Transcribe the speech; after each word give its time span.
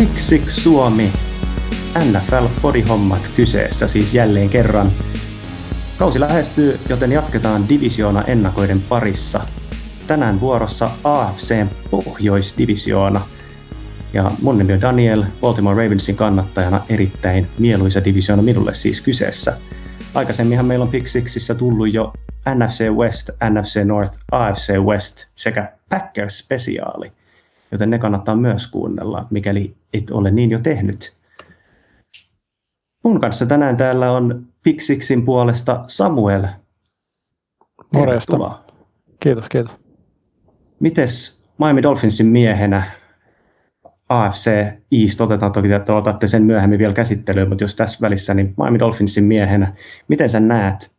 Pick 0.00 0.20
Six 0.20 0.50
Suomi, 0.50 1.12
NFL-podihommat 1.98 3.30
kyseessä 3.36 3.88
siis 3.88 4.14
jälleen 4.14 4.48
kerran. 4.48 4.90
Kausi 5.98 6.20
lähestyy, 6.20 6.80
joten 6.88 7.12
jatketaan 7.12 7.68
divisioona 7.68 8.22
ennakoiden 8.22 8.80
parissa. 8.88 9.40
Tänään 10.06 10.40
vuorossa 10.40 10.90
AFC 11.04 11.66
Pohjoisdivisioona. 11.90 13.20
Ja 14.12 14.30
mun 14.42 14.58
nimi 14.58 14.72
on 14.72 14.80
Daniel, 14.80 15.24
Baltimore 15.40 15.84
Ravensin 15.84 16.16
kannattajana 16.16 16.80
erittäin 16.88 17.46
mieluisa 17.58 18.04
divisioona 18.04 18.42
minulle 18.42 18.74
siis 18.74 19.00
kyseessä. 19.00 19.56
Aikaisemminhan 20.14 20.66
meillä 20.66 20.82
on 20.82 20.90
Pick 20.90 21.08
Sixissä 21.08 21.54
tullut 21.54 21.94
jo 21.94 22.12
NFC 22.54 22.88
West, 22.88 23.30
NFC 23.50 23.84
North, 23.84 24.18
AFC 24.32 24.72
West 24.78 25.26
sekä 25.34 25.72
Packers-spesiaali, 25.94 27.12
joten 27.72 27.90
ne 27.90 27.98
kannattaa 27.98 28.36
myös 28.36 28.66
kuunnella, 28.66 29.26
mikäli 29.30 29.79
et 29.92 30.10
ole 30.10 30.30
niin 30.30 30.50
jo 30.50 30.58
tehnyt. 30.58 31.16
Mun 33.04 33.20
kanssa 33.20 33.46
tänään 33.46 33.76
täällä 33.76 34.12
on 34.12 34.46
Pixixin 34.62 35.24
puolesta 35.24 35.84
Samuel. 35.86 36.46
Morjesta. 37.94 38.60
Kiitos, 39.20 39.48
kiitos. 39.48 39.76
Mites 40.80 41.44
Miami 41.58 41.82
Dolphinsin 41.82 42.26
miehenä 42.26 42.82
AFC 44.08 44.50
East, 44.92 45.20
otetaan 45.20 45.52
toki, 45.52 45.72
että 45.72 45.94
otatte 45.94 46.26
sen 46.26 46.42
myöhemmin 46.42 46.78
vielä 46.78 46.92
käsittelyyn, 46.92 47.48
mutta 47.48 47.64
jos 47.64 47.74
tässä 47.74 47.98
välissä, 48.00 48.34
niin 48.34 48.54
Miami 48.56 48.78
Dolphinsin 48.78 49.24
miehenä, 49.24 49.72
miten 50.08 50.28
sä 50.28 50.40
näet, 50.40 50.90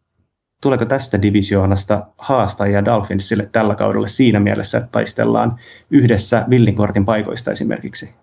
tuleeko 0.61 0.85
tästä 0.85 1.21
divisioonasta 1.21 2.07
haastajia 2.17 2.85
Dolphinsille 2.85 3.49
tällä 3.51 3.75
kaudella 3.75 4.07
siinä 4.07 4.39
mielessä, 4.39 4.77
että 4.77 4.89
taistellaan 4.91 5.55
yhdessä 5.89 6.45
villinkortin 6.49 7.05
paikoista 7.05 7.51
esimerkiksi? 7.51 8.13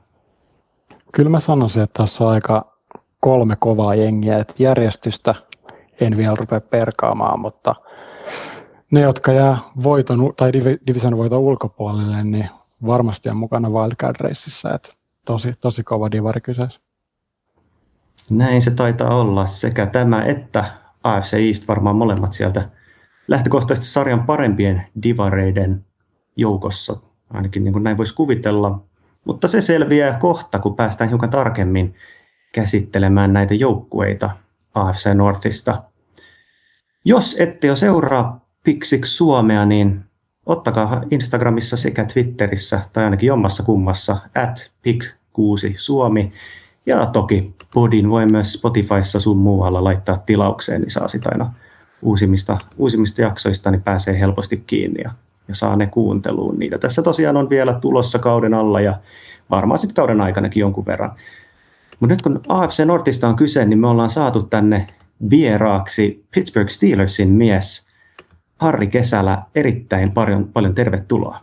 Kyllä 1.13 1.31
mä 1.31 1.41
sanoisin, 1.41 1.83
että 1.83 2.03
tässä 2.03 2.25
on 2.25 2.31
aika 2.31 2.79
kolme 3.21 3.57
kovaa 3.57 3.95
jengiä, 3.95 4.39
että 4.39 4.55
järjestystä 4.59 5.35
en 6.01 6.17
vielä 6.17 6.35
rupea 6.35 6.61
perkaamaan, 6.61 7.41
mutta 7.41 7.75
ne, 8.91 9.01
jotka 9.01 9.33
jää 9.33 9.59
voiton, 9.83 10.33
tai 10.37 10.53
division 10.87 11.17
voiton 11.17 11.41
ulkopuolelle, 11.41 12.25
niin 12.25 12.49
varmasti 12.87 13.31
on 13.31 13.37
mukana 13.37 13.69
Wildcard-reississä, 13.69 14.75
että 14.75 14.93
tosi, 15.27 15.53
tosi 15.61 15.83
kova 15.83 16.11
divari 16.11 16.41
kyseessä. 16.41 16.81
Näin 18.31 18.63
se 18.63 18.71
taitaa 18.71 19.17
olla, 19.17 19.47
sekä 19.47 19.87
tämä 19.87 20.23
että 20.23 20.65
AFC 21.05 21.35
East 21.35 21.69
varmaan 21.69 21.97
molemmat 21.97 22.33
sieltä 22.33 22.69
lähtökohtaisesti 23.29 23.91
sarjan 23.91 24.27
parempien 24.27 24.87
divareiden 25.03 25.85
joukossa, 26.37 26.97
ainakin 27.31 27.65
niin 27.65 27.73
kuin 27.73 27.83
näin 27.83 27.97
voisi 27.97 28.15
kuvitella. 28.15 28.88
Mutta 29.25 29.49
se 29.49 29.61
selviää 29.61 30.19
kohta, 30.19 30.59
kun 30.59 30.77
päästään 30.77 31.11
hiukan 31.11 31.31
tarkemmin 31.31 31.95
käsittelemään 32.53 33.33
näitä 33.33 33.55
joukkueita 33.55 34.31
AFC 34.75 35.15
Northista. 35.15 35.83
Jos 37.05 37.37
ette 37.39 37.67
jo 37.67 37.77
seuraa 37.77 38.49
Pixix 38.65 39.09
Suomea, 39.09 39.67
niin 39.67 40.05
ottakaa 40.47 41.03
Instagramissa 41.11 41.77
sekä 41.77 42.05
Twitterissä, 42.05 42.81
tai 42.93 43.05
ainakin 43.05 43.27
jommassa 43.27 43.63
kummassa, 43.63 44.17
at 44.35 44.71
pix6 44.89 45.75
Suomi. 45.77 46.33
Ja 46.87 47.07
toki 47.07 47.55
podin 47.75 48.11
voi 48.11 48.27
myös 48.27 48.53
Spotifyssa 48.53 49.21
sun 49.21 49.37
muualla 49.37 49.85
laittaa 49.85 50.23
tilaukseen, 50.27 50.81
niin 50.81 50.91
saa 50.91 51.09
sitä 51.09 51.29
aina 51.33 51.55
uusimmista, 52.03 52.59
uusimmista 52.77 53.23
jaksoista, 53.23 53.71
niin 53.71 53.83
pääsee 53.83 54.21
helposti 54.21 54.57
kiinni 54.67 55.03
ja, 55.03 55.11
ja 55.49 55.55
saa 55.55 55.77
ne 55.77 55.87
kuunteluun. 55.87 56.59
Niitä 56.59 56.79
tässä 56.79 57.03
tosiaan 57.03 57.37
on 57.37 57.51
vielä 57.51 57.79
tulossa 57.81 58.19
kauden 58.19 58.55
alla 58.55 58.81
ja 58.81 58.99
varmaan 59.51 59.79
sitten 59.79 59.95
kauden 59.95 60.21
aikanakin 60.21 60.61
jonkun 60.61 60.87
verran. 60.87 61.13
Mutta 62.01 62.15
nyt 62.15 62.23
kun 62.23 62.41
AFC 62.49 62.85
Nortista 62.85 63.29
on 63.29 63.37
kyse, 63.37 63.65
niin 63.65 63.79
me 63.79 63.89
ollaan 63.89 64.11
saatu 64.11 64.43
tänne 64.43 64.87
vieraaksi 65.31 66.27
Pittsburgh 66.35 66.71
Steelersin 66.71 67.29
mies 67.29 67.89
Harri 68.57 68.87
Kesälä. 68.87 69.43
Erittäin 69.55 70.13
paljon, 70.13 70.49
paljon 70.53 70.75
tervetuloa. 70.75 71.41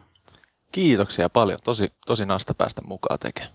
Kiitoksia 0.71 1.29
paljon. 1.29 1.59
Tosi, 1.63 1.91
tosi 2.05 2.25
nasta 2.25 2.53
päästä 2.53 2.81
mukaan 2.87 3.19
tekemään. 3.19 3.53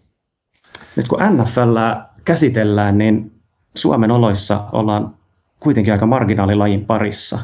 Nyt 0.97 1.09
kun 1.09 1.19
NFL 1.19 1.77
käsitellään, 2.25 2.99
niin 2.99 3.33
Suomen 3.75 4.10
oloissa 4.10 4.65
ollaan 4.72 5.15
kuitenkin 5.60 5.93
aika 5.93 6.06
marginaalilajin 6.06 6.87
parissa. 6.87 7.39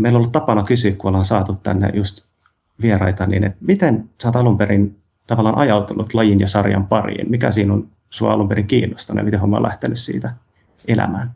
Meillä 0.00 0.16
on 0.16 0.20
ollut 0.20 0.32
tapana 0.32 0.62
kysyä, 0.62 0.92
kun 0.92 1.08
ollaan 1.08 1.24
saatu 1.24 1.54
tänne 1.54 1.90
just 1.94 2.24
vieraita, 2.82 3.26
niin 3.26 3.44
että 3.44 3.58
miten 3.60 4.10
sä 4.22 4.28
oot 4.28 4.36
alun 4.36 4.58
perin 4.58 4.96
tavallaan 5.26 5.58
ajautunut 5.58 6.14
lajin 6.14 6.40
ja 6.40 6.48
sarjan 6.48 6.86
pariin? 6.86 7.30
Mikä 7.30 7.50
siinä 7.50 7.72
on 7.72 7.88
sua 8.10 8.32
alun 8.32 8.48
perin 8.48 8.66
kiinnostanut 8.66 9.20
ja 9.20 9.24
miten 9.24 9.40
homma 9.40 9.56
on 9.56 9.62
lähtenyt 9.62 9.98
siitä 9.98 10.34
elämään? 10.88 11.34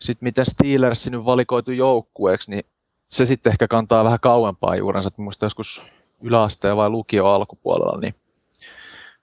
Sitten 0.00 0.26
miten 0.26 0.44
Steelers 0.44 1.10
nyt 1.10 1.24
valikoitu 1.24 1.72
joukkueeksi, 1.72 2.50
niin 2.50 2.64
se 3.10 3.26
sitten 3.26 3.50
ehkä 3.50 3.68
kantaa 3.68 4.04
vähän 4.04 4.20
kauempaa 4.20 4.76
juurensa. 4.76 5.10
Muista 5.16 5.46
joskus 5.46 5.84
yläasteen 6.24 6.76
vai 6.76 6.90
lukio 6.90 7.26
alkupuolella, 7.26 8.00
niin 8.00 8.14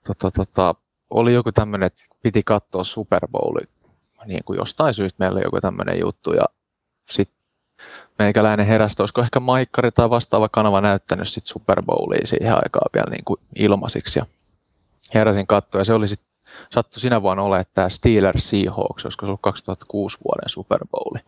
tota, 0.06 0.30
tota, 0.30 0.74
oli 1.10 1.34
joku 1.34 1.52
tämmöinen, 1.52 1.86
että 1.86 2.02
piti 2.22 2.42
katsoa 2.42 2.84
Super 2.84 3.28
Bowli. 3.32 3.68
Niin 4.26 4.44
kuin 4.44 4.56
jostain 4.56 4.94
syystä 4.94 5.16
meillä 5.18 5.36
oli 5.36 5.44
joku 5.44 5.60
tämmöinen 5.60 6.00
juttu 6.00 6.32
ja 6.32 6.44
sitten 7.10 7.42
meikäläinen 8.18 8.66
heräsi, 8.66 8.96
olisiko 8.98 9.20
ehkä 9.20 9.40
Maikkari 9.40 9.92
tai 9.92 10.10
vastaava 10.10 10.48
kanava 10.48 10.80
näyttänyt 10.80 11.28
sit 11.28 11.46
Super 11.46 11.82
Bowlia 11.82 12.26
siihen 12.26 12.54
aikaan 12.54 12.90
vielä 12.94 13.10
niin 13.10 13.24
kuin 13.24 13.40
ilmaisiksi. 13.56 14.18
Ja 14.18 14.26
heräsin 15.14 15.46
katsoa 15.46 15.80
ja 15.80 15.84
se 15.84 15.94
oli 15.94 16.08
sitten 16.08 16.28
sattui 16.70 17.00
sinä 17.00 17.22
vuonna 17.22 17.42
olemaan 17.42 17.64
tämä 17.74 17.88
Steelers 17.88 18.48
Seahawks, 18.48 19.04
olisiko 19.04 19.26
se 19.26 19.28
ollut 19.28 19.40
2006 19.42 20.18
vuoden 20.24 20.48
Super 20.48 20.80
Bowli. 20.90 21.20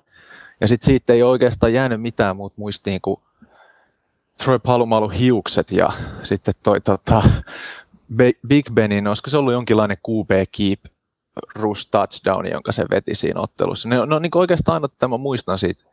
Ja 0.60 0.68
sitten 0.68 0.86
siitä 0.86 1.12
ei 1.12 1.22
oikeastaan 1.22 1.72
jäänyt 1.72 2.02
mitään 2.02 2.36
muuta 2.36 2.54
muistiin 2.58 3.00
kuin 3.00 3.20
Troy 4.38 4.58
Palumalu 4.58 5.08
hiukset 5.08 5.72
ja 5.72 5.88
sitten 6.22 6.54
toi 6.62 6.80
tota, 6.80 7.22
Big 8.46 8.70
Benin, 8.72 9.06
olisiko 9.06 9.30
se 9.30 9.38
ollut 9.38 9.52
jonkinlainen 9.52 9.96
QB 10.08 10.30
keep 10.56 10.80
rush 11.54 11.90
touchdown, 11.90 12.46
jonka 12.46 12.72
se 12.72 12.84
veti 12.90 13.14
siinä 13.14 13.40
ottelussa. 13.40 13.88
Ne, 13.88 14.06
no 14.06 14.18
niin 14.18 14.30
oikeastaan 14.34 14.74
aina, 14.74 14.84
että 14.84 15.08
mä 15.08 15.16
muistan 15.16 15.58
siitä, 15.58 15.84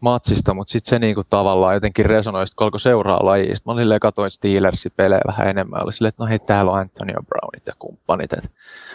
matsista, 0.00 0.54
mutta 0.54 0.70
sitten 0.70 0.88
se 0.90 0.98
niinku 0.98 1.24
tavallaan 1.30 1.74
jotenkin 1.74 2.06
resonoi, 2.06 2.44
kun 2.56 2.64
alkoi 2.64 2.80
seuraa 2.80 3.26
lajista. 3.26 3.70
Mä 3.70 3.72
olin 3.72 4.00
katoin 4.00 4.30
Steelersin 4.30 4.92
pelejä 4.96 5.20
vähän 5.26 5.48
enemmän, 5.48 5.84
oli 5.84 5.92
silleen, 5.92 6.08
että 6.08 6.22
no 6.22 6.28
hei, 6.28 6.38
täällä 6.38 6.72
on 6.72 6.78
Antonio 6.78 7.22
Brownit 7.22 7.66
ja 7.66 7.72
kumppanit, 7.78 8.32
että 8.32 8.48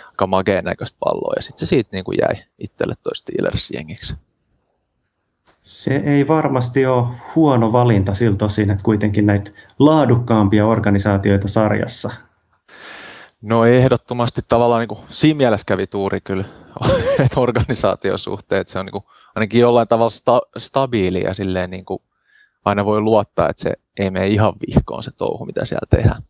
aika 0.07 0.27
makeen 0.27 0.65
näköistä 0.65 0.97
palloa, 0.99 1.33
ja 1.35 1.41
sitten 1.41 1.59
se 1.59 1.69
siitä 1.69 1.89
niinku 1.91 2.11
jäi 2.11 2.43
itselle 2.59 2.93
toi 3.03 3.15
Steelers 3.15 3.71
jengiksi. 3.71 4.15
Se 5.69 5.95
ei 5.95 6.27
varmasti 6.27 6.85
ole 6.85 7.07
huono 7.35 7.71
valinta 7.71 8.13
siltä 8.13 8.45
osin, 8.45 8.71
että 8.71 8.83
kuitenkin 8.83 9.25
näitä 9.25 9.51
laadukkaampia 9.79 10.67
organisaatioita 10.67 11.47
sarjassa. 11.47 12.11
No 13.41 13.65
ehdottomasti 13.65 14.41
tavallaan 14.47 14.79
niin 14.79 14.87
kuin, 14.87 14.99
siinä 15.09 15.37
mielessä 15.37 15.65
kävi 15.65 15.87
tuuri 15.87 16.21
kyllä, 16.21 16.45
että 17.25 17.39
organisaatiosuhteet, 17.39 18.67
se 18.67 18.79
on 18.79 18.85
niin 18.85 18.91
kuin, 18.91 19.03
ainakin 19.35 19.61
jollain 19.61 19.87
tavalla 19.87 20.09
sta, 20.09 20.41
stabiili 20.57 21.23
ja 21.23 21.33
silleen 21.33 21.69
niin 21.69 21.85
kuin, 21.85 21.99
aina 22.65 22.85
voi 22.85 23.01
luottaa, 23.01 23.49
että 23.49 23.61
se 23.61 23.73
ei 23.99 24.09
mene 24.09 24.27
ihan 24.27 24.53
vihkoon 24.67 25.03
se 25.03 25.11
touhu, 25.11 25.45
mitä 25.45 25.65
siellä 25.65 25.87
tehdään. 25.89 26.23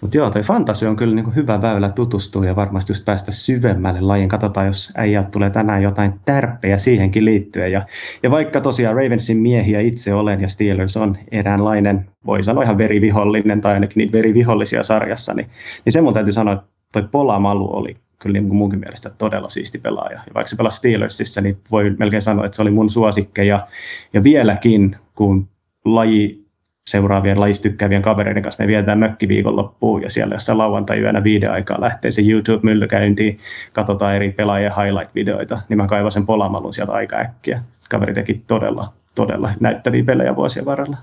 Mutta 0.00 0.16
joo, 0.16 0.30
toi 0.30 0.42
fantasi 0.42 0.86
on 0.86 0.96
kyllä 0.96 1.14
niinku 1.14 1.30
hyvä 1.30 1.62
väylä 1.62 1.90
tutustua 1.90 2.44
ja 2.44 2.56
varmasti 2.56 2.90
just 2.90 3.04
päästä 3.04 3.32
syvemmälle 3.32 4.00
lajin. 4.00 4.28
Katsotaan, 4.28 4.66
jos 4.66 4.92
äijät 4.94 5.30
tulee 5.30 5.50
tänään 5.50 5.82
jotain 5.82 6.12
tärppejä 6.24 6.78
siihenkin 6.78 7.24
liittyen. 7.24 7.72
Ja, 7.72 7.82
ja 8.22 8.30
vaikka 8.30 8.60
tosiaan 8.60 8.96
Ravensin 8.96 9.36
miehiä 9.36 9.80
itse 9.80 10.14
olen 10.14 10.40
ja 10.40 10.48
Steelers 10.48 10.96
on 10.96 11.16
eräänlainen, 11.30 12.06
voi 12.26 12.42
sanoa 12.42 12.62
ihan 12.62 12.78
verivihollinen 12.78 13.60
tai 13.60 13.74
ainakin 13.74 14.00
niitä 14.00 14.12
verivihollisia 14.12 14.82
sarjassa, 14.82 15.34
niin, 15.34 15.46
niin 15.84 15.92
se 15.92 16.00
mun 16.00 16.14
täytyy 16.14 16.32
sanoa, 16.32 16.54
että 16.54 16.66
toi 16.92 17.08
Polamalu 17.10 17.76
oli 17.76 17.96
kyllä 18.18 18.32
niin 18.32 18.54
munkin 18.54 18.80
mielestä 18.80 19.10
todella 19.10 19.48
siisti 19.48 19.78
pelaaja. 19.78 20.20
Ja 20.26 20.34
vaikka 20.34 20.48
se 20.50 20.56
pelasi 20.56 20.76
Steelersissa, 20.76 21.40
niin 21.40 21.56
voi 21.70 21.90
melkein 21.98 22.22
sanoa, 22.22 22.44
että 22.44 22.56
se 22.56 22.62
oli 22.62 22.70
mun 22.70 22.90
suosikkeja. 22.90 23.66
Ja 24.12 24.22
vieläkin, 24.22 24.96
kun 25.14 25.48
laji 25.84 26.47
seuraavien 26.88 27.40
lajista 27.40 27.62
tykkäävien 27.62 28.02
kavereiden 28.02 28.42
kanssa 28.42 28.62
me 28.62 28.66
vietään 28.66 28.98
mökkiviikonloppuun 28.98 30.02
ja 30.02 30.10
siellä 30.10 30.34
jossain 30.34 30.58
lauantai-yönä 30.58 31.24
viiden 31.24 31.50
aikaa 31.50 31.80
lähtee 31.80 32.10
se 32.10 32.22
YouTube-mylly 32.22 32.86
käyntiin, 32.88 33.38
katsotaan 33.72 34.14
eri 34.14 34.32
pelaajien 34.32 34.72
highlight-videoita, 34.72 35.58
niin 35.68 35.76
mä 35.76 35.86
kaivan 35.86 36.12
sen 36.12 36.26
polamalun 36.26 36.72
sieltä 36.72 36.92
aika 36.92 37.16
äkkiä. 37.16 37.62
Kaveri 37.90 38.14
teki 38.14 38.42
todella, 38.46 38.92
todella 39.14 39.50
näyttäviä 39.60 40.04
pelejä 40.04 40.36
vuosien 40.36 40.64
varrella. 40.64 40.96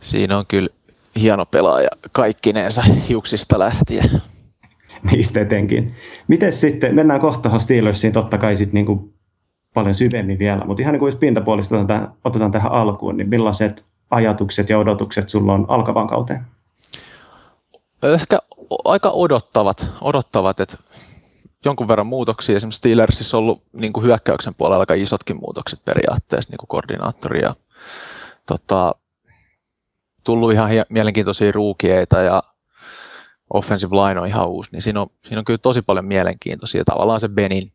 Siinä 0.00 0.38
on 0.38 0.44
kyllä 0.48 0.68
hieno 1.16 1.46
pelaaja 1.46 1.88
kaikkineensa 2.12 2.82
hiuksista 2.82 3.58
lähtien. 3.58 4.10
Niistä 5.10 5.40
etenkin. 5.40 5.94
Miten 6.28 6.52
sitten, 6.52 6.94
mennään 6.94 7.20
kohta 7.20 7.58
Steelersiin 7.58 8.12
totta 8.12 8.38
kai 8.38 8.56
sitten 8.56 8.74
niin 8.74 8.86
kuin 8.86 9.14
paljon 9.74 9.94
syvemmin 9.94 10.38
vielä, 10.38 10.64
mutta 10.64 10.82
ihan 10.82 10.92
niin 10.92 10.98
kuin 10.98 11.08
jos 11.08 11.16
pintapuolista 11.16 11.76
otetaan, 11.76 12.12
otetaan 12.24 12.50
tähän 12.50 12.72
alkuun, 12.72 13.16
niin 13.16 13.28
millaiset 13.28 13.84
ajatukset 14.14 14.68
ja 14.68 14.78
odotukset 14.78 15.28
sulla 15.28 15.52
on 15.52 15.66
alkavan 15.68 16.06
kauteen? 16.06 16.46
Ehkä 18.02 18.38
aika 18.84 19.10
odottavat, 19.10 19.86
odottavat 20.00 20.60
että 20.60 20.76
jonkun 21.64 21.88
verran 21.88 22.06
muutoksia. 22.06 22.56
Esimerkiksi 22.56 22.78
Steelersissa 22.78 23.36
on 23.36 23.42
ollut 23.42 23.62
niin 23.72 23.92
kuin 23.92 24.04
hyökkäyksen 24.04 24.54
puolella 24.54 24.82
aika 24.82 24.94
isotkin 24.94 25.36
muutokset 25.36 25.84
periaatteessa, 25.84 26.50
niin 26.50 26.58
kuin 26.58 26.68
koordinaattori 26.68 27.42
ja 27.42 27.54
tota, 28.46 28.94
tullut 30.24 30.52
ihan 30.52 30.70
mielenkiintoisia 30.88 31.52
ruukieita 31.52 32.16
ja 32.16 32.42
offensive 33.50 33.96
line 33.96 34.20
on 34.20 34.26
ihan 34.26 34.48
uusi, 34.48 34.70
niin 34.72 34.82
siinä 34.82 35.00
on, 35.00 35.06
siinä 35.22 35.38
on 35.38 35.44
kyllä 35.44 35.58
tosi 35.58 35.82
paljon 35.82 36.04
mielenkiintoisia. 36.04 36.84
Tavallaan 36.84 37.20
se 37.20 37.28
Benin, 37.28 37.72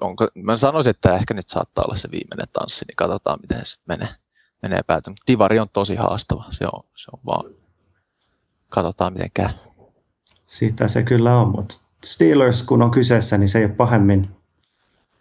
onko, 0.00 0.28
mä 0.34 0.56
sanoisin, 0.56 0.90
että 0.90 1.14
ehkä 1.14 1.34
nyt 1.34 1.48
saattaa 1.48 1.84
olla 1.84 1.96
se 1.96 2.10
viimeinen 2.10 2.46
tanssi, 2.52 2.84
niin 2.88 2.96
katsotaan 2.96 3.38
miten 3.42 3.66
se 3.66 3.80
menee 3.88 4.08
menee 4.62 4.82
päätön. 4.86 5.14
Divari 5.26 5.58
on 5.58 5.68
tosi 5.72 5.96
haastava, 5.96 6.44
se 6.50 6.64
on, 6.72 6.84
se 6.96 7.10
on 7.12 7.20
vaan, 7.26 7.54
katsotaan 8.68 9.12
miten 9.12 9.30
käy. 9.34 9.48
Sitä 10.46 10.88
se 10.88 11.02
kyllä 11.02 11.36
on, 11.36 11.48
mutta 11.48 11.74
Steelers 12.04 12.62
kun 12.62 12.82
on 12.82 12.90
kyseessä, 12.90 13.38
niin 13.38 13.48
se 13.48 13.58
ei 13.58 13.64
ole 13.64 13.74
pahemmin 13.74 14.24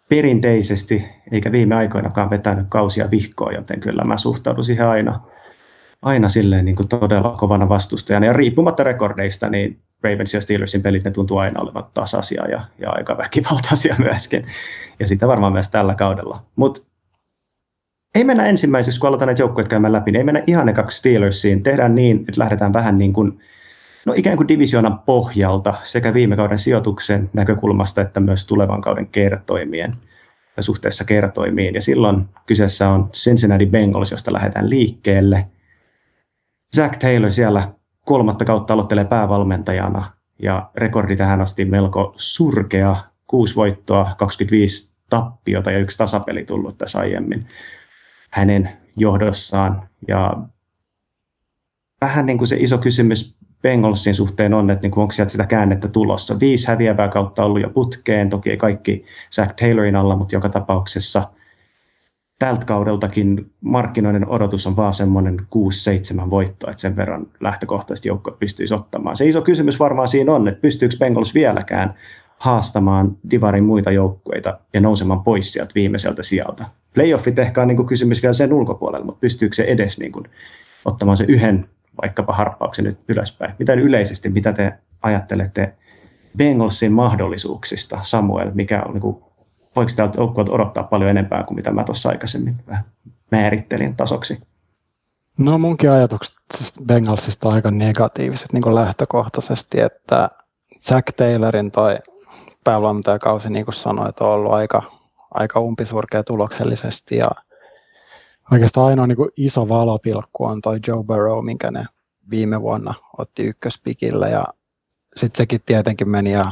perinteisesti, 0.09 1.05
eikä 1.31 1.51
viime 1.51 1.75
aikoinakaan 1.75 2.29
vetänyt 2.29 2.65
kausia 2.69 3.11
vihkoon, 3.11 3.53
joten 3.53 3.79
kyllä 3.79 4.03
mä 4.03 4.17
suhtaudun 4.17 4.65
siihen 4.65 4.87
aina, 4.87 5.19
aina 6.01 6.29
silleen 6.29 6.65
niin 6.65 6.75
kuin 6.75 6.87
todella 6.87 7.35
kovana 7.37 7.69
vastustajana. 7.69 8.25
Ja 8.25 8.33
riippumatta 8.33 8.83
rekordeista, 8.83 9.49
niin 9.49 9.79
Ravens 10.03 10.33
ja 10.33 10.41
Steelersin 10.41 10.81
pelit, 10.81 11.03
ne 11.03 11.11
tuntuu 11.11 11.37
aina 11.37 11.61
olevan 11.61 11.85
tasaisia 11.93 12.45
ja, 12.45 12.61
ja 12.79 12.91
aika 12.91 13.17
väkivaltaisia 13.17 13.95
myöskin. 14.05 14.45
Ja 14.99 15.07
sitä 15.07 15.27
varmaan 15.27 15.53
myös 15.53 15.69
tällä 15.69 15.95
kaudella. 15.95 16.39
Mutta 16.55 16.81
ei 18.15 18.23
mennä 18.23 18.45
ensimmäiseksi, 18.45 18.99
kun 18.99 19.07
aloitetaan 19.07 19.27
näitä 19.27 19.41
joukkueita 19.41 19.69
käymään 19.69 19.93
läpi, 19.93 20.11
niin 20.11 20.17
ei 20.17 20.23
mennä 20.23 20.43
ihan 20.47 20.73
kaksi 20.73 20.97
Steelersiin. 20.97 21.63
Tehdään 21.63 21.95
niin, 21.95 22.17
että 22.19 22.41
lähdetään 22.41 22.73
vähän 22.73 22.97
niin 22.97 23.13
kuin, 23.13 23.39
no 24.05 24.13
ikään 24.15 24.37
kuin 24.37 24.47
divisioonan 24.47 24.99
pohjalta 24.99 25.73
sekä 25.83 26.13
viime 26.13 26.35
kauden 26.35 26.59
sijoituksen 26.59 27.29
näkökulmasta 27.33 28.01
että 28.01 28.19
myös 28.19 28.45
tulevan 28.45 28.81
kauden 28.81 29.07
kertoimien 29.07 29.93
suhteessa 30.59 31.03
kertoimiin. 31.03 31.75
Ja 31.75 31.81
silloin 31.81 32.25
kyseessä 32.45 32.89
on 32.89 33.09
Cincinnati 33.13 33.65
Bengals, 33.65 34.11
josta 34.11 34.33
lähdetään 34.33 34.69
liikkeelle. 34.69 35.47
Zach 36.75 36.97
Taylor 36.97 37.31
siellä 37.31 37.67
kolmatta 38.05 38.45
kautta 38.45 38.73
aloittelee 38.73 39.05
päävalmentajana 39.05 40.11
ja 40.41 40.69
rekordi 40.75 41.15
tähän 41.15 41.41
asti 41.41 41.65
melko 41.65 42.13
surkea. 42.17 42.95
Kuusi 43.27 43.55
voittoa, 43.55 44.15
25 44.17 44.97
tappiota 45.09 45.71
ja 45.71 45.79
yksi 45.79 45.97
tasapeli 45.97 46.43
tullut 46.43 46.77
tässä 46.77 46.99
aiemmin 46.99 47.45
hänen 48.37 48.69
johdossaan. 48.95 49.81
Ja 50.07 50.37
vähän 52.01 52.25
niin 52.25 52.37
kuin 52.37 52.47
se 52.47 52.57
iso 52.59 52.77
kysymys 52.77 53.37
Bengalsin 53.61 54.15
suhteen 54.15 54.53
on, 54.53 54.69
että 54.71 54.81
niin 54.81 54.91
kuin 54.91 55.01
onko 55.01 55.11
sieltä 55.11 55.31
sitä 55.31 55.45
käännettä 55.45 55.87
tulossa. 55.87 56.39
Viisi 56.39 56.67
häviävää 56.67 57.07
kautta 57.07 57.45
ollut 57.45 57.61
jo 57.61 57.69
putkeen, 57.69 58.29
toki 58.29 58.49
ei 58.49 58.57
kaikki 58.57 59.05
Zach 59.35 59.55
Taylorin 59.55 59.95
alla, 59.95 60.15
mutta 60.15 60.35
joka 60.35 60.49
tapauksessa 60.49 61.29
tältä 62.39 62.65
kaudeltakin 62.65 63.51
markkinoiden 63.61 64.29
odotus 64.29 64.67
on 64.67 64.75
vaan 64.75 64.93
semmoinen 64.93 65.37
6-7 66.25 66.29
voittoa, 66.29 66.71
että 66.71 66.81
sen 66.81 66.95
verran 66.95 67.27
lähtökohtaisesti 67.39 68.09
joukko 68.09 68.31
pystyisi 68.31 68.73
ottamaan. 68.73 69.15
Se 69.15 69.27
iso 69.27 69.41
kysymys 69.41 69.79
varmaan 69.79 70.07
siinä 70.07 70.33
on, 70.33 70.47
että 70.47 70.61
pystyykö 70.61 70.95
Bengals 70.99 71.33
vieläkään 71.33 71.93
haastamaan 72.37 73.17
Divarin 73.31 73.63
muita 73.63 73.91
joukkueita 73.91 74.59
ja 74.73 74.81
nousemaan 74.81 75.23
pois 75.23 75.53
sieltä 75.53 75.71
viimeiseltä 75.75 76.23
sieltä. 76.23 76.65
Playoffit 76.97 77.39
ehkä 77.39 77.61
on 77.61 77.67
niin 77.67 77.75
kuin 77.75 77.87
kysymys 77.87 78.21
vielä 78.21 78.33
sen 78.33 78.53
ulkopuolella, 78.53 79.05
mutta 79.05 79.19
pystyykö 79.19 79.55
se 79.55 79.63
edes 79.63 79.99
niin 79.99 80.11
kuin 80.11 80.25
ottamaan 80.85 81.17
se 81.17 81.25
yhden 81.27 81.69
vaikkapa 82.01 82.33
harppauksen 82.33 82.85
nyt 82.85 82.97
ylöspäin? 83.07 83.53
Mitä 83.59 83.73
yleisesti, 83.73 84.29
mitä 84.29 84.53
te 84.53 84.73
ajattelette 85.01 85.73
Bengalsin 86.37 86.91
mahdollisuuksista, 86.91 87.99
Samuel, 88.01 88.51
mikä 88.53 88.83
on 88.85 88.93
niin 88.93 89.01
kuin, 89.01 89.23
voiko 89.75 89.91
täältä 89.95 90.21
odottaa 90.49 90.83
paljon 90.83 91.09
enempää 91.09 91.43
kuin 91.43 91.55
mitä 91.55 91.71
mä 91.71 91.83
tuossa 91.83 92.09
aikaisemmin 92.09 92.55
vähän 92.67 92.83
määrittelin 93.31 93.95
tasoksi? 93.95 94.39
No 95.37 95.57
munkin 95.57 95.91
ajatukset 95.91 96.35
Bengalsista 96.85 97.49
aika 97.49 97.71
negatiiviset 97.71 98.53
niin 98.53 98.75
lähtökohtaisesti, 98.75 99.79
että 99.79 100.29
Jack 100.89 101.11
Taylorin 101.17 101.71
toi 101.71 101.97
päävalmentajakausi, 102.63 103.49
niin 103.49 103.65
kuin 103.65 103.75
sanoit, 103.75 104.21
on 104.21 104.29
ollut 104.29 104.51
aika, 104.51 104.83
aika 105.33 105.59
umpisurkea 105.59 106.23
tuloksellisesti 106.23 107.17
ja 107.17 107.27
oikeastaan 108.51 108.87
ainoa 108.87 109.07
niin 109.07 109.17
iso 109.37 109.69
valopilkku 109.69 110.45
on 110.45 110.61
toi 110.61 110.79
Joe 110.87 111.03
Burrow, 111.03 111.45
minkä 111.45 111.71
ne 111.71 111.85
viime 112.29 112.61
vuonna 112.61 112.93
otti 113.17 113.43
ykköspikillä 113.43 114.27
ja 114.27 114.45
sitten 115.15 115.37
sekin 115.37 115.61
tietenkin 115.65 116.09
meni 116.09 116.31
ja 116.31 116.51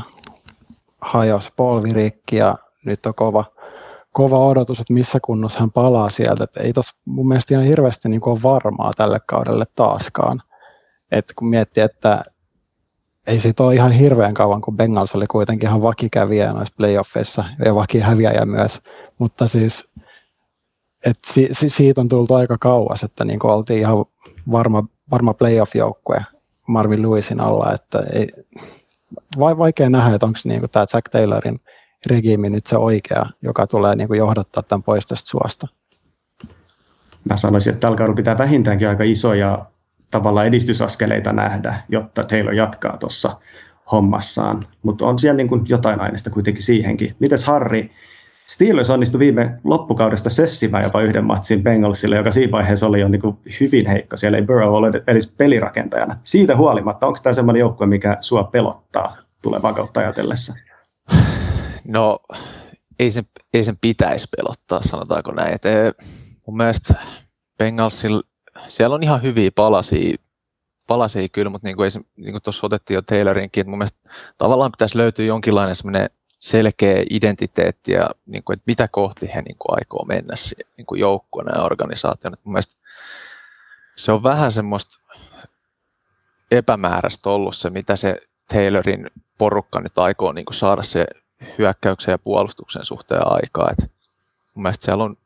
hajosi 1.02 1.50
polvirikki 1.56 2.36
ja 2.36 2.56
nyt 2.86 3.06
on 3.06 3.16
kova, 3.16 3.46
kova 4.12 4.46
odotus, 4.46 4.80
että 4.80 4.94
missä 4.94 5.20
kunnossa 5.26 5.60
hän 5.60 5.72
palaa 5.72 6.10
sieltä. 6.10 6.44
Et 6.44 6.58
ei 6.58 6.74
tos 6.74 6.96
mun 7.06 7.28
mielestä 7.28 7.54
ihan 7.54 7.66
hirveästi 7.66 8.10
niin 8.10 8.22
ole 8.26 8.40
varmaa 8.44 8.92
tälle 8.98 9.20
kaudelle 9.28 9.66
taaskaan. 9.76 10.42
Et 11.12 11.26
kun 11.36 11.48
miettii, 11.48 11.84
että 11.84 12.24
ei 13.28 13.40
siitä 13.40 13.64
ole 13.64 13.76
ihan 13.76 13.92
hirveän 13.92 14.34
kauan, 14.34 14.62
kun 14.62 14.78
Bengals 14.78 15.16
oli 15.16 15.28
kuitenkin 15.28 15.70
ihan 15.70 15.82
vakikävijä 15.82 16.52
noissa 16.52 16.74
playoffeissa 16.78 17.46
ja 17.66 17.76
vakihäviäjä 17.76 18.46
myös, 18.46 18.82
mutta 19.20 19.48
siis 19.48 19.88
et 21.06 21.20
si, 21.26 21.50
si, 21.52 21.70
siitä 21.70 22.02
on 22.02 22.10
tullut 22.10 22.32
aika 22.32 22.58
kauas, 22.58 23.04
että 23.04 23.26
niin 23.26 23.46
oltiin 23.46 23.80
ihan 23.80 24.06
varma, 24.52 24.88
varma 25.12 25.34
playoff-joukkue 25.34 26.22
Marvin 26.68 27.02
Lewisin 27.02 27.42
alla, 27.42 27.74
että 27.74 28.04
ei, 28.14 28.28
vai, 29.40 29.58
vaikea 29.58 29.90
nähdä, 29.90 30.16
että 30.16 30.26
onko 30.26 30.40
niin 30.46 30.70
tämä 30.72 30.86
Jack 30.94 31.10
Taylorin 31.10 31.60
regiimi 32.06 32.50
nyt 32.50 32.66
se 32.66 32.78
oikea, 32.78 33.26
joka 33.42 33.68
tulee 33.68 33.96
niin 33.96 34.16
johdattaa 34.18 34.64
tämän 34.64 34.84
pois 34.84 35.08
tästä 35.08 35.30
suosta. 35.30 35.68
Mä 37.30 37.38
sanoisin, 37.38 37.74
että 37.74 37.88
tällä 37.88 38.16
pitää 38.16 38.38
vähintäänkin 38.38 38.90
aika 38.90 39.04
isoja 39.04 39.66
tavallaan 40.12 40.48
edistysaskeleita 40.48 41.34
nähdä, 41.34 41.76
jotta 41.90 42.24
Taylor 42.24 42.54
jatkaa 42.54 42.98
tuossa 42.98 43.40
hommassaan. 43.92 44.60
Mutta 44.84 45.08
on 45.08 45.20
siellä 45.20 45.38
niin 45.38 45.48
kuin 45.48 45.62
jotain 45.68 46.02
aineesta 46.02 46.30
kuitenkin 46.30 46.64
siihenkin. 46.64 47.16
Mites 47.20 47.46
Harri, 47.46 47.92
Steelers 48.46 48.90
onnistui 48.90 49.20
viime 49.20 49.60
loppukaudesta 49.64 50.30
sössimään 50.30 50.84
jopa 50.84 51.02
yhden 51.02 51.26
matsin 51.26 51.64
Bengalsille, 51.64 52.16
joka 52.16 52.32
siinä 52.32 52.52
vaiheessa 52.52 52.88
oli 52.88 53.00
jo 53.00 53.08
niin 53.08 53.22
kuin 53.22 53.38
hyvin 53.60 53.88
heikko. 53.88 54.18
Siellä 54.18 54.38
ei 54.38 54.44
Burrow 54.44 54.74
ole 54.74 54.92
edes 55.08 55.36
pelirakentajana. 55.38 56.18
Siitä 56.24 56.56
huolimatta, 56.56 57.08
onko 57.08 57.20
tämä 57.24 57.34
sellainen 57.34 57.60
joukkue, 57.60 57.88
mikä 57.88 58.18
sua 58.22 58.44
pelottaa 58.44 59.18
tulevaa 59.42 59.74
kautta 59.74 60.00
ajatellessa? 60.00 60.54
No, 61.88 62.20
ei 63.00 63.10
sen, 63.10 63.24
ei 63.54 63.64
sen 63.64 63.78
pitäisi 63.82 64.28
pelottaa, 64.38 64.82
sanotaanko 64.84 65.32
näin. 65.32 65.54
Et, 65.54 65.66
eh, 65.66 65.94
mun 66.48 66.58
mielestä 66.58 66.94
Bengalsilla, 67.58 68.22
siellä 68.68 68.96
on 68.96 69.04
ihan 69.04 69.22
hyviä 69.22 69.52
palasia, 69.56 70.18
palasia 70.88 71.30
kyllä, 71.30 71.50
mutta 71.50 71.68
niin 71.68 71.76
kuin, 71.76 71.92
niin 72.18 72.32
kuin 72.32 72.42
tuossa 72.42 72.68
otettiin 72.68 72.96
jo 72.96 73.02
Taylorinkin, 73.02 73.62
että 73.62 73.70
mun 73.70 73.78
mielestä 73.78 74.10
tavallaan 74.38 74.72
pitäisi 74.72 74.98
löytyä 74.98 75.26
jonkinlainen 75.26 75.76
semmoinen 75.76 76.10
selkeä 76.40 77.04
identiteetti 77.10 77.92
ja 77.92 78.10
niin 78.26 78.44
kuin, 78.44 78.54
että 78.54 78.64
mitä 78.68 78.88
kohti 78.88 79.30
he 79.36 79.42
niin 79.42 79.58
kuin, 79.60 79.78
aikoo 79.78 80.06
mennä 80.06 80.36
niin 80.78 81.00
joukkueena 81.00 81.58
ja 81.58 81.64
organisaationa. 81.64 82.38
Mun 82.44 82.54
mielestä 82.54 82.76
se 83.96 84.12
on 84.12 84.24
vähän 84.24 84.52
semmoista 84.52 85.00
epämääräistä 86.52 87.30
ollut 87.30 87.56
se, 87.56 87.70
mitä 87.70 87.96
se 87.96 88.22
Taylorin 88.48 89.10
porukka 89.38 89.80
nyt 89.80 89.98
aikoo 89.98 90.32
niin 90.32 90.46
kuin 90.46 90.56
saada 90.56 90.84
se 90.84 91.06
hyökkäyksen 91.58 92.12
ja 92.12 92.18
puolustuksen 92.18 92.86
suhteen 92.86 93.22
aikaa. 93.26 93.70
Et 93.72 93.92
mun 94.54 94.64
mielestä 94.64 94.86
siellä 94.86 95.04
on 95.04 95.18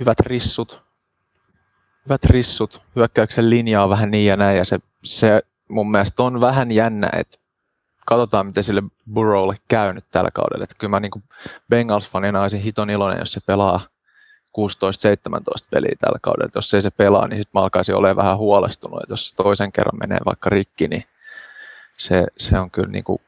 hyvät 0.00 0.20
rissut, 0.20 0.82
hyvät 2.08 2.24
rissut, 2.24 2.82
hyökkäyksen 2.96 3.50
linja 3.50 3.82
on 3.82 3.90
vähän 3.90 4.10
niin 4.10 4.26
ja 4.26 4.36
näin, 4.36 4.58
ja 4.58 4.64
se, 4.64 4.78
se 5.04 5.42
mun 5.68 5.90
mielestä 5.90 6.22
on 6.22 6.40
vähän 6.40 6.72
jännä, 6.72 7.10
että 7.16 7.38
katsotaan, 8.06 8.46
miten 8.46 8.64
sille 8.64 8.82
Burrowlle 9.12 9.56
käy 9.68 9.92
nyt 9.92 10.04
tällä 10.10 10.30
kaudella. 10.30 10.64
Että 10.64 10.74
kyllä 10.78 10.90
mä 10.90 11.00
niin 11.00 11.24
Bengals-fanina 11.68 12.42
olisin 12.42 12.60
hiton 12.60 12.90
iloinen, 12.90 13.18
jos 13.18 13.32
se 13.32 13.40
pelaa 13.46 13.80
16-17 14.58 15.66
peliä 15.70 15.96
tällä 15.98 16.18
kaudella. 16.22 16.50
Jos 16.54 16.74
ei 16.74 16.82
se 16.82 16.90
pelaa, 16.90 17.28
niin 17.28 17.38
sitten 17.38 17.60
mä 17.60 17.62
alkaisin 17.62 17.94
olemaan 17.94 18.16
vähän 18.16 18.38
huolestunut. 18.38 19.02
Että 19.02 19.12
jos 19.12 19.28
se 19.28 19.36
toisen 19.36 19.72
kerran 19.72 19.98
menee 20.00 20.18
vaikka 20.26 20.50
rikki, 20.50 20.88
niin 20.88 21.04
se, 21.98 22.26
se 22.36 22.58
on 22.58 22.70
kyllä 22.70 22.88
niin 22.88 23.04
kuin 23.04 23.22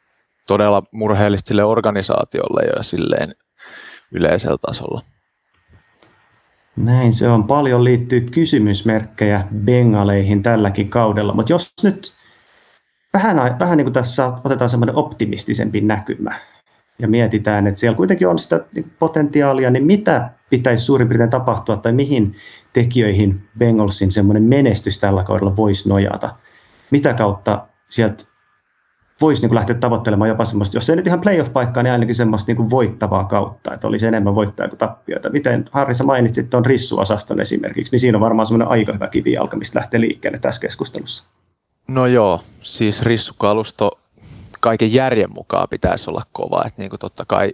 todella 0.46 0.82
murheellista 0.90 1.49
sille 1.49 1.64
organisaatiolle 1.64 2.62
ja 2.76 2.82
silleen 2.82 3.34
yleisellä 4.12 4.58
tasolla. 4.58 5.02
Näin 6.77 7.12
se 7.12 7.29
on. 7.29 7.45
Paljon 7.45 7.85
liittyy 7.85 8.21
kysymysmerkkejä 8.21 9.45
Bengaleihin 9.65 10.43
tälläkin 10.43 10.89
kaudella, 10.89 11.35
mutta 11.35 11.53
jos 11.53 11.73
nyt 11.83 12.12
vähän, 13.12 13.59
vähän 13.59 13.77
niin 13.77 13.85
kuin 13.85 13.95
tässä 13.95 14.33
otetaan 14.45 14.69
semmoinen 14.69 14.97
optimistisempi 14.97 15.81
näkymä 15.81 16.35
ja 16.99 17.09
mietitään, 17.09 17.67
että 17.67 17.81
siellä 17.81 17.97
kuitenkin 17.97 18.29
on 18.29 18.39
sitä 18.39 18.61
potentiaalia, 18.99 19.71
niin 19.71 19.85
mitä 19.85 20.31
pitäisi 20.50 20.85
suurin 20.85 21.09
piirtein 21.09 21.31
tapahtua 21.31 21.77
tai 21.77 21.93
mihin 21.93 22.35
tekijöihin 22.73 23.49
Bengalsin 23.59 24.11
semmoinen 24.12 24.45
menestys 24.45 25.00
tällä 25.00 25.25
kaudella 25.25 25.57
voisi 25.57 25.89
nojata? 25.89 26.37
Mitä 26.91 27.15
kautta 27.15 27.67
sieltä 27.89 28.25
voisi 29.21 29.43
niin 29.43 29.55
lähteä 29.55 29.77
tavoittelemaan 29.77 30.29
jopa 30.29 30.45
semmoista, 30.45 30.77
jos 30.77 30.91
ei 30.91 30.97
nyt 30.97 31.07
ihan 31.07 31.21
playoff-paikkaa, 31.21 31.83
niin 31.83 31.93
ainakin 31.93 32.15
semmoista 32.15 32.53
niin 32.53 32.71
voittavaa 32.71 33.25
kautta, 33.25 33.75
että 33.75 33.87
olisi 33.87 34.07
enemmän 34.07 34.35
voittajia 34.35 34.69
kuin 34.69 34.79
tappioita. 34.79 35.31
Miten 35.31 35.65
Harri, 35.71 35.95
sä 35.95 36.05
mainitsit 36.05 36.50
tuon 36.50 36.67
rissuosaston 36.67 37.41
esimerkiksi, 37.41 37.93
niin 37.93 38.00
siinä 38.00 38.19
on 38.19 38.23
varmaan 38.23 38.47
semmoinen 38.47 38.69
aika 38.69 38.93
hyvä 38.93 39.09
kivijalka, 39.09 39.57
mistä 39.57 39.79
lähtee 39.79 40.00
liikkeelle 40.00 40.39
tässä 40.39 40.61
keskustelussa. 40.61 41.25
No 41.89 42.07
joo, 42.07 42.41
siis 42.62 43.03
rissukalusto 43.03 43.99
kaiken 44.61 44.93
järjen 44.93 45.33
mukaan 45.33 45.69
pitäisi 45.71 46.11
olla 46.11 46.23
kova. 46.33 46.62
Että 46.67 46.83
niin 46.83 46.91
kuin 46.91 47.00
totta 47.00 47.25
kai 47.25 47.53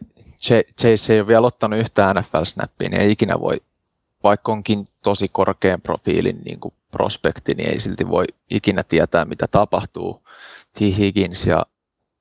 Chase 0.81 1.15
ei 1.15 1.21
ole 1.21 1.29
vielä 1.29 1.47
ottanut 1.47 1.79
yhtään 1.79 2.17
NFL-snappia, 2.17 2.89
niin 2.91 3.01
ei 3.01 3.11
ikinä 3.11 3.41
voi, 3.41 3.61
vaikka 4.23 4.53
onkin 4.53 4.89
tosi 5.03 5.29
korkean 5.33 5.81
profiilin 5.81 6.39
niin 6.45 6.61
kuin 6.61 6.75
prospekti, 6.91 7.55
niin 7.55 7.71
ei 7.71 7.81
silti 7.81 8.09
voi 8.09 8.25
ikinä 8.51 8.83
tietää, 8.83 9.25
mitä 9.25 9.47
tapahtuu. 9.47 10.26
T. 10.77 10.81
Higgins 10.81 11.47
ja 11.47 11.67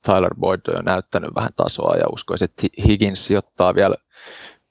Tyler 0.06 0.36
Boyd 0.40 0.60
on 0.68 0.86
näyttänyt 0.86 1.36
vähän 1.36 1.54
tasoa 1.56 1.96
ja 1.96 2.06
uskoisin, 2.12 2.46
että 2.46 2.68
Higgins 2.88 3.32
ottaa 3.38 3.76
vielä 3.76 3.96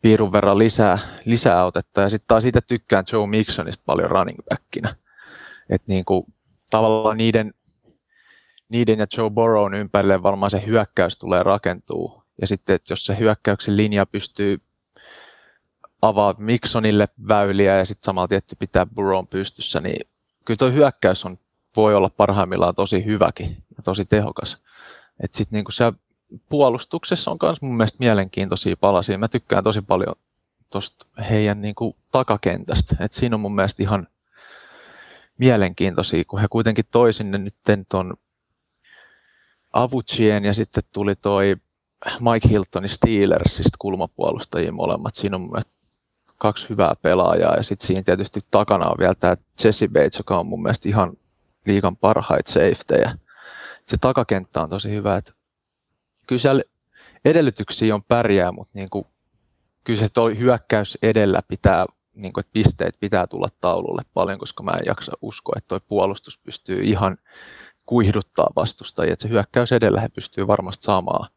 piirun 0.02 0.32
verran 0.32 0.58
lisää, 0.58 0.98
lisää 1.24 1.64
otetta. 1.64 2.00
Ja 2.00 2.08
sitten 2.08 2.28
taas 2.28 2.42
siitä 2.42 2.60
tykkään 2.60 3.04
Joe 3.12 3.26
Mixonista 3.26 3.82
paljon 3.86 4.10
running 4.10 4.38
backinä. 4.50 4.96
Että 5.70 5.84
niin 5.92 6.04
kuin, 6.04 6.24
tavallaan 6.70 7.16
niiden, 7.16 7.54
niiden 8.68 8.98
ja 8.98 9.06
Joe 9.16 9.30
Burrown 9.30 9.74
ympärille 9.74 10.22
varmaan 10.22 10.50
se 10.50 10.66
hyökkäys 10.66 11.18
tulee 11.18 11.42
rakentuu. 11.42 12.22
Ja 12.40 12.46
sitten, 12.46 12.76
että 12.76 12.92
jos 12.92 13.04
se 13.06 13.18
hyökkäyksen 13.18 13.76
linja 13.76 14.06
pystyy 14.06 14.58
avaa 16.02 16.34
Mixonille 16.38 17.08
väyliä 17.28 17.78
ja 17.78 17.84
sitten 17.84 18.04
samalla 18.04 18.28
tietty 18.28 18.56
pitää 18.58 18.86
Burrown 18.86 19.26
pystyssä, 19.26 19.80
niin 19.80 20.08
kyllä 20.44 20.58
tuo 20.58 20.70
hyökkäys 20.70 21.24
on, 21.24 21.38
voi 21.76 21.94
olla 21.94 22.10
parhaimmillaan 22.16 22.74
tosi 22.74 23.04
hyväkin 23.04 23.62
ja 23.76 23.82
tosi 23.82 24.04
tehokas. 24.04 24.58
Että 25.20 25.36
sitten 25.36 25.56
niinku 25.56 25.70
se 25.70 25.92
puolustuksessa 26.48 27.30
on 27.30 27.38
myös 27.42 27.62
mun 27.62 27.76
mielestä 27.76 27.96
mielenkiintoisia 28.00 28.76
palasia. 28.76 29.18
Mä 29.18 29.28
tykkään 29.28 29.64
tosi 29.64 29.82
paljon 29.82 30.14
tuosta 30.70 31.06
heidän 31.30 31.62
niinku 31.62 31.96
takakentästä. 32.12 32.96
Et 33.00 33.12
siinä 33.12 33.36
on 33.36 33.40
mun 33.40 33.54
mielestä 33.54 33.82
ihan 33.82 34.08
mielenkiintoisia, 35.38 36.24
kun 36.24 36.40
he 36.40 36.46
kuitenkin 36.50 36.84
toi 36.90 37.12
sinne 37.12 37.38
nyt 37.38 37.54
ton 37.88 38.14
Avuchien 39.72 40.44
ja 40.44 40.54
sitten 40.54 40.82
tuli 40.92 41.16
toi 41.16 41.56
Mike 42.20 42.48
Hiltonin 42.48 42.88
Steelersista 42.88 43.76
kulmapuolustajia 43.78 44.72
molemmat. 44.72 45.14
Siinä 45.14 45.36
on 45.36 45.40
mun 45.40 45.50
mielestä 45.50 45.72
kaksi 46.38 46.68
hyvää 46.68 46.94
pelaajaa 47.02 47.56
ja 47.56 47.62
sitten 47.62 47.86
siinä 47.86 48.02
tietysti 48.02 48.40
takana 48.50 48.86
on 48.86 48.96
vielä 48.98 49.14
tämä 49.14 49.36
Jesse 49.64 49.88
Bates, 49.88 50.18
joka 50.18 50.38
on 50.38 50.46
mun 50.46 50.62
mielestä 50.62 50.88
ihan 50.88 51.12
liikan 51.66 51.96
parhaita 51.96 52.52
safetyjä. 52.52 53.18
Se 53.86 53.96
takakenttä 53.96 54.62
on 54.62 54.70
tosi 54.70 54.90
hyvä, 54.90 55.16
että 55.16 55.32
kyllä 56.26 56.40
siellä 56.40 56.62
edellytyksiä 57.24 57.94
on 57.94 58.02
pärjää, 58.02 58.52
mutta 58.52 58.72
niin 58.74 58.90
kuin, 58.90 59.06
kyllä 59.84 60.00
se 60.00 60.08
toi 60.08 60.38
hyökkäys 60.38 60.98
edellä 61.02 61.42
pitää 61.48 61.86
niin 62.14 62.32
kuin, 62.32 62.42
että 62.42 62.52
pisteet 62.52 62.96
pitää 63.00 63.26
tulla 63.26 63.48
taululle 63.60 64.02
paljon, 64.14 64.38
koska 64.38 64.62
mä 64.62 64.70
en 64.70 64.86
jaksa 64.86 65.12
uskoa, 65.22 65.54
että 65.56 65.68
tuo 65.68 65.80
puolustus 65.88 66.38
pystyy 66.38 66.80
ihan 66.82 67.18
kuihduttaa 67.86 68.50
vastustajia. 68.56 69.12
Että 69.12 69.22
se 69.22 69.28
hyökkäys 69.28 69.72
edellä 69.72 70.00
he 70.00 70.08
pystyy 70.08 70.46
varmasti 70.46 70.84
saamaan 70.84 71.30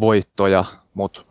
voittoja, 0.00 0.64
mutta 0.94 1.24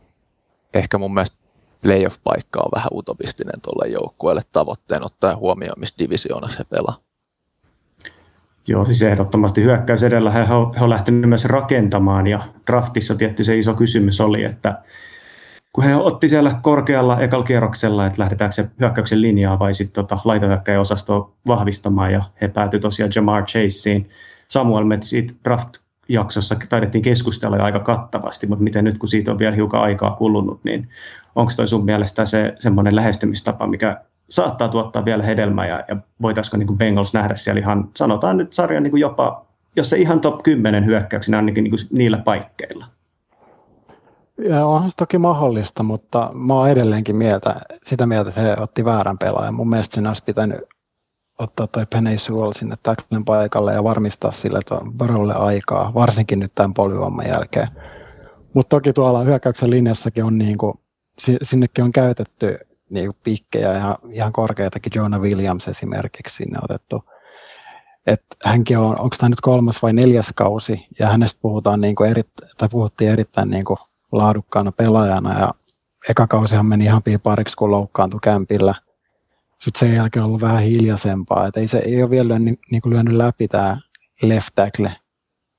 ehkä 0.74 0.98
mun 0.98 1.14
mielestä 1.14 1.38
playoff-paikka 1.82 2.60
on 2.60 2.72
vähän 2.76 2.90
utopistinen 2.92 3.62
tuolle 3.62 3.94
joukkueelle 3.94 4.42
tavoitteen 4.52 5.06
ottaa 5.06 5.36
huomioon, 5.36 5.80
missä 5.80 5.96
divisioonassa 6.00 6.58
he 6.58 6.64
pelaa. 6.64 7.00
Joo, 8.68 8.86
siis 8.86 9.02
ehdottomasti 9.02 9.64
hyökkäys 9.64 10.04
edellä 10.04 10.32
he, 10.32 10.40
he 10.50 10.84
on 10.84 10.90
lähtenyt 10.90 11.30
myös 11.30 11.46
rakentamaan 11.46 12.28
ja 12.28 12.40
draftissa 12.68 13.16
tietty 13.16 13.44
se 13.44 13.58
iso 13.58 13.74
kysymys 13.74 14.22
oli, 14.22 14.44
että 14.44 14.76
kun 15.74 15.84
he 15.84 15.96
otti 15.96 16.30
siellä 16.30 16.60
korkealla 16.62 17.20
ekalla 17.20 17.46
kierroksella, 17.46 18.06
että 18.06 18.22
lähdetäänkö 18.22 18.56
se 18.56 18.70
hyökkäyksen 18.80 19.22
linjaa 19.22 19.60
vai 19.60 19.74
sitten 19.74 20.06
tota, 20.08 20.20
osastoa 20.80 21.32
vahvistamaan, 21.48 22.14
ja 22.14 22.24
he 22.42 22.48
päätyi 22.48 22.80
tosiaan 22.80 23.12
Jamar 23.16 23.46
Chaseen. 23.46 24.06
Samuel 24.48 24.84
me 24.84 24.98
siitä 25.02 25.34
draft-jaksossa 25.44 26.56
taidettiin 26.70 27.02
keskustella 27.02 27.58
aika 27.58 27.80
kattavasti, 27.80 28.48
mutta 28.48 28.64
miten 28.64 28.84
nyt 28.84 28.98
kun 28.98 29.10
siitä 29.10 29.32
on 29.32 29.40
vielä 29.40 29.56
hiukan 29.56 29.82
aikaa 29.82 30.12
kulunut, 30.16 30.64
niin 30.64 30.90
onko 31.36 31.52
toi 31.56 31.68
sun 31.68 31.86
mielestä 31.86 32.26
se 32.26 32.54
semmoinen 32.60 32.96
lähestymistapa, 32.96 33.68
mikä 33.68 34.02
saattaa 34.30 34.68
tuottaa 34.68 35.06
vielä 35.06 35.24
hedelmää 35.24 35.68
ja, 35.68 35.84
ja 35.88 35.98
voitaisiko 36.22 36.58
niin 36.58 36.68
kuin 36.68 36.78
Bengals 36.78 37.14
nähdä 37.14 37.36
siellä 37.36 37.60
ihan, 37.60 37.90
sanotaan 37.96 38.38
nyt 38.38 38.54
sarjan 38.54 38.84
niin 38.84 38.92
kuin 38.92 39.02
jopa, 39.02 39.46
jos 39.76 39.90
se 39.90 39.98
ihan 39.98 40.20
top 40.20 40.44
10 40.44 40.86
hyökkäyksinä 40.86 41.38
ainakin 41.38 41.64
niin 41.64 41.72
kuin 41.72 41.80
niillä 41.92 42.18
paikkeilla? 42.18 42.86
Ja 44.50 44.66
onhan 44.66 44.92
se 44.92 44.98
toki 44.98 45.18
mahdollista, 45.18 45.84
mutta 45.84 46.32
mä 46.34 46.54
oon 46.54 46.70
edelleenkin 46.70 47.16
mieltä, 47.16 47.56
sitä 47.84 48.06
mieltä, 48.06 48.42
he 48.42 48.56
otti 48.60 48.86
väärän 48.86 49.18
pelaajan. 49.18 49.54
Mun 49.54 49.70
mielestä 49.70 49.96
sinä 49.96 50.10
olisi 50.10 50.24
pitänyt 50.24 50.60
ottaa 51.40 51.68
toi 51.68 51.86
Penny 51.86 52.18
Sewell 52.18 52.52
sinne 52.52 52.76
tacklen 52.84 53.26
paikalle 53.26 53.74
ja 53.74 53.84
varmistaa 53.84 54.32
sille 54.32 54.60
Barolle 54.98 55.34
aikaa, 55.34 55.94
varsinkin 55.94 56.40
nyt 56.40 56.52
tämän 56.56 56.74
polvivamman 56.74 57.28
jälkeen. 57.28 57.68
Mutta 58.54 58.70
toki 58.70 58.94
tuolla 58.94 59.24
hyökkäyksen 59.24 59.70
linjassakin 59.70 60.24
on 60.24 60.38
niin 60.38 60.58
kuin, 60.58 60.80
sinnekin 61.42 61.84
on 61.84 61.92
käytetty 61.92 62.58
niin 62.90 63.06
kuin 63.06 63.18
pikkejä 63.24 63.72
ja 63.74 64.00
ihan 64.12 64.34
korkeitakin, 64.34 64.92
Jonah 64.96 65.22
Williams 65.22 65.68
esimerkiksi 65.68 66.36
sinne 66.36 66.60
otettu. 66.64 67.04
Et 68.08 68.24
hänkin 68.46 68.78
on, 68.78 69.00
onko 69.00 69.16
tämä 69.20 69.30
nyt 69.30 69.42
kolmas 69.42 69.82
vai 69.82 69.94
neljäs 69.94 70.34
kausi, 70.36 70.86
ja 71.00 71.10
hänestä 71.10 71.42
puhutaan 71.42 71.82
niin 71.82 71.96
kuin 71.96 72.10
eri, 72.10 72.22
tai 72.58 72.70
puhuttiin 72.70 73.12
erittäin 73.12 73.50
niin 73.50 73.66
kuin 73.66 73.78
laadukkaana 74.12 74.72
pelaajana 74.72 75.40
ja 75.40 75.54
eka 76.10 76.28
kausihan 76.28 76.66
meni 76.66 76.86
ihan 76.86 77.04
piipariksi, 77.04 77.56
kun 77.56 77.72
loukkaantui 77.72 78.20
kämpillä. 78.24 78.76
Sitten 79.60 79.80
sen 79.80 79.96
jälkeen 79.96 80.24
on 80.24 80.28
ollut 80.28 80.42
vähän 80.42 80.64
hiljaisempaa, 80.64 81.48
että 81.48 81.60
ei, 81.60 81.68
se, 81.68 81.78
ei 81.78 82.02
ole 82.04 82.10
vielä 82.10 82.40
niin, 82.40 82.60
niin 82.72 82.82
kuin 82.82 82.94
lyönyt 82.94 83.14
läpi 83.14 83.48
tämä 83.48 83.78
left 84.22 84.50
tackle, 84.56 84.96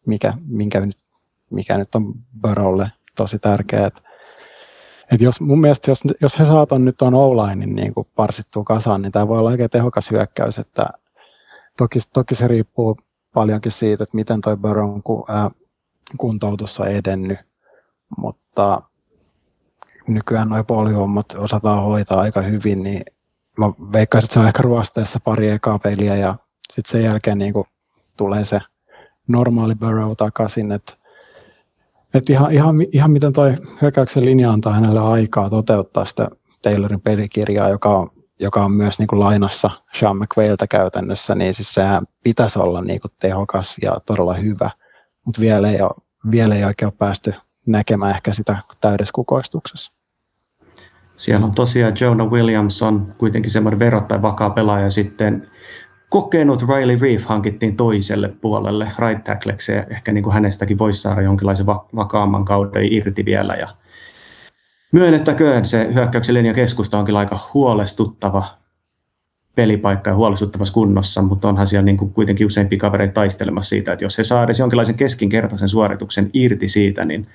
mikä, 0.07 0.33
minkä 0.47 0.81
nyt, 0.81 0.99
mikä 1.51 1.79
nyt 1.79 1.95
on 1.95 2.15
Burrowlle 2.43 2.93
tosi 3.17 3.39
tärkeä. 3.39 3.91
Et 5.13 5.21
jos, 5.21 5.41
mun 5.41 5.61
mielestä 5.61 5.91
jos, 5.91 6.01
jos 6.21 6.39
he 6.39 6.45
saaton 6.45 6.85
nyt 6.85 7.03
on 7.03 7.15
O-linein 7.15 7.77
niin 7.77 7.95
kuin 7.95 8.09
parsittua 8.15 8.65
kasaan, 8.65 9.03
niin 9.03 9.13
tämä 9.13 9.29
voi 9.29 9.39
olla 9.39 9.51
oikein 9.51 9.71
tehokas 9.71 10.11
hyökkäys. 10.11 10.59
Että 10.59 10.87
toki, 11.77 11.99
toki 12.13 12.35
se 12.35 12.49
riippuu 12.49 12.97
paljonkin 13.35 13.73
siitä, 13.73 14.05
että 14.05 14.17
miten 14.17 14.41
toi 14.41 14.57
Burrown 14.57 15.03
kuntoutus 16.19 16.81
on 16.81 16.89
edennyt, 16.89 17.39
mutta 18.17 18.83
nykyään 20.09 20.49
nuo 20.49 20.65
polvihommat 20.65 21.27
osataan 21.39 21.83
hoitaa 21.83 22.21
aika 22.21 22.43
hyvin, 22.43 22.83
niin 22.83 23.03
mä 23.59 23.67
veikkaisin, 23.93 24.27
että 24.27 24.35
se 24.35 24.41
on 24.41 24.47
ehkä 24.47 24.63
ruosteessa 24.63 25.21
pari 25.21 25.49
ekaa 25.49 25.79
peliä 25.79 26.17
ja 26.17 26.37
sitten 26.73 26.91
sen 26.91 27.05
jälkeen 27.05 27.39
niin 27.39 27.53
kuin 27.53 27.67
tulee 28.17 28.45
se 28.45 28.61
normaali 29.29 29.75
Burrow 29.75 30.13
takaisin, 30.17 30.73
että 30.73 30.93
et 32.15 32.31
ihan, 32.31 32.53
ihan, 32.53 32.77
ihan 32.93 33.11
miten 33.11 33.33
toi 33.33 33.55
hyökkäyksen 33.83 34.25
linja 34.25 34.51
antaa 34.51 34.73
hänelle 34.73 35.01
aikaa 35.01 35.51
toteuttaa 35.51 36.05
sitä 36.05 36.29
Taylorin 36.63 37.01
pelikirjaa, 37.01 37.69
joka 37.69 37.99
on, 37.99 38.09
joka 38.41 38.65
on 38.65 38.73
myös 38.73 38.99
niin 38.99 39.07
kuin 39.07 39.21
lainassa 39.21 39.71
Sean 39.99 40.17
McVailtä 40.17 40.67
käytännössä, 40.67 41.35
niin 41.35 41.55
siis 41.55 41.75
sehän 41.75 42.03
pitäisi 42.23 42.59
olla 42.59 42.83
niin 42.83 43.01
kuin 43.01 43.13
tehokas 43.21 43.77
ja 43.83 43.97
todella 44.07 44.35
hyvä, 44.35 44.71
mutta 45.25 45.41
vielä 45.41 45.71
ei, 45.71 45.81
ole, 45.81 45.91
vielä 46.31 46.55
ei 46.55 46.65
oikein 46.65 46.87
ole 46.87 46.95
päästy 46.99 47.35
näkemään 47.67 48.15
ehkä 48.15 48.33
sitä 48.33 48.57
täydessä 48.81 49.13
kukoistuksessa. 49.15 49.93
Siellä 51.17 51.47
on 51.47 51.55
tosiaan 51.55 51.95
Jonah 52.01 52.31
Williams 52.31 52.83
on 52.83 53.15
kuitenkin 53.19 53.51
semmoinen 53.51 53.79
verrattain 53.79 54.23
vakaa 54.23 54.51
pelaaja 54.51 54.91
sitten 54.91 55.51
kokenut 56.11 56.63
Riley 56.69 56.99
Reef 56.99 57.25
hankittiin 57.25 57.77
toiselle 57.77 58.29
puolelle 58.29 58.93
right 58.99 59.25
tackleksi 59.25 59.73
ja 59.73 59.85
ehkä 59.91 60.13
niin 60.13 60.25
kuin 60.25 60.35
hänestäkin 60.35 60.79
voisi 60.79 61.01
saada 61.01 61.23
jonkinlaisen 61.23 61.67
vakaamman 61.67 62.45
kauden 62.45 62.93
irti 62.93 63.25
vielä. 63.25 63.55
Ja 63.55 63.69
myönnettäköön 64.93 65.65
se 65.65 65.95
hyökkäyksen 65.95 66.35
linja 66.35 66.55
keskusta 66.55 66.99
onkin 66.99 67.17
aika 67.17 67.39
huolestuttava 67.55 68.45
pelipaikka 69.55 70.11
ja 70.11 70.17
huolestuttavassa 70.17 70.75
kunnossa, 70.75 71.23
mutta 71.23 71.49
onhan 71.49 71.67
siellä 71.67 71.85
niin 71.85 71.97
kuin 71.97 72.13
kuitenkin 72.13 72.47
useampi 72.47 72.77
kavereita 72.77 73.15
taistelemassa 73.15 73.69
siitä, 73.69 73.93
että 73.93 74.05
jos 74.05 74.19
he 74.19 74.25
saa 74.25 74.47
jonkinlaisen 74.59 74.95
keskinkertaisen 74.95 75.69
suorituksen 75.69 76.31
irti 76.33 76.69
siitä, 76.69 77.05
niin 77.05 77.27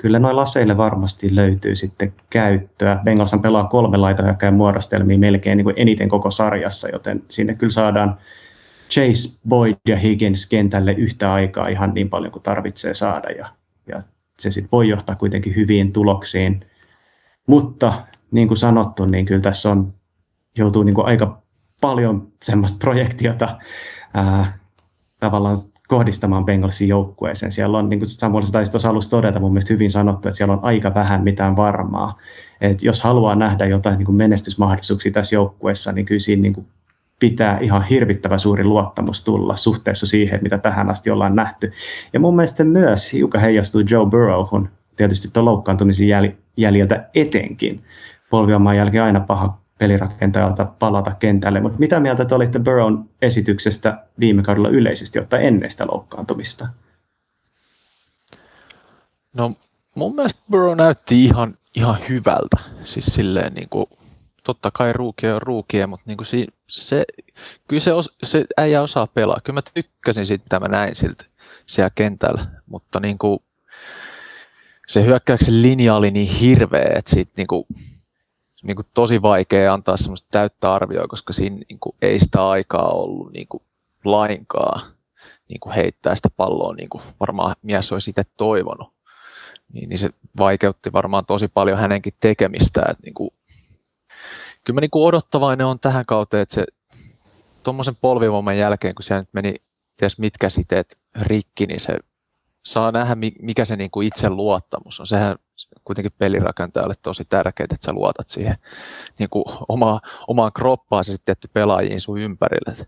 kyllä 0.00 0.18
noin 0.18 0.36
laseille 0.36 0.76
varmasti 0.76 1.34
löytyy 1.34 1.76
sitten 1.76 2.12
käyttöä. 2.30 3.00
Bengalsan 3.04 3.42
pelaa 3.42 3.64
kolme 3.64 3.96
laitahyökkäjän 3.96 4.54
muodostelmia 4.54 5.18
melkein 5.18 5.56
niin 5.56 5.64
kuin 5.64 5.74
eniten 5.78 6.08
koko 6.08 6.30
sarjassa, 6.30 6.88
joten 6.88 7.22
sinne 7.28 7.54
kyllä 7.54 7.72
saadaan 7.72 8.18
Chase, 8.90 9.38
Boyd 9.48 9.76
ja 9.88 9.96
Higgins 9.96 10.46
kentälle 10.46 10.92
yhtä 10.92 11.32
aikaa 11.32 11.68
ihan 11.68 11.94
niin 11.94 12.10
paljon 12.10 12.32
kuin 12.32 12.42
tarvitsee 12.42 12.94
saada 12.94 13.30
ja, 13.30 13.48
ja 13.86 14.02
se 14.38 14.50
sitten 14.50 14.68
voi 14.72 14.88
johtaa 14.88 15.16
kuitenkin 15.16 15.56
hyviin 15.56 15.92
tuloksiin. 15.92 16.64
Mutta 17.46 17.92
niin 18.30 18.48
kuin 18.48 18.58
sanottu, 18.58 19.04
niin 19.04 19.26
kyllä 19.26 19.40
tässä 19.40 19.70
on, 19.70 19.94
joutuu 20.58 20.82
niin 20.82 20.94
kuin 20.94 21.06
aika 21.06 21.42
paljon 21.80 22.32
semmoista 22.42 22.78
projektiota 22.78 23.58
ää, 24.14 24.58
tavallaan 25.20 25.56
kohdistamaan 25.88 26.44
Bengalsin 26.44 26.88
joukkueeseen. 26.88 27.52
Siellä 27.52 27.78
on, 27.78 27.88
niin 27.88 28.00
kuin 28.00 28.08
Samuel 28.08 28.44
taisi 28.52 28.72
tuossa 28.72 28.88
alussa 28.88 29.10
todeta, 29.10 29.40
mun 29.40 29.52
mielestä 29.52 29.74
hyvin 29.74 29.90
sanottu, 29.90 30.28
että 30.28 30.36
siellä 30.36 30.54
on 30.54 30.60
aika 30.62 30.94
vähän 30.94 31.24
mitään 31.24 31.56
varmaa. 31.56 32.18
Et 32.60 32.82
jos 32.82 33.02
haluaa 33.02 33.34
nähdä 33.34 33.66
jotain 33.66 33.98
niin 33.98 34.06
kuin 34.06 34.16
menestysmahdollisuuksia 34.16 35.12
tässä 35.12 35.34
joukkueessa, 35.34 35.92
niin 35.92 36.06
kyllä 36.06 36.20
siinä 36.20 36.42
niin 36.42 36.52
kuin 36.52 36.66
pitää 37.20 37.58
ihan 37.58 37.82
hirvittävä 37.82 38.38
suuri 38.38 38.64
luottamus 38.64 39.24
tulla 39.24 39.56
suhteessa 39.56 40.06
siihen, 40.06 40.40
mitä 40.42 40.58
tähän 40.58 40.90
asti 40.90 41.10
ollaan 41.10 41.36
nähty. 41.36 41.72
Ja 42.12 42.20
mun 42.20 42.36
mielestä 42.36 42.56
se 42.56 42.64
myös 42.64 43.12
hiukan 43.12 43.40
heijastuu 43.40 43.82
Joe 43.90 44.06
Burrowhun, 44.06 44.68
tietysti 44.96 45.28
tuon 45.32 45.44
loukkaantumisen 45.44 46.08
jäljiltä 46.56 47.08
etenkin. 47.14 47.80
Polviomaan 48.30 48.76
jälkeen 48.76 49.04
aina 49.04 49.20
paha 49.20 49.58
pelirakentajalta 49.78 50.64
palata 50.64 51.14
kentälle. 51.14 51.60
Mutta 51.60 51.78
mitä 51.78 52.00
mieltä 52.00 52.24
te 52.24 52.34
olitte 52.34 52.58
Burrown 52.58 53.04
esityksestä 53.22 54.04
viime 54.20 54.42
kaudella 54.42 54.68
yleisesti 54.68 55.18
ottaen 55.18 55.46
ennen 55.46 55.70
sitä 55.70 55.86
loukkaantumista? 55.86 56.68
No 59.36 59.52
mun 59.94 60.14
mielestä 60.14 60.40
Burrow 60.50 60.76
näytti 60.76 61.24
ihan, 61.24 61.58
ihan 61.76 61.98
hyvältä. 62.08 62.56
Siis 62.84 63.06
silleen 63.06 63.54
niin 63.54 63.68
kuin, 63.68 63.86
totta 64.44 64.70
kai 64.70 64.92
ruukia 64.92 65.34
on 65.34 65.42
ruukia, 65.42 65.86
mutta 65.86 66.04
niin 66.06 66.16
kuin 66.16 66.26
se, 66.26 66.46
se, 66.68 67.04
kyllä 67.68 67.80
se, 67.80 67.92
os, 67.92 68.16
se 68.22 68.44
äijä 68.58 68.82
osaa 68.82 69.06
pelaa. 69.06 69.40
Kyllä 69.44 69.56
mä 69.56 69.70
tykkäsin 69.74 70.26
siitä, 70.26 70.44
mitä 70.44 70.60
mä 70.60 70.68
näin 70.68 70.94
siltä 70.94 71.24
siellä 71.66 71.90
kentällä, 71.94 72.46
mutta 72.66 73.00
niin 73.00 73.18
kuin, 73.18 73.38
se 74.86 75.04
hyökkäyksen 75.04 75.62
linja 75.62 75.94
oli 75.94 76.10
niin 76.10 76.28
hirveä, 76.28 76.92
että 76.96 77.10
siitä 77.10 77.32
niin 77.36 77.46
kuin, 77.46 77.64
niin 78.62 78.76
kuin 78.76 78.86
tosi 78.94 79.22
vaikea 79.22 79.72
antaa 79.72 79.96
semmoista 79.96 80.28
täyttä 80.30 80.72
arvioa, 80.72 81.06
koska 81.08 81.32
siinä 81.32 81.56
niin 81.68 81.78
kuin 81.80 81.96
ei 82.02 82.18
sitä 82.18 82.48
aikaa 82.48 82.88
ollut 82.88 83.32
niin 83.32 83.48
kuin 83.48 83.62
lainkaan 84.04 84.92
niin 85.48 85.60
kuin 85.60 85.74
heittää 85.74 86.16
sitä 86.16 86.30
palloa, 86.36 86.74
niin 86.74 86.88
kuin 86.88 87.02
varmaan 87.20 87.56
mies 87.62 87.92
olisi 87.92 88.10
itse 88.10 88.22
toivonut. 88.36 88.92
Niin, 89.72 89.88
niin 89.88 89.98
se 89.98 90.10
vaikeutti 90.38 90.92
varmaan 90.92 91.26
tosi 91.26 91.48
paljon 91.48 91.78
hänenkin 91.78 92.14
tekemistä. 92.20 92.80
Että 92.80 93.02
niin 93.04 93.14
kuin, 93.14 93.30
kyllä 94.64 94.76
mä 94.76 94.80
niin 94.80 94.90
kuin 94.90 95.06
odottavainen 95.06 95.66
on 95.66 95.78
tähän 95.78 96.04
kauteen, 96.06 96.42
että 96.42 96.54
se 96.54 96.66
tuommoisen 97.62 97.96
polvivoiman 97.96 98.58
jälkeen, 98.58 98.94
kun 98.94 99.02
siellä 99.02 99.20
nyt 99.20 99.28
meni 99.32 99.54
ties 99.96 100.18
mitkä 100.18 100.48
siteet 100.48 100.98
rikki, 101.20 101.66
niin 101.66 101.80
se 101.80 101.98
saa 102.68 102.92
nähdä, 102.92 103.16
mikä 103.42 103.64
se 103.64 103.76
niin 103.76 103.90
kuin 103.90 104.06
itse 104.06 104.30
luottamus 104.30 105.00
on. 105.00 105.06
Sehän 105.06 105.36
kuitenkin 105.84 106.12
pelirakentajalle 106.18 106.94
tosi 107.02 107.24
tärkeää, 107.24 107.64
että 107.64 107.86
sä 107.86 107.92
luotat 107.92 108.28
siihen 108.28 108.56
niin 109.18 109.30
kuin 109.30 109.44
oma, 109.68 110.00
omaan 110.26 110.52
kroppaan 110.52 111.04
se 111.04 111.12
sitten 111.12 111.36
pelaajiin 111.52 112.00
sun 112.00 112.18
ympärille. 112.18 112.86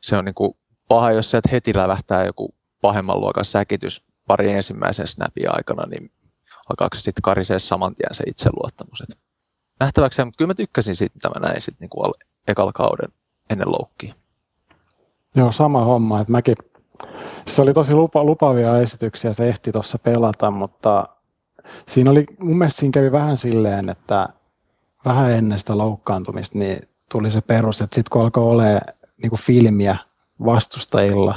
Se 0.00 0.16
on 0.16 0.24
niin 0.24 0.34
kuin 0.34 0.56
paha, 0.88 1.12
jos 1.12 1.30
sieltä 1.30 1.48
heti 1.52 1.76
lävähtää 1.76 2.24
joku 2.24 2.54
pahemman 2.80 3.20
luokan 3.20 3.44
säkitys 3.44 4.04
pari 4.26 4.52
ensimmäisen 4.52 5.06
snapin 5.06 5.54
aikana, 5.54 5.86
niin 5.86 6.10
alkaako 6.70 6.94
se 6.94 7.00
sitten 7.00 7.22
karisee 7.22 7.58
saman 7.58 7.94
tien 7.94 8.14
se 8.14 8.24
itseluottamus. 8.26 9.00
Et 9.00 9.18
nähtäväksi, 9.80 10.24
mutta 10.24 10.38
kyllä 10.38 10.50
mä 10.50 10.54
tykkäsin 10.54 10.96
siitä, 10.96 11.14
mitä 11.14 11.28
mä 11.28 11.46
näin 11.46 11.60
sitten 11.60 11.88
niin 11.94 12.12
ekalla 12.48 12.72
kauden 12.72 13.08
ennen 13.50 13.72
loukkiin. 13.72 14.14
Joo, 15.34 15.52
sama 15.52 15.84
homma. 15.84 16.20
Että 16.20 16.32
mäkin, 16.32 16.54
se 17.46 17.62
oli 17.62 17.72
tosi 17.72 17.94
lupa, 17.94 18.24
lupavia 18.24 18.78
esityksiä, 18.78 19.32
se 19.32 19.48
ehti 19.48 19.72
tuossa 19.72 19.98
pelata, 19.98 20.50
mutta 20.50 21.08
siinä 21.88 22.10
oli, 22.10 22.26
mun 22.38 22.58
mielestä 22.58 22.80
siinä 22.80 22.92
kävi 22.92 23.12
vähän 23.12 23.36
silleen, 23.36 23.88
että 23.88 24.28
vähän 25.04 25.30
ennen 25.30 25.58
sitä 25.58 25.78
loukkaantumista 25.78 26.58
niin 26.58 26.78
tuli 27.12 27.30
se 27.30 27.40
perus, 27.40 27.80
että 27.80 27.94
sitten 27.94 28.10
kun 28.10 28.22
alkoi 28.22 28.44
olemaan 28.44 28.80
niin 29.22 29.38
filmiä 29.38 29.96
vastustajilla, 30.44 31.34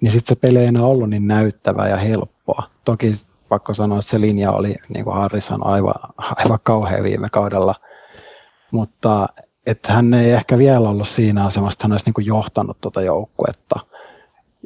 niin 0.00 0.12
sitten 0.12 0.36
se 0.36 0.40
peli 0.40 0.58
ei 0.58 0.66
enää 0.66 0.82
ollut 0.82 1.10
niin 1.10 1.28
näyttävää 1.28 1.88
ja 1.88 1.96
helppoa. 1.96 2.62
Toki 2.84 3.12
pakko 3.48 3.74
sanoa, 3.74 3.98
että 3.98 4.10
se 4.10 4.20
linja 4.20 4.52
oli, 4.52 4.74
niin 4.94 5.04
kuin 5.04 5.16
Harris 5.16 5.50
on 5.50 5.66
aivan, 5.66 5.94
aivan 6.16 6.58
kauhean 6.62 7.02
viime 7.02 7.28
kaudella, 7.32 7.74
mutta 8.70 9.28
että 9.66 9.92
hän 9.92 10.14
ei 10.14 10.30
ehkä 10.30 10.58
vielä 10.58 10.88
ollut 10.88 11.08
siinä 11.08 11.44
asemassa, 11.44 11.76
että 11.76 11.84
hän 11.84 11.92
olisi 11.92 12.12
niin 12.16 12.26
johtanut 12.26 12.80
tuota 12.80 13.02
joukkuetta. 13.02 13.80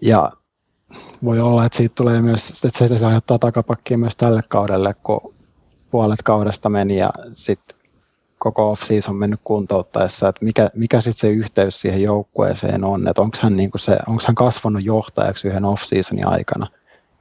Ja 0.02 0.32
voi 1.24 1.40
olla, 1.40 1.64
että 1.64 1.76
siitä 1.76 1.94
tulee 1.94 2.22
myös, 2.22 2.64
että 2.64 2.98
se 2.98 3.06
aiheuttaa 3.06 3.38
takapakkia 3.38 3.98
myös 3.98 4.16
tälle 4.16 4.42
kaudelle, 4.48 4.94
kun 5.02 5.34
puolet 5.90 6.22
kaudesta 6.22 6.68
meni 6.68 6.96
ja 6.96 7.10
sitten 7.34 7.78
koko 8.38 8.70
off-season 8.70 9.16
mennyt 9.16 9.40
kuntouttaessa, 9.44 10.28
että 10.28 10.44
mikä, 10.44 10.70
mikä 10.74 11.00
sitten 11.00 11.20
se 11.20 11.28
yhteys 11.28 11.80
siihen 11.80 12.02
joukkueeseen 12.02 12.84
on, 12.84 13.08
että 13.08 13.22
onko 13.22 13.38
hän, 13.42 13.56
niinku 13.56 13.78
se, 13.78 13.98
hän 14.26 14.34
kasvanut 14.34 14.84
johtajaksi 14.84 15.48
yhden 15.48 15.64
off-seasonin 15.64 16.28
aikana, 16.28 16.66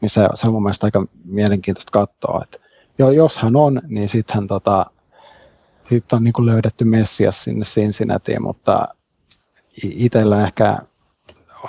niin 0.01 0.09
se, 0.09 0.25
se 0.33 0.47
on 0.47 0.53
mun 0.53 0.63
mielestä 0.63 0.87
aika 0.87 1.05
mielenkiintoista 1.25 1.91
katsoa, 1.91 2.41
että 2.43 2.57
jo, 2.97 3.11
jos 3.11 3.37
hän 3.37 3.55
on, 3.55 3.81
niin 3.87 4.09
sitten 4.09 4.47
tota, 4.47 4.85
sit 5.89 6.13
on 6.13 6.23
niinku 6.23 6.45
löydetty 6.45 6.85
Messias 6.85 7.43
sinne 7.43 7.65
Cincinnatiin, 7.65 8.41
mutta 8.41 8.87
itsellä 9.83 10.43
ehkä 10.43 10.77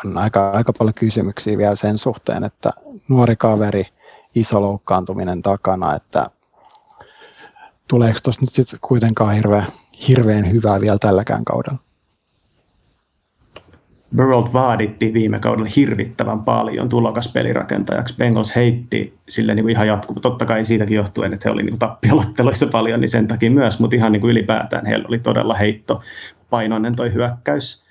on 0.04 0.18
aika, 0.18 0.50
aika 0.50 0.72
paljon 0.72 0.94
kysymyksiä 0.94 1.58
vielä 1.58 1.74
sen 1.74 1.98
suhteen, 1.98 2.44
että 2.44 2.70
nuori 3.08 3.36
kaveri, 3.36 3.86
iso 4.34 4.60
loukkaantuminen 4.60 5.42
takana, 5.42 5.94
että 5.96 6.30
tuleeko 7.88 8.18
tuossa 8.22 8.42
nyt 8.42 8.52
sitten 8.52 8.78
kuitenkaan 8.82 9.34
hirveän, 9.34 9.66
hirveän 10.08 10.52
hyvää 10.52 10.80
vielä 10.80 10.98
tälläkään 10.98 11.44
kaudella? 11.44 11.78
Burrow 14.16 14.44
vaaditti 14.52 15.12
viime 15.12 15.38
kaudella 15.38 15.70
hirvittävän 15.76 16.44
paljon 16.44 16.88
tulokaspelirakentajaksi. 16.88 18.14
Bengals 18.16 18.56
heitti 18.56 19.18
sille 19.28 19.54
niin 19.54 19.64
kuin 19.64 19.70
ihan 19.70 19.86
jatkuva. 19.86 20.20
Totta 20.20 20.46
kai 20.46 20.64
siitäkin 20.64 20.96
johtuen, 20.96 21.32
että 21.32 21.48
he 21.48 21.52
olivat 21.52 21.70
niin 21.70 21.78
tappiolotteluissa 21.78 22.66
paljon, 22.66 23.00
niin 23.00 23.08
sen 23.08 23.28
takia 23.28 23.50
myös, 23.50 23.80
mutta 23.80 23.96
ihan 23.96 24.12
niin 24.12 24.20
kuin 24.20 24.30
ylipäätään 24.30 24.86
heillä 24.86 25.08
oli 25.08 25.18
todella 25.18 25.54
heitto 25.54 26.00
painoinen 26.50 26.96
toi 26.96 27.12
hyökkäys 27.12 27.81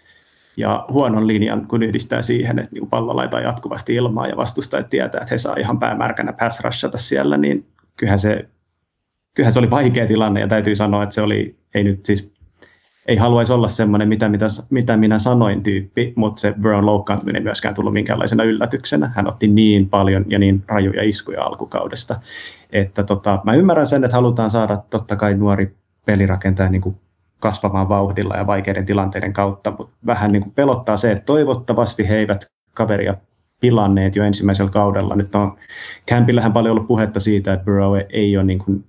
ja 0.58 0.86
huonon 0.90 1.28
linjan, 1.28 1.68
kun 1.68 1.84
yhdistää 1.84 2.22
siihen, 2.22 2.60
että 2.60 2.74
niin 2.74 2.88
pallo 2.88 3.16
laitetaan 3.16 3.44
jatkuvasti 3.44 3.96
ilmaa 3.96 4.28
ja 4.28 4.38
vastustajat 4.38 4.90
tietää, 4.90 5.22
että 5.22 5.34
he 5.34 5.38
saa 5.38 5.56
ihan 5.60 5.80
päämärkänä 5.80 6.34
pass 6.34 6.62
siellä, 6.96 7.38
niin 7.38 7.66
kyllähän 7.98 8.20
se 8.20 8.48
kyllähän 9.34 9.54
se 9.54 9.60
oli 9.60 9.70
vaikea 9.70 10.08
tilanne 10.08 10.40
ja 10.40 10.48
täytyy 10.48 10.76
sanoa, 10.76 11.04
että 11.04 11.16
se 11.16 11.22
oli, 11.22 11.56
ei 11.76 11.84
nyt 11.84 12.06
siis, 12.06 12.34
ei 13.08 13.18
haluaisi 13.18 13.54
olla 13.54 13.68
semmoinen, 13.68 14.08
mitä, 14.08 14.30
mitä, 14.30 14.46
mitä 14.70 14.98
minä 14.98 15.20
sanoin 15.20 15.64
tyyppi, 15.64 16.14
mutta 16.16 16.40
se 16.42 16.54
Brown 16.62 16.86
loukkaantuminen 16.86 17.40
ei 17.40 17.44
myöskään 17.44 17.76
tullut 17.76 17.94
minkäänlaisena 17.94 18.44
yllätyksenä. 18.44 19.12
Hän 19.16 19.28
otti 19.28 19.48
niin 19.48 19.90
paljon 19.90 20.26
ja 20.28 20.40
niin 20.40 20.64
rajuja 20.68 21.04
iskuja 21.04 21.44
alkukaudesta, 21.44 22.20
että 22.72 23.04
tota, 23.04 23.42
mä 23.44 23.54
ymmärrän 23.54 23.88
sen, 23.88 24.04
että 24.04 24.18
halutaan 24.18 24.52
saada 24.52 24.84
totta 24.90 25.16
kai 25.16 25.34
nuori 25.34 25.76
pelirakentaja 26.06 26.70
niin 26.70 26.82
kuin 26.82 26.96
kasvamaan 27.42 27.90
vauhdilla 27.90 28.36
ja 28.36 28.48
vaikeiden 28.48 28.86
tilanteiden 28.86 29.34
kautta, 29.34 29.74
mutta 29.78 29.96
vähän 30.06 30.32
niin 30.32 30.44
kuin 30.44 30.54
pelottaa 30.54 30.98
se, 30.98 31.12
että 31.12 31.26
toivottavasti 31.26 32.10
he 32.10 32.18
eivät 32.18 32.46
kaveria 32.74 33.16
pilanneet 33.60 34.16
jo 34.16 34.24
ensimmäisellä 34.24 34.72
kaudella. 34.72 35.16
Nyt 35.16 35.36
on 35.36 35.58
Campillähän 36.10 36.54
paljon 36.54 36.72
ollut 36.72 36.88
puhetta 36.88 37.20
siitä, 37.20 37.54
että 37.54 37.66
Burrow 37.66 37.98
ei 38.10 38.38
ole 38.38 38.44
niin 38.46 38.60
kuin 38.60 38.86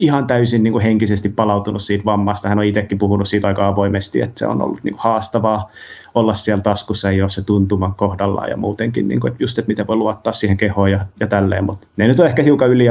ihan 0.00 0.26
täysin 0.26 0.62
niin 0.62 0.72
kuin 0.72 0.82
henkisesti 0.82 1.28
palautunut 1.28 1.82
siitä 1.82 2.04
vammasta. 2.04 2.48
Hän 2.48 2.58
on 2.58 2.64
itsekin 2.64 2.98
puhunut 2.98 3.28
siitä 3.28 3.48
aika 3.48 3.68
avoimesti, 3.68 4.20
että 4.20 4.38
se 4.38 4.46
on 4.46 4.62
ollut 4.62 4.82
niin 4.82 4.94
kuin 4.94 5.02
haastavaa 5.02 5.70
olla 6.14 6.34
siellä 6.34 6.62
taskussa, 6.62 7.10
ei 7.10 7.22
ole 7.22 7.28
se 7.28 7.44
tuntuma 7.44 7.94
kohdallaan 7.96 8.50
ja 8.50 8.56
muutenkin, 8.56 9.08
niin 9.08 9.20
kuin, 9.20 9.30
että 9.32 9.42
just, 9.42 9.58
että 9.58 9.68
miten 9.68 9.86
voi 9.86 9.96
luottaa 9.96 10.32
siihen 10.32 10.56
kehoon 10.56 10.90
ja, 10.90 11.00
ja 11.20 11.26
tälleen. 11.26 11.64
Mutta 11.64 11.86
ne 11.96 12.06
nyt 12.06 12.20
on 12.20 12.26
ehkä 12.26 12.42
hiukan 12.42 12.70
yli 12.70 12.84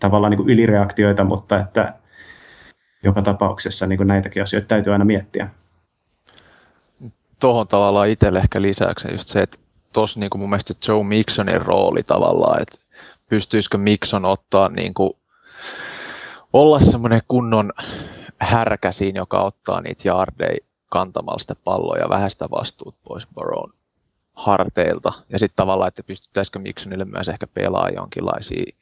tavallaan 0.00 0.30
niin 0.30 0.38
kuin 0.38 0.48
ylireaktioita, 0.48 1.24
mutta 1.24 1.60
että 1.60 1.94
joka 3.04 3.22
tapauksessa 3.22 3.86
niin 3.86 3.96
kuin 3.96 4.06
näitäkin 4.06 4.42
asioita 4.42 4.68
täytyy 4.68 4.92
aina 4.92 5.04
miettiä. 5.04 5.48
Tuohon 7.40 7.68
tavallaan 7.68 8.08
itselle 8.08 8.38
ehkä 8.38 8.62
lisäksi 8.62 9.08
just 9.12 9.28
se, 9.28 9.40
että 9.40 9.56
tuossa 9.92 10.20
niin 10.20 10.30
mun 10.36 10.50
mielestä 10.50 10.74
Joe 10.88 11.04
Mixonin 11.04 11.62
rooli 11.62 12.02
tavallaan, 12.02 12.62
että 12.62 12.78
pystyisikö 13.28 13.78
Mixon 13.78 14.24
ottaa 14.24 14.68
niin 14.68 14.94
kuin, 14.94 15.12
olla 16.52 16.80
semmoinen 16.80 17.22
kunnon 17.28 17.72
härkä 18.38 18.92
siinä, 18.92 19.18
joka 19.18 19.42
ottaa 19.42 19.80
niitä 19.80 20.08
jardeja 20.08 20.58
kantamalla 20.90 21.38
sitä 21.38 21.54
palloa 21.64 21.98
ja 21.98 22.08
vähän 22.08 22.30
sitä 22.30 22.50
vastuut 22.50 22.94
pois 23.04 23.26
Baron 23.34 23.72
harteilta. 24.34 25.12
Ja 25.28 25.38
sitten 25.38 25.56
tavallaan, 25.56 25.88
että 25.88 26.02
pystyttäisikö 26.02 26.58
Mixonille 26.58 27.04
myös 27.04 27.28
ehkä 27.28 27.46
pelaa 27.46 27.90
jonkinlaisia 27.90 28.72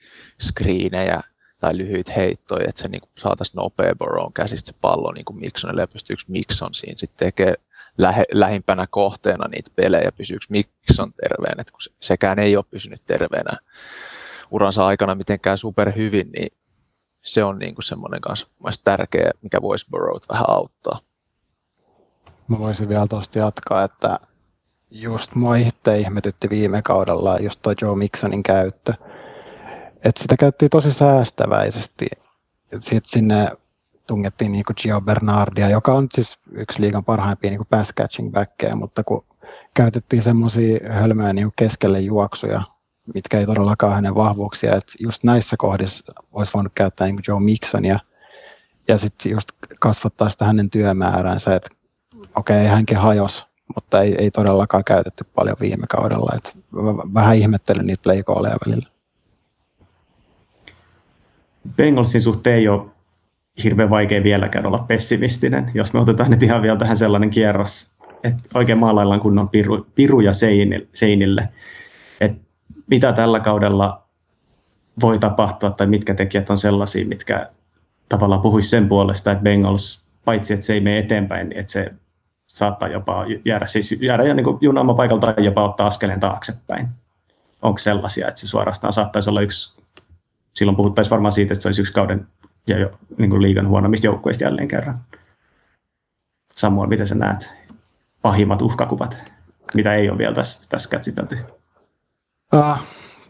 screenejä 0.43 1.21
tai 1.63 1.77
lyhyitä 1.77 2.13
heittoja, 2.13 2.69
että 2.69 2.83
se 2.83 2.89
niin 2.89 3.03
saataisiin 3.19 3.57
nopea 3.57 3.95
Baron 3.95 4.33
käsistä 4.33 4.67
se 4.67 4.75
pallo 4.81 5.13
niin 5.13 5.25
kuin 5.25 5.39
Mixonille 5.39 5.83
ja 5.83 5.87
pystyykö 5.87 6.23
Mixon 6.29 6.75
siinä 6.75 6.99
sitten 6.99 7.27
tekemään 7.27 7.57
lähe, 7.99 8.25
lähimpänä 8.33 8.87
kohteena 8.91 9.49
niitä 9.49 9.71
pelejä, 9.77 10.13
pysyykö 10.17 10.47
Mikson 10.49 11.13
terveenä, 11.13 11.61
että 11.61 11.73
kun 11.73 11.81
sekään 12.01 12.39
ei 12.39 12.57
ole 12.57 12.65
pysynyt 12.71 13.03
terveenä 13.07 13.59
uransa 14.51 14.87
aikana 14.87 15.15
mitenkään 15.15 15.59
super 15.59 15.93
hyvin, 15.97 16.31
niin 16.33 16.53
se 17.23 17.45
on 17.45 17.59
niin 17.59 17.75
kuin 17.75 17.85
semmoinen 17.85 18.21
kanssa 18.21 18.49
tärkeä, 18.85 19.31
mikä 19.43 19.63
voisi 19.63 19.87
Burrowt 19.91 20.29
vähän 20.29 20.45
auttaa. 20.49 21.01
Mä 22.49 22.59
voisin 22.59 22.89
vielä 22.89 23.07
tuosta 23.07 23.39
jatkaa, 23.39 23.85
että 23.85 24.19
just 24.91 25.35
mua 25.35 25.57
itse 25.57 25.99
ihmetytti 25.99 26.51
viime 26.51 26.83
kaudella 26.83 27.39
just 27.39 27.63
toi 27.63 27.75
Joe 27.83 27.97
Mixonin 27.97 28.43
käyttö. 28.43 28.95
Että 30.05 30.23
sitä 30.23 30.37
käyttiin 30.37 30.71
tosi 30.71 30.93
säästäväisesti. 30.93 32.07
Sitten 32.79 33.11
sinne 33.11 33.49
tungettiin 34.07 34.53
niin 34.53 34.65
kuin 34.65 34.77
Gio 34.83 35.01
Bernardia, 35.01 35.69
joka 35.69 35.95
on 35.95 36.09
siis 36.15 36.39
yksi 36.53 36.81
liigan 36.81 37.05
parhaimpia 37.05 37.51
niin 37.51 37.67
pass 37.71 37.95
catching 37.95 38.33
backkejä, 38.33 38.75
mutta 38.75 39.05
kun 39.05 39.25
käytettiin 39.75 40.23
semmoisia 40.23 40.93
hölmöjä 40.93 41.33
niin 41.33 41.53
keskelle 41.57 42.01
juoksuja, 42.01 42.63
mitkä 43.15 43.39
ei 43.39 43.47
todellakaan 43.47 43.95
hänen 43.95 44.15
vahvuuksia, 44.15 44.77
että 44.77 44.93
just 45.01 45.25
näissä 45.25 45.57
kohdissa 45.57 46.13
olisi 46.33 46.53
voinut 46.55 46.73
käyttää 46.75 47.07
niin 47.07 47.21
Joe 47.29 47.41
Mixonia 47.41 47.99
ja 48.89 48.99
sitten 48.99 49.33
just 49.33 49.49
kasvattaa 49.81 50.29
sitä 50.29 50.45
hänen 50.45 50.71
työmääränsä, 50.71 51.55
että 51.55 51.71
okei, 52.35 52.57
okay, 52.57 52.69
hänkin 52.69 52.97
hajos, 52.97 53.47
mutta 53.75 54.01
ei, 54.01 54.15
ei 54.19 54.31
todellakaan 54.31 54.85
käytetty 54.85 55.25
paljon 55.25 55.57
viime 55.61 55.85
kaudella, 55.89 56.33
että 56.37 56.53
vähän 57.15 57.37
ihmettelen 57.37 57.87
niitä 57.87 58.03
play 58.03 58.23
välillä. 58.67 58.89
Bengalsin 61.77 62.21
suhteen 62.21 62.57
ei 62.57 62.69
ole 62.69 62.83
hirveän 63.65 63.91
vaikea 63.91 64.23
vieläkään 64.23 64.67
olla 64.67 64.85
pessimistinen, 64.89 65.71
jos 65.75 65.95
me 65.95 66.01
otetaan 66.01 66.31
nyt 66.31 66.43
ihan 66.43 66.63
vielä 66.63 66.79
tähän 66.79 66.97
sellainen 66.97 67.31
kierros, 67.31 67.91
että 68.25 68.43
oikein 68.55 68.79
maalaillaan 68.79 69.21
kunnon 69.21 69.49
piru, 69.49 69.87
piruja 69.95 70.33
seinille, 70.93 71.49
että 72.21 72.39
mitä 72.87 73.13
tällä 73.13 73.41
kaudella 73.41 74.03
voi 75.01 75.19
tapahtua 75.19 75.71
tai 75.71 75.87
mitkä 75.87 76.15
tekijät 76.15 76.51
on 76.51 76.59
sellaisia, 76.59 77.07
mitkä 77.07 77.51
tavallaan 78.09 78.41
puhuisi 78.41 78.69
sen 78.69 78.89
puolesta, 78.89 79.33
että 79.33 79.43
Bengals, 79.43 80.05
paitsi 80.25 80.55
että 80.55 80.67
se 80.67 80.75
ei 80.75 80.81
mene 80.81 80.99
eteenpäin, 80.99 81.49
niin 81.49 81.61
että 81.61 81.73
se 81.73 81.93
saattaa 82.47 82.89
jopa 82.89 83.25
jäädä, 83.45 83.67
siis 83.67 83.99
jäädä 84.01 84.25
jo 84.25 84.35
niin 84.35 84.47
junaama 84.61 84.95
paikalta 84.95 85.33
tai 85.33 85.45
jopa 85.45 85.65
ottaa 85.65 85.87
askeleen 85.87 86.21
taaksepäin. 86.21 86.89
Onko 87.63 87.79
sellaisia, 87.79 88.29
että 88.29 88.41
se 88.41 88.47
suorastaan 88.47 88.93
saattaisi 88.93 89.31
olla 89.31 89.41
yksi, 89.41 89.82
silloin 90.55 90.77
puhuttaisiin 90.77 91.11
varmaan 91.11 91.33
siitä, 91.33 91.55
että 91.55 91.63
se 91.63 91.69
olisi 91.69 91.81
yksi 91.81 91.93
kauden 91.93 92.27
ja 92.67 92.79
jo 92.79 92.99
niin 93.19 93.31
kuin 93.31 93.43
liigan 93.43 93.69
huonommista 93.69 94.07
joukkueista 94.07 94.45
jälleen 94.45 94.69
kerran. 94.69 95.01
Samoin, 96.55 96.89
miten 96.89 97.07
sä 97.07 97.15
näet 97.15 97.55
pahimmat 98.23 98.63
uhkakuvat, 98.63 99.19
mitä 99.75 99.95
ei 99.95 100.11
ole 100.11 100.19
vielä 100.19 100.35
tässä, 100.35 100.69
tässä 100.69 100.89
käsitelty? 100.89 101.39
Uh, 102.55 102.79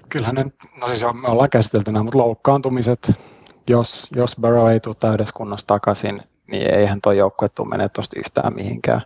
kyllähän 0.08 0.34
ne, 0.34 0.44
no 0.80 0.86
siis 0.88 1.04
me 1.22 1.28
ollaan 1.28 1.50
käsitelty 1.50 1.92
nämä, 1.92 2.02
mutta 2.02 2.18
loukkaantumiset, 2.18 3.12
jos, 3.68 4.08
jos 4.16 4.36
Barrow 4.40 4.70
ei 4.70 4.80
tule 4.80 4.94
täydessä 4.98 5.34
kunnossa 5.36 5.66
takaisin, 5.66 6.22
niin 6.46 6.74
eihän 6.74 7.00
tuo 7.02 7.12
joukkue 7.12 7.48
tule 7.48 7.68
mene 7.68 7.88
tuosta 7.88 8.18
yhtään 8.18 8.54
mihinkään. 8.54 9.02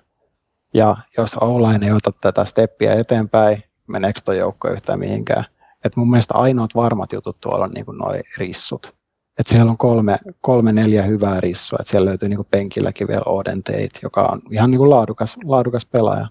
Ja 0.74 0.96
jos 1.16 1.36
Oulain 1.40 1.82
ei 1.82 1.92
ota 1.92 2.10
tätä 2.20 2.44
steppiä 2.44 2.94
eteenpäin, 2.94 3.62
meneekö 3.86 4.20
tuo 4.24 4.34
joukkue 4.34 4.70
yhtään 4.70 4.98
mihinkään? 4.98 5.44
Et 5.86 5.96
mun 5.96 6.10
mielestä 6.10 6.34
ainoat 6.34 6.74
varmat 6.74 7.12
jutut 7.12 7.40
tuolla 7.40 7.64
on 7.64 7.70
niin 7.70 7.86
noin 7.98 8.22
rissut 8.38 8.96
että 9.38 9.50
siellä 9.50 9.70
on 9.70 9.78
kolme, 9.78 10.18
kolme 10.40 10.72
neljä 10.72 11.02
hyvää 11.02 11.40
rissua, 11.40 11.78
että 11.80 11.90
siellä 11.90 12.08
löytyy 12.08 12.28
niin 12.28 12.36
kuin 12.36 12.48
penkilläkin 12.50 13.08
vielä 13.08 13.22
Oden 13.26 13.62
Tate, 13.62 13.88
joka 14.02 14.22
on 14.32 14.42
ihan 14.50 14.70
niin 14.70 14.78
kuin 14.78 14.90
laadukas, 14.90 15.36
laadukas 15.44 15.86
pelaaja. 15.86 16.28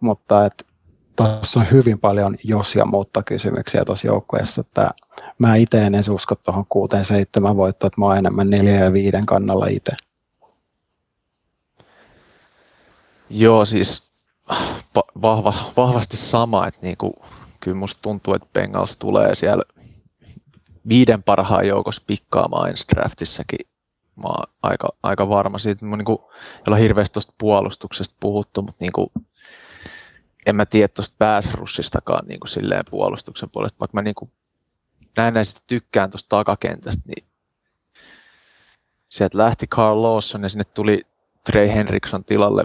Mutta 0.00 0.50
tuossa 1.16 1.60
on 1.60 1.70
hyvin 1.70 1.98
paljon 1.98 2.36
jos 2.44 2.74
ja 2.74 2.84
mutta 2.84 3.22
kysymyksiä 3.22 3.84
tuossa 3.84 4.06
joukkueessa, 4.06 4.60
että 4.60 4.90
mä 5.38 5.56
itse 5.56 5.82
en 5.82 5.94
edes 5.94 6.08
usko 6.08 6.34
tuohon 6.34 6.64
kuuteen 6.68 7.04
seitsemän 7.04 7.56
voittoon, 7.56 7.88
että 7.88 8.00
mä 8.00 8.06
oon 8.06 8.16
enemmän 8.16 8.50
neljä 8.50 8.84
ja 8.84 8.92
viiden 8.92 9.26
kannalla 9.26 9.66
itse. 9.66 9.92
Joo, 13.30 13.64
siis 13.64 14.12
vahva, 15.22 15.54
vahvasti 15.76 16.16
sama, 16.16 16.66
että 16.66 16.80
niinku, 16.82 17.14
kyllä 17.66 17.78
musta 17.78 18.02
tuntuu, 18.02 18.34
että 18.34 18.48
Bengals 18.52 18.96
tulee 18.96 19.34
siellä 19.34 19.62
viiden 20.88 21.22
parhaan 21.22 21.68
joukossa 21.68 22.02
pikkaamaan 22.06 22.70
ensi 22.70 22.84
draftissakin. 22.94 23.66
Mä 24.16 24.28
oon 24.28 24.52
aika, 24.62 24.88
aika 25.02 25.28
varma 25.28 25.58
siitä. 25.58 25.84
Mä 25.84 25.96
niin 25.96 26.06
ei 26.08 26.62
ole 26.68 26.80
hirveästi 26.80 27.12
tuosta 27.12 27.32
puolustuksesta 27.38 28.16
puhuttu, 28.20 28.62
mutta 28.62 28.84
niin 28.84 28.92
kuin, 28.92 29.10
en 30.46 30.56
mä 30.56 30.66
tiedä 30.66 30.88
tuosta 30.88 31.14
pääsrussistakaan 31.18 32.26
niin 32.26 32.40
kuin 32.40 32.48
silleen 32.48 32.84
puolustuksen 32.90 33.50
puolesta, 33.50 33.80
vaikka 33.80 33.96
mä 33.96 34.02
niin 34.02 34.14
kuin, 34.14 34.30
näistä 35.16 35.60
tykkään 35.66 36.10
tuosta 36.10 36.28
takakentästä, 36.28 37.02
niin 37.06 37.24
sieltä 39.08 39.38
lähti 39.38 39.66
Carl 39.66 40.02
Lawson 40.02 40.42
ja 40.42 40.48
sinne 40.48 40.64
tuli 40.64 41.02
Trey 41.44 41.68
Henriksson 41.68 42.24
tilalle, 42.24 42.64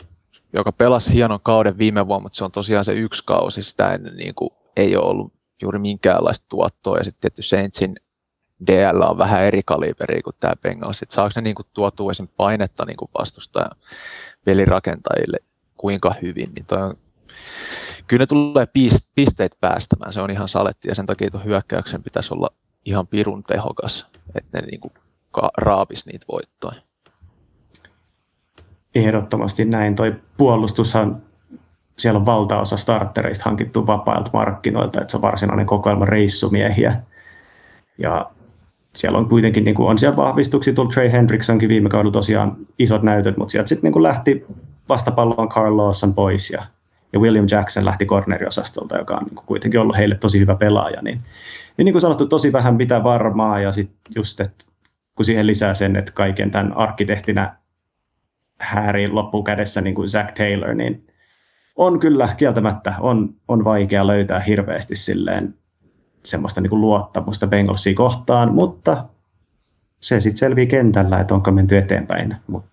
joka 0.53 0.71
pelasi 0.71 1.13
hienon 1.13 1.39
kauden 1.43 1.77
viime 1.77 2.07
vuonna, 2.07 2.23
mutta 2.23 2.37
se 2.37 2.43
on 2.43 2.51
tosiaan 2.51 2.85
se 2.85 2.93
yksi 2.93 3.23
kausi, 3.25 3.63
sitä 3.63 3.93
ennen 3.93 4.17
niin 4.17 4.35
kuin, 4.35 4.49
ei 4.75 4.95
ole 4.95 5.05
ollut 5.05 5.33
juuri 5.61 5.79
minkäänlaista 5.79 6.45
tuottoa. 6.49 6.97
Ja 6.97 7.03
sitten 7.03 7.21
tietysti 7.21 7.49
Saintsin 7.49 7.95
DL 8.67 9.01
on 9.01 9.17
vähän 9.17 9.43
eri 9.43 9.61
kaliberi 9.65 10.21
kuin 10.21 10.35
tämä 10.39 10.53
Bengals. 10.61 11.01
Että 11.01 11.15
saako 11.15 11.31
ne 11.35 11.41
niin 11.41 11.55
kuin 11.55 11.65
tuotua 11.73 12.11
esim. 12.11 12.27
painetta 12.37 12.85
niin 12.85 12.97
kuin 12.97 13.11
vastustajan 13.19 13.71
pelirakentajille 14.45 15.37
kuinka 15.77 16.15
hyvin, 16.21 16.51
niin 16.55 16.65
toi 16.65 16.81
on, 16.81 16.97
kyllä 18.07 18.21
ne 18.21 18.27
tulee 18.27 18.67
pisteet 19.15 19.57
päästämään, 19.61 20.13
se 20.13 20.21
on 20.21 20.31
ihan 20.31 20.47
saletti 20.47 20.87
ja 20.87 20.95
sen 20.95 21.05
takia 21.05 21.31
tuon 21.31 21.45
hyökkäyksen 21.45 22.03
pitäisi 22.03 22.33
olla 22.33 22.49
ihan 22.85 23.07
pirun 23.07 23.43
tehokas, 23.43 24.07
että 24.35 24.61
ne 24.61 24.67
niin 24.67 24.79
kuin 24.79 24.93
raapis 25.57 26.05
niitä 26.05 26.25
voittoja. 26.31 26.81
Ehdottomasti 28.95 29.65
näin. 29.65 29.95
Toi 29.95 30.15
puolustushan, 30.37 31.23
siellä 31.97 32.19
on 32.19 32.25
valtaosa 32.25 32.77
startereista 32.77 33.45
hankittu 33.45 33.87
vapailta 33.87 34.29
markkinoilta, 34.33 35.01
että 35.01 35.11
se 35.11 35.17
on 35.17 35.21
varsinainen 35.21 35.65
kokoelma 35.65 36.05
reissumiehiä. 36.05 36.95
Ja 37.97 38.31
siellä 38.95 39.17
on 39.17 39.29
kuitenkin 39.29 39.63
niin 39.63 39.75
kuin, 39.75 39.89
on 39.89 39.97
siellä 39.97 40.17
vahvistuksia 40.17 40.73
tullut 40.73 40.93
Trey 40.93 41.11
Hendricksonkin 41.11 41.69
viime 41.69 41.89
kaudella 41.89 42.11
tosiaan 42.11 42.57
isot 42.79 43.03
näytöt, 43.03 43.37
mutta 43.37 43.51
sieltä 43.51 43.69
sitten 43.69 43.91
niin 43.91 44.03
lähti 44.03 44.45
vastapalloon 44.89 45.49
Carl 45.49 45.77
Lawson 45.77 46.13
pois 46.13 46.49
ja, 46.49 46.63
ja 47.13 47.19
William 47.19 47.45
Jackson 47.51 47.85
lähti 47.85 48.05
corneriosastolta, 48.05 48.97
joka 48.97 49.15
on 49.15 49.23
niin 49.23 49.35
kuin, 49.35 49.45
kuitenkin 49.45 49.79
ollut 49.79 49.97
heille 49.97 50.15
tosi 50.15 50.39
hyvä 50.39 50.55
pelaaja. 50.55 51.01
Niin, 51.01 51.21
niin, 51.77 51.85
niin 51.85 51.93
kuin 51.93 52.01
sanottu, 52.01 52.27
tosi 52.27 52.53
vähän 52.53 52.75
mitä 52.75 53.03
varmaa 53.03 53.59
ja 53.59 53.71
sitten 53.71 54.13
just, 54.15 54.39
että 54.39 54.65
kun 55.15 55.25
siihen 55.25 55.47
lisää 55.47 55.73
sen, 55.73 55.95
että 55.95 56.11
kaiken 56.15 56.51
tämän 56.51 56.77
arkkitehtinä 56.77 57.55
hääri 58.59 59.07
loppukädessä 59.07 59.81
niin 59.81 59.95
kuin 59.95 60.09
Zack 60.09 60.31
Taylor, 60.31 60.73
niin 60.73 61.07
on 61.75 61.99
kyllä 61.99 62.29
kieltämättä 62.37 62.93
on, 62.99 63.33
on 63.47 63.63
vaikea 63.63 64.07
löytää 64.07 64.39
hirveästi 64.39 64.95
silleen 64.95 65.55
semmoista 66.23 66.61
niin 66.61 66.69
kuin 66.69 66.81
luottamusta 66.81 67.47
Bengalsia 67.47 67.93
kohtaan, 67.93 68.53
mutta 68.53 69.05
se 69.99 70.19
sitten 70.19 70.37
selvii 70.37 70.67
kentällä, 70.67 71.19
että 71.19 71.33
onko 71.33 71.51
menty 71.51 71.77
eteenpäin. 71.77 72.35
Mut 72.47 72.65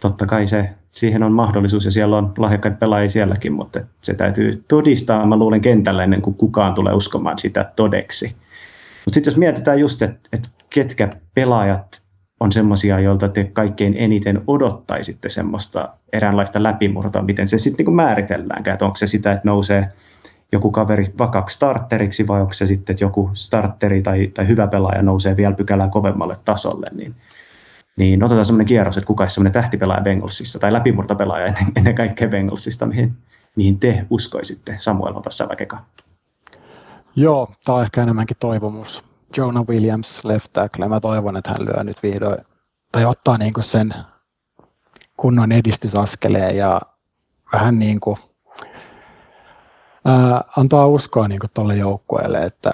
totta 0.00 0.26
kai 0.26 0.46
se, 0.46 0.70
siihen 0.90 1.22
on 1.22 1.32
mahdollisuus 1.32 1.84
ja 1.84 1.90
siellä 1.90 2.16
on 2.16 2.32
lahjakkaita 2.38 2.76
pelaajia 2.76 3.08
sielläkin, 3.08 3.52
mutta 3.52 3.80
se 4.02 4.14
täytyy 4.14 4.64
todistaa, 4.68 5.26
mä 5.26 5.36
luulen 5.36 5.60
kentällä 5.60 6.04
ennen 6.04 6.22
kuin 6.22 6.34
kukaan 6.34 6.74
tulee 6.74 6.92
uskomaan 6.92 7.38
sitä 7.38 7.72
todeksi. 7.76 8.36
Mutta 9.04 9.14
sitten 9.14 9.30
jos 9.30 9.38
mietitään 9.38 9.80
just, 9.80 10.02
että 10.02 10.28
et 10.32 10.50
ketkä 10.70 11.08
pelaajat 11.34 11.99
on 12.40 12.52
semmoisia, 12.52 13.00
joilta 13.00 13.28
te 13.28 13.44
kaikkein 13.44 13.94
eniten 13.96 14.42
odottaisitte 14.46 15.28
semmoista 15.28 15.88
eräänlaista 16.12 16.62
läpimurtoa, 16.62 17.22
miten 17.22 17.48
se 17.48 17.58
sitten 17.58 17.76
niinku 17.78 17.92
määritelläänkään, 17.92 18.72
että 18.72 18.84
onko 18.84 18.96
se 18.96 19.06
sitä, 19.06 19.32
että 19.32 19.48
nousee 19.48 19.88
joku 20.52 20.70
kaveri 20.70 21.12
vakaksi 21.18 21.56
starteriksi 21.56 22.26
vai 22.26 22.40
onko 22.40 22.52
se 22.52 22.66
sitten, 22.66 22.92
että 22.92 23.04
joku 23.04 23.30
starteri 23.32 24.02
tai, 24.02 24.26
tai 24.34 24.48
hyvä 24.48 24.66
pelaaja 24.66 25.02
nousee 25.02 25.36
vielä 25.36 25.54
pykälää 25.54 25.88
kovemmalle 25.88 26.36
tasolle, 26.44 26.86
niin, 26.94 27.14
niin 27.96 28.24
otetaan 28.24 28.46
semmoinen 28.46 28.66
kierros, 28.66 28.96
että 28.96 29.06
kuka 29.06 29.24
olisi 29.24 29.34
semmoinen 29.34 29.52
tähtipelaaja 29.52 30.02
Bengalsissa 30.02 30.58
tai 30.58 30.72
läpimurtopelaaja 30.72 31.46
ennen, 31.46 31.66
ennen 31.76 31.94
kaikkea 31.94 32.28
Bengalsista, 32.28 32.86
mihin, 32.86 33.12
mihin 33.56 33.78
te 33.78 34.06
uskoisitte. 34.10 34.76
Samuel, 34.78 35.16
on 35.16 35.22
tässä 35.22 35.48
väkeka. 35.48 35.78
Joo, 37.16 37.50
tämä 37.64 37.78
on 37.78 37.84
ehkä 37.84 38.02
enemmänkin 38.02 38.36
toivomus. 38.40 39.09
Jonah 39.36 39.66
Williams 39.68 40.20
left 40.24 40.52
tackle. 40.52 40.88
Mä 40.88 41.00
toivon, 41.00 41.36
että 41.36 41.50
hän 41.50 41.66
lyö 41.66 41.84
nyt 41.84 42.02
vihdoin, 42.02 42.38
tai 42.92 43.04
ottaa 43.04 43.38
niin 43.38 43.52
kuin 43.52 43.64
sen 43.64 43.94
kunnon 45.16 45.52
edistysaskeleen 45.52 46.56
ja 46.56 46.80
vähän 47.52 47.78
niin 47.78 48.00
kuin, 48.00 48.18
ää, 50.04 50.44
antaa 50.56 50.86
uskoa 50.86 51.28
niin 51.28 51.38
kuin 51.38 51.50
tuolle 51.54 51.76
joukkueelle, 51.76 52.44
että 52.44 52.72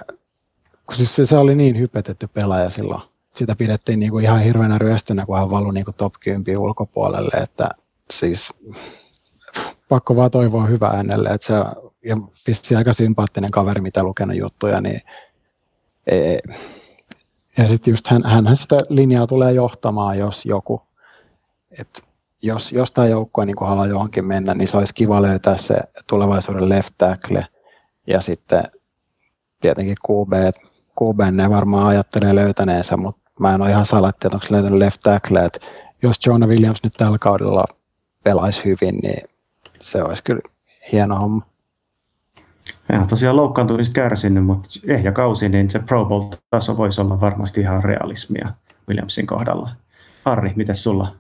kun 0.87 0.97
siis 0.97 1.21
se, 1.25 1.37
oli 1.37 1.55
niin 1.55 1.79
hypetetty 1.79 2.27
pelaaja 2.27 2.71
silloin. 2.71 3.03
Sitä 3.35 3.57
pidettiin 3.57 4.01
niin 4.01 4.11
kuin 4.11 4.25
ihan 4.25 4.41
hirveänä 4.41 4.79
ryöstönä, 4.79 5.27
kun 5.27 5.39
hän 5.39 5.51
valui 5.51 5.75
niin 5.75 5.85
kuin 5.85 5.95
top 5.95 6.15
10 6.21 6.59
ulkopuolelle, 6.59 7.43
että 7.43 7.69
siis 8.11 8.53
pakko 9.89 10.17
vaan 10.17 10.31
toivoa 10.31 10.67
hyvää 10.67 10.97
hänelle, 10.97 11.29
että 11.29 11.47
se 11.47 11.55
ja 12.05 12.17
aika 12.77 12.93
sympaattinen 12.93 13.51
kaveri, 13.51 13.81
mitä 13.81 14.03
lukenut 14.03 14.37
juttuja, 14.37 14.81
niin 14.81 15.01
ja 17.59 17.69
sitten 17.69 17.93
just 17.93 18.07
hän, 18.07 18.23
hän 18.25 18.57
sitä 18.57 18.79
linjaa 18.89 19.27
tulee 19.27 19.53
johtamaan, 19.53 20.19
jos 20.19 20.47
joku, 20.47 20.83
että 21.71 22.03
jos, 22.43 22.73
jos 22.73 22.93
tämä 22.93 23.07
joukkue 23.07 23.47
niin 23.47 23.57
haluaa 23.61 23.87
johonkin 23.87 24.27
mennä, 24.27 24.55
niin 24.55 24.69
se 24.69 24.77
olisi 24.77 24.95
kiva 24.95 25.23
löytää 25.23 25.57
se 25.57 25.77
tulevaisuuden 26.07 26.69
left 26.69 26.95
tackle 26.99 27.47
ja 28.07 28.21
sitten 28.21 28.65
tietenkin 29.61 29.97
QB, 30.11 30.33
QB 31.01 31.21
ne 31.33 31.51
varmaan 31.51 31.87
ajattelee 31.87 32.35
löytäneensä, 32.35 32.97
mutta 32.97 33.31
mä 33.41 33.55
en 33.55 33.63
ole 33.63 33.71
ihan 33.71 33.87
salatti, 33.87 34.27
että 34.27 34.37
onko 34.37 34.47
löytänyt 34.51 34.79
left 34.79 35.01
tackle, 35.03 35.45
että 35.45 35.67
jos 36.03 36.17
Jonah 36.27 36.49
Williams 36.49 36.83
nyt 36.83 36.93
tällä 36.97 37.19
kaudella 37.19 37.65
pelaisi 38.25 38.65
hyvin, 38.65 38.99
niin 39.03 39.23
se 39.79 40.03
olisi 40.03 40.23
kyllä 40.23 40.41
hieno 40.93 41.17
homma. 41.17 41.47
En 42.91 42.99
ole 42.99 43.07
tosiaan 43.07 43.37
loukkaantumista 43.37 43.95
kärsinyt, 43.95 44.45
mutta 44.45 44.69
ehjä 44.85 45.13
kausi, 45.13 45.49
niin 45.49 45.71
se 45.71 45.79
Pro 45.79 46.05
Bowl-taso 46.05 46.77
voisi 46.77 47.01
olla 47.01 47.21
varmasti 47.21 47.61
ihan 47.61 47.85
realismia 47.85 48.49
Williamsin 48.89 49.27
kohdalla. 49.27 49.71
Harri, 50.25 50.53
miten 50.57 50.75
sulla? 50.75 51.17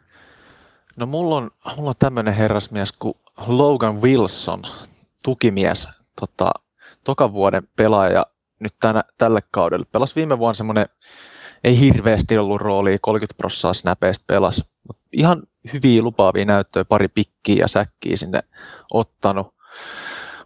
No 0.96 1.06
mulla 1.06 1.36
on, 1.36 1.50
mulla 1.76 1.90
on 1.90 1.94
tämmöinen 1.98 2.34
herrasmies 2.34 2.92
kuin 2.92 3.14
Logan 3.46 4.02
Wilson, 4.02 4.62
tukimies, 5.22 5.88
tota, 6.20 6.50
tokan 7.04 7.32
vuoden 7.32 7.68
pelaaja 7.76 8.26
nyt 8.60 8.74
tänä, 8.80 9.04
tälle 9.18 9.40
kaudelle. 9.50 9.86
Pelasi 9.92 10.14
viime 10.14 10.38
vuonna 10.38 10.54
semmoinen, 10.54 10.86
ei 11.64 11.80
hirveästi 11.80 12.38
ollut 12.38 12.60
rooli, 12.60 12.98
30 13.02 13.36
prossaa 13.36 13.74
snäpeistä 13.74 14.24
pelas, 14.26 14.64
mutta 14.86 15.02
ihan 15.12 15.42
hyviä 15.72 16.02
lupaavia 16.02 16.44
näyttöjä, 16.44 16.84
pari 16.84 17.08
pikkiä 17.08 17.56
ja 17.56 17.68
säkkiä 17.68 18.16
sinne 18.16 18.40
ottanut. 18.92 19.55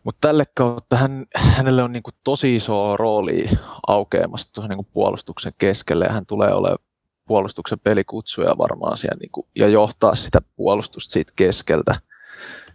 Mutta 0.04 0.28
tälle 0.28 0.44
kautta 0.54 0.96
hän, 0.96 1.26
hänelle 1.36 1.82
on 1.82 1.92
niinku 1.92 2.10
tosi 2.24 2.56
iso 2.56 2.96
rooli 2.96 3.50
aukeamassa 3.86 4.52
tuohon 4.52 4.68
niinku 4.68 4.86
puolustuksen 4.92 5.52
keskelle 5.58 6.04
ja 6.04 6.12
hän 6.12 6.26
tulee 6.26 6.54
olemaan 6.54 6.78
puolustuksen 7.26 7.80
pelikutsuja 7.80 8.58
varmaan 8.58 8.96
siellä 8.96 9.18
niinku, 9.18 9.48
ja 9.54 9.68
johtaa 9.68 10.16
sitä 10.16 10.38
puolustusta 10.56 11.12
siitä 11.12 11.32
keskeltä. 11.36 12.00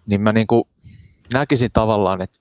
Niin 0.05 0.21
mä 0.21 0.31
niinku 0.31 0.67
näkisin 1.33 1.69
tavallaan, 1.73 2.21
että 2.21 2.39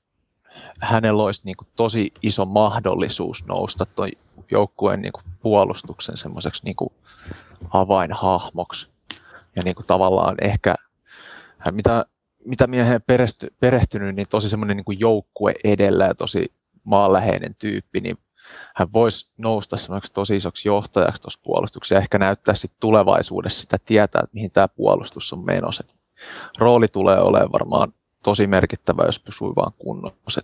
hänellä 0.81 1.23
olisi 1.23 1.41
niinku 1.45 1.65
tosi 1.77 2.13
iso 2.23 2.45
mahdollisuus 2.45 3.47
nousta 3.47 3.87
tuon 3.87 4.11
joukkueen 4.51 5.01
niinku 5.01 5.21
puolustuksen 5.43 6.17
semmoiseksi 6.17 6.65
niinku 6.65 6.93
avainhahmoksi. 7.71 8.89
Ja 9.57 9.63
niinku 9.63 9.83
tavallaan 9.83 10.35
ehkä, 10.41 10.75
hän 11.59 11.75
mitä 11.75 12.05
mitä 12.45 12.67
miehen 12.67 13.03
peresty, 13.03 13.55
perehtynyt, 13.61 14.17
niin 14.17 14.29
tosi 14.29 14.49
semmoinen 14.49 14.77
niin 14.77 15.01
joukkue 15.01 15.55
edellä 15.65 16.05
ja 16.05 16.15
tosi 16.15 16.53
maanläheinen 16.85 17.55
tyyppi, 17.55 18.01
niin 18.01 18.19
hän 18.77 18.93
voisi 18.93 19.33
nousta 19.39 19.77
semmoiseksi 19.77 20.13
tosi 20.13 20.37
isoksi 20.37 20.69
johtajaksi 20.69 21.23
tuossa 21.23 21.41
puolustuksessa 21.45 21.95
ja 21.95 22.01
ehkä 22.01 22.19
näyttää 22.19 22.55
sitten 22.55 22.81
tulevaisuudessa 22.81 23.61
sitä 23.61 23.77
tietää, 23.85 24.21
että 24.25 24.35
mihin 24.35 24.51
tämä 24.51 24.69
puolustus 24.69 25.33
on 25.33 25.45
menossa. 25.45 25.85
Rooli 26.59 26.89
tulee 26.89 27.19
olemaan 27.19 27.53
varmaan 27.53 27.93
tosi 28.25 28.47
merkittävä, 28.47 29.03
jos 29.07 29.19
pysyy 29.19 29.49
vaan 29.57 29.73
kunnossa. 29.79 30.41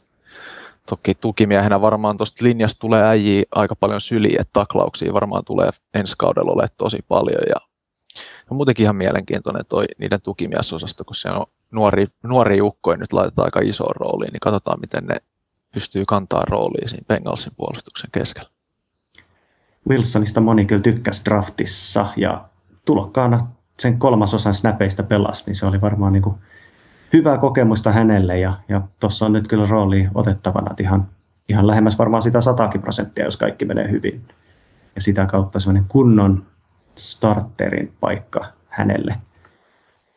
Toki 0.89 1.15
tukimiehenä 1.15 1.81
varmaan 1.81 2.17
tuosta 2.17 2.45
linjasta 2.45 2.81
tulee 2.81 3.05
äijiä 3.05 3.43
aika 3.51 3.77
paljon 3.77 4.01
syliä, 4.01 4.37
että 4.41 4.53
taklauksia 4.53 5.13
varmaan 5.13 5.45
tulee 5.45 5.71
ensi 5.95 6.15
kaudella 6.19 6.53
olemaan 6.53 6.75
tosi 6.77 6.99
paljon 7.09 7.43
ja 7.49 7.69
on 8.51 8.57
muutenkin 8.57 8.85
ihan 8.85 8.97
mielenkiintoinen 8.97 9.65
toi 9.69 9.85
niiden 9.99 10.21
tukimiesosasto, 10.21 11.05
kun 11.05 11.15
se 11.15 11.29
on 11.31 11.47
nuori, 11.71 12.07
nuori 12.23 12.59
joukkoja 12.59 12.97
nyt 12.97 13.13
laitetaan 13.13 13.47
aika 13.47 13.61
isoon 13.61 13.97
rooliin, 13.97 14.33
niin 14.33 14.41
katsotaan, 14.41 14.81
miten 14.81 15.07
ne 15.07 15.17
pystyy 15.75 16.05
kantaa 16.07 16.45
roolia 16.49 16.89
siinä 16.89 17.05
Bengalsin 17.09 17.53
puolustuksen 17.57 18.11
keskellä. 18.13 18.51
Wilsonista 19.89 20.41
moni 20.41 20.65
kyllä 20.65 20.83
tykkäsi 20.83 21.25
draftissa 21.25 22.07
ja 22.17 22.45
tulokkaana 22.87 23.47
sen 23.79 23.99
kolmasosan 23.99 24.55
snäpeistä 24.55 25.03
pelasi, 25.03 25.45
niin 25.47 25.55
se 25.55 25.67
oli 25.67 25.81
varmaan 25.81 26.13
niin 26.13 26.23
kuin 26.23 26.35
hyvää 27.13 27.39
kokemusta 27.39 27.93
hänelle 27.93 28.39
ja, 28.39 28.59
ja 28.69 28.83
tuossa 29.01 29.27
on 29.27 29.33
nyt 29.33 29.49
kyllä 29.49 29.67
rooli 29.67 30.09
otettavana, 30.15 30.75
ihan, 30.81 31.09
ihan 31.49 31.67
lähemmäs 31.67 31.99
varmaan 31.99 32.23
sitä 32.23 32.41
satakin 32.41 32.83
prosenttia, 32.83 33.25
jos 33.25 33.37
kaikki 33.37 33.65
menee 33.65 33.91
hyvin. 33.91 34.25
Ja 34.95 35.01
sitä 35.01 35.27
kautta 35.27 35.61
semmoinen 35.61 35.85
kunnon 35.89 36.47
starterin 37.01 37.93
paikka 38.01 38.45
hänelle– 38.69 39.15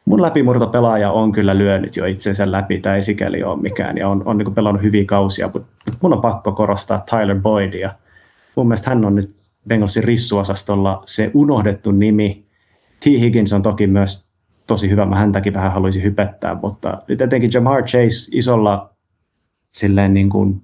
mun 0.06 0.22
läpimurtopelaaja 0.22 1.12
on 1.12 1.32
kyllä 1.32 1.58
lyönyt 1.58 1.98
jo 1.98 2.06
itsensä 2.06 2.52
läpi, 2.52 2.80
tämä 2.80 2.96
ei 2.96 3.04
sikäli 3.04 3.44
ole 3.44 3.62
mikään, 3.62 3.98
ja 3.98 4.10
on, 4.10 4.22
on 4.26 4.38
niin 4.38 4.54
pelannut 4.54 4.84
hyviä 4.84 5.06
kausia, 5.06 5.50
mutta 5.54 5.70
mun 6.02 6.14
on 6.14 6.22
pakko 6.22 6.52
korostaa 6.52 7.04
Tyler 7.10 7.40
Boydia. 7.40 7.94
Mun 8.56 8.68
mielestä 8.68 8.90
hän 8.90 9.06
on 9.06 9.16
nyt 9.16 9.36
Bengalsin 9.68 10.04
rissuosastolla 10.04 11.04
se 11.06 11.32
unohdettu 11.34 11.92
nimi. 11.92 12.46
T. 13.00 13.06
Higgins 13.06 13.54
on 13.54 13.62
toki 13.62 13.88
myös 13.88 14.28
tosi 14.68 14.90
hyvä, 14.90 15.06
mä 15.06 15.16
häntäkin 15.16 15.54
vähän 15.54 15.72
haluaisin 15.72 16.04
hypettää, 16.04 16.56
mutta 16.62 17.02
nyt 17.08 17.22
etenkin 17.22 17.52
Jamar 17.54 17.84
Chase 17.84 18.30
isolla 18.32 18.90
silleen 19.72 20.14
niin 20.14 20.30
kuin 20.30 20.62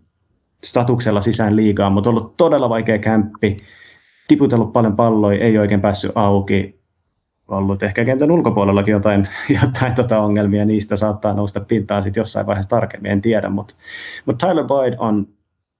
statuksella 0.63 1.21
sisään 1.21 1.55
liigaan, 1.55 1.91
mutta 1.91 2.09
ollut 2.09 2.37
todella 2.37 2.69
vaikea 2.69 2.97
kämppi, 2.97 3.57
tiputellut 4.29 4.73
paljon 4.73 4.95
palloja, 4.95 5.39
ei 5.39 5.57
oikein 5.57 5.81
päässyt 5.81 6.11
auki, 6.15 6.79
ollut 7.47 7.83
ehkä 7.83 8.05
kentän 8.05 8.31
ulkopuolellakin 8.31 8.91
jotain, 8.91 9.27
jotain 9.61 9.95
tota 9.95 10.19
ongelmia, 10.19 10.65
niistä 10.65 10.95
saattaa 10.95 11.33
nousta 11.33 11.59
pintaan 11.59 12.03
sitten 12.03 12.21
jossain 12.21 12.45
vaiheessa 12.45 12.69
tarkemmin, 12.69 13.11
en 13.11 13.21
tiedä, 13.21 13.49
mutta 13.49 13.75
mut 14.25 14.37
Tyler 14.37 14.65
Boyd 14.65 14.93
on, 14.97 15.27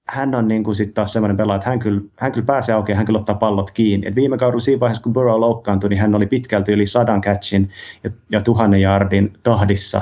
hän 0.10 0.36
on 0.36 0.48
niin 0.48 0.76
sitten 0.76 0.94
taas 0.94 1.14
semmoinen 1.14 1.38
pelaaja, 1.38 1.56
että 1.56 1.70
hän 1.70 1.80
kyllä, 1.80 2.02
hän 2.18 2.32
kyllä 2.32 2.46
pääsee 2.46 2.76
auki 2.76 2.92
ja 2.92 2.96
hän 2.96 3.06
kyllä 3.06 3.20
ottaa 3.20 3.36
pallot 3.36 3.72
kiinni. 3.72 4.08
Et 4.08 4.16
viime 4.16 4.38
kaudella 4.38 4.60
siinä 4.60 4.80
vaiheessa, 4.80 5.04
kun 5.04 5.14
Burrow 5.14 5.40
loukkaantui, 5.40 5.90
niin 5.90 6.00
hän 6.00 6.16
oli 6.16 6.28
pitkälti 6.28 6.72
yli 6.72 6.86
sadan 6.86 7.22
catchin 7.22 7.70
ja, 8.04 8.10
ja 8.32 8.42
tuhannen 8.42 8.82
yardin 8.82 9.34
tahdissa, 9.44 10.02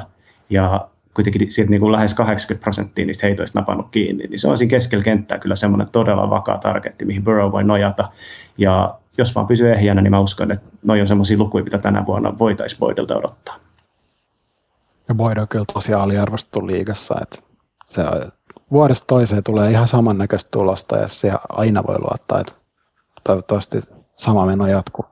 ja 0.49 0.89
kuitenkin 1.17 1.51
siitä 1.51 1.69
niin 1.69 1.79
kuin 1.79 1.91
lähes 1.91 2.13
80 2.13 2.63
prosenttia 2.63 3.05
niistä 3.05 3.27
heitoista 3.27 3.59
napannut 3.59 3.87
kiinni, 3.91 4.27
niin 4.27 4.39
se 4.39 4.47
on 4.47 4.57
siinä 4.57 4.69
keskellä 4.69 5.03
kenttää 5.03 5.39
kyllä 5.39 5.55
semmoinen 5.55 5.89
todella 5.91 6.29
vakaa 6.29 6.57
targetti, 6.57 7.05
mihin 7.05 7.23
Burrow 7.23 7.51
voi 7.51 7.63
nojata. 7.63 8.09
Ja 8.57 8.99
jos 9.17 9.35
vaan 9.35 9.47
pysyy 9.47 9.71
ehjänä, 9.71 10.01
niin 10.01 10.11
mä 10.11 10.19
uskon, 10.19 10.51
että 10.51 10.69
noin 10.83 11.01
on 11.01 11.07
semmoisia 11.07 11.37
lukuja, 11.37 11.63
mitä 11.63 11.77
tänä 11.77 12.05
vuonna 12.05 12.39
voitaisiin 12.39 12.79
Boydelta 12.79 13.17
odottaa. 13.17 13.55
Ja 15.09 15.15
Boyd 15.15 15.37
on 15.37 15.47
kyllä 15.47 15.65
tosi 15.73 15.93
aliarvostettu 15.93 16.67
liigassa, 16.67 17.15
että 17.21 17.39
se 17.85 18.03
vuodesta 18.71 19.05
toiseen 19.07 19.43
tulee 19.43 19.71
ihan 19.71 19.87
samannäköistä 19.87 20.51
tulosta 20.51 20.97
ja 20.97 21.07
se 21.07 21.31
aina 21.49 21.83
voi 21.87 21.99
luottaa, 21.99 22.39
että 22.39 22.53
toivottavasti 23.23 23.81
sama 24.15 24.45
meno 24.45 24.67
jatkuu. 24.67 25.05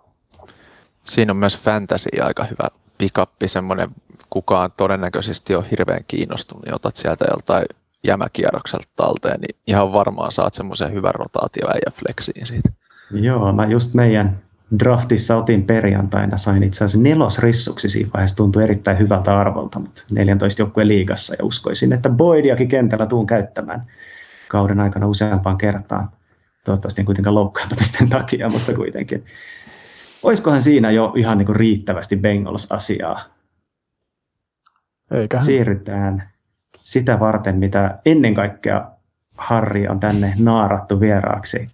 Siinä 1.04 1.32
on 1.32 1.38
myös 1.38 1.60
fantasy 1.60 2.10
aika 2.22 2.44
hyvä 2.44 2.68
pikappi, 2.98 3.48
semmoinen 3.48 3.90
kukaan 4.36 4.72
todennäköisesti 4.78 5.56
on 5.56 5.66
hirveän 5.72 6.04
kiinnostunut, 6.08 6.66
niin 6.66 6.76
otat 6.76 6.96
sieltä 6.96 7.26
joltain 7.32 7.66
jämäkierrokselta 8.04 8.88
talteen, 8.96 9.42
niin 9.42 9.56
ihan 9.68 9.94
varmaan 9.94 10.32
saat 10.32 10.54
semmoisen 10.54 10.94
hyvän 10.94 11.16
rotaatio 11.16 11.68
ja 11.86 11.92
fleksiin 11.92 12.46
siitä. 12.46 12.70
Joo, 13.12 13.54
mä 13.54 13.66
just 13.66 13.94
meidän 13.94 14.42
draftissa 14.80 15.38
otin 15.38 15.66
perjantaina, 15.66 16.38
sain 16.38 16.64
itse 16.64 16.86
asiassa 16.86 17.04
nelosrissuksi 17.04 17.90
siinä 17.90 18.10
vaiheessa, 18.14 18.38
tuntui 18.38 18.64
erittäin 18.64 19.00
hyvältä 19.00 19.40
arvolta, 19.40 19.80
mutta 19.80 20.04
14 20.12 20.62
joukkueen 20.62 20.88
liigassa 20.88 21.36
ja 21.40 21.46
uskoisin, 21.46 21.94
että 21.94 22.10
Boydiakin 22.10 22.68
kentällä 22.68 23.06
tuun 23.06 23.28
käyttämään 23.28 23.86
kauden 24.48 24.80
aikana 24.80 25.08
useampaan 25.08 25.58
kertaan. 25.58 26.10
Toivottavasti 26.66 27.02
en 27.02 27.06
kuitenkaan 27.06 27.36
loukkaantumisten 27.36 28.10
takia, 28.10 28.50
mutta 28.50 28.74
kuitenkin. 28.74 29.26
Olisikohan 30.24 30.62
siinä 30.62 30.92
jo 30.92 31.14
ihan 31.16 31.38
niin 31.38 31.46
kuin 31.46 31.56
riittävästi 31.56 32.16
Bengals-asiaa? 32.16 33.35
Eikä. 35.12 35.42
Siirrytään 35.42 36.30
sitä 36.76 37.20
varten, 37.20 37.58
mitä 37.58 38.00
ennen 38.06 38.34
kaikkea 38.34 38.92
Harri 39.38 39.88
on 39.88 40.00
tänne 40.00 40.34
naarattu 40.40 41.00
vieraaksi. 41.00 41.68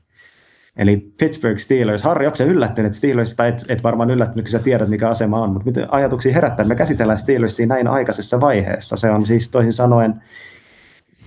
Eli 0.77 0.97
Pittsburgh 0.97 1.59
Steelers. 1.59 2.03
Harri, 2.03 2.25
onko 2.25 2.35
se 2.35 2.43
yllättynyt 2.43 2.93
Steelersista? 2.93 3.47
Et, 3.47 3.65
et 3.69 3.83
varmaan 3.83 4.09
yllättynyt, 4.09 4.45
kun 4.45 4.51
sä 4.51 4.59
tiedät, 4.59 4.89
mikä 4.89 5.09
asema 5.09 5.41
on, 5.41 5.49
mutta 5.49 5.65
mitä 5.65 5.87
ajatuksia 5.89 6.33
herättää? 6.33 6.65
Me 6.65 6.75
käsitellään 6.75 7.19
Steelersia 7.19 7.67
näin 7.67 7.87
aikaisessa 7.87 8.41
vaiheessa. 8.41 8.97
Se 8.97 9.11
on 9.11 9.25
siis 9.25 9.51
toisin 9.51 9.73
sanoen 9.73 10.23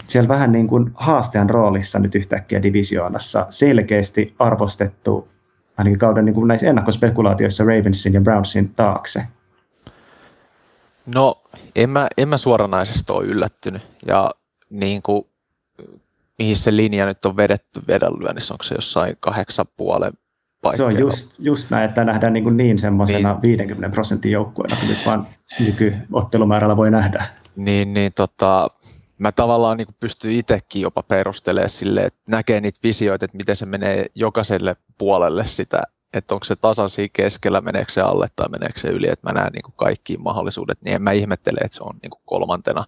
siellä 0.07 0.29
vähän 0.29 0.53
niin 0.53 0.67
kuin 0.67 0.91
haastajan 0.95 1.51
roolissa 1.51 1.99
nyt 1.99 2.15
yhtäkkiä 2.15 2.63
divisioonassa 2.63 3.47
selkeästi 3.51 4.35
arvostettu 4.39 5.29
ainakin 5.77 5.99
kauden 5.99 6.25
niin 6.25 6.35
kuin 6.35 6.49
näissä 6.49 6.67
ennakkospekulaatioissa 6.67 7.65
Ravensin 7.65 8.13
ja 8.13 8.21
Brownsin 8.21 8.75
taakse. 8.75 9.23
No, 11.15 11.44
mä, 11.91 12.09
en 12.17 12.29
mä 12.29 12.37
suoranaisesti 12.37 13.13
ole 13.13 13.25
yllättynyt. 13.25 13.83
Ja 14.07 14.31
niin 14.71 15.03
kuin, 15.03 15.27
mihin 16.39 16.57
se 16.57 16.77
linja 16.77 17.07
nyt 17.07 17.25
on 17.25 17.37
vedetty 17.37 17.81
vedonlyönnissä, 17.89 18.55
onko 18.55 18.65
se 18.65 18.75
jossain 18.75 19.17
kahdeksan 19.21 19.67
puolen 19.77 20.13
paikkeilla? 20.63 20.91
Se 20.91 20.97
on 20.97 21.01
just, 21.01 21.39
just 21.39 21.71
näin, 21.71 21.85
että 21.89 22.05
nähdään 22.05 22.33
niin, 22.33 22.45
kuin 22.45 22.57
niin 22.57 22.79
semmoisena 22.79 23.33
niin. 23.33 23.43
50 23.43 23.95
prosentin 23.95 24.33
joukkueena, 24.33 24.77
kun 24.77 24.89
nyt 24.89 25.07
vaan 25.07 25.27
nykyottelumäärällä 25.61 26.77
voi 26.77 26.91
nähdä. 26.91 27.27
Niin, 27.57 27.95
niin 27.95 28.13
tota, 28.13 28.71
mä 29.19 29.33
tavallaan 29.33 29.77
niin 29.77 29.89
pystyn 30.01 30.33
itsekin 30.33 30.83
jopa 30.83 31.03
perustelemaan 31.03 31.71
sille, 31.71 32.05
että 32.05 32.21
näkee 32.29 32.61
niitä 32.61 32.81
visioita, 32.83 33.25
että 33.25 33.37
miten 33.37 33.57
se 33.57 33.67
menee 33.67 34.07
jokaiselle 34.15 34.77
puolelle 34.99 35.47
sitä, 35.47 35.83
että 36.15 36.35
onko 36.35 36.45
se 36.45 36.57
tasaisia 36.57 37.09
keskellä, 37.13 37.61
meneekö 37.61 37.93
se 37.93 38.01
alle 38.01 38.29
tai 38.37 38.49
meneekö 38.49 38.81
se 38.81 38.89
yli, 38.89 39.09
että 39.09 39.33
mä 39.33 39.41
näen 39.41 39.53
niin 39.53 39.75
kaikki 39.77 40.17
mahdollisuudet, 40.17 40.79
niin 40.85 40.95
en 40.95 41.03
mä 41.03 41.13
ihmettele, 41.13 41.61
että 41.65 41.77
se 41.77 41.83
on 41.83 41.95
niin 42.03 42.11
kolmantena 42.25 42.85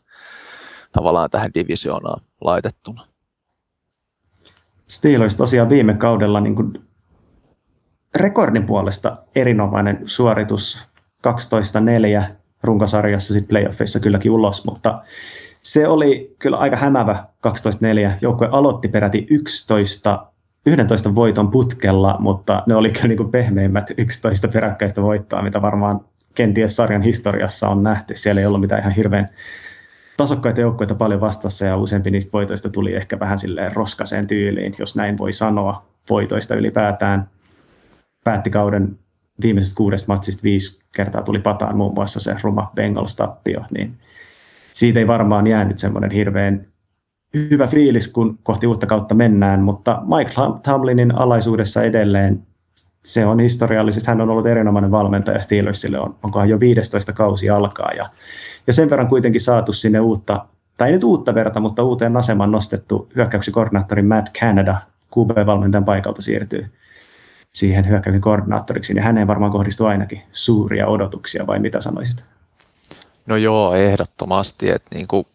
tavallaan 0.93 1.31
tähän 1.31 1.51
divisioonaan 1.55 2.21
laitettuna. 2.41 3.07
Steelers 4.89 5.37
tosiaan 5.37 5.69
viime 5.69 5.95
kaudella 5.95 6.41
niin 6.41 6.57
kuin 6.57 6.73
rekordin 8.15 8.67
puolesta 8.67 9.17
erinomainen 9.35 10.03
suoritus 10.05 10.89
12-4 11.27 12.25
runkosarjassa, 12.63 13.33
sitten 13.33 13.49
playoffeissa 13.49 14.01
kylläkin 14.01 14.31
ulos, 14.31 14.65
mutta 14.65 15.03
se 15.63 15.89
oli 15.89 16.37
kyllä 16.39 16.57
aika 16.57 16.77
hämävä 16.77 17.27
12-4. 17.47 17.51
Joukkue 18.21 18.49
aloitti 18.53 18.89
peräti 18.89 19.27
11 19.31 20.27
11 20.67 21.15
voiton 21.15 21.51
putkella, 21.51 22.17
mutta 22.21 22.63
ne 22.67 22.75
oli 22.75 22.91
kyllä 22.91 23.09
niin 23.09 23.17
kuin 23.17 23.31
pehmeimmät 23.31 23.91
11 23.99 24.49
peräkkäistä 24.49 25.03
voittoa, 25.03 25.43
mitä 25.43 25.63
varmaan 25.63 26.01
kenties 26.35 26.77
sarjan 26.77 27.03
historiassa 27.03 27.69
on 27.69 27.83
nähty. 27.83 28.15
Siellä 28.15 28.41
ei 28.41 28.47
ollut 28.47 28.61
mitään 28.61 28.81
ihan 28.81 28.93
hirveän 28.93 29.29
tasokkaita 30.17 30.61
joukkoita 30.61 30.95
paljon 30.95 31.21
vastassa 31.21 31.65
ja 31.65 31.77
useampi 31.77 32.11
niistä 32.11 32.33
voitoista 32.33 32.69
tuli 32.69 32.95
ehkä 32.95 33.21
vähän 33.21 33.39
silleen 33.39 33.73
roskaseen 33.73 34.27
tyyliin, 34.27 34.75
jos 34.79 34.97
näin 34.97 35.19
voi 35.19 35.33
sanoa, 35.33 35.87
voitoista 36.11 36.55
ylipäätään. 36.55 37.25
Päätti 38.25 38.51
kauden 38.51 38.99
viimeisestä 39.43 39.77
kuudesta 39.77 40.13
matsista 40.13 40.43
viisi 40.43 40.81
kertaa 40.97 41.23
tuli 41.23 41.39
pataan 41.39 41.77
muun 41.77 41.95
muassa 41.95 42.21
se 42.21 42.37
ruma 42.43 42.73
Bengals-tappio, 42.75 43.65
niin 43.71 43.99
siitä 44.73 44.99
ei 44.99 45.07
varmaan 45.07 45.47
jäänyt 45.47 45.79
semmoinen 45.79 46.11
hirveän 46.11 46.67
hyvä 47.35 47.67
fiilis, 47.67 48.09
kun 48.09 48.39
kohti 48.43 48.67
uutta 48.67 48.87
kautta 48.87 49.15
mennään, 49.15 49.61
mutta 49.61 50.03
Mike 50.17 50.33
Tomlinin 50.63 51.15
alaisuudessa 51.15 51.83
edelleen 51.83 52.47
se 53.05 53.27
on 53.27 53.41
historiallisesti, 53.41 54.11
hän 54.11 54.21
on 54.21 54.31
ollut 54.31 54.47
erinomainen 54.47 54.91
valmentaja 54.91 55.41
Steelersille, 55.41 55.99
on, 55.99 56.15
onkohan 56.23 56.49
jo 56.49 56.61
15 56.61 57.13
kausi 57.13 57.51
alkaa 57.51 57.93
ja, 57.93 58.11
ja 58.67 58.73
sen 58.73 58.91
verran 58.91 59.09
kuitenkin 59.09 59.41
saatu 59.41 59.73
sinne 59.73 60.01
uutta, 60.01 60.47
tai 60.77 60.89
ei 60.89 60.93
nyt 60.95 61.05
uutta 61.05 61.35
verta, 61.35 61.61
mutta 61.61 61.83
uuteen 61.83 62.17
asemaan 62.17 62.51
nostettu 62.51 63.09
hyökkäyksen 63.17 63.55
koordinaattori 63.55 64.03
Matt 64.03 64.39
Canada 64.41 64.77
QB-valmentajan 65.19 65.85
paikalta 65.85 66.23
siirtyy 66.23 66.67
siihen 67.53 67.89
hyökkäyksen 67.89 68.21
koordinaattoriksi, 68.21 68.95
niin 68.95 69.05
häneen 69.05 69.27
varmaan 69.27 69.53
kohdistuu 69.53 69.87
ainakin 69.87 70.23
suuria 70.33 70.87
odotuksia, 70.87 71.47
vai 71.47 71.59
mitä 71.59 71.81
sanoisit? 71.81 72.25
No 73.27 73.37
joo, 73.37 73.75
ehdottomasti, 73.75 74.71
että 74.71 74.95
niin 74.95 75.09
kuin 75.09 75.27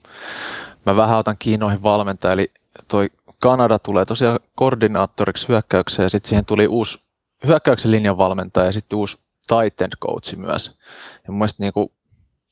mä 0.86 0.96
vähän 0.96 1.17
otan 1.17 1.38
kiinnoihin 1.39 1.84
valmentaja, 1.84 2.34
eli 2.34 2.52
toi 2.88 3.10
Kanada 3.39 3.80
tulee 3.80 4.06
tosiaan 4.06 4.39
koordinaattoriksi 4.56 5.48
hyökkäykseen 5.48 6.06
ja 6.06 6.10
sitten 6.10 6.30
siihen 6.30 6.46
tuli 6.46 6.67
uusi 6.67 7.04
hyökkäyksen 7.48 7.91
linjan 7.91 8.17
valmentaja 8.17 8.65
ja 8.65 8.72
sitten 8.72 9.00
uusi 9.00 9.17
tight 9.48 9.82
end 9.82 9.94
coachi 10.02 10.36
myös. 10.36 10.80
Ja 11.28 11.34
mun 11.34 11.48
niin 11.58 11.74
kuin, 11.74 11.91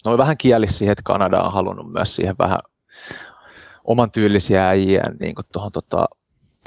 noi 0.06 0.18
vähän 0.18 0.38
kielisi 0.38 0.74
siihen, 0.74 0.92
että 0.92 1.04
Kanada 1.04 1.42
on 1.42 1.54
halunnut 1.54 1.92
myös 1.92 2.16
siihen 2.16 2.36
vähän 2.40 2.60
oman 3.84 4.12
tyylisiä 4.12 4.68
äijä 4.68 5.04
niin 5.20 5.36
tuohon 5.54 5.72
tota, 5.72 6.06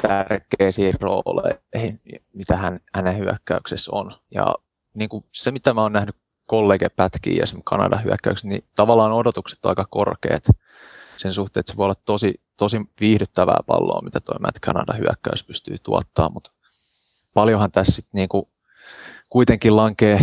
tärkeisiin 0.03 0.94
rooleihin, 1.01 2.01
mitä 2.33 2.57
hän, 2.57 2.81
hänen 2.94 3.18
hyökkäyksessä 3.18 3.90
on. 3.94 4.14
Ja 4.31 4.55
niin 4.94 5.09
kuin 5.09 5.25
se, 5.33 5.51
mitä 5.51 5.75
mä 5.75 5.83
oon 5.83 5.92
nähnyt 5.92 6.16
kollegepätkiä 6.46 7.37
ja 7.37 7.61
Kanadan 7.64 8.05
hyökkäyksessä, 8.05 8.48
niin 8.48 8.64
tavallaan 8.77 9.12
odotukset 9.12 9.64
on 9.64 9.68
aika 9.68 9.87
korkeat 9.90 10.44
sen 11.16 11.35
suhteen, 11.35 11.61
että 11.61 11.72
se 11.72 11.77
voi 11.77 11.85
olla 11.85 11.94
tosi, 11.94 12.40
tosi 12.57 12.81
viihdyttävää 13.01 13.59
palloa, 13.66 14.03
mitä 14.03 14.20
tuo 14.20 14.35
Matt 14.40 14.61
Canada 14.61 14.92
hyökkäys 14.92 15.44
pystyy 15.44 15.77
tuottaa, 15.79 16.29
mutta 16.29 16.51
paljonhan 17.35 17.72
tässä 17.72 17.92
sitten 17.92 18.18
niinku 18.18 18.51
kuitenkin 19.29 19.77
lankee 19.77 20.18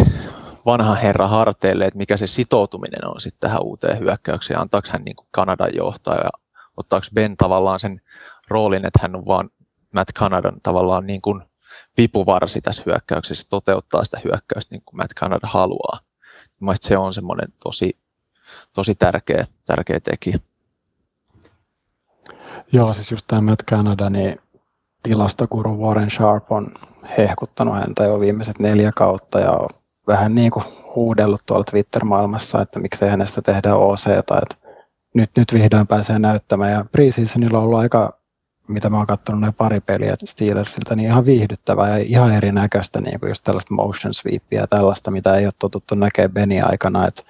vanhan 0.66 0.98
herran 0.98 1.30
harteille, 1.30 1.86
että 1.86 1.98
mikä 1.98 2.18
se 2.18 2.28
sitoutuminen 2.28 3.08
on 3.08 3.22
sitten 3.22 3.40
tähän 3.40 3.64
uuteen 3.64 4.00
hyökkäykseen, 4.00 4.60
antaako 4.60 4.88
hän 4.92 5.04
niinku 5.04 5.28
Kanadan 5.32 5.70
johtaa 5.76 6.16
ja 6.16 6.30
ottaako 6.78 7.08
Ben 7.14 7.38
tavallaan 7.38 7.80
sen 7.80 8.02
roolin, 8.48 8.86
että 8.86 9.00
hän 9.02 9.16
on 9.16 9.26
vaan 9.26 9.50
Matt 9.94 10.12
Kanadan 10.12 10.62
tavallaan 10.64 11.08
niin 11.08 11.22
kuin 11.22 11.44
vipuvarsi 11.98 12.62
tässä 12.62 12.84
hyökkäyksessä, 12.86 13.48
toteuttaa 13.50 14.06
sitä 14.06 14.20
hyökkäystä 14.24 14.76
niin 14.76 14.82
kuin 14.86 14.98
Matt 14.98 15.14
Canada 15.14 15.48
haluaa. 15.48 16.00
Mielestäni 16.60 16.88
se 16.88 16.98
on 16.98 17.14
semmoinen 17.14 17.54
tosi, 17.64 17.98
tosi 18.74 18.96
tärkeä, 18.96 19.48
tärkeä 19.66 20.00
tekijä. 20.00 20.40
Joo, 22.72 22.94
siis 22.94 23.12
just 23.12 23.28
tämä 23.28 23.42
Matt 23.42 23.64
Canada, 23.70 24.10
niin 24.10 24.36
tilastokuru 25.04 25.82
Warren 25.82 26.12
Sharp 26.12 26.52
on 26.52 26.68
hehkuttanut 27.18 27.76
häntä 27.76 28.04
jo 28.04 28.20
viimeiset 28.20 28.60
neljä 28.60 28.92
kautta 28.96 29.40
ja 29.40 29.60
vähän 30.08 30.36
niin 30.36 30.52
kuin 30.52 30.66
huudellut 30.96 31.42
tuolla 31.46 31.64
Twitter-maailmassa, 31.64 32.62
että 32.62 32.80
miksei 32.80 33.10
hänestä 33.10 33.42
tehdä 33.42 33.76
OC, 33.76 34.04
tai 34.26 34.40
että 34.42 34.70
nyt, 35.14 35.30
nyt 35.38 35.54
vihdoin 35.54 35.88
pääsee 35.88 36.20
näyttämään. 36.20 36.72
Ja 36.72 36.86
preseasonilla 36.92 37.58
on 37.58 37.64
ollut 37.64 37.80
aika, 37.80 38.20
mitä 38.68 38.90
mä 38.90 38.98
oon 38.98 39.08
katsonut 39.08 39.42
ne 39.42 39.52
pari 39.52 39.80
peliä 39.80 40.16
Steelersiltä, 40.26 40.96
niin 40.96 41.10
ihan 41.10 41.26
viihdyttävää 41.26 41.98
ja 41.98 42.04
ihan 42.08 42.32
erinäköistä, 42.32 43.02
niin 43.02 43.20
kuin 43.20 43.30
just 43.30 43.44
tällaista 43.44 43.74
motion 43.74 44.14
sweepia 44.14 44.62
ja 44.62 44.68
tällaista, 44.68 45.12
mitä 45.12 45.36
ei 45.36 45.46
ole 45.46 45.54
totuttu 45.60 45.96
näkemään 45.96 46.32
Beni 46.32 46.62
aikana, 46.62 47.08
että 47.08 47.24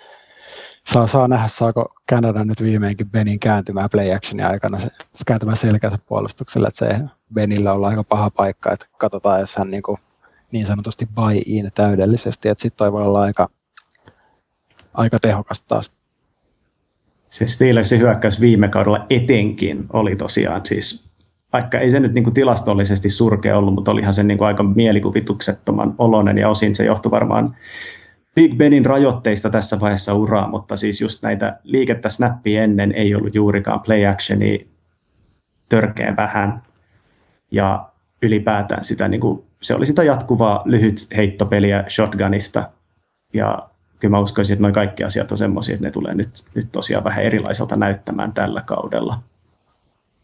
saa, 0.93 1.07
saa 1.07 1.27
nähdä, 1.27 1.47
saako 1.47 1.93
Kanada 2.09 2.43
nyt 2.43 2.61
viimeinkin 2.61 3.09
Benin 3.09 3.39
kääntymään 3.39 3.89
play 3.89 4.13
actionin 4.13 4.45
aikana, 4.45 4.79
se, 4.79 4.87
kääntymään 5.25 5.57
selkänsä 5.57 5.97
puolustukselle, 6.07 6.67
että 6.67 6.85
se 6.85 7.03
Benillä 7.33 7.73
on 7.73 7.85
aika 7.85 8.03
paha 8.03 8.29
paikka, 8.29 8.71
että 8.71 8.85
katsotaan, 8.97 9.39
jos 9.39 9.55
hän 9.55 9.71
niin, 9.71 9.83
kuin, 9.83 9.97
niin 10.51 10.65
sanotusti 10.65 11.07
buy 11.15 11.41
in 11.45 11.69
täydellisesti, 11.75 12.49
että 12.49 12.61
sitten 12.61 12.77
toi 12.77 12.91
voi 12.91 13.03
olla 13.03 13.21
aika, 13.21 13.49
aika 14.93 15.19
tehokas 15.19 15.61
taas. 15.61 15.91
Se 17.29 17.47
Steelersin 17.47 17.99
hyökkäys 17.99 18.41
viime 18.41 18.67
kaudella 18.67 19.05
etenkin 19.09 19.85
oli 19.93 20.15
tosiaan 20.15 20.61
siis, 20.65 21.09
vaikka 21.53 21.79
ei 21.79 21.91
se 21.91 21.99
nyt 21.99 22.13
niin 22.13 22.23
kuin 22.23 22.33
tilastollisesti 22.33 23.09
surkea 23.09 23.57
ollut, 23.57 23.73
mutta 23.73 23.91
olihan 23.91 24.13
se 24.13 24.23
niin 24.23 24.37
kuin 24.37 24.47
aika 24.47 24.63
mielikuvituksettoman 24.63 25.95
oloinen 25.97 26.37
ja 26.37 26.49
osin 26.49 26.75
se 26.75 26.85
johtui 26.85 27.11
varmaan 27.11 27.55
Big 28.35 28.57
Benin 28.57 28.85
rajoitteista 28.85 29.49
tässä 29.49 29.79
vaiheessa 29.79 30.13
uraa, 30.13 30.47
mutta 30.47 30.77
siis 30.77 31.01
just 31.01 31.23
näitä 31.23 31.59
liikettä 31.63 32.09
snappia 32.09 32.63
ennen 32.63 32.91
ei 32.91 33.15
ollut 33.15 33.35
juurikaan 33.35 33.79
play 33.79 34.05
actioni 34.05 34.67
törkeän 35.69 36.15
vähän 36.15 36.61
ja 37.51 37.89
ylipäätään 38.21 38.83
sitä 38.83 39.07
niin 39.07 39.21
kuin 39.21 39.43
se 39.61 39.75
oli 39.75 39.85
sitä 39.85 40.03
jatkuvaa 40.03 40.61
lyhyt 40.65 41.07
heittopeliä 41.17 41.83
shotgunista. 41.89 42.69
Ja 43.33 43.69
kyllä 43.99 44.11
mä 44.11 44.19
uskoisin, 44.19 44.53
että 44.53 44.61
noin 44.61 44.73
kaikki 44.73 45.03
asiat 45.03 45.31
on 45.31 45.37
semmoisia, 45.37 45.73
että 45.73 45.87
ne 45.87 45.91
tulee 45.91 46.15
nyt, 46.15 46.29
nyt 46.55 46.67
tosiaan 46.71 47.03
vähän 47.03 47.23
erilaiselta 47.23 47.75
näyttämään 47.75 48.33
tällä 48.33 48.61
kaudella. 48.61 49.19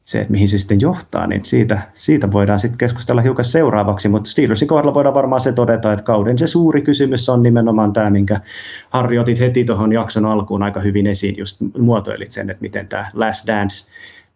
Se, 0.06 0.22
että 0.22 0.32
mihin 0.32 0.50
se 0.50 0.58
sitten 0.58 0.82
johtaa, 0.82 1.28
niin 1.28 1.46
siitä, 1.46 1.82
siitä 1.94 2.32
voidaan 2.32 2.60
sitten 2.60 2.78
keskustella 2.78 3.22
hiukan 3.22 3.46
seuraavaksi, 3.46 4.10
mutta 4.10 4.30
Steelersin 4.30 4.68
kohdalla 4.68 4.94
voidaan 4.94 5.16
varmaan 5.16 5.42
se 5.42 5.52
todeta, 5.52 5.94
että 5.94 6.06
kauden 6.06 6.38
se 6.38 6.48
suuri 6.48 6.82
kysymys 6.82 7.30
on 7.30 7.44
nimenomaan 7.44 7.94
tämä, 7.94 8.10
minkä 8.10 8.42
Harri 8.90 9.20
otit 9.20 9.40
heti 9.40 9.66
tuohon 9.66 9.94
jakson 9.94 10.26
alkuun 10.26 10.64
aika 10.64 10.80
hyvin 10.80 11.08
esiin, 11.08 11.38
just 11.38 11.62
muotoilit 11.80 12.32
sen, 12.32 12.50
että 12.50 12.62
miten 12.62 12.88
tämä 12.88 13.10
Last 13.14 13.48
Dance 13.48 13.92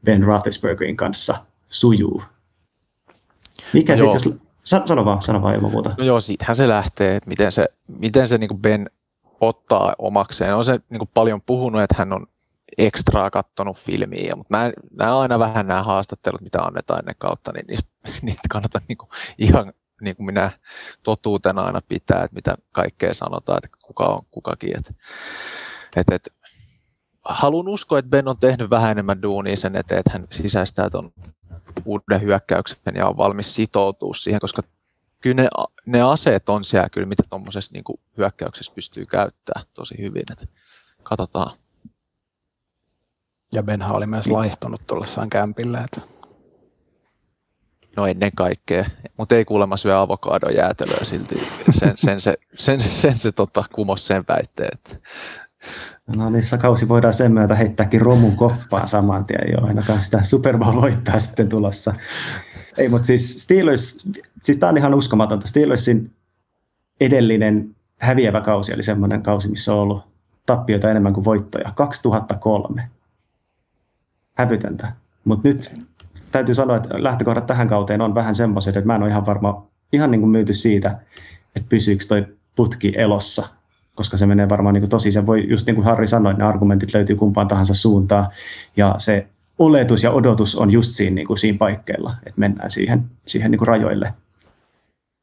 Ben 0.05 0.24
Roethlisbergerin 0.24 0.97
kanssa 0.97 1.36
sujuu. 1.70 2.24
Mikä 3.74 3.95
no 3.95 3.97
sitten, 3.97 4.32
jos... 4.32 4.41
Sano 4.63 5.05
vaan, 5.05 5.22
sano 5.22 5.41
vaan 5.41 5.55
ilman 5.55 5.72
muuta. 5.72 5.95
No 5.97 6.03
joo, 6.03 6.20
siitähän 6.20 6.55
se 6.55 6.67
lähtee, 6.67 7.15
että 7.15 7.30
miten 7.30 7.51
se, 7.51 7.67
miten 7.88 8.28
se 8.28 8.38
niin 8.38 8.59
Ben 8.61 8.89
ottaa 9.41 9.95
omakseen. 9.97 10.55
On 10.55 10.65
se 10.65 10.80
niin 10.89 11.09
paljon 11.13 11.41
puhunut, 11.41 11.82
että 11.82 11.95
hän 11.97 12.13
on 12.13 12.28
ekstraa 12.78 13.30
kattonut 13.30 13.78
filmiä, 13.78 14.36
mutta 14.36 14.57
mä, 14.57 14.72
nämä 14.91 15.20
aina 15.20 15.39
vähän 15.39 15.67
nämä 15.67 15.84
haastattelut, 15.84 16.41
mitä 16.41 16.61
annetaan 16.61 16.99
ennen 16.99 17.15
kautta, 17.17 17.51
niin 17.51 17.65
niistä, 17.67 17.89
niitä 18.22 18.41
kannattaa 18.49 18.82
niin 18.88 18.97
kuin 18.97 19.09
ihan 19.38 19.74
niin 20.01 20.15
kuin 20.15 20.26
minä 20.26 20.51
totuutena 21.03 21.65
aina 21.65 21.82
pitää, 21.89 22.24
että 22.24 22.36
mitä 22.36 22.55
kaikkea 22.72 23.13
sanotaan, 23.13 23.59
että 23.63 23.78
kuka 23.86 24.05
on 24.05 24.22
kukakin. 24.32 24.78
Että, 24.78 24.93
että, 25.95 26.15
että 26.15 26.30
haluan 27.26 27.67
uskoa, 27.67 27.99
että 27.99 28.09
Ben 28.09 28.28
on 28.28 28.38
tehnyt 28.38 28.70
vähän 28.70 28.91
enemmän 28.91 29.22
duunia 29.22 29.55
sen 29.55 29.76
eteen, 29.76 29.99
että 29.99 30.11
hän 30.13 30.28
sisäistää 30.30 30.89
tuon 30.89 31.11
uuden 31.86 32.22
hyökkäyksen 32.22 32.95
ja 32.95 33.07
on 33.07 33.17
valmis 33.17 33.55
sitoutua 33.55 34.13
siihen, 34.13 34.41
koska 34.41 34.61
kyllä 35.22 35.41
ne, 35.41 35.49
ne 35.86 36.01
aseet 36.01 36.49
on 36.49 36.63
siellä 36.63 36.89
kyllä, 36.89 37.07
mitä 37.07 37.24
tuommoisessa 37.30 37.72
niin 37.74 37.99
hyökkäyksessä 38.17 38.72
pystyy 38.76 39.05
käyttämään 39.05 39.67
tosi 39.74 39.95
hyvin. 39.97 40.24
Että 40.32 40.45
katsotaan. 41.03 41.57
Ja 43.51 43.63
Benha 43.63 43.93
oli 43.93 44.07
myös 44.07 44.27
laihtunut 44.27 44.81
tullessaan 44.87 45.29
kämpille. 45.29 45.77
Että... 45.77 46.01
No 47.95 48.07
ennen 48.07 48.31
kaikkea, 48.35 48.85
mutta 49.17 49.35
ei 49.35 49.45
kuulemma 49.45 49.77
syö 49.77 49.99
avokadojäätelöä 50.01 51.03
silti. 51.03 51.35
Sen, 51.69 51.91
sen 51.95 52.21
se, 52.21 52.33
sen, 52.57 52.79
sen, 52.79 52.91
sen 52.91 53.17
se 53.17 53.31
tota, 53.31 53.63
kumos 53.73 54.07
sen 54.07 54.23
väitteen. 54.27 54.69
Että... 54.73 55.09
No 56.15 56.29
niissä 56.29 56.57
kausi 56.57 56.89
voidaan 56.89 57.13
sen 57.13 57.31
myötä 57.31 57.55
heittääkin 57.55 58.01
romun 58.01 58.35
koppaan 58.35 58.87
saman 58.87 59.25
tien 59.25 59.51
jo, 59.51 59.67
ainakaan 59.67 60.01
sitä 60.01 60.23
Super 60.23 60.57
Bowl 60.57 60.81
voittaa 60.81 61.19
sitten 61.19 61.49
tulossa. 61.49 61.93
Ei, 62.77 62.89
mutta 62.89 63.05
siis 63.05 63.43
Steelers, 63.43 64.07
siis 64.41 64.57
tämä 64.57 64.69
on 64.69 64.77
ihan 64.77 64.93
uskomatonta. 64.93 65.47
Steelersin 65.47 66.11
edellinen 67.01 67.75
häviävä 67.97 68.41
kausi 68.41 68.73
oli 68.73 68.83
semmoinen 68.83 69.23
kausi, 69.23 69.49
missä 69.49 69.73
on 69.73 69.79
ollut 69.79 70.03
tappioita 70.45 70.91
enemmän 70.91 71.13
kuin 71.13 71.25
voittoja. 71.25 71.71
2003. 71.75 72.89
Hävytöntä. 74.39 74.91
Mutta 75.25 75.47
nyt 75.47 75.71
täytyy 76.31 76.55
sanoa, 76.55 76.77
että 76.77 77.03
lähtökohdat 77.03 77.45
tähän 77.45 77.67
kauteen 77.67 78.01
on 78.01 78.15
vähän 78.15 78.35
semmoiset, 78.35 78.77
että 78.77 78.87
mä 78.87 78.95
en 78.95 79.01
ole 79.01 79.09
ihan 79.09 79.25
varma, 79.25 79.65
ihan 79.93 80.11
niin 80.11 80.21
kuin 80.21 80.29
myyty 80.29 80.53
siitä, 80.53 80.99
että 81.55 81.69
pysyykö 81.69 82.05
toi 82.07 82.25
putki 82.55 82.93
elossa, 82.95 83.49
koska 83.95 84.17
se 84.17 84.25
menee 84.25 84.49
varmaan 84.49 84.73
niin 84.73 84.81
kuin 84.81 84.89
tosi, 84.89 85.11
se 85.11 85.25
voi, 85.25 85.49
just 85.49 85.67
niin 85.67 85.75
kuin 85.75 85.85
Harri 85.85 86.07
sanoi, 86.07 86.33
ne 86.33 86.43
argumentit 86.43 86.93
löytyy 86.93 87.15
kumpaan 87.15 87.47
tahansa 87.47 87.73
suuntaan, 87.73 88.27
ja 88.77 88.95
se 88.97 89.27
oletus 89.59 90.03
ja 90.03 90.11
odotus 90.11 90.55
on 90.55 90.71
just 90.71 90.89
siinä, 90.89 91.15
niin 91.15 91.27
kuin 91.27 91.37
siinä 91.37 91.57
paikkeilla, 91.57 92.15
että 92.25 92.39
mennään 92.39 92.71
siihen, 92.71 93.03
siihen 93.25 93.51
niin 93.51 93.59
kuin 93.59 93.67
rajoille. 93.67 94.13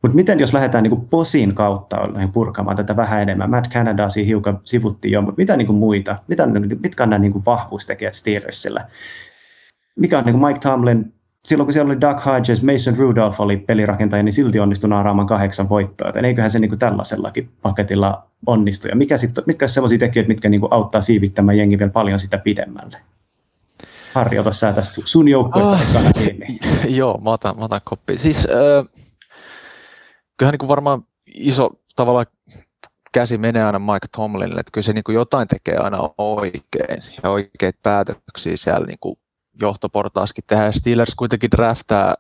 Mutta 0.03 0.16
miten 0.16 0.40
jos 0.40 0.55
lähdetään 0.55 0.82
niin 0.82 1.07
posin 1.11 1.55
kautta 1.55 1.97
purkamaan 2.32 2.76
tätä 2.76 2.97
vähän 2.97 3.22
enemmän? 3.22 3.51
Matt 3.51 3.72
Canada 3.72 4.09
siinä 4.09 4.26
hiukan 4.26 4.61
sivuttiin 4.64 5.12
jo, 5.12 5.22
mutta 5.22 5.38
mitä 5.38 5.57
niin 5.57 5.66
kuin 5.66 5.78
muita? 5.78 6.16
Mitä, 6.28 6.47
mitkä 6.82 7.03
on 7.03 7.11
nämä 7.11 7.18
niin 7.18 7.32
kuin 7.32 7.44
vahvuustekijät 7.44 8.14
Steelersillä? 8.14 8.88
Mikä 9.97 10.18
on 10.18 10.24
niin 10.24 10.38
kuin 10.38 10.47
Mike 10.47 10.61
Tomlin, 10.61 11.14
silloin 11.44 11.66
kun 11.66 11.72
siellä 11.72 11.90
oli 11.90 12.01
Doug 12.01 12.26
Hodges, 12.26 12.62
Mason 12.62 12.97
Rudolph 12.97 13.40
oli 13.40 13.57
pelirakentaja, 13.57 14.22
niin 14.22 14.32
silti 14.32 14.61
onnistui 14.61 14.90
naaraamaan 14.90 15.26
kahdeksan 15.26 15.68
voittoa. 15.68 16.09
Joten 16.09 16.24
eiköhän 16.24 16.51
se 16.51 16.59
niin 16.59 16.68
kuin 16.68 16.78
tällaisellakin 16.78 17.51
paketilla 17.62 18.26
onnistu. 18.47 18.88
Ja 18.88 18.97
mikä 18.97 19.16
sit, 19.16 19.30
mitkä 19.47 19.64
on 19.64 19.68
sellaisia 19.68 19.99
tekijöitä, 19.99 20.28
mitkä 20.28 20.49
niin 20.49 20.61
kuin 20.61 20.72
auttaa 20.72 21.01
siivittämään 21.01 21.59
jengi 21.59 21.78
vielä 21.78 21.92
paljon 21.92 22.18
sitä 22.18 22.38
pidemmälle? 22.38 22.99
Harri, 24.14 24.38
ota 24.38 24.53
sä 24.53 24.72
tästä 24.72 25.03
sun 25.05 25.28
joukkoista 25.28 25.82
ekana 25.82 26.11
kiinni. 26.12 26.59
Joo, 26.99 27.20
mä 27.24 27.30
otan, 27.30 27.59
mä 27.59 27.64
otan 27.64 27.80
koppi. 27.84 28.18
Siis 28.18 28.49
äh, 28.51 29.05
kyllähän 30.37 30.53
niin 30.53 30.59
kuin 30.59 30.68
varmaan 30.68 31.07
iso 31.26 31.70
tavallaan 31.97 32.26
käsi 33.12 33.39
menee 33.39 33.64
aina 33.64 33.78
Mike 33.78 34.07
Tomlinille, 34.16 34.61
että 34.61 34.70
kyllä 34.72 34.84
se 34.84 34.93
niin 34.93 35.05
kuin 35.05 35.14
jotain 35.14 35.49
tekee 35.49 35.76
aina 35.76 35.99
oikein 36.18 37.03
ja 37.22 37.30
oikeita 37.30 37.78
päätöksiä 37.82 38.57
siellä 38.57 38.87
niin 38.87 38.99
kuin 39.01 39.18
johtoportaaskin 39.61 40.45
tehdään. 40.47 40.72
Steelers 40.72 41.14
kuitenkin 41.14 41.51
draftaa 41.51 42.14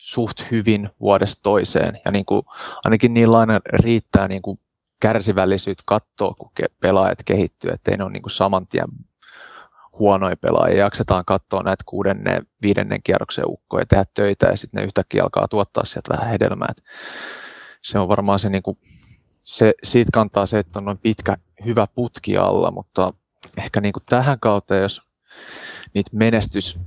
suht 0.00 0.50
hyvin 0.50 0.90
vuodesta 1.00 1.42
toiseen 1.42 2.00
ja 2.04 2.10
niin 2.10 2.24
kuin, 2.24 2.42
ainakin 2.84 3.14
niillä 3.14 3.38
aina 3.38 3.60
riittää 3.72 4.28
niin 4.28 4.42
kuin 4.42 4.60
kärsivällisyyttä 5.00 5.82
katsoa, 5.86 6.34
kun 6.34 6.50
pelaajat 6.80 7.18
kehittyy, 7.24 7.70
ettei 7.70 7.96
ne 7.96 8.04
ole 8.04 8.12
niin 8.12 8.22
kuin 8.22 8.30
saman 8.30 8.66
tien 8.66 8.88
huonoja 10.02 10.36
pelaajia. 10.36 10.78
Jaksetaan 10.78 11.24
katsoa 11.24 11.62
näitä 11.62 11.84
kuudennen, 11.86 12.46
viidennen 12.62 13.02
kierroksen 13.02 13.44
ukkoja, 13.46 13.86
tehdä 13.86 14.04
töitä 14.14 14.46
ja 14.46 14.56
sitten 14.56 14.78
ne 14.78 14.84
yhtäkkiä 14.84 15.22
alkaa 15.22 15.48
tuottaa 15.48 15.84
sieltä 15.84 16.14
vähän 16.14 16.28
hedelmää. 16.28 16.72
Se 17.82 17.98
on 17.98 18.08
varmaan 18.08 18.38
se, 18.38 18.48
niin 18.48 18.62
kuin, 18.62 18.78
se, 19.44 19.74
siitä 19.82 20.10
kantaa 20.12 20.46
se, 20.46 20.58
että 20.58 20.78
on 20.78 20.84
noin 20.84 20.98
pitkä, 20.98 21.36
hyvä 21.64 21.86
putki 21.94 22.36
alla, 22.36 22.70
mutta 22.70 23.14
ehkä 23.58 23.80
niin 23.80 23.92
kuin 23.92 24.02
tähän 24.08 24.40
kautta, 24.40 24.74
jos 24.74 25.02
niitä 25.94 26.10
menestys, 26.12 26.78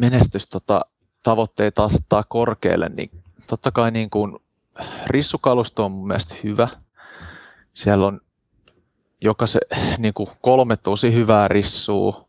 menestys 0.00 0.48
tota, 0.48 0.80
tavoitteita 1.22 1.84
asettaa 1.84 2.24
korkealle, 2.28 2.88
niin 2.88 3.10
totta 3.46 3.70
kai 3.70 3.90
niin 3.90 4.10
kuin, 4.10 4.36
rissukalusto 5.06 5.84
on 5.84 5.92
mun 5.92 6.06
mielestä 6.06 6.34
hyvä. 6.44 6.68
Siellä 7.72 8.06
on 8.06 8.20
joka 9.20 9.46
se 9.46 9.60
niin 9.98 10.14
kuin 10.14 10.30
kolme 10.40 10.76
tosi 10.76 11.14
hyvää 11.14 11.48
rissua. 11.48 12.27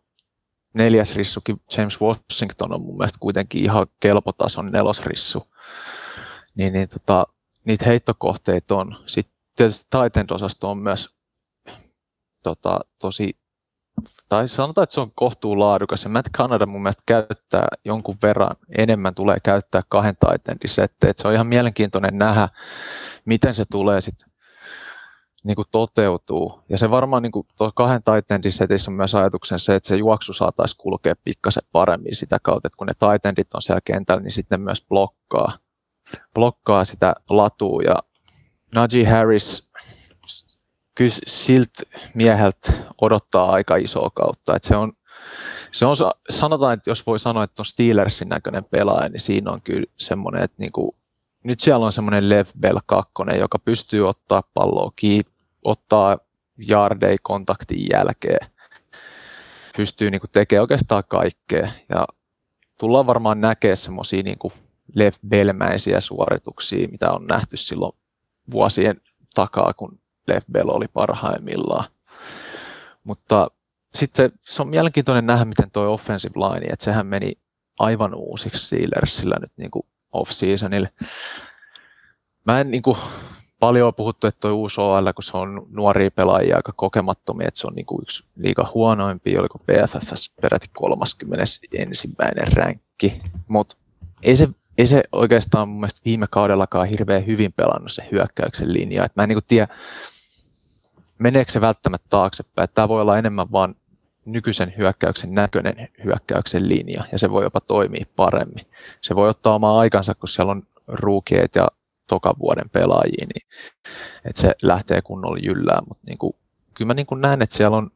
Neljäs 0.74 1.16
rissukin 1.16 1.62
James 1.78 2.02
Washington 2.02 2.74
on 2.74 2.82
mun 2.82 2.98
mielestä 2.98 3.18
kuitenkin 3.20 3.64
ihan 3.64 3.88
kelpotason 4.00 4.72
nelosrissu. 4.72 5.48
Niin, 6.56 6.74
niin 6.74 6.90
tota, 6.90 7.28
niitä 7.66 7.86
heittokohteita 7.86 8.76
on. 8.76 8.98
Sitten 9.06 9.36
tietysti 9.56 9.88
Titan 9.90 10.36
osasto 10.36 10.72
on 10.72 10.78
myös 10.78 11.16
tota, 12.44 12.80
tosi, 13.02 13.38
tai 14.30 14.48
sanotaan, 14.48 14.84
että 14.84 14.94
se 14.94 15.02
on 15.02 15.12
kohtuu 15.16 15.60
laadukas. 15.60 16.04
Ja 16.04 16.10
Matt 16.10 16.30
Canada 16.38 16.66
mun 16.66 16.82
mielestä 16.82 17.04
käyttää 17.06 17.68
jonkun 17.86 18.18
verran 18.22 18.56
enemmän, 18.78 19.16
tulee 19.16 19.38
käyttää 19.44 19.82
kahden 19.90 20.16
Titan 20.16 20.58
Se 21.16 21.28
on 21.28 21.34
ihan 21.34 21.48
mielenkiintoinen 21.48 22.18
nähdä, 22.18 22.50
miten 23.26 23.56
se 23.56 23.66
tulee 23.72 24.02
sitten 24.02 24.30
niin 25.44 25.56
kuin 25.56 25.68
toteutuu. 25.72 26.60
Ja 26.70 26.78
se 26.78 26.90
varmaan 26.90 27.24
niin 27.24 27.32
kuin 27.32 27.48
tuo 27.58 27.72
kahden 27.76 28.04
taitendin 28.04 28.52
setissä 28.52 28.92
on 28.92 28.96
myös 28.96 29.16
ajatuksen 29.16 29.60
se, 29.60 29.76
että 29.76 29.88
se 29.88 29.96
juoksu 29.96 30.34
saataisiin 30.34 30.78
kulkea 30.78 31.16
pikkasen 31.24 31.64
paremmin 31.72 32.16
sitä 32.16 32.38
kautta, 32.42 32.68
että 32.68 32.78
kun 32.78 32.88
ne 32.88 32.94
taitendit 33.00 33.54
on 33.54 33.62
siellä 33.62 33.82
kentällä, 33.86 34.24
niin 34.24 34.32
sitten 34.32 34.62
myös 34.62 34.86
blokkaa, 34.90 35.58
blokkaa 36.34 36.86
sitä 36.86 37.16
latua. 37.30 37.82
Ja 37.82 37.96
Najee 38.76 39.06
Harris 39.06 39.70
kyllä 40.96 41.16
siltä 41.28 41.84
mieheltä 42.14 42.72
odottaa 43.02 43.52
aika 43.52 43.76
isoa 43.76 44.10
kautta. 44.10 44.56
Että 44.56 44.68
se 44.68 44.76
on, 44.76 44.94
se 45.72 45.86
on, 45.86 45.96
sanotaan, 46.30 46.74
että 46.74 46.90
jos 46.90 47.06
voi 47.08 47.20
sanoa, 47.20 47.44
että 47.44 47.62
on 47.62 47.66
Steelersin 47.66 48.30
näköinen 48.30 48.66
pelaaja, 48.66 49.10
niin 49.10 49.20
siinä 49.20 49.52
on 49.52 49.62
kyllä 49.62 49.86
semmoinen, 49.98 50.44
että 50.44 50.56
niinku 50.60 50.99
nyt 51.44 51.60
siellä 51.60 51.86
on 51.86 51.92
semmoinen 51.92 52.30
Lev 52.30 52.46
Bell 52.60 52.80
2, 52.86 53.14
joka 53.40 53.60
pystyy 53.60 54.10
ottaa 54.10 54.44
palloa 54.54 54.92
kiinni, 54.96 55.32
ottaa 55.64 56.18
yardei 56.70 57.18
kontaktin 57.22 57.88
jälkeen. 57.94 58.50
Pystyy 59.78 60.12
niin 60.12 60.22
tekemään 60.32 60.62
oikeastaan 60.62 61.04
kaikkea. 61.08 61.72
Ja 61.90 62.08
tullaan 62.80 63.08
varmaan 63.08 63.42
näkemään 63.42 63.78
semmoisia 63.78 64.24
niin 64.24 64.38
Lev 64.96 65.14
Bellmäisiä 65.28 66.00
suorituksia, 66.00 66.88
mitä 66.88 67.12
on 67.12 67.26
nähty 67.26 67.58
silloin 67.58 67.98
vuosien 68.52 69.02
takaa, 69.36 69.74
kun 69.74 70.00
Lev 70.28 70.42
Bell 70.52 70.70
oli 70.70 70.88
parhaimmillaan. 70.88 71.86
Mutta 73.04 73.52
sitten 73.94 74.30
se, 74.30 74.36
se, 74.42 74.62
on 74.62 74.70
mielenkiintoinen 74.70 75.26
nähdä, 75.26 75.46
miten 75.46 75.72
tuo 75.72 75.94
offensive 75.94 76.34
line, 76.40 76.68
että 76.74 76.86
sehän 76.86 77.08
meni 77.08 77.34
aivan 77.80 78.16
uusiksi 78.16 78.66
Steelersillä 78.66 79.36
nyt 79.42 79.52
niin 79.58 79.72
kuin 79.72 79.86
off-seasonille. 80.14 80.90
Mä 82.46 82.60
en 82.60 82.72
niin 82.72 82.82
kuin, 82.82 82.98
paljon 83.60 83.88
on 83.88 83.94
puhuttu, 83.94 84.28
että 84.28 84.40
tuo 84.40 84.52
uusi 84.52 84.82
OL, 84.82 85.14
kun 85.16 85.24
se 85.24 85.38
on 85.38 85.68
nuoria 85.70 86.12
pelaajia 86.12 86.56
aika 86.56 86.74
kokemattomia, 86.76 87.48
että 87.48 87.60
se 87.60 87.68
on 87.68 87.74
niin 87.74 87.86
kuin 87.86 88.02
yksi 88.02 88.24
liiga 88.36 88.72
huonoimpi, 88.74 89.38
oliko 89.38 89.60
PFFS 89.60 90.34
peräti 90.42 90.68
31. 90.74 91.68
ränkki, 92.54 93.22
mutta 93.48 93.76
ei 94.24 94.36
se, 94.36 94.48
ei 94.78 94.88
se 94.88 95.04
oikeastaan 95.12 95.70
mun 95.70 95.80
mielestä 95.80 96.02
viime 96.06 96.28
kaudellakaan 96.30 96.88
hirveän 96.88 97.26
hyvin 97.26 97.54
pelannut 97.54 97.92
se 97.92 98.08
hyökkäyksen 98.12 98.74
linja. 98.74 99.06
Et 99.06 99.16
mä 99.16 99.24
en 99.24 99.30
niin 99.30 99.40
tiedä, 99.48 99.68
meneekö 101.20 101.52
se 101.52 101.62
välttämättä 101.62 102.08
taaksepäin. 102.10 102.70
Tämä 102.74 102.88
voi 102.88 103.02
olla 103.02 103.18
enemmän 103.18 103.52
vaan 103.52 103.76
nykyisen 104.32 104.74
hyökkäyksen 104.78 105.36
näköinen 105.36 105.90
hyökkäyksen 106.04 106.70
linja, 106.70 107.04
ja 107.12 107.20
se 107.20 107.32
voi 107.32 107.44
jopa 107.44 107.60
toimia 107.60 108.06
paremmin. 108.16 108.66
Se 109.02 109.16
voi 109.16 109.30
ottaa 109.30 109.56
omaa 109.56 109.80
aikansa, 109.80 110.16
kun 110.16 110.30
siellä 110.30 110.52
on 110.52 110.64
ruukieet 110.88 111.56
ja 111.56 111.68
toka 112.08 112.34
vuoden 112.40 112.70
pelaajia, 112.70 113.26
niin 113.36 113.48
että 114.26 114.42
se 114.42 114.56
lähtee 114.62 115.02
kunnolla 115.02 115.38
jyllään, 115.38 115.84
mutta 115.88 116.04
niin 116.08 116.18
kyllä 116.74 116.88
mä 116.88 116.94
niin 116.94 117.06
kuin 117.06 117.22
näen, 117.22 117.42
että 117.42 117.56
siellä 117.56 117.78
on 117.78 117.90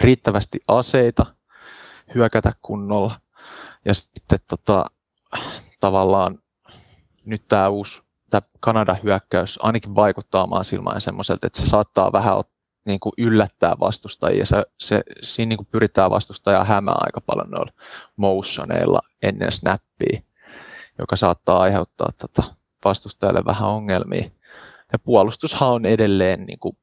riittävästi 0.00 0.60
aseita 0.68 1.26
hyökätä 2.14 2.52
kunnolla, 2.62 3.20
ja 3.84 3.94
sitten 3.94 4.38
tota, 4.48 4.84
tavallaan 5.80 6.38
nyt 7.24 7.42
tämä 7.48 7.68
uusi 7.68 8.02
tämä 8.30 8.42
Kanadan 8.60 8.96
hyökkäys 9.02 9.58
ainakin 9.62 9.94
vaikuttaa 9.94 10.42
omaan 10.42 10.64
silmään 10.64 11.00
semmoiselta, 11.00 11.46
että 11.46 11.58
se 11.62 11.68
saattaa 11.68 12.12
vähän 12.12 12.36
ot, 12.36 12.48
niin 12.86 13.00
kuin 13.00 13.12
yllättää 13.18 13.76
vastustajia. 13.80 14.46
Se, 14.46 14.62
se, 14.78 15.02
siinä 15.22 15.48
niin 15.48 15.56
kuin 15.56 15.68
pyritään 15.70 16.10
vastustajaa 16.10 16.64
hämää 16.64 16.94
aika 16.98 17.20
paljon 17.20 17.50
noilla 17.50 17.72
motioneilla 18.16 19.00
ennen 19.22 19.52
snappia, 19.52 20.20
joka 20.98 21.16
saattaa 21.16 21.58
aiheuttaa 21.58 22.12
tota 22.18 22.42
vastustajalle 22.84 23.44
vähän 23.44 23.68
ongelmia. 23.68 24.30
Ja 24.92 24.98
puolustushan 24.98 25.68
on 25.68 25.86
edelleen 25.86 26.46
niin 26.46 26.58
kuin 26.58 26.76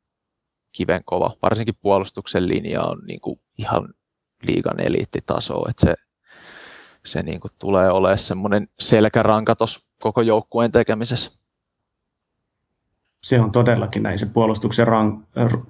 kiven 0.71 1.01
kova. 1.05 1.37
Varsinkin 1.41 1.77
puolustuksen 1.81 2.47
linja 2.47 2.81
on 2.81 2.99
niin 3.07 3.21
kuin 3.21 3.39
ihan 3.57 3.93
liigan 4.41 4.79
eliittitaso. 4.79 5.69
Että 5.69 5.85
se, 5.85 5.95
se 7.05 7.23
niin 7.23 7.39
kuin 7.39 7.51
tulee 7.59 7.91
olemaan 7.91 8.17
semmoinen 8.17 8.67
selkäranka 8.79 9.55
koko 10.01 10.21
joukkueen 10.21 10.71
tekemisessä. 10.71 11.42
Se 13.23 13.39
on 13.39 13.51
todellakin 13.51 14.03
näin. 14.03 14.19
Se 14.19 14.25
puolustuksen 14.25 14.87
rank, 14.87 15.19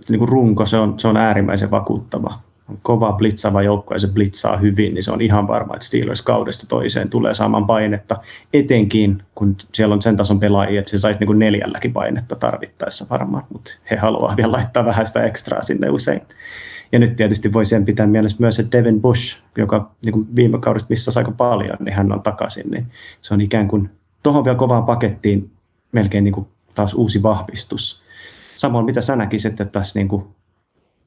niin 0.10 0.20
kuin 0.20 0.30
runko, 0.30 0.66
se 0.66 0.78
on, 0.78 1.00
se 1.00 1.08
on 1.08 1.18
äärimmäisen 1.18 1.72
vakuuttava. 1.72 2.40
On 2.70 2.80
kova 2.82 3.14
blitzava 3.14 3.62
joukko 3.62 3.94
ja 3.94 4.00
se 4.00 4.08
blitzaa 4.08 4.58
hyvin, 4.58 4.94
niin 4.94 5.04
se 5.04 5.12
on 5.12 5.22
ihan 5.22 5.48
varma, 5.48 5.74
että 5.74 5.86
Steelers 5.86 6.22
kaudesta 6.22 6.68
toiseen 6.68 7.10
tulee 7.10 7.34
saamaan 7.34 7.66
painetta. 7.66 8.18
Etenkin, 8.54 9.24
kun 9.36 9.56
siellä 9.74 9.94
on 9.94 10.02
sen 10.02 10.18
tason 10.18 10.40
pelaajia, 10.40 10.80
että 10.80 10.92
se 10.92 11.00
saisi 11.00 11.20
niin 11.20 11.28
kuin 11.28 11.40
neljälläkin 11.40 11.94
painetta 11.94 12.36
tarvittaessa 12.36 13.06
varmaan, 13.10 13.44
mutta 13.50 13.72
he 13.92 13.96
haluavat 13.96 14.38
vielä 14.38 14.52
laittaa 14.52 14.86
vähän 14.86 15.06
sitä 15.06 15.24
ekstraa 15.24 15.62
sinne 15.62 15.90
usein. 15.90 16.22
Ja 16.92 17.00
nyt 17.00 17.16
tietysti 17.16 17.54
voi 17.54 17.66
sen 17.66 17.86
pitää 17.86 18.08
mielessä 18.08 18.38
myös, 18.40 18.60
että 18.60 18.78
Devin 18.78 19.02
Bush, 19.02 19.38
joka 19.58 19.92
niin 20.06 20.14
kuin 20.14 20.28
viime 20.36 20.60
kaudesta 20.60 20.90
missasi 20.90 21.20
aika 21.20 21.32
paljon, 21.32 21.78
niin 21.80 21.96
hän 21.96 22.12
on 22.12 22.22
takaisin. 22.22 22.72
Niin 22.72 22.88
se 23.22 23.34
on 23.34 23.42
ikään 23.42 23.68
kuin 23.68 23.90
tuohon 24.24 24.46
vielä 24.46 24.58
kovaan 24.58 24.86
pakettiin 24.86 25.52
melkein 25.92 26.24
niin 26.24 26.34
kuin 26.34 26.48
taas 26.76 26.94
uusi 26.94 27.24
vahvistus. 27.24 28.04
Samoin 28.56 28.86
mitä 28.86 29.02
sä 29.02 29.16
näkisit, 29.16 29.52
että 29.52 29.66
tässä 29.66 30.00
niin 30.00 30.08
kuin, 30.08 30.26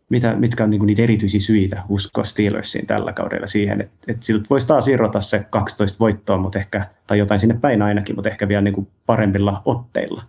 mitä, 0.09 0.35
mitkä 0.35 0.65
on 0.65 0.71
niin 0.71 0.79
kuin 0.79 0.87
niitä 0.87 1.03
erityisiä 1.03 1.41
syitä 1.41 1.83
uskoa 1.89 2.25
Steelersiin 2.25 2.87
tällä 2.87 3.13
kaudella 3.13 3.47
siihen, 3.47 3.81
että, 3.81 3.97
että 4.09 4.27
siltä 4.27 4.47
voisi 4.51 4.67
taas 4.67 4.89
irrota 4.89 5.21
se 5.21 5.47
12 5.51 5.99
voittoa, 6.01 6.39
mutta 6.39 6.59
ehkä, 6.59 6.87
tai 7.07 7.19
jotain 7.19 7.41
sinne 7.41 7.59
päin 7.61 7.83
ainakin, 7.83 8.15
mutta 8.15 8.31
ehkä 8.31 8.49
vielä 8.49 8.63
niin 8.63 8.75
kuin 8.75 8.89
paremmilla 9.07 9.63
otteilla. 9.65 10.23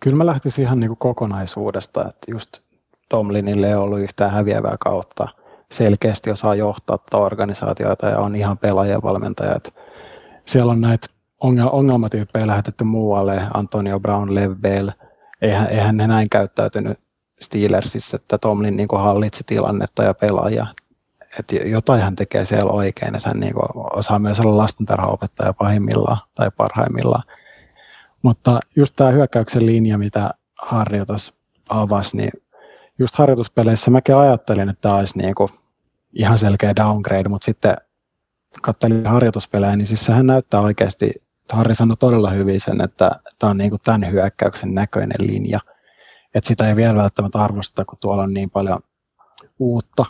Kyllä 0.00 0.16
mä 0.16 0.26
lähtisin 0.26 0.64
ihan 0.64 0.80
niin 0.80 0.88
kuin 0.88 0.98
kokonaisuudesta, 0.98 2.00
että 2.08 2.30
just 2.30 2.60
Tomlinille 3.08 3.68
ei 3.68 3.74
ollut 3.74 4.00
yhtään 4.00 4.30
häviävää 4.30 4.76
kautta. 4.80 5.28
Selkeästi 5.72 6.30
osaa 6.30 6.54
johtaa 6.54 6.98
tätä 6.98 7.16
organisaatioita 7.16 8.06
ja 8.06 8.18
on 8.18 8.36
ihan 8.36 8.58
pelaaja 8.58 9.02
valmentaja. 9.02 9.60
Siellä 10.44 10.72
on 10.72 10.80
näitä 10.80 11.06
ongelmatyyppejä 11.72 12.46
lähetetty 12.46 12.84
muualle, 12.84 13.42
Antonio 13.54 14.00
Brown, 14.00 14.34
Lev 14.34 14.52
Bell. 14.60 14.90
Eihän, 15.42 15.66
eihän 15.70 15.96
ne 15.96 16.06
näin 16.06 16.30
käyttäytynyt 16.30 16.98
Steelersissa, 17.40 18.16
että 18.16 18.38
Tomlin 18.38 18.76
niin 18.76 18.88
hallitsi 18.92 19.44
tilannetta 19.46 20.02
ja 20.02 20.14
pelaajia. 20.14 20.66
Että 21.38 21.56
jotain 21.56 22.02
hän 22.02 22.16
tekee 22.16 22.44
siellä 22.44 22.72
oikein, 22.72 23.16
että 23.16 23.28
hän 23.28 23.40
niin 23.40 23.54
osaa 23.74 24.18
myös 24.18 24.40
olla 24.40 24.56
lastentarhaopettaja 24.56 25.52
pahimmillaan 25.52 26.16
tai 26.34 26.50
parhaimmillaan. 26.56 27.22
Mutta 28.22 28.60
just 28.76 28.96
tämä 28.96 29.10
hyökkäyksen 29.10 29.66
linja, 29.66 29.98
mitä 29.98 30.30
Harri 30.62 31.06
tuossa 31.06 31.34
avasi, 31.68 32.16
niin 32.16 32.30
just 32.98 33.14
harjoituspeleissä 33.14 33.90
mäkin 33.90 34.16
ajattelin, 34.16 34.68
että 34.68 34.80
tämä 34.80 34.98
olisi 34.98 35.18
niin 35.18 35.34
ihan 36.12 36.38
selkeä 36.38 36.76
downgrade, 36.76 37.28
mutta 37.28 37.44
sitten 37.44 37.76
katselin 38.62 39.06
harjoituspelejä, 39.06 39.76
niin 39.76 39.86
siis 39.86 40.04
sehän 40.04 40.26
näyttää 40.26 40.60
oikeasti, 40.60 41.12
Harri 41.52 41.74
sanoi 41.74 41.96
todella 41.96 42.30
hyvin 42.30 42.60
sen, 42.60 42.80
että 42.80 43.10
tämä 43.38 43.50
on 43.50 43.58
niin 43.58 43.70
kuin 43.70 43.80
tämän 43.84 44.10
hyökkäyksen 44.10 44.74
näköinen 44.74 45.26
linja. 45.26 45.60
Että 46.34 46.48
sitä 46.48 46.68
ei 46.68 46.76
vielä 46.76 46.94
välttämättä 46.94 47.40
arvosteta, 47.40 47.84
kun 47.84 47.98
tuolla 48.00 48.22
on 48.22 48.34
niin 48.34 48.50
paljon 48.50 48.78
uutta. 49.58 50.06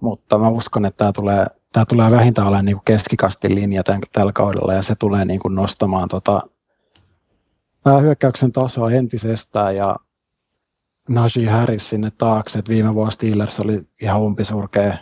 Mutta 0.00 0.38
mä 0.38 0.48
uskon, 0.48 0.84
että 0.84 0.98
tämä 0.98 1.12
tulee, 1.12 1.46
tämä 1.72 1.86
tulee 1.86 2.10
vähintään 2.10 2.48
olemaan 2.48 2.64
niin 2.64 2.80
keskikastin 2.84 3.54
linja 3.54 3.82
tämän, 3.82 4.00
tällä 4.12 4.32
kaudella 4.32 4.72
ja 4.72 4.82
se 4.82 4.94
tulee 4.94 5.24
niin 5.24 5.40
kuin 5.40 5.54
nostamaan 5.54 6.08
tota, 6.08 6.42
hyökkäyksen 8.00 8.52
tasoa 8.52 8.90
entisestään 8.90 9.76
ja 9.76 9.96
Najee 11.08 11.50
Harris 11.50 11.88
sinne 11.88 12.10
taakse, 12.10 12.58
että 12.58 12.68
viime 12.68 12.94
vuonna 12.94 13.10
Steelers 13.10 13.60
oli 13.60 13.86
ihan 14.02 14.20
umpisurkea 14.20 14.98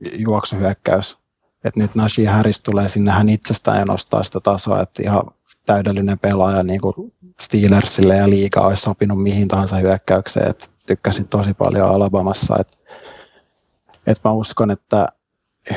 juoksuhyökkäys, 0.00 1.19
että 1.64 1.80
nyt 1.80 1.94
Najee 1.94 2.26
Harris 2.26 2.60
tulee 2.60 2.88
sinne 2.88 3.10
hän 3.10 3.28
itsestään 3.28 3.78
ja 3.78 3.84
nostaa 3.84 4.22
sitä 4.22 4.40
tasoa, 4.40 4.82
että 4.82 5.02
ihan 5.02 5.22
täydellinen 5.66 6.18
pelaaja 6.18 6.62
niin 6.62 6.80
kuin 6.80 7.12
Steelersille 7.40 8.16
ja 8.16 8.30
liiga 8.30 8.60
olisi 8.60 8.82
sopinut 8.82 9.22
mihin 9.22 9.48
tahansa 9.48 9.76
hyökkäykseen, 9.76 10.50
että 10.50 10.66
tykkäsin 10.86 11.28
tosi 11.28 11.54
paljon 11.54 11.88
Alabamassa, 11.88 12.56
että, 12.60 12.78
että 14.06 14.28
mä 14.28 14.32
uskon, 14.32 14.70
että 14.70 15.06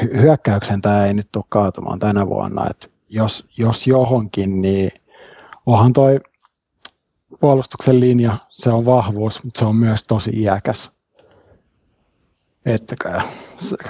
hyökkäyksen 0.04 0.82
tämä 0.82 1.06
ei 1.06 1.14
nyt 1.14 1.28
tule 1.32 1.46
kaatumaan 1.50 2.00
tänä 2.00 2.28
vuonna, 2.28 2.70
että 2.70 2.88
jos, 3.10 3.46
jos 3.58 3.88
johonkin, 3.88 4.62
niin 4.62 4.92
onhan 5.66 5.94
toi 5.94 6.20
puolustuksen 7.40 8.00
linja, 8.00 8.38
se 8.50 8.70
on 8.70 8.86
vahvuus, 8.86 9.44
mutta 9.44 9.60
se 9.60 9.66
on 9.66 9.76
myös 9.76 10.04
tosi 10.04 10.32
iäkäs. 10.34 10.92
Että 12.66 12.96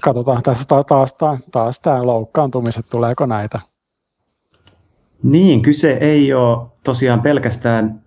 katsotaan 0.04 0.44
tässä 0.44 0.66
taas, 0.68 1.14
taas, 1.14 1.44
taas 1.52 1.80
tämä 1.80 2.06
loukkaantumiset, 2.06 2.86
tuleeko 2.90 3.26
näitä. 3.26 3.60
Niin, 5.24 5.62
kyse 5.62 5.92
ei 5.92 6.34
ole 6.34 6.68
tosiaan 6.84 7.22
pelkästään 7.22 8.02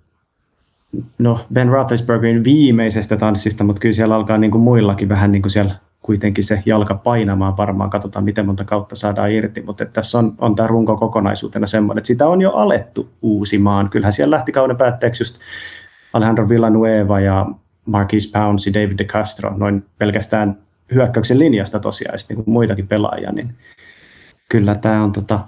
no, 1.18 1.40
Ben 1.52 1.68
Roethlisbergerin 1.68 2.44
viimeisestä 2.44 3.16
tanssista, 3.16 3.64
mutta 3.64 3.80
kyllä 3.80 3.92
siellä 3.92 4.14
alkaa 4.14 4.38
niin 4.38 4.50
kuin 4.50 4.62
muillakin 4.62 5.08
vähän 5.08 5.32
niin 5.32 5.42
kuin 5.42 5.50
siellä 5.52 5.74
kuitenkin 6.02 6.44
se 6.44 6.62
jalka 6.66 6.94
painamaan 6.94 7.56
varmaan, 7.56 7.90
katsotaan 7.90 8.24
miten 8.24 8.46
monta 8.46 8.64
kautta 8.64 8.96
saadaan 8.96 9.30
irti, 9.30 9.62
mutta 9.62 9.86
tässä 9.86 10.18
on, 10.18 10.34
on 10.38 10.54
tämä 10.54 10.66
runko 10.66 10.96
kokonaisuutena 10.96 11.66
semmoinen, 11.66 11.98
että 11.98 12.06
sitä 12.06 12.28
on 12.28 12.40
jo 12.40 12.50
alettu 12.50 13.08
uusimaan. 13.22 13.90
Kyllähän 13.90 14.12
siellä 14.12 14.36
lähti 14.36 14.52
kauden 14.52 14.76
päätteeksi 14.76 15.22
just 15.22 15.38
Alejandro 16.12 16.48
Villanueva 16.48 17.20
ja 17.20 17.46
Marquis 17.86 18.30
Pounds 18.32 18.66
ja 18.66 18.74
David 18.74 18.98
DeCastro, 18.98 19.56
noin 19.56 19.84
pelkästään 19.98 20.58
hyökkäyksen 20.94 21.38
linjasta 21.38 21.80
tosiaan, 21.80 22.14
ja 22.14 22.18
niin 22.28 22.44
kuin 22.44 22.52
muitakin 22.52 22.88
pelaajia, 22.88 23.32
niin 23.32 23.54
kyllä 24.48 24.74
tämä 24.74 25.04
on 25.04 25.12
tota, 25.12 25.40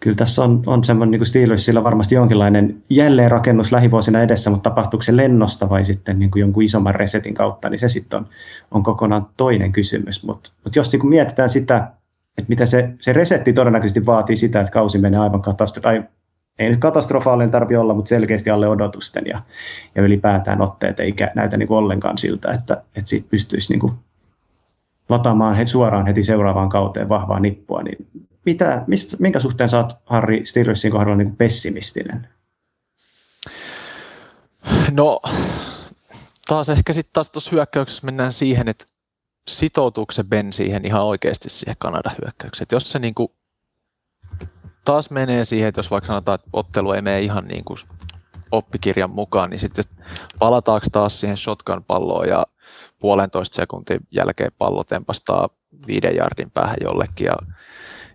kyllä 0.00 0.16
tässä 0.16 0.44
on, 0.44 0.62
on 0.66 0.84
semmoinen 0.84 1.20
niin 1.20 1.26
Steelersillä 1.26 1.84
varmasti 1.84 2.14
jonkinlainen 2.14 2.82
jälleenrakennus 2.90 3.72
lähivuosina 3.72 4.22
edessä, 4.22 4.50
mutta 4.50 4.70
tapahtuuko 4.70 5.02
se 5.02 5.16
lennosta 5.16 5.68
vai 5.68 5.84
sitten 5.84 6.18
niin 6.18 6.30
kuin 6.30 6.40
jonkun 6.40 6.62
isomman 6.62 6.94
resetin 6.94 7.34
kautta, 7.34 7.68
niin 7.68 7.78
se 7.78 7.88
sitten 7.88 8.18
on, 8.18 8.26
on 8.70 8.82
kokonaan 8.82 9.26
toinen 9.36 9.72
kysymys. 9.72 10.24
Mutta 10.24 10.50
mut 10.64 10.76
jos 10.76 10.92
niin 10.92 11.00
kuin 11.00 11.10
mietitään 11.10 11.48
sitä, 11.48 11.76
että 12.38 12.48
mitä 12.48 12.66
se, 12.66 12.94
se 13.00 13.12
resetti 13.12 13.52
todennäköisesti 13.52 14.06
vaatii 14.06 14.36
sitä, 14.36 14.60
että 14.60 14.72
kausi 14.72 14.98
menee 14.98 15.20
aivan 15.20 15.42
katastrofaalinen, 15.42 16.04
tai 16.04 16.12
ei 16.62 16.70
nyt 16.70 16.80
katastrofaalinen 16.80 17.50
tarvitse 17.50 17.78
olla, 17.78 17.94
mutta 17.94 18.08
selkeästi 18.08 18.50
alle 18.50 18.68
odotusten 18.68 19.24
ja, 19.26 19.42
ja 19.94 20.02
ylipäätään 20.02 20.62
otteet 20.62 21.00
ei 21.00 21.14
näytä 21.34 21.56
niin 21.56 21.68
kuin 21.68 21.78
ollenkaan 21.78 22.18
siltä, 22.18 22.50
että, 22.50 22.82
että 22.96 23.08
siitä 23.08 23.28
pystyisi 23.30 23.72
niin 23.72 23.80
kuin 23.80 23.92
lataamaan 25.08 25.54
heti 25.54 25.70
suoraan 25.70 26.06
heti 26.06 26.22
seuraavaan 26.22 26.68
kauteen 26.68 27.08
vahvaa 27.08 27.40
nippua, 27.40 27.82
niin 27.82 28.06
mitä, 28.44 28.84
mistä, 28.86 29.16
minkä 29.20 29.40
suhteen 29.40 29.74
oot 29.74 29.92
Harri 30.06 30.46
Steelersin 30.46 30.92
kohdalla 30.92 31.16
niin 31.16 31.36
pessimistinen? 31.36 32.28
No, 34.90 35.20
taas 36.46 36.68
ehkä 36.68 36.92
sitten 36.92 37.12
taas 37.12 37.30
tuossa 37.30 37.50
hyökkäyksessä 37.50 38.06
mennään 38.06 38.32
siihen, 38.32 38.68
että 38.68 38.84
sitoutuuko 39.48 40.12
se 40.12 40.24
Ben 40.24 40.52
siihen 40.52 40.86
ihan 40.86 41.04
oikeasti 41.04 41.48
siihen 41.48 41.76
Kanadan 41.78 42.16
hyökkäykseen. 42.22 42.66
Jos 42.72 42.90
se 42.90 42.98
niin 42.98 43.14
kuin 43.14 43.28
taas 44.84 45.10
menee 45.10 45.44
siihen, 45.44 45.68
että 45.68 45.78
jos 45.78 45.90
vaikka 45.90 46.06
sanotaan, 46.06 46.34
että 46.34 46.50
ottelu 46.52 46.92
ei 46.92 47.02
mene 47.02 47.20
ihan 47.20 47.44
niin 47.48 47.64
kuin 47.64 47.78
oppikirjan 48.50 49.10
mukaan, 49.10 49.50
niin 49.50 49.60
sitten 49.60 49.84
palataanko 50.38 50.86
taas 50.92 51.20
siihen 51.20 51.36
shotgun-palloon 51.36 52.28
ja 52.28 52.46
puolentoista 52.98 53.54
sekuntin 53.54 54.00
jälkeen 54.10 54.52
pallo 54.58 54.84
tempastaa 54.84 55.48
viiden 55.86 56.16
jardin 56.16 56.50
päähän 56.50 56.76
jollekin 56.80 57.24
ja 57.24 57.36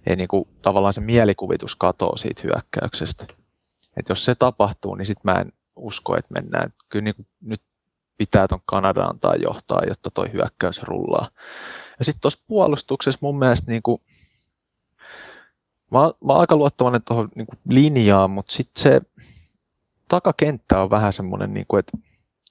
ei 0.08 0.16
niin 0.16 0.28
kuin, 0.28 0.48
tavallaan 0.62 0.94
se 0.94 1.02
mielikuvitus 1.02 1.76
katoaa 1.76 2.18
siitä 2.18 2.42
hyökkäyksestä. 2.44 3.26
Et 3.98 4.10
jos 4.10 4.26
se 4.26 4.36
tapahtuu, 4.36 4.96
niin 4.96 5.06
sitten 5.06 5.32
mä 5.32 5.40
en 5.40 5.52
usko, 5.76 6.18
että 6.18 6.34
mennään. 6.34 6.74
Kyllä 6.90 7.04
niin 7.04 7.16
kuin, 7.16 7.28
nyt 7.42 7.62
pitää 8.18 8.48
tuon 8.48 8.62
Kanadaan 8.66 9.10
antaa 9.10 9.36
johtaa, 9.36 9.82
jotta 9.88 10.12
toi 10.12 10.34
hyökkäys 10.34 10.84
rullaa. 10.84 11.28
Ja 12.00 12.06
sitten 12.06 12.22
tuossa 12.22 12.44
puolustuksessa 12.48 13.20
mun 13.22 13.40
mielestä 13.40 13.72
niin 13.72 13.84
kuin, 13.84 14.02
mä, 15.92 16.00
mä 16.00 16.34
oon 16.34 16.40
aika 16.40 16.56
luottavainen 16.56 17.02
tuohon 17.08 17.30
niin 17.36 17.48
linjaan, 17.70 18.30
mutta 18.30 18.54
sitten 18.54 18.84
se 18.84 19.02
takakenttä 20.08 20.82
on 20.82 20.90
vähän 20.90 21.14
semmoinen, 21.14 21.54
niin 21.54 21.66
että 21.80 21.98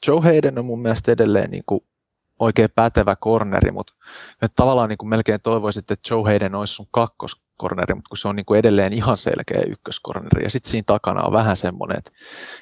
Joe 0.06 0.20
Hayden 0.20 0.58
on 0.58 0.64
mun 0.64 0.82
mielestä 0.82 1.12
edelleen 1.12 1.50
niin 1.50 1.64
kuin, 1.66 1.80
oikein 2.38 2.68
pätevä 2.74 3.16
corneri, 3.16 3.70
mutta 3.70 3.94
tavallaan 4.56 4.88
niin 4.88 4.98
kuin 4.98 5.08
melkein 5.08 5.40
toivoisin, 5.42 5.80
että 5.80 6.10
Joe 6.10 6.22
Hayden 6.22 6.54
olisi 6.54 6.74
sun 6.74 6.86
kakkoskorneri, 6.90 7.94
mutta 7.94 8.08
kun 8.08 8.18
se 8.18 8.28
on 8.28 8.36
niin 8.36 8.46
kuin 8.46 8.58
edelleen 8.58 8.92
ihan 8.92 9.16
selkeä 9.16 9.62
ykköskorneri, 9.68 10.44
ja 10.44 10.50
sitten 10.50 10.70
siinä 10.70 10.84
takana 10.86 11.22
on 11.22 11.32
vähän 11.32 11.56
semmoinen, 11.56 11.98
että 11.98 12.10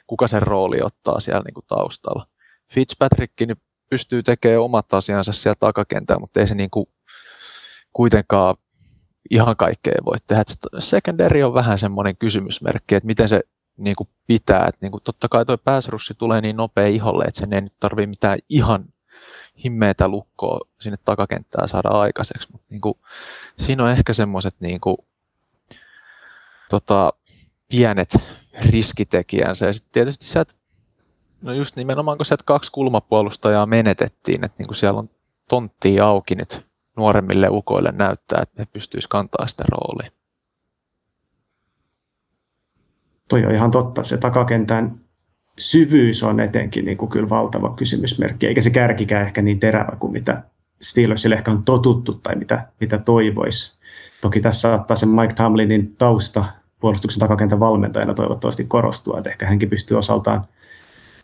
kuka 0.07 0.29
sen 0.29 0.43
rooli 0.43 0.83
ottaa 0.83 1.21
siellä 1.21 1.43
niin 1.47 1.55
kuin 1.55 1.67
taustalla. 1.69 2.27
Fitzpatrick 2.73 3.33
niin 3.41 3.57
pystyy 3.91 4.23
tekemään 4.23 4.61
omat 4.61 4.95
asiansa 4.95 5.33
siellä 5.33 5.57
takakentällä, 5.61 6.21
mutta 6.21 6.41
ei 6.41 6.47
se 6.47 6.55
niin 6.55 6.71
kuin 6.71 6.87
kuitenkaan 7.93 8.57
ihan 9.31 9.57
kaikkea 9.57 9.95
voi 10.05 10.17
tehdä. 10.27 10.43
Secondary 10.79 11.43
on 11.43 11.55
vähän 11.55 11.79
semmoinen 11.79 12.17
kysymysmerkki, 12.17 12.95
että 12.95 13.07
miten 13.07 13.29
se 13.29 13.41
niin 13.77 13.97
kuin 13.97 14.09
pitää. 14.27 14.67
Että 14.69 14.79
niin 14.81 14.93
kuin 14.93 15.03
totta 15.03 15.29
kai 15.29 15.47
tuo 15.47 15.59
pääsrussi 15.59 16.15
tulee 16.15 16.41
niin 16.41 16.57
nopea 16.57 16.87
iholle, 16.87 17.25
että 17.25 17.41
sen 17.41 17.53
ei 17.53 17.61
nyt 17.61 17.75
tarvitse 17.81 18.07
mitään 18.07 18.39
ihan 18.49 18.85
himmeitä 19.65 20.09
lukkoa 20.09 20.61
sinne 20.81 20.99
takakenttään 21.05 21.69
saada 21.69 21.89
aikaiseksi. 21.89 22.49
Mutta 22.53 22.67
niin 22.71 22.81
kuin, 22.81 22.95
siinä 23.59 23.85
on 23.85 23.91
ehkä 23.91 24.13
semmoiset 24.13 24.55
niin 24.61 24.81
tota, 26.71 27.13
pienet 27.71 28.15
riskitekijänsä. 28.69 29.67
Ja 29.67 29.73
sitten 29.73 29.93
tietysti 29.93 30.25
sieltä, 30.25 30.55
no 31.43 31.53
just 31.53 31.77
nimenomaan 31.77 32.19
kun 32.19 32.27
sieltä 32.27 32.45
kaksi 32.47 32.73
kulmapuolustajaa 32.73 33.67
menetettiin, 33.67 34.45
että 34.45 34.63
niin 34.63 34.75
siellä 34.75 34.99
on 34.99 35.11
tonttia 35.49 36.07
auki 36.07 36.35
nyt 36.35 36.67
nuoremmille 36.97 37.49
ukoille 37.51 37.93
näyttää, 37.93 38.43
että 38.43 38.63
ne 38.63 38.69
pystyisi 38.73 39.09
kantaa 39.09 39.47
sitä 39.47 39.65
roolia. 39.69 40.11
Toi 43.29 43.45
on 43.45 43.55
ihan 43.55 43.71
totta. 43.71 44.03
Se 44.03 44.17
takakentän 44.17 45.01
syvyys 45.59 46.23
on 46.23 46.41
etenkin 46.41 46.85
niin 46.85 46.97
kuin 46.97 47.11
kyllä 47.11 47.29
valtava 47.29 47.75
kysymysmerkki, 47.77 48.47
eikä 48.47 48.61
se 48.61 48.71
kärkikään 48.71 49.27
ehkä 49.27 49.43
niin 49.43 49.61
terävä 49.61 49.97
kuin 49.99 50.13
mitä 50.13 50.43
Steelersille 50.83 51.35
ehkä 51.35 51.51
on 51.51 51.65
totuttu 51.65 52.13
tai 52.13 52.37
mitä, 52.37 52.67
mitä 52.81 52.99
toivoisi. 52.99 53.79
Toki 54.21 54.41
tässä 54.41 54.61
saattaa 54.61 54.97
se 54.97 55.07
Mike 55.07 55.35
Tomlinin 55.35 55.97
tausta 55.97 56.45
puolustuksen 56.81 57.21
takakentän 57.21 57.61
valmentajana 57.61 58.15
toivottavasti 58.15 58.65
korostua, 58.65 59.19
että 59.19 59.31
ehkä 59.31 59.47
hänkin 59.47 59.71
pystyy 59.71 59.99
osaltaan 59.99 60.45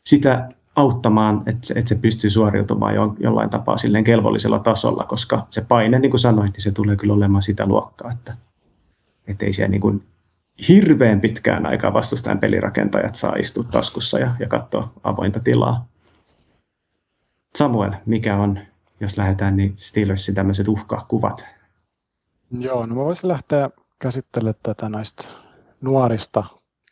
sitä 0.04 0.48
auttamaan, 0.76 1.42
että 1.46 1.66
se, 1.66 1.74
että 1.74 1.88
se 1.88 1.94
pystyy 1.94 2.30
suoriutumaan 2.30 2.94
jo, 2.94 3.14
jollain 3.18 3.50
tapaa 3.50 3.76
silleen 3.76 4.04
kelvollisella 4.04 4.58
tasolla, 4.58 5.04
koska 5.04 5.46
se 5.50 5.60
paine, 5.60 5.98
niin 5.98 6.10
kuin 6.10 6.20
sanoin, 6.20 6.52
niin 6.52 6.60
se 6.60 6.70
tulee 6.70 6.96
kyllä 6.96 7.14
olemaan 7.14 7.42
sitä 7.42 7.66
luokkaa, 7.66 8.12
että, 8.12 8.36
että 9.26 9.46
ei 9.46 9.52
siellä 9.52 9.70
niin 9.70 9.80
kuin 9.80 10.04
hirveän 10.68 11.20
pitkään 11.20 11.66
aikaa 11.66 11.92
vastustajan 11.92 12.38
pelirakentajat 12.38 13.14
saa 13.14 13.36
istua 13.36 13.64
taskussa 13.64 14.18
ja, 14.18 14.34
ja 14.38 14.48
katsoa 14.48 14.92
avointa 15.04 15.40
tilaa. 15.40 15.86
Samuel, 17.56 17.92
mikä 18.06 18.36
on, 18.36 18.58
jos 19.00 19.18
lähdetään, 19.18 19.56
niin 19.56 19.72
Steelersin 19.76 20.34
tämmöiset 20.34 20.68
uhkakuvat? 20.68 21.46
Joo, 22.58 22.86
no 22.86 22.94
mä 22.94 23.04
voisin 23.04 23.28
lähteä 23.28 23.70
käsittelemään 23.98 24.54
tätä 24.62 24.88
noista 24.88 25.28
nuorista 25.80 26.44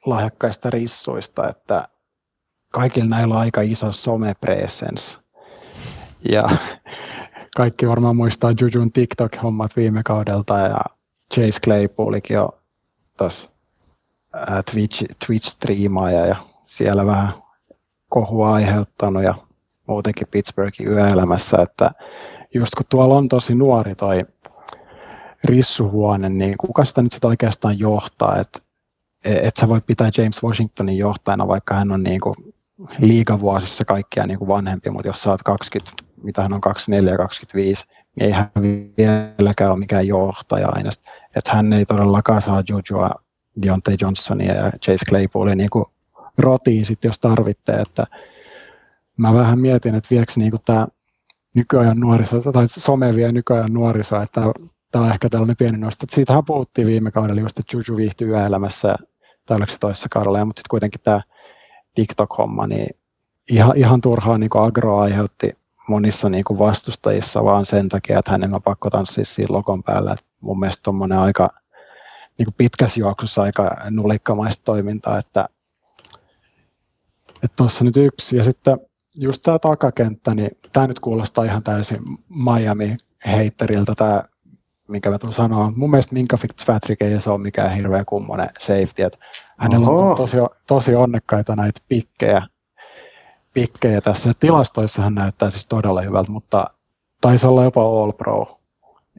lahjakkaista 0.06 0.70
rissuista, 0.70 1.48
että 1.48 1.88
kaikilla 2.72 3.08
näillä 3.08 3.34
on 3.34 3.40
aika 3.40 3.60
iso 3.60 3.92
somepresence. 3.92 5.18
Ja 6.28 6.50
kaikki 7.56 7.88
varmaan 7.88 8.16
muistaa 8.16 8.52
Jujun 8.60 8.92
TikTok-hommat 8.92 9.76
viime 9.76 10.02
kaudelta 10.04 10.58
ja 10.58 10.80
Chase 11.34 11.60
Claypoolikin 11.64 12.40
on 12.40 12.48
tuossa 13.18 13.48
Twitch, 14.72 15.04
Twitch-striimaaja 15.26 16.26
ja 16.26 16.36
siellä 16.64 17.06
vähän 17.06 17.32
kohua 18.08 18.54
aiheuttanut 18.54 19.22
ja 19.22 19.34
muutenkin 19.86 20.28
Pittsburghin 20.30 20.88
yöelämässä, 20.88 21.56
että 21.62 21.90
just 22.54 22.74
kun 22.74 22.86
tuolla 22.88 23.16
on 23.16 23.28
tosi 23.28 23.54
nuori 23.54 23.94
toi 23.94 24.26
rissuhuone, 25.44 26.28
niin 26.28 26.54
kuka 26.58 26.84
sitä 26.84 27.02
nyt 27.02 27.12
sitä 27.12 27.28
oikeastaan 27.28 27.78
johtaa, 27.78 28.36
että 28.36 28.58
et 29.24 29.56
sä 29.56 29.68
voit 29.68 29.86
pitää 29.86 30.10
James 30.18 30.42
Washingtonin 30.42 30.98
johtajana, 30.98 31.48
vaikka 31.48 31.74
hän 31.74 31.92
on 31.92 32.02
niin 32.02 32.20
kuin 32.20 32.34
liigavuosissa 32.98 33.84
kaikkia 33.84 34.26
niin 34.26 34.38
kuin 34.38 34.48
vanhempi, 34.48 34.90
mutta 34.90 35.08
jos 35.08 35.22
sä 35.22 35.30
oot 35.30 35.42
20, 35.42 35.92
mitä 36.22 36.42
hän 36.42 36.52
on 36.52 36.60
24 36.60 37.16
25, 37.16 37.84
niin 37.88 38.26
ei 38.26 38.30
hän 38.30 38.50
vieläkään 38.98 39.70
ole 39.70 39.78
mikään 39.78 40.06
johtaja 40.06 40.68
aina. 40.72 40.90
Että 41.36 41.52
hän 41.52 41.72
ei 41.72 41.86
todellakaan 41.86 42.42
saa 42.42 42.62
Jujua 42.68 43.10
Deontay 43.62 43.96
Johnsonia 44.00 44.54
ja 44.54 44.70
Chase 44.70 45.06
Claypoolia 45.08 45.54
niin 45.54 45.70
kuin 45.70 45.84
rotiin 46.38 46.86
sitten, 46.86 47.08
jos 47.08 47.20
tarvitte. 47.20 47.72
Että 47.72 48.06
mä 49.16 49.34
vähän 49.34 49.60
mietin, 49.60 49.94
että 49.94 50.10
viekö 50.10 50.32
niin 50.36 50.52
tämä 50.66 50.86
nykyajan 51.54 52.00
nuoriso, 52.00 52.52
tai 52.52 52.68
some 52.68 53.14
vie 53.14 53.32
nykyajan 53.32 53.72
nuoriso, 53.72 54.16
että 54.16 54.40
tämä 54.92 55.04
on 55.04 55.12
ehkä 55.12 55.28
tällainen 55.28 55.56
pieni 55.56 55.78
nosto. 55.78 56.06
Siitähän 56.10 56.44
puhuttiin 56.44 56.86
viime 56.86 57.10
kaudella 57.10 57.40
just, 57.40 57.58
että 57.58 57.76
Juju 57.76 57.96
viihtyy 57.96 58.28
yöelämässä, 58.28 58.96
tai 59.46 59.56
oliko 59.56 59.72
se 59.72 59.78
toisessa 59.78 60.08
kaudella, 60.10 60.44
mutta 60.44 60.60
sitten 60.60 60.70
kuitenkin 60.70 61.00
tämä 61.04 61.20
TikTok-homma, 61.98 62.66
niin 62.66 62.96
ihan, 63.50 63.76
ihan 63.76 64.00
turhaa 64.00 64.38
niin 64.38 64.50
agro 64.54 64.98
aiheutti 64.98 65.52
monissa 65.88 66.28
niin 66.28 66.44
kuin 66.44 66.58
vastustajissa 66.58 67.44
vaan 67.44 67.66
sen 67.66 67.88
takia, 67.88 68.18
että 68.18 68.30
hänen 68.30 68.54
on 68.54 68.62
pakko 68.62 68.90
tanssia 68.90 69.24
siinä 69.24 69.54
lokon 69.54 69.82
päällä. 69.82 70.12
Et 70.12 70.24
mun 70.40 70.60
mielestä 70.60 70.82
tuommoinen 70.82 71.18
aika 71.18 71.50
niin 72.38 72.54
pitkässä 72.56 73.00
juoksussa 73.00 73.42
aika 73.42 73.76
nulikkamaista 73.90 74.64
toimintaa, 74.64 75.18
että 75.18 75.48
tuossa 77.56 77.84
nyt 77.84 77.96
yksi. 77.96 78.36
Ja 78.36 78.44
sitten 78.44 78.78
just 79.20 79.42
tämä 79.42 79.58
takakenttä, 79.58 80.34
niin 80.34 80.50
tämä 80.72 80.86
nyt 80.86 81.00
kuulostaa 81.00 81.44
ihan 81.44 81.62
täysin 81.62 82.00
Miami-heitteriltä 82.28 83.92
tämä, 83.96 84.24
minkä 84.88 85.10
mä 85.10 85.18
tuun 85.18 85.32
sanoa. 85.32 85.72
Mun 85.76 85.90
mielestä 85.90 86.14
Minka 86.14 86.36
Fitzpatrick 86.36 87.02
ei 87.02 87.20
se 87.20 87.30
ole 87.30 87.38
mikään 87.38 87.74
hirveän 87.74 88.06
kummonen 88.06 88.50
safety. 88.58 89.02
Että 89.02 89.18
hänellä 89.58 89.88
Oho. 89.88 90.10
on 90.10 90.16
tosi, 90.16 90.36
tosi 90.66 90.94
onnekkaita 90.94 91.56
näitä 91.56 91.80
pikkejä, 91.88 92.42
pikkejä 93.54 94.00
tässä. 94.00 94.34
Tilastoissa 94.40 95.02
hän 95.02 95.14
näyttää 95.14 95.50
siis 95.50 95.66
todella 95.66 96.00
hyvältä, 96.00 96.30
mutta 96.30 96.70
taisi 97.20 97.46
olla 97.46 97.64
jopa 97.64 97.82
All 97.82 98.12
Pro 98.12 98.58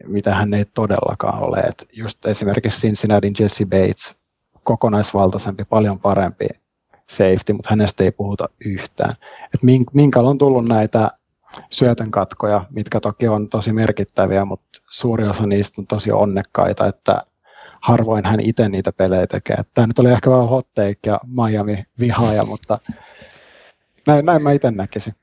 mitä 0.08 0.36
hän 0.36 0.54
ei 0.54 0.66
todellakaan 0.66 1.44
ole. 1.44 1.60
Et 1.60 1.88
just 1.94 2.26
esimerkiksi 2.26 2.82
Cincinnati 2.82 3.34
Jesse 3.40 3.66
Bates, 3.66 4.14
kokonaisvaltaisempi, 4.64 5.64
paljon 5.66 6.00
parempi 6.00 6.48
safety, 7.10 7.54
mutta 7.54 7.70
hänestä 7.70 8.04
ei 8.04 8.12
puhuta 8.12 8.50
yhtään. 8.66 9.12
Et 9.54 9.64
minkällä 9.94 10.30
on 10.30 10.38
tullut 10.38 10.68
näitä 10.68 11.12
syötön 11.70 12.12
katkoja, 12.12 12.66
mitkä 12.70 13.00
toki 13.00 13.28
on 13.28 13.50
tosi 13.50 13.74
merkittäviä, 13.74 14.46
mutta 14.46 14.70
suuri 14.90 15.28
osa 15.28 15.44
niistä 15.44 15.82
on 15.82 15.88
tosi 15.88 16.12
onnekkaita, 16.12 16.88
että 16.88 17.24
harvoin 17.82 18.26
hän 18.26 18.40
itse 18.40 18.70
niitä 18.70 18.92
pelejä 18.92 19.28
tekee. 19.28 19.58
Tämä 19.74 19.88
nyt 19.88 20.00
oli 20.00 20.12
ehkä 20.12 20.30
vähän 20.30 20.50
hot 20.50 20.74
take 20.74 21.00
ja 21.06 21.20
Miami 21.28 21.84
vihaaja, 22.00 22.46
mutta 22.46 22.80
näin, 24.08 24.26
näin 24.26 24.42
mä 24.42 24.52
itse 24.52 24.72
näkisin. 24.72 25.16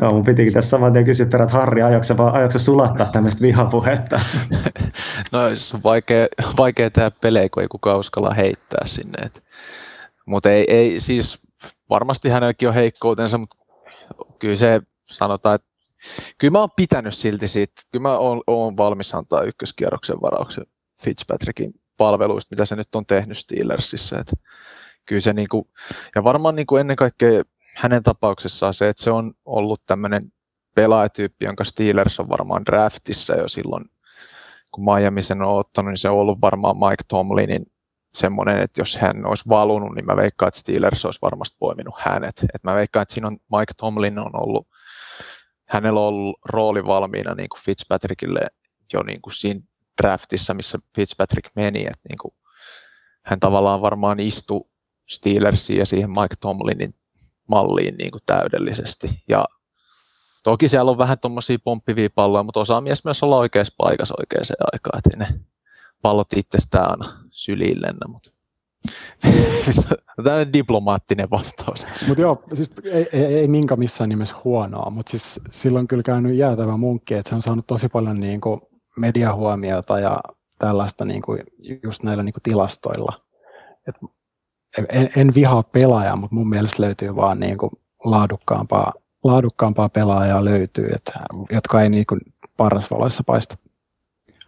Joo, 0.00 0.10
mun 0.10 0.24
pitikin 0.24 0.52
tässä 0.52 0.70
saman 0.70 0.92
tien 0.92 1.04
kysyä 1.04 1.26
perät 1.26 1.50
Harri, 1.50 1.82
aiotko 1.82 2.24
aiotko 2.24 2.58
sulattaa 2.58 3.10
tämmöistä 3.12 3.42
vihapuhetta? 3.42 4.20
no 5.32 5.38
se 5.54 5.76
on 5.76 5.82
vaikea, 5.82 6.26
vaikea 6.56 6.90
tehdä 6.90 7.10
pelejä, 7.10 7.48
kun 7.48 7.62
ei 7.62 7.68
kukaan 7.68 7.98
uskalla 7.98 8.34
heittää 8.34 8.86
sinne. 8.86 9.30
Mutta 10.26 10.50
ei, 10.50 10.64
ei, 10.68 11.00
siis 11.00 11.38
varmasti 11.90 12.28
hänelläkin 12.28 12.68
on 12.68 12.74
heikkoutensa, 12.74 13.38
mutta 13.38 13.56
kyllä 14.38 14.56
se 14.56 14.82
sanotaan, 15.06 15.54
että 15.54 15.68
kyllä 16.38 16.52
mä 16.52 16.58
oon 16.58 16.70
pitänyt 16.76 17.14
silti 17.14 17.48
siitä, 17.48 17.82
kyllä 17.92 18.02
mä 18.02 18.18
oon, 18.18 18.42
oon 18.46 18.76
valmis 18.76 19.14
antaa 19.14 19.42
ykköskierroksen 19.42 20.20
varauksen 20.22 20.66
Fitzpatrickin 21.02 21.74
palveluista, 22.00 22.52
mitä 22.52 22.64
se 22.64 22.76
nyt 22.76 22.94
on 22.94 23.06
tehnyt 23.06 23.38
Steelersissa. 23.38 24.18
Että 24.18 24.32
kyllä 25.06 25.20
se 25.20 25.32
niinku, 25.32 25.70
ja 26.14 26.24
varmaan 26.24 26.56
niinku 26.56 26.76
ennen 26.76 26.96
kaikkea 26.96 27.42
hänen 27.76 28.02
tapauksessaan 28.02 28.74
se, 28.74 28.88
että 28.88 29.02
se 29.02 29.10
on 29.10 29.32
ollut 29.44 29.82
tämmöinen 29.86 30.32
pelaajatyyppi, 30.74 31.44
jonka 31.44 31.64
Steelers 31.64 32.20
on 32.20 32.28
varmaan 32.28 32.66
draftissa 32.66 33.34
jo 33.34 33.48
silloin, 33.48 33.84
kun 34.70 34.84
Miami 34.84 35.22
sen 35.22 35.42
on 35.42 35.58
ottanut, 35.58 35.90
niin 35.90 35.98
se 35.98 36.08
on 36.08 36.18
ollut 36.18 36.40
varmaan 36.40 36.76
Mike 36.76 37.04
Tomlinin 37.08 37.66
semmoinen, 38.14 38.58
että 38.58 38.80
jos 38.80 38.96
hän 38.96 39.26
olisi 39.26 39.48
valunut, 39.48 39.94
niin 39.94 40.06
mä 40.06 40.16
veikkaan, 40.16 40.48
että 40.48 40.60
Steelers 40.60 41.04
olisi 41.04 41.18
varmasti 41.22 41.56
poiminut 41.60 41.94
hänet. 41.98 42.44
Et 42.54 42.64
mä 42.64 42.74
veikkaan, 42.74 43.02
että 43.02 43.14
siinä 43.14 43.26
on 43.26 43.38
Mike 43.58 43.72
Tomlin 43.76 44.18
on 44.18 44.30
ollut, 44.32 44.68
hänellä 45.68 46.00
on 46.00 46.06
ollut 46.06 46.38
rooli 46.44 46.86
valmiina 46.86 47.34
niin 47.34 47.48
kuin 47.48 47.60
Fitzpatrickille 47.60 48.46
jo 48.92 49.02
niin 49.02 49.22
kuin 49.22 49.34
siinä 49.34 49.60
draftissa, 50.02 50.54
missä 50.54 50.78
Fitzpatrick 50.94 51.50
meni, 51.56 51.80
että 51.80 52.08
niin 52.08 52.18
kuin, 52.18 52.34
hän 53.24 53.40
tavallaan 53.40 53.82
varmaan 53.82 54.20
istui 54.20 54.68
Steelersiin 55.08 55.78
ja 55.78 55.86
siihen 55.86 56.10
Mike 56.10 56.36
Tomlinin 56.40 56.94
malliin 57.48 57.94
niin 57.96 58.10
kuin 58.10 58.22
täydellisesti. 58.26 59.08
Ja 59.28 59.44
toki 60.44 60.68
siellä 60.68 60.90
on 60.90 60.98
vähän 60.98 61.18
tuommoisia 61.18 61.58
pomppivia 61.64 62.10
palloja, 62.14 62.42
mutta 62.42 62.60
osaa 62.60 62.80
mies 62.80 63.04
myös 63.04 63.22
olla 63.22 63.36
oikeassa 63.36 63.74
paikassa 63.78 64.14
oikeaan 64.18 64.44
aikaan, 64.72 64.98
että 64.98 65.16
ne 65.16 65.40
pallot 66.02 66.32
itsestään 66.36 66.90
aina 66.90 67.24
syliin 67.30 67.82
lennä, 67.82 68.06
mutta 68.08 68.30
Tämä 70.24 70.36
on 70.36 70.52
diplomaattinen 70.52 71.30
vastaus. 71.30 71.86
Mutta 72.08 72.22
joo, 72.22 72.42
siis 72.54 72.70
ei, 72.84 73.08
ei, 73.12 73.24
ei 73.24 73.48
Minka 73.48 73.76
missään 73.76 74.10
nimessä 74.10 74.36
huonoa, 74.44 74.90
mutta 74.90 75.10
siis 75.10 75.40
silloin 75.50 75.88
kyllä 75.88 76.02
käynyt 76.02 76.36
jäätävä 76.36 76.76
munkki, 76.76 77.14
että 77.14 77.28
se 77.28 77.34
on 77.34 77.42
saanut 77.42 77.66
tosi 77.66 77.88
paljon 77.88 78.20
niin 78.20 78.40
kuin 78.40 78.60
mediahuomiota 78.96 79.98
ja 79.98 80.20
tällaista 80.58 81.04
niin 81.04 81.22
kuin 81.22 81.40
just 81.82 82.02
näillä 82.02 82.22
niin 82.22 82.32
kuin 82.32 82.42
tilastoilla. 82.42 83.12
Et 83.88 83.94
en, 84.92 85.10
en 85.16 85.34
vihaa 85.34 85.62
pelaajaa, 85.62 86.16
mutta 86.16 86.34
mun 86.36 86.48
mielestä 86.48 86.82
löytyy 86.82 87.16
vaan 87.16 87.40
niin 87.40 87.58
kuin 87.58 87.70
laadukkaampaa, 88.04 88.92
laadukkaampaa 89.24 89.88
pelaajaa 89.88 90.44
löytyy, 90.44 90.88
että, 90.94 91.12
jotka 91.50 91.82
ei 91.82 91.88
niin 91.88 92.06
kuin 92.06 92.20
parasvaloissa 92.56 93.24
paista 93.26 93.56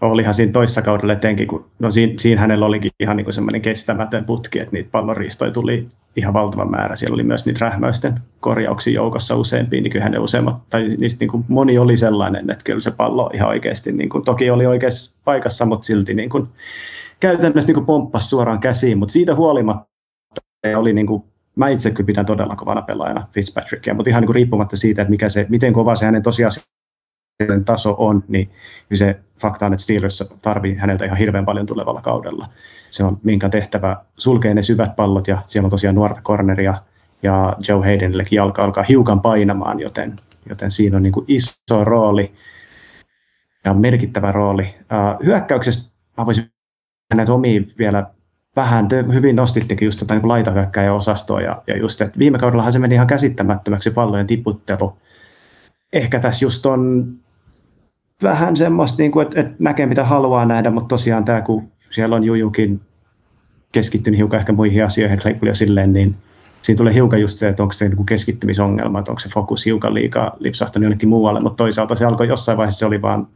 olihan 0.03 0.35
siinä 0.35 0.53
toissa 0.53 0.83
kaudella 0.83 1.13
etenkin, 1.13 1.49
kun 1.49 1.65
no 1.79 1.91
siinä, 1.91 2.13
siinä 2.19 2.41
hänellä 2.41 2.67
olikin 2.67 2.91
ihan 3.01 3.17
niin 3.17 3.33
semmoinen 3.33 3.63
kestämätön 3.63 4.25
putki, 4.25 4.59
että 4.59 4.73
niitä 4.73 4.89
pallonriistoja 4.93 5.51
tuli 5.51 5.89
ihan 6.17 6.35
valtava 6.35 6.65
määrä. 6.65 6.97
Siellä 6.97 7.15
oli 7.15 7.23
myös 7.23 7.47
niitä 7.47 7.59
rähmäysten 7.61 8.15
korjauksia 8.41 8.95
joukossa 8.95 9.37
useampia, 9.37 9.81
niin 9.81 9.93
kyllä 9.93 10.09
ne 10.09 10.19
useimmat, 10.19 10.57
tai 10.71 10.89
niistä 10.89 11.21
niin 11.21 11.31
kuin 11.31 11.45
moni 11.49 11.79
oli 11.79 11.97
sellainen, 11.97 12.51
että 12.51 12.65
kyllä 12.65 12.81
se 12.81 12.91
pallo 12.91 13.31
ihan 13.35 13.49
oikeasti, 13.49 13.93
niin 13.93 14.09
kuin, 14.09 14.25
toki 14.25 14.51
oli 14.51 14.67
oikeassa 14.67 15.15
paikassa, 15.25 15.65
mutta 15.65 15.87
silti 15.87 16.15
niin 16.15 16.31
kuin, 16.31 16.49
käytännössä 17.21 17.69
niin 17.69 17.75
kuin 17.75 17.87
pomppasi 17.87 18.29
suoraan 18.29 18.61
käsiin, 18.61 18.99
mutta 18.99 19.13
siitä 19.13 19.35
huolimatta 19.35 19.87
oli 20.77 20.93
niin 20.93 21.07
kuin, 21.07 21.23
mä 21.57 21.69
itse 21.69 21.91
kyllä 21.91 22.07
pidän 22.07 22.27
todella 22.27 22.57
kovana 22.57 22.83
pelaajana 22.83 23.27
Fitzpatrickia, 23.31 23.95
mutta 23.95 24.11
ihan 24.11 24.21
niin 24.21 24.27
kuin 24.27 24.35
riippumatta 24.35 24.77
siitä, 24.77 25.03
että 25.03 25.11
mikä 25.11 25.29
se, 25.29 25.47
miten 25.49 25.73
kova 25.73 25.97
se 25.97 26.05
hänen 26.05 26.23
tosiaan 27.47 27.65
taso 27.65 27.95
on, 27.99 28.25
niin 28.29 28.51
se 28.95 29.21
fakta 29.41 29.67
on, 29.67 29.73
että 29.73 29.83
Steelers 29.83 30.35
tarvii 30.43 30.77
häneltä 30.77 31.05
ihan 31.05 31.19
hirveän 31.19 31.45
paljon 31.45 31.67
tulevalla 31.67 32.01
kaudella. 32.01 32.49
Se 32.91 33.05
on 33.05 33.19
minkä 33.23 33.49
tehtävä 33.49 33.97
sulkee 34.19 34.55
ne 34.55 34.63
syvät 34.63 34.97
pallot 34.97 35.29
ja 35.29 35.39
siellä 35.47 35.67
on 35.67 35.71
tosiaan 35.71 35.95
nuorta 35.95 36.21
corneria 36.23 36.75
ja 37.23 37.57
Joe 37.69 37.85
Haydenillekin 37.85 38.37
jalka 38.37 38.65
alkaa 38.65 38.85
hiukan 38.85 39.21
painamaan, 39.21 39.81
joten, 39.81 40.17
joten 40.49 40.71
siinä 40.71 40.97
on 40.97 41.03
niin 41.03 41.13
kuin 41.13 41.25
iso 41.29 41.85
rooli 41.85 42.33
ja 43.65 43.75
merkittävä 43.75 44.33
rooli. 44.33 44.63
Uh, 44.63 45.27
hyökkäyksestä 45.27 45.93
mä 46.19 46.27
voisin 46.27 46.53
näitä 47.15 47.33
omia 47.33 47.63
vielä 47.79 48.07
vähän, 48.57 48.89
te 48.89 49.05
hyvin 49.13 49.37
nostittekin 49.37 49.87
just 49.87 49.99
tota 49.99 50.15
niin 50.15 50.93
osastoa 50.93 51.41
ja, 51.41 51.63
ja 51.67 51.79
just, 51.79 52.01
että 52.01 52.19
viime 52.19 52.39
kaudellahan 52.39 52.73
se 52.73 52.79
meni 52.79 52.95
ihan 52.95 53.07
käsittämättömäksi 53.07 53.91
pallojen 53.91 54.27
tiputtelu. 54.27 54.97
Ehkä 55.93 56.21
tässä 56.21 56.45
just 56.45 56.67
on 56.67 57.13
vähän 58.23 58.57
semmoista, 58.57 59.03
niin 59.03 59.13
kuin, 59.13 59.27
että, 59.27 59.41
että 59.41 59.55
näkee 59.59 59.87
mitä 59.87 60.05
haluaa 60.05 60.45
nähdä, 60.45 60.71
mutta 60.71 60.89
tosiaan 60.89 61.25
tämä, 61.25 61.41
kun 61.41 61.69
siellä 61.91 62.17
on 62.17 62.25
Jujukin 62.25 62.81
keskittynyt 63.73 64.19
hiukan 64.19 64.41
ehkä 64.41 64.53
muihin 64.53 64.85
asioihin 64.85 65.21
ja 65.47 65.55
silleen, 65.55 65.93
niin 65.93 66.15
siinä 66.63 66.79
tulee 66.79 66.95
hiukan 66.95 67.21
just 67.21 67.39
se, 67.39 67.49
että 67.49 67.63
onko 67.63 67.73
se 67.73 67.89
niin 67.89 68.07
keskittymisongelma, 68.07 68.99
että 68.99 69.13
onko 69.13 69.21
se 69.21 69.29
fokus 69.29 69.67
hiukan 69.67 69.95
liikaa 69.95 70.37
lipsahtanut 70.39 70.85
jonnekin 70.85 71.09
muualle, 71.09 71.41
mutta 71.41 71.57
toisaalta 71.57 71.95
se 71.95 72.07
alkoi 72.07 72.29
jossain 72.29 72.59
vaiheessa, 72.59 72.79
se 72.79 72.87
oli 72.87 73.03
vaan, 73.03 73.27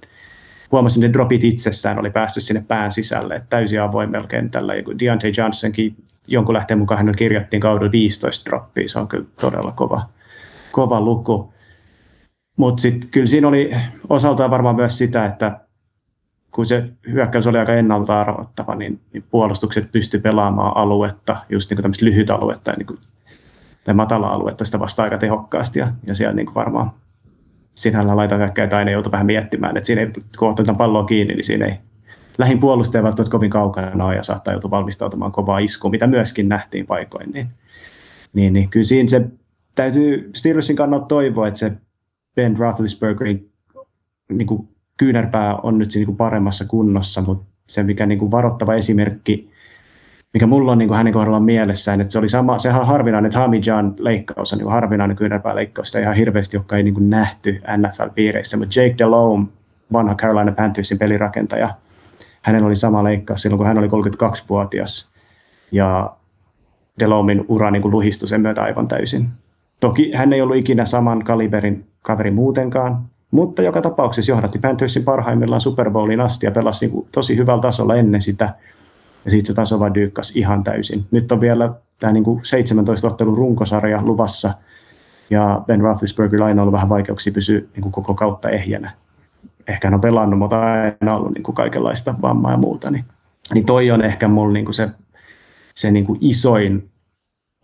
huomasin, 0.73 1.05
että 1.05 1.13
dropit 1.13 1.45
itsessään 1.45 1.99
oli 1.99 2.11
päässyt 2.11 2.45
sinne 2.45 2.65
pään 2.69 2.93
sisälle, 2.93 3.35
että 3.35 3.47
täysin 3.51 3.81
avoimella 3.81 4.27
kentällä. 4.27 4.75
Ja 4.75 4.83
kun 4.83 4.99
Deontay 4.99 5.33
Johnsonkin 5.37 5.97
jonkun 6.27 6.55
lähteen 6.55 6.79
mukaan 6.79 6.99
hänellä 6.99 7.17
kirjattiin 7.17 7.61
kaudella 7.61 7.93
15 7.93 8.51
droppia, 8.51 8.89
se 8.89 8.99
on 8.99 9.09
kyllä 9.09 9.25
todella 9.41 9.73
kova, 9.73 10.03
kova 10.73 11.01
luku. 11.01 11.53
Mutta 12.57 12.81
sitten 12.81 13.11
kyllä 13.11 13.27
siinä 13.27 13.49
oli 13.49 13.75
osaltaan 14.09 14.51
varmaan 14.51 14.77
myös 14.77 14.99
sitä, 14.99 15.27
että 15.27 15.61
kun 16.51 16.67
se 16.67 16.91
hyökkäys 17.13 17.47
oli 17.47 17.59
aika 17.59 17.75
ennalta 17.75 18.21
arvattava, 18.21 18.75
niin, 18.75 19.01
niin 19.13 19.25
puolustukset 19.31 19.93
pysty 19.93 20.19
pelaamaan 20.19 20.77
aluetta, 20.77 21.37
just 21.49 21.71
niin 21.71 21.83
tämmöistä 21.83 22.05
lyhyt 22.05 22.31
aluetta 22.31 22.73
niin 22.73 22.87
kuin, 22.87 22.99
tai 23.85 23.95
matala 23.95 24.29
aluetta 24.29 24.65
sitä 24.65 24.81
vasta 24.81 25.03
aika 25.03 25.19
tehokkaasti. 25.19 25.79
Ja, 25.79 25.93
ja 26.07 26.15
siellä 26.15 26.35
niin 26.35 26.47
kuin 26.47 26.55
varmaan 26.55 26.91
sinällä 27.75 28.17
laita 28.17 28.37
hyökkäitä 28.37 28.77
aina 28.77 28.91
joutuu 28.91 29.13
vähän 29.13 29.27
miettimään, 29.27 29.77
että 29.77 29.87
siinä 29.87 30.03
ei, 30.03 30.13
kun 30.39 30.49
otetaan 30.49 30.77
palloa 30.77 31.05
kiinni, 31.05 31.35
niin 31.35 31.45
siinä 31.45 31.67
ei 31.67 31.75
lähin 32.39 32.59
puolustaja 32.59 33.03
välttämättä 33.03 33.31
kovin 33.31 33.51
kaukana 33.51 34.15
ja 34.15 34.23
saattaa 34.23 34.55
joutua 34.55 34.71
valmistautumaan 34.71 35.33
kovaa 35.33 35.59
iskua, 35.59 35.91
mitä 35.91 36.07
myöskin 36.07 36.49
nähtiin 36.49 36.87
paikoin. 36.87 37.33
Niin, 37.33 37.49
niin, 38.33 38.53
niin 38.53 38.69
kyllä 38.69 38.85
siinä 38.85 39.09
se 39.09 39.27
täytyy 39.75 40.31
Steelersin 40.35 40.77
kannalta 40.77 41.07
toivoa, 41.07 41.49
että 41.49 41.59
se 41.59 41.73
Ben 42.37 42.57
Roethlisbergerin 42.57 43.51
niin 44.29 44.47
kuin 44.47 44.69
kyynärpää 44.97 45.57
on 45.57 45.79
nyt 45.79 45.91
niin 45.95 46.07
kuin 46.07 46.17
paremmassa 46.17 46.65
kunnossa, 46.65 47.23
mutta 47.23 47.47
se 47.67 47.83
mikä 47.83 48.07
niin 48.07 48.19
kuin 48.19 48.31
varoittava 48.31 48.75
esimerkki, 48.75 49.51
mikä 50.35 50.47
mulla 50.47 50.73
on 50.73 50.79
niin 50.79 50.89
kuin 50.89 50.97
hänen 50.97 51.13
kohdallaan 51.13 51.45
mielessään, 51.45 52.01
että 52.01 52.13
se 52.13 52.19
oli 52.19 52.29
sama, 52.29 52.57
on 52.79 52.87
harvinainen, 52.87 53.27
että 53.27 53.71
John 53.71 53.93
leikkaus 53.99 54.53
on 54.53 54.59
niin 54.59 54.71
harvinainen 54.71 55.17
kyynärpääleikkaus, 55.17 55.89
sitä 55.89 56.01
ihan 56.01 56.17
hirveästi, 56.17 56.57
joka 56.57 56.77
ei 56.77 56.83
niin 56.83 56.95
kuin 56.95 57.11
nähty 57.11 57.61
NFL-piireissä, 57.77 58.57
mutta 58.57 58.81
Jake 58.81 58.95
Delhomme, 58.99 59.47
vanha 59.93 60.15
Carolina 60.15 60.53
Panthersin 60.53 60.99
pelirakentaja, 60.99 61.71
hänellä 62.43 62.67
oli 62.67 62.77
sama 62.77 63.05
leikkaus 63.05 63.43
silloin, 63.43 63.59
kun 63.59 63.67
hän 63.67 63.79
oli 63.79 63.87
32-vuotias, 63.87 65.11
ja 65.73 66.17
Delhomin 67.01 67.45
ura 67.49 67.71
niin 67.71 67.83
kuin 67.83 67.93
luhistui 67.93 68.29
sen 68.29 68.41
myötä 68.41 68.63
aivan 68.63 68.89
täysin. 68.89 69.29
Toki 69.81 70.13
hän 70.13 70.33
ei 70.33 70.43
ollut 70.43 70.57
ikinä 70.57 70.85
saman 70.85 71.25
kaliberin 71.25 71.87
kaveri 72.07 72.31
muutenkaan, 72.31 73.05
mutta 73.31 73.63
joka 73.63 73.83
tapauksessa 73.83 74.33
johdatti 74.33 74.59
Panthersin 74.59 75.05
parhaimmillaan 75.05 75.61
Super 75.61 75.91
Bowliin 75.91 76.21
asti 76.21 76.47
ja 76.47 76.53
pelasi 76.53 76.87
niin 76.87 77.07
tosi 77.13 77.37
hyvällä 77.37 77.63
tasolla 77.63 77.95
ennen 77.95 78.23
sitä. 78.23 78.55
Ja 79.25 79.31
siitä 79.31 79.47
se 79.47 79.55
taso 79.55 79.81
vaan 79.81 79.95
dyykkasi 79.95 80.39
ihan 80.39 80.65
täysin. 80.65 81.07
Nyt 81.11 81.33
on 81.33 81.41
vielä 81.41 81.73
tämä 82.01 82.13
niin 82.13 82.25
kuin 82.25 82.41
17 82.45 83.09
ottelun 83.09 83.37
runkosarja 83.37 84.03
luvassa, 84.03 84.55
ja 85.31 85.63
Ben 85.67 85.81
Roethlisberger 85.81 86.43
aina 86.43 86.63
ollut 86.63 86.73
vähän 86.73 86.89
vaikeuksia 86.89 87.33
pysyä 87.33 87.61
niin 87.77 87.91
koko 87.91 88.15
kautta 88.15 88.51
ehjänä. 88.51 88.91
Ehkä 89.69 89.89
hän 89.89 89.95
on 89.95 90.01
pelannut, 90.01 90.39
mutta 90.39 90.61
aina 90.63 91.17
ollut 91.17 91.35
niin 91.35 91.43
kuin 91.43 91.55
kaikenlaista 91.55 92.15
vammaa 92.23 92.51
ja 92.51 92.57
muuta. 92.57 92.91
Niin, 92.91 93.05
niin 93.55 93.67
toi 93.67 93.91
on 93.91 94.03
ehkä 94.03 94.29
mulla 94.29 94.53
niin 94.53 94.65
kuin 94.65 94.75
se, 94.75 94.89
se 95.75 95.91
niin 95.91 96.07
kuin 96.07 96.19
isoin 96.21 96.91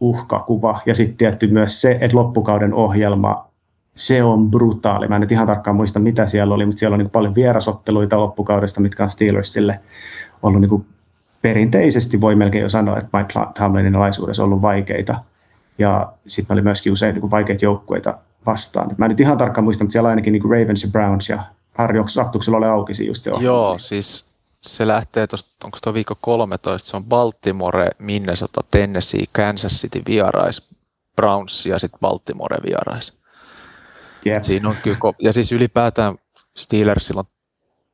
uhkakuva. 0.01 0.80
Ja 0.86 0.95
sitten 0.95 1.16
tietty 1.16 1.47
myös 1.47 1.80
se, 1.80 1.99
että 2.01 2.16
loppukauden 2.16 2.74
ohjelma, 2.74 3.51
se 3.97 4.22
on 4.22 4.51
brutaali. 4.51 5.09
Mä 5.09 5.14
en 5.14 5.20
nyt 5.20 5.32
ihan 5.32 5.47
tarkkaan 5.47 5.76
muista, 5.76 5.99
mitä 5.99 6.26
siellä 6.26 6.55
oli, 6.55 6.66
mutta 6.66 6.80
siellä 6.80 6.95
on 6.95 6.99
niin 6.99 7.11
paljon 7.11 7.34
vierasotteluita 7.34 8.18
loppukaudesta, 8.18 8.80
mitkä 8.80 9.03
on 9.03 9.11
Steelersille 9.11 9.80
ollut 10.43 10.61
niin 10.61 10.86
perinteisesti, 11.43 12.20
voi 12.20 12.34
melkein 12.34 12.62
jo 12.62 12.68
sanoa, 12.68 12.99
että 12.99 13.18
Mike 13.18 13.34
Tomlinin 13.59 13.97
alaisuudessa 13.97 14.43
on 14.43 14.47
ollut 14.49 14.62
vaikeita. 14.62 15.14
Ja 15.78 16.12
sitten 16.26 16.55
oli 16.55 16.62
myöskin 16.62 16.93
usein 16.93 17.14
niin 17.14 17.30
vaikeita 17.30 17.64
joukkueita 17.64 18.18
vastaan. 18.47 18.90
Mä 18.99 19.05
en 19.05 19.09
nyt 19.09 19.20
ihan 19.20 19.38
tarkkaan 19.38 19.64
muista, 19.64 19.84
mutta 19.84 19.93
siellä 19.93 20.09
ainakin 20.09 20.32
niin 20.32 20.43
Ravens 20.45 20.82
ja 20.82 20.90
Browns 20.90 21.28
ja 21.28 21.43
Harry, 21.72 22.05
sattuksella 22.07 22.59
oli 22.59 22.66
auki 22.66 23.07
just 23.07 23.24
se? 23.24 23.30
Joo, 23.40 23.78
siis 23.78 24.24
se 24.61 24.86
lähtee 24.86 25.26
tuosta, 25.26 25.51
onko 25.64 25.78
tuo 25.82 25.95
viikko 25.95 26.14
13, 26.20 26.90
se 26.90 26.97
on 26.97 27.05
Baltimore, 27.05 27.90
Minnesota, 27.99 28.61
Tennessee, 28.70 29.24
Kansas 29.32 29.72
City 29.72 30.03
vierais, 30.07 30.68
Browns 31.16 31.66
ja 31.66 31.78
sitten 31.78 32.01
Baltimore 32.01 32.57
vierais. 32.66 33.21
Yep. 34.26 34.42
Siinä 34.42 34.68
on 34.68 34.74
kyllä, 34.82 34.98
ja 35.18 35.32
siis 35.32 35.52
ylipäätään 35.52 36.18
Steelersilla 36.56 37.20
on 37.20 37.26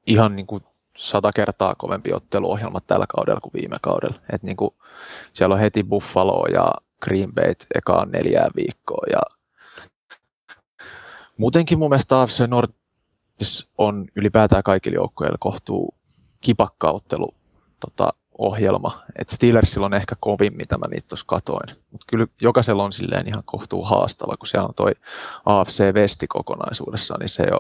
ihan 0.07 0.37
niin 0.37 0.47
kuin 0.47 0.63
sata 0.97 1.33
kertaa 1.33 1.75
kovempi 1.75 2.13
otteluohjelma 2.13 2.81
tällä 2.81 3.07
kaudella 3.09 3.41
kuin 3.41 3.53
viime 3.53 3.77
kaudella. 3.83 4.21
Et 4.33 4.43
niin 4.43 4.57
kuin, 4.57 4.71
siellä 5.33 5.55
on 5.55 5.61
heti 5.61 5.85
Buffalo 5.85 6.47
ja 6.47 6.73
Green 7.03 7.35
Bay 7.35 7.55
ekaan 7.75 8.11
neljää 8.11 8.49
viikkoa. 8.57 9.07
Ja 9.13 9.21
muutenkin 11.37 11.79
mun 11.79 11.91
mielestä 11.91 12.21
AFC 12.21 12.41
Nordis 12.47 13.73
on 13.79 14.07
ylipäätään 14.17 14.63
kaikille 14.63 14.95
joukkueille 14.95 15.37
kohtuu 15.41 15.95
kipakka 16.41 16.91
ottelu 16.91 17.35
tota, 17.81 18.13
ohjelma. 18.39 19.03
Et 19.19 19.29
Steelersillä 19.29 19.87
on 19.87 19.95
ehkä 19.95 20.15
kovin, 20.21 20.57
mitä 20.57 20.79
mä 20.79 20.87
niitä 20.91 21.09
tuossa 21.09 21.27
katoin. 21.29 21.77
Mutta 21.91 22.07
kyllä 22.07 22.27
jokaisella 22.41 22.85
on 22.85 22.93
silleen 22.93 23.29
ihan 23.29 23.43
kohtuu 23.45 23.85
haastava, 23.85 24.37
kun 24.37 24.47
siellä 24.47 24.69
on 24.69 24.75
toi 24.75 24.93
AFC 25.47 25.95
Vesti 25.95 26.27
kokonaisuudessaan, 26.27 27.21
niin 27.21 27.29
se 27.29 27.43
jo, 27.51 27.59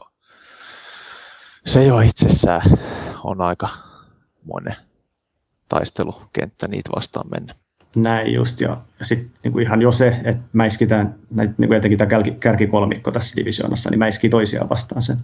se 1.67 1.85
jo 1.85 2.01
itsessään 2.01 2.63
on 3.25 3.41
aika 3.41 3.69
monen 4.45 4.77
taistelukenttä 5.69 6.69
niitä 6.69 6.91
vastaan 6.97 7.27
mennä. 7.31 7.55
Näin 7.97 8.35
just, 8.35 8.61
ja, 8.61 8.81
sitten 9.03 9.31
niinku 9.43 9.59
ihan 9.59 9.83
jo 9.83 9.93
se, 9.93 10.21
että 10.25 10.43
mäiskitään, 10.53 11.15
niinku 11.59 11.75
etenkin 11.75 11.99
tämä 11.99 12.23
kärkikolmikko 12.41 13.11
tässä 13.11 13.37
divisioonassa, 13.37 13.91
niin 13.91 13.99
mäiskii 13.99 14.31
toisiaan 14.31 14.69
vastaan 14.69 15.03
sen 15.03 15.17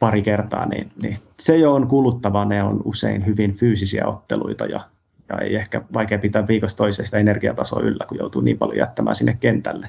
pari 0.00 0.22
kertaa, 0.22 0.66
niin, 0.66 0.92
niin 1.02 1.16
se 1.38 1.56
jo 1.56 1.74
on 1.74 1.86
kuluttava. 1.86 2.44
Ne 2.44 2.62
on 2.62 2.80
usein 2.84 3.26
hyvin 3.26 3.54
fyysisiä 3.54 4.06
otteluita 4.06 4.66
ja, 4.66 4.80
ja 5.28 5.38
ei 5.38 5.56
ehkä 5.56 5.82
vaikea 5.94 6.18
pitää 6.18 6.46
viikosta 6.48 6.78
toisesta 6.78 7.18
energiatasoa 7.18 7.80
yllä, 7.80 8.04
kun 8.08 8.18
joutuu 8.18 8.42
niin 8.42 8.58
paljon 8.58 8.78
jättämään 8.78 9.16
sinne 9.16 9.36
kentälle. 9.40 9.88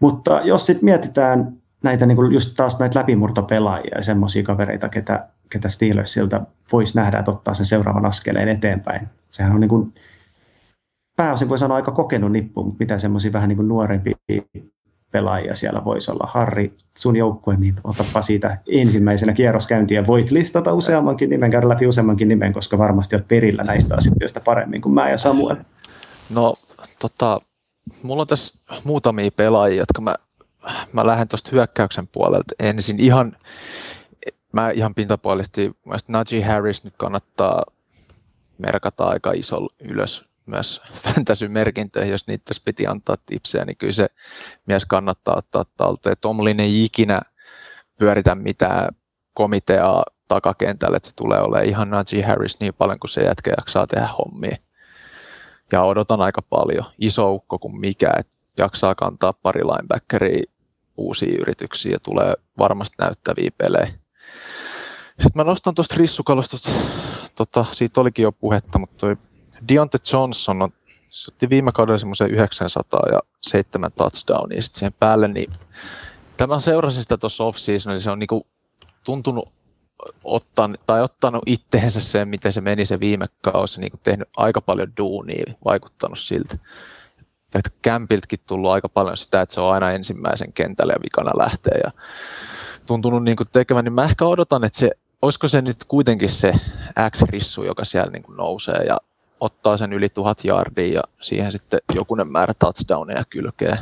Mutta 0.00 0.40
jos 0.44 0.66
sitten 0.66 0.84
mietitään 0.84 1.52
näitä 1.82 2.06
niin 2.06 2.32
just 2.32 2.54
taas 2.56 2.78
näitä 2.78 2.98
läpimurtopelaajia 2.98 3.96
ja 3.96 4.02
semmoisia 4.02 4.42
kavereita, 4.42 4.88
ketä, 4.88 5.28
ketä 5.50 5.68
Steelersiltä 5.68 6.40
voisi 6.72 6.96
nähdä, 6.96 7.18
että 7.18 7.30
ottaa 7.30 7.54
sen 7.54 7.66
seuraavan 7.66 8.06
askeleen 8.06 8.48
eteenpäin. 8.48 9.08
Sehän 9.30 9.52
on 9.52 9.60
niin 9.60 9.68
kuin, 9.68 9.94
pääosin 11.16 11.48
voi 11.48 11.58
sanoa 11.58 11.76
aika 11.76 11.92
kokenut 11.92 12.32
nippu, 12.32 12.64
mutta 12.64 12.76
mitä 12.78 12.98
semmoisia 12.98 13.32
vähän 13.32 13.48
niin 13.48 13.56
kuin 13.56 13.68
nuorempia 13.68 14.16
pelaajia 15.10 15.54
siellä 15.54 15.84
voisi 15.84 16.10
olla. 16.10 16.28
Harri, 16.32 16.72
sun 16.98 17.16
joukkue, 17.16 17.56
niin 17.56 17.74
otapa 17.84 18.22
siitä 18.22 18.58
ensimmäisenä 18.72 19.32
kierroskäyntiä. 19.32 20.06
Voit 20.06 20.30
listata 20.30 20.72
useammankin 20.72 21.30
nimen, 21.30 21.50
käydä 21.50 21.68
läpi 21.68 21.86
useammankin 21.86 22.28
nimen, 22.28 22.52
koska 22.52 22.78
varmasti 22.78 23.16
olet 23.16 23.28
perillä 23.28 23.64
näistä 23.64 23.96
asioista 23.96 24.40
paremmin 24.40 24.80
kuin 24.80 24.94
mä 24.94 25.10
ja 25.10 25.16
Samuel. 25.16 25.56
No, 26.30 26.54
tota, 26.98 27.40
mulla 28.02 28.22
on 28.22 28.26
tässä 28.26 28.58
muutamia 28.84 29.30
pelaajia, 29.36 29.78
jotka 29.78 30.00
mä, 30.00 30.14
mä 30.92 31.06
lähden 31.06 31.28
tuosta 31.28 31.50
hyökkäyksen 31.52 32.08
puolelta 32.08 32.54
ensin 32.58 33.00
ihan, 33.00 33.36
mä 34.52 34.70
ihan 34.70 34.94
pintapuolisesti, 34.94 35.72
Najee 36.08 36.44
Harris 36.44 36.84
nyt 36.84 36.94
kannattaa 36.96 37.62
merkata 38.58 39.04
aika 39.04 39.32
iso 39.32 39.66
ylös 39.80 40.27
myös 40.48 40.82
fantasy-merkintöihin, 41.04 42.12
jos 42.12 42.26
niitä 42.26 42.54
piti 42.64 42.86
antaa 42.86 43.16
tipsejä, 43.26 43.64
niin 43.64 43.76
kyllä 43.76 43.92
se 43.92 44.08
mies 44.66 44.86
kannattaa 44.86 45.36
ottaa 45.36 45.64
talteen. 45.76 46.16
Tomlin 46.20 46.60
ei 46.60 46.84
ikinä 46.84 47.20
pyöritä 47.98 48.34
mitään 48.34 48.88
komiteaa 49.34 50.04
takakentälle, 50.28 50.96
että 50.96 51.08
se 51.08 51.14
tulee 51.14 51.40
olemaan 51.40 51.68
ihan 51.68 51.90
Najee 51.90 52.22
Harris 52.22 52.60
niin 52.60 52.74
paljon 52.74 52.98
kuin 52.98 53.10
se 53.10 53.24
jätkä 53.24 53.54
jaksaa 53.58 53.86
tehdä 53.86 54.08
hommia. 54.18 54.56
Ja 55.72 55.82
odotan 55.82 56.20
aika 56.20 56.42
paljon, 56.42 56.84
iso 56.98 57.32
ukko 57.32 57.58
kuin 57.58 57.80
mikä, 57.80 58.12
että 58.18 58.38
jaksaa 58.58 58.94
kantaa 58.94 59.32
pari 59.32 59.64
linebackeria 59.64 60.42
uusia 60.96 61.38
yrityksiä 61.40 61.92
ja 61.92 62.00
tulee 62.00 62.34
varmasti 62.58 62.96
näyttäviä 62.98 63.50
pelejä. 63.58 63.86
Sitten 65.20 65.32
mä 65.34 65.44
nostan 65.44 65.74
tuosta 65.74 65.94
rissukalosta, 65.98 66.56
tota, 67.34 67.64
siitä 67.70 68.00
olikin 68.00 68.22
jo 68.22 68.32
puhetta, 68.32 68.78
mutta 68.78 68.96
toi 68.96 69.16
Deontay 69.68 70.00
Johnson 70.12 70.62
on, 70.62 70.72
se 71.08 71.30
otti 71.30 71.50
viime 71.50 71.72
kaudella 71.72 71.98
semmoisen 71.98 72.30
900 72.30 73.02
ja 73.12 73.18
7 73.42 73.92
touchdownia 73.92 74.62
sitten 74.62 74.78
siihen 74.78 74.94
päälle, 75.00 75.28
niin 75.28 75.52
tämä 76.36 76.60
seurasin 76.60 77.02
sitä 77.02 77.16
tuossa 77.16 77.44
off 77.44 77.58
niin 77.68 78.00
se 78.00 78.10
on 78.10 78.18
niinku 78.18 78.46
tuntunut 79.04 79.48
ottan, 80.24 80.78
tai 80.86 81.02
ottanut 81.02 81.42
itteensä 81.46 82.00
sen, 82.00 82.28
miten 82.28 82.52
se 82.52 82.60
meni 82.60 82.86
se 82.86 83.00
viime 83.00 83.26
kausi, 83.42 83.80
niin 83.80 83.92
tehnyt 84.02 84.28
aika 84.36 84.60
paljon 84.60 84.92
duunia, 84.96 85.54
vaikuttanut 85.64 86.18
siltä. 86.18 86.58
Että 87.54 87.70
Kämpiltkin 87.82 88.38
tullut 88.46 88.70
aika 88.70 88.88
paljon 88.88 89.16
sitä, 89.16 89.40
että 89.40 89.54
se 89.54 89.60
on 89.60 89.72
aina 89.72 89.90
ensimmäisen 89.90 90.52
kentälle 90.52 90.92
ja 90.92 91.02
vikana 91.02 91.30
lähtee 91.36 91.80
ja 91.84 91.90
tuntunut 92.86 93.24
niin 93.24 93.36
kuin 93.36 93.48
tekevän, 93.52 93.84
niin 93.84 93.92
mä 93.92 94.04
ehkä 94.04 94.24
odotan, 94.24 94.64
että 94.64 94.78
se, 94.78 94.90
olisiko 95.22 95.48
se 95.48 95.62
nyt 95.62 95.84
kuitenkin 95.88 96.28
se 96.28 96.52
X-rissu, 97.10 97.64
joka 97.64 97.84
siellä 97.84 98.10
niin 98.10 98.22
kuin 98.22 98.36
nousee 98.36 98.82
ja 98.86 98.98
ottaa 99.40 99.76
sen 99.76 99.92
yli 99.92 100.08
tuhat 100.08 100.44
yardia 100.44 100.94
ja 100.94 101.02
siihen 101.20 101.52
sitten 101.52 101.80
jokunen 101.94 102.32
määrä 102.32 102.54
touchdowneja 102.54 103.24
kylkee. 103.30 103.78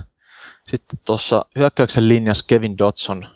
Sitten 0.65 0.99
tuossa 1.05 1.45
hyökkäyksen 1.59 2.09
linjassa 2.09 2.45
Kevin 2.49 2.79
Dodson, 2.79 3.27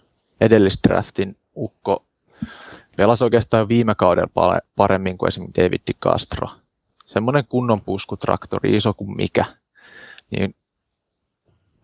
edellisdraftin 0.40 1.36
ukko, 1.56 2.06
pelasi 2.96 3.24
oikeastaan 3.24 3.68
viime 3.68 3.94
kaudella 3.94 4.60
paremmin 4.76 5.18
kuin 5.18 5.28
esimerkiksi 5.28 5.62
David 5.62 5.80
Castro. 6.02 6.48
Semmoinen 7.06 7.46
kunnon 7.48 7.80
puskutraktori, 7.80 8.76
iso 8.76 8.94
kuin 8.94 9.16
mikä. 9.16 9.44
Niin 10.30 10.54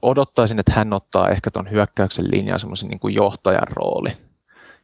odottaisin, 0.03 0.59
että 0.59 0.73
hän 0.73 0.93
ottaa 0.93 1.29
ehkä 1.29 1.51
tuon 1.51 1.71
hyökkäyksen 1.71 2.31
linjan 2.31 2.61
semmoisen 2.61 2.89
niin 2.89 3.15
johtajan 3.15 3.69
rooli. 3.69 4.17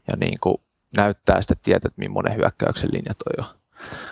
Ja 0.08 0.16
niin 0.16 0.40
kuin 0.40 0.56
näyttää 0.96 1.42
sitä 1.42 1.54
tietä, 1.62 1.88
että 1.88 2.00
millainen 2.00 2.36
hyökkäyksen 2.36 2.90
linja 2.92 3.14
toi 3.14 3.46
on. 3.46 3.61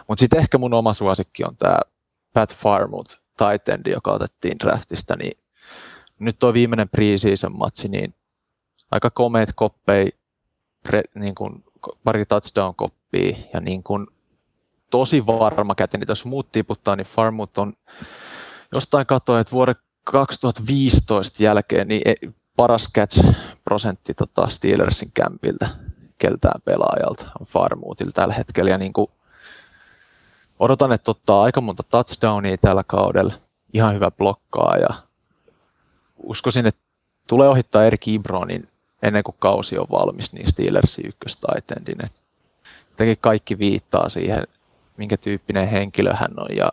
Mutta 0.08 0.20
sitten 0.20 0.40
ehkä 0.40 0.58
mun 0.58 0.74
oma 0.74 0.94
suosikki 0.94 1.44
on 1.44 1.56
tämä 1.56 1.78
Pat 2.32 2.56
Farmouth 2.56 3.18
tight 3.36 3.86
joka 3.86 4.12
otettiin 4.12 4.58
draftista, 4.58 5.16
niin 5.16 5.38
nyt 6.18 6.38
tuo 6.38 6.52
viimeinen 6.52 6.88
preseason 6.88 7.58
matsi, 7.58 7.88
niin 7.88 8.14
aika 8.90 9.10
komeet 9.10 9.52
koppei, 9.54 10.12
pre, 10.82 11.02
niin 11.14 11.34
kuin 11.34 11.64
pari 12.04 12.26
touchdown 12.26 12.74
koppia 12.74 13.36
ja 13.52 13.60
niin 13.60 13.82
kuin 13.82 14.06
tosi 14.90 15.26
varma 15.26 15.74
käteni. 15.74 16.04
Jos 16.08 16.24
muut 16.24 16.52
tiputtaa, 16.52 16.96
niin 16.96 17.06
Farmouth 17.06 17.58
on 17.58 17.72
jostain 18.72 19.06
katsoin, 19.06 19.40
että 19.40 19.52
vuoden 19.52 19.76
2015 20.04 21.42
jälkeen 21.42 21.88
niin 21.88 22.02
e, 22.04 22.14
paras 22.56 22.88
catch-prosentti 22.98 24.14
tota 24.14 24.48
Steelersin 24.48 25.10
kämpiltä 25.14 25.68
keltään 26.18 26.60
pelaajalta 26.64 27.30
on 27.40 27.46
Farmouthilla 27.46 28.12
tällä 28.12 28.34
hetkellä. 28.34 28.70
Ja 28.70 28.78
niin 28.78 28.92
kuin 28.92 29.10
odotan, 30.60 30.92
että 30.92 31.10
ottaa 31.10 31.42
aika 31.42 31.60
monta 31.60 31.82
touchdownia 31.82 32.56
tällä 32.56 32.84
kaudella, 32.86 33.34
ihan 33.72 33.94
hyvä 33.94 34.10
blokkaa 34.10 34.76
ja 34.76 34.88
uskoisin, 36.22 36.66
että 36.66 36.80
tulee 37.28 37.48
ohittaa 37.48 37.84
Erik 37.84 38.08
Ibronin 38.08 38.68
ennen 39.02 39.22
kuin 39.22 39.36
kausi 39.38 39.78
on 39.78 39.86
valmis, 39.90 40.32
niin 40.32 40.50
Steelersin 40.50 41.08
ykköstaitendin. 41.08 41.98
Jotenkin 42.90 43.18
kaikki 43.20 43.58
viittaa 43.58 44.08
siihen, 44.08 44.42
minkä 44.96 45.16
tyyppinen 45.16 45.68
henkilö 45.68 46.14
hän 46.14 46.32
on 46.36 46.56
ja 46.56 46.72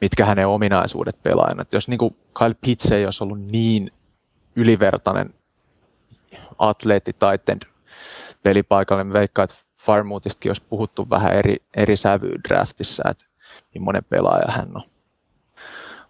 mitkä 0.00 0.24
hänen 0.24 0.46
ominaisuudet 0.46 1.22
pelaajana. 1.22 1.64
Jos 1.72 1.88
niin 1.88 1.98
kuin 1.98 2.16
Kyle 2.38 2.54
Pitts 2.60 2.92
ei 2.92 3.04
olisi 3.04 3.24
ollut 3.24 3.40
niin 3.40 3.92
ylivertainen 4.56 5.34
atleetti 6.58 7.12
tight 7.12 7.64
pelipaikalle, 8.42 9.04
niin 9.04 9.12
veikkaan, 9.12 9.44
että 9.44 9.69
Farmouthistakin 9.80 10.50
olisi 10.50 10.62
puhuttu 10.68 11.10
vähän 11.10 11.32
eri, 11.32 11.56
eri 11.76 11.96
sävyyn 11.96 12.40
draftissa, 12.48 13.02
että 13.10 13.24
millainen 13.74 14.04
pelaaja 14.04 14.52
hän 14.52 14.76
on. 14.76 14.82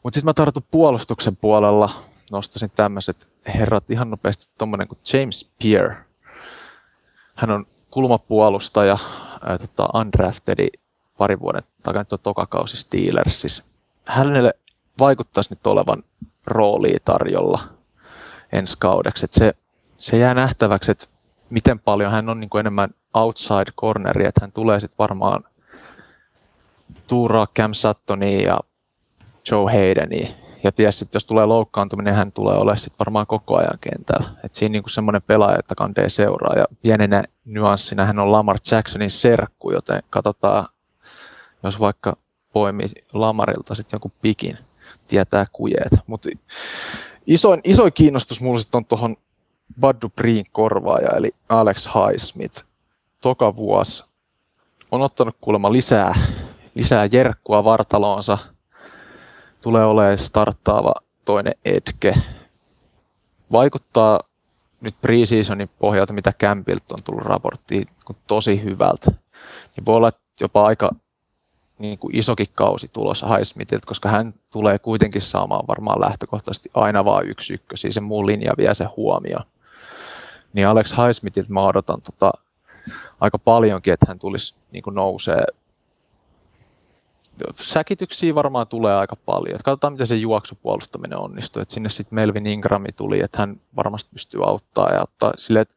Mutta 0.02 0.14
sitten 0.14 0.28
mä 0.28 0.34
tartun 0.34 0.62
puolustuksen 0.70 1.36
puolella, 1.36 1.90
nostasin 2.32 2.70
tämmöiset 2.70 3.28
herrat 3.54 3.90
ihan 3.90 4.10
nopeasti, 4.10 4.48
tuommoinen 4.58 4.88
kuin 4.88 4.98
James 5.12 5.50
Pierre. 5.62 5.96
Hän 7.34 7.50
on 7.50 7.66
kulmapuolustaja, 7.90 8.98
ää, 9.42 9.58
tota, 9.58 9.88
undraftedi 9.98 10.68
pari 11.18 11.40
vuoden 11.40 11.62
takana 11.82 12.04
tuo 12.04 12.18
tokakausi 12.18 12.76
Steelersissa. 12.76 13.64
Hänelle 14.04 14.54
vaikuttaisi 14.98 15.52
nyt 15.52 15.66
olevan 15.66 16.02
roolia 16.46 16.98
tarjolla 17.04 17.58
ensi 18.52 18.76
kaudeksi. 18.78 19.26
Se, 19.30 19.54
se 19.96 20.18
jää 20.18 20.34
nähtäväksi, 20.34 20.90
että 20.90 21.06
miten 21.50 21.78
paljon 21.78 22.12
hän 22.12 22.28
on 22.28 22.40
niin 22.40 22.50
kuin 22.50 22.60
enemmän 22.60 22.90
outside 23.14 23.72
corneri, 23.80 24.26
että 24.26 24.40
hän 24.40 24.52
tulee 24.52 24.80
sitten 24.80 24.98
varmaan 24.98 25.44
tuuraa 27.06 27.46
Cam 27.56 27.74
Suttonia 27.74 28.40
ja 28.48 28.58
Joe 29.50 29.72
Haydenia. 29.72 30.28
Ja 30.64 30.72
ties, 30.72 31.08
jos 31.14 31.24
tulee 31.24 31.46
loukkaantuminen, 31.46 32.14
hän 32.14 32.32
tulee 32.32 32.56
olemaan 32.56 32.78
sitten 32.78 32.98
varmaan 32.98 33.26
koko 33.26 33.56
ajan 33.56 33.78
kentällä. 33.80 34.30
Et 34.44 34.54
siinä 34.54 34.72
niinku 34.72 34.88
semmoinen 34.88 35.22
pelaaja, 35.22 35.58
että 35.58 35.74
kandee 35.74 36.08
seuraa. 36.08 36.54
Ja 36.56 36.64
pienenä 36.82 37.24
nyanssina 37.44 38.04
hän 38.04 38.18
on 38.18 38.32
Lamar 38.32 38.56
Jacksonin 38.70 39.10
serkku, 39.10 39.72
joten 39.72 40.02
katsotaan, 40.10 40.66
jos 41.62 41.80
vaikka 41.80 42.16
poimii 42.52 42.86
Lamarilta 43.12 43.74
sitten 43.74 43.96
jonkun 43.96 44.12
pikin, 44.22 44.58
tietää 45.06 45.46
kujeet. 45.52 45.92
Mutta 46.06 46.28
isoin, 47.26 47.60
isoin 47.64 47.92
kiinnostus 47.92 48.40
mulla 48.40 48.60
sitten 48.60 48.78
on 48.78 48.84
tuohon 48.84 49.16
Bud 49.80 49.96
Dupreen 50.02 50.44
korvaaja, 50.52 51.16
eli 51.16 51.34
Alex 51.48 51.88
Highsmith 51.94 52.69
toka 53.20 53.56
vuosi 53.56 54.04
on 54.90 55.02
ottanut 55.02 55.36
kuulemma 55.40 55.72
lisää, 55.72 56.14
lisää 56.74 57.08
jerkkua 57.12 57.64
vartaloonsa. 57.64 58.38
Tulee 59.62 59.84
olemaan 59.84 60.18
starttaava 60.18 60.94
toinen 61.24 61.54
etke. 61.64 62.14
Vaikuttaa 63.52 64.20
nyt 64.80 64.94
preseasonin 65.00 65.70
pohjalta, 65.78 66.12
mitä 66.12 66.32
Campilta 66.32 66.94
on 66.94 67.02
tullut 67.02 67.24
raporttiin, 67.24 67.86
tosi 68.26 68.62
hyvältä. 68.62 69.10
Niin 69.76 69.86
voi 69.86 69.96
olla 69.96 70.12
jopa 70.40 70.66
aika 70.66 70.90
niin 71.78 71.98
kuin 71.98 72.16
isokin 72.16 72.46
kausi 72.52 72.88
tulossa 72.92 73.26
Highsmithilta, 73.26 73.86
koska 73.86 74.08
hän 74.08 74.34
tulee 74.52 74.78
kuitenkin 74.78 75.22
saamaan 75.22 75.66
varmaan 75.68 76.00
lähtökohtaisesti 76.00 76.70
aina 76.74 77.04
vain 77.04 77.28
yksi 77.28 77.54
ykkösi, 77.54 77.92
se 77.92 78.00
muu 78.00 78.26
linja 78.26 78.52
vie 78.58 78.74
se 78.74 78.84
huomioon. 78.84 79.44
Niin 80.52 80.66
Alex 80.66 80.92
Highsmithilta 80.96 81.52
mä 81.52 81.62
odotan 81.62 82.02
tota 82.02 82.32
aika 83.20 83.38
paljonkin, 83.38 83.92
että 83.92 84.06
hän 84.08 84.18
tulisi 84.18 84.54
niin 84.72 84.82
kuin 84.82 84.94
nousee. 84.94 85.44
Säkityksiä 87.54 88.34
varmaan 88.34 88.66
tulee 88.66 88.94
aika 88.94 89.16
paljon. 89.16 89.54
Että 89.54 89.64
katsotaan, 89.64 89.92
miten 89.92 90.06
se 90.06 90.16
juoksupuolustaminen 90.16 91.18
onnistuu. 91.18 91.62
Että 91.62 91.74
sinne 91.74 91.88
sitten 91.88 92.14
Melvin 92.14 92.46
Ingrami 92.46 92.88
tuli, 92.96 93.20
että 93.20 93.38
hän 93.38 93.60
varmasti 93.76 94.10
pystyy 94.12 94.44
auttaa 94.44 94.92
ja 94.92 95.02
ottaa 95.02 95.32
sille, 95.38 95.60
että 95.60 95.74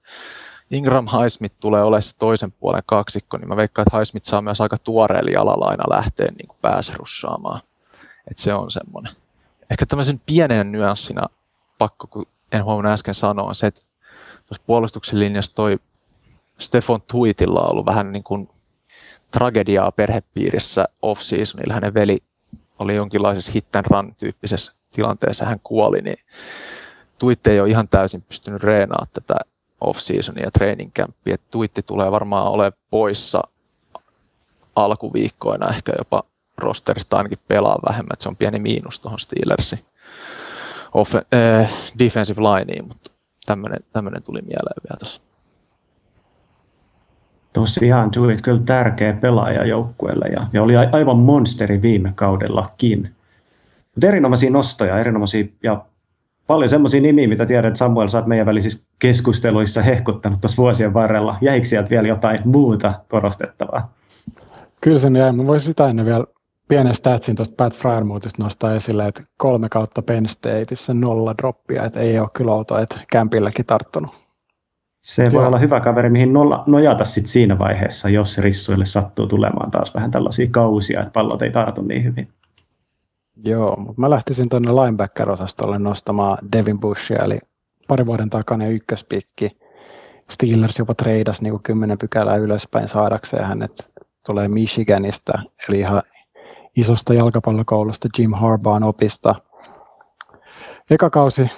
Ingram 0.72 1.08
Highsmith 1.08 1.56
tulee 1.60 1.84
olemaan 1.84 2.04
se 2.04 2.18
toisen 2.18 2.52
puolen 2.52 2.84
kaksikko, 2.86 3.38
niin 3.38 3.48
mä 3.48 3.56
veikkaan, 3.56 3.88
että 3.88 3.98
Highsmith 3.98 4.26
saa 4.26 4.42
myös 4.42 4.62
aika 4.62 4.78
tuoreella 4.78 5.32
jalalla 5.32 5.66
aina 5.66 5.84
lähteä 5.90 6.28
niin 6.38 6.48
kuin 6.48 6.58
pääsrussaamaan. 6.62 7.62
Että 8.28 8.44
se 8.44 8.54
on 8.54 8.72
semmoinen. 8.72 9.14
Ehkä 9.72 9.86
tämmöisen 9.86 10.22
pienen 10.26 10.72
nyanssina 10.72 11.30
pakko, 11.78 12.08
kun 12.08 12.26
en 12.52 12.64
huomannut 12.64 12.94
äsken 12.94 13.14
sanoa, 13.14 13.48
on 13.48 13.56
se, 13.56 13.68
että 13.68 13.82
tuossa 14.46 14.64
puolustuksen 14.66 15.20
linjassa 15.20 15.56
toi 15.56 15.80
Stefan 16.60 17.02
Tuitilla 17.02 17.62
on 17.62 17.72
ollut 17.72 17.86
vähän 17.86 18.12
niin 18.12 18.24
kuin 18.24 18.50
tragediaa 19.32 19.92
perhepiirissä 19.92 20.88
off-seasonilla. 21.02 21.74
Hänen 21.74 21.94
veli 21.94 22.24
oli 22.80 22.96
jonkinlaisessa 22.96 23.52
hit 23.52 23.76
and 23.76 23.86
run 23.90 24.16
tyyppisessä 24.16 24.74
tilanteessa, 24.92 25.46
hän 25.46 25.60
kuoli, 25.64 26.02
niin 26.02 26.18
Tuitti 27.20 27.50
ei 27.50 27.60
ole 27.60 27.70
ihan 27.70 27.88
täysin 27.88 28.22
pystynyt 28.22 28.64
reenaamaan 28.64 29.08
tätä 29.14 29.36
off-seasonia 29.82 30.44
ja 30.44 30.52
training 30.52 30.92
campia. 30.94 31.38
Tuitti 31.52 31.82
tulee 31.82 32.12
varmaan 32.12 32.48
ole 32.48 32.72
poissa 32.90 33.44
alkuviikkoina, 34.76 35.70
ehkä 35.70 35.94
jopa 35.98 36.24
rosterista 36.58 37.18
ainakin 37.18 37.40
pelaa 37.48 37.80
vähemmän, 37.90 38.14
että 38.14 38.24
se 38.24 38.30
on 38.30 38.36
pieni 38.36 38.60
miinus 38.60 39.00
tuohon 39.00 39.20
Steelersin 39.20 39.86
off- 40.98 41.26
äh, 41.34 41.74
defensive 42.00 42.42
lineen, 42.42 42.88
mutta 42.88 43.12
tämmöinen 43.94 44.24
tuli 44.24 44.42
mieleen 44.42 44.84
vielä 44.90 44.98
tuossa. 45.00 45.22
Tosiaan 47.54 48.10
Jewett 48.16 48.42
kyllä 48.42 48.62
tärkeä 48.66 49.14
pelaaja 49.14 49.66
joukkueelle 49.66 50.26
ja, 50.28 50.48
ja 50.54 50.64
oli 50.64 50.76
aivan 50.76 51.18
monsteri 51.18 51.82
viime 51.82 52.12
kaudellakin. 52.16 53.12
Mutta 53.96 54.08
erinomaisia 54.08 54.52
nostoja, 54.52 55.00
erinomaisia 55.00 55.46
ja 55.64 55.86
paljon 56.48 56.70
semmoisia 56.70 57.02
nimiä, 57.02 57.28
mitä 57.28 57.46
tiedät, 57.46 57.68
että 57.68 57.78
Samuel, 57.78 58.08
sä 58.08 58.18
oot 58.18 58.28
meidän 58.28 58.46
välisissä 58.46 58.90
keskusteluissa 59.00 59.82
hehkuttanut 59.82 60.42
tuossa 60.42 60.62
vuosien 60.62 60.94
varrella. 60.94 61.38
Jäikö 61.42 61.68
sieltä 61.68 61.90
vielä 61.90 62.08
jotain 62.08 62.40
muuta 62.46 62.94
korostettavaa? 63.10 63.94
Kyllä 64.82 65.00
sen 65.00 65.16
jäi. 65.16 65.32
Mä 65.32 65.48
voisin 65.48 65.66
sitä 65.66 65.88
ennen 65.88 66.06
vielä 66.06 66.26
pienen 66.68 66.96
statsin 66.96 67.36
tuosta 67.36 67.56
Pat 67.58 67.76
Fryermuutista 67.76 68.44
nostaa 68.44 68.74
esille, 68.74 69.08
että 69.08 69.24
kolme 69.38 69.70
kautta 69.70 70.02
Penn 70.02 70.30
Stateissa 70.30 70.94
nolla 70.94 71.36
droppia, 71.38 71.86
että 71.86 72.00
ei 72.00 72.20
ole 72.20 72.30
kyllä 72.34 72.54
outoa, 72.54 72.82
että 72.82 73.00
kämpilläkin 73.12 73.66
tarttunut. 73.66 74.23
Se 75.04 75.30
voi 75.34 75.46
olla 75.46 75.58
hyvä 75.58 75.80
kaveri, 75.80 76.10
mihin 76.10 76.34
nolla, 76.34 76.64
nojata 76.68 77.06
sit 77.06 77.28
siinä 77.28 77.60
vaiheessa, 77.60 78.10
jos 78.10 78.38
rissuille 78.38 78.86
sattuu 78.86 79.28
tulemaan 79.28 79.72
taas 79.72 79.96
vähän 79.96 80.12
tällaisia 80.12 80.48
kausia, 80.52 81.00
että 81.02 81.12
pallot 81.12 81.42
ei 81.42 81.52
tartu 81.52 81.82
niin 81.82 82.04
hyvin. 82.04 82.28
Joo, 83.44 83.76
mutta 83.76 84.02
mä 84.02 84.10
lähtisin 84.10 84.50
tuonne 84.50 84.72
linebacker-osastolle 84.72 85.80
nostamaan 85.80 86.38
Devin 86.52 86.80
Bushia, 86.80 87.24
eli 87.24 87.40
pari 87.88 88.06
vuoden 88.06 88.30
takainen 88.30 88.72
ykköspikki. 88.72 89.58
Steelers 90.30 90.80
jopa 90.80 90.96
treidas 90.96 91.42
niin 91.42 91.52
kuin 91.52 91.64
kymmenen 91.64 91.98
pykälää 91.98 92.36
ylöspäin 92.36 92.88
saadakseen 92.88 93.46
hänet 93.46 93.92
tulee 94.26 94.48
Michiganista, 94.48 95.34
eli 95.70 95.80
ihan 95.80 96.04
isosta 96.78 97.14
jalkapallokoulusta 97.14 98.10
Jim 98.18 98.34
Harbaughn 98.34 98.84
opista. 98.84 99.36
Eka 100.90 101.10
kausi 101.10 101.52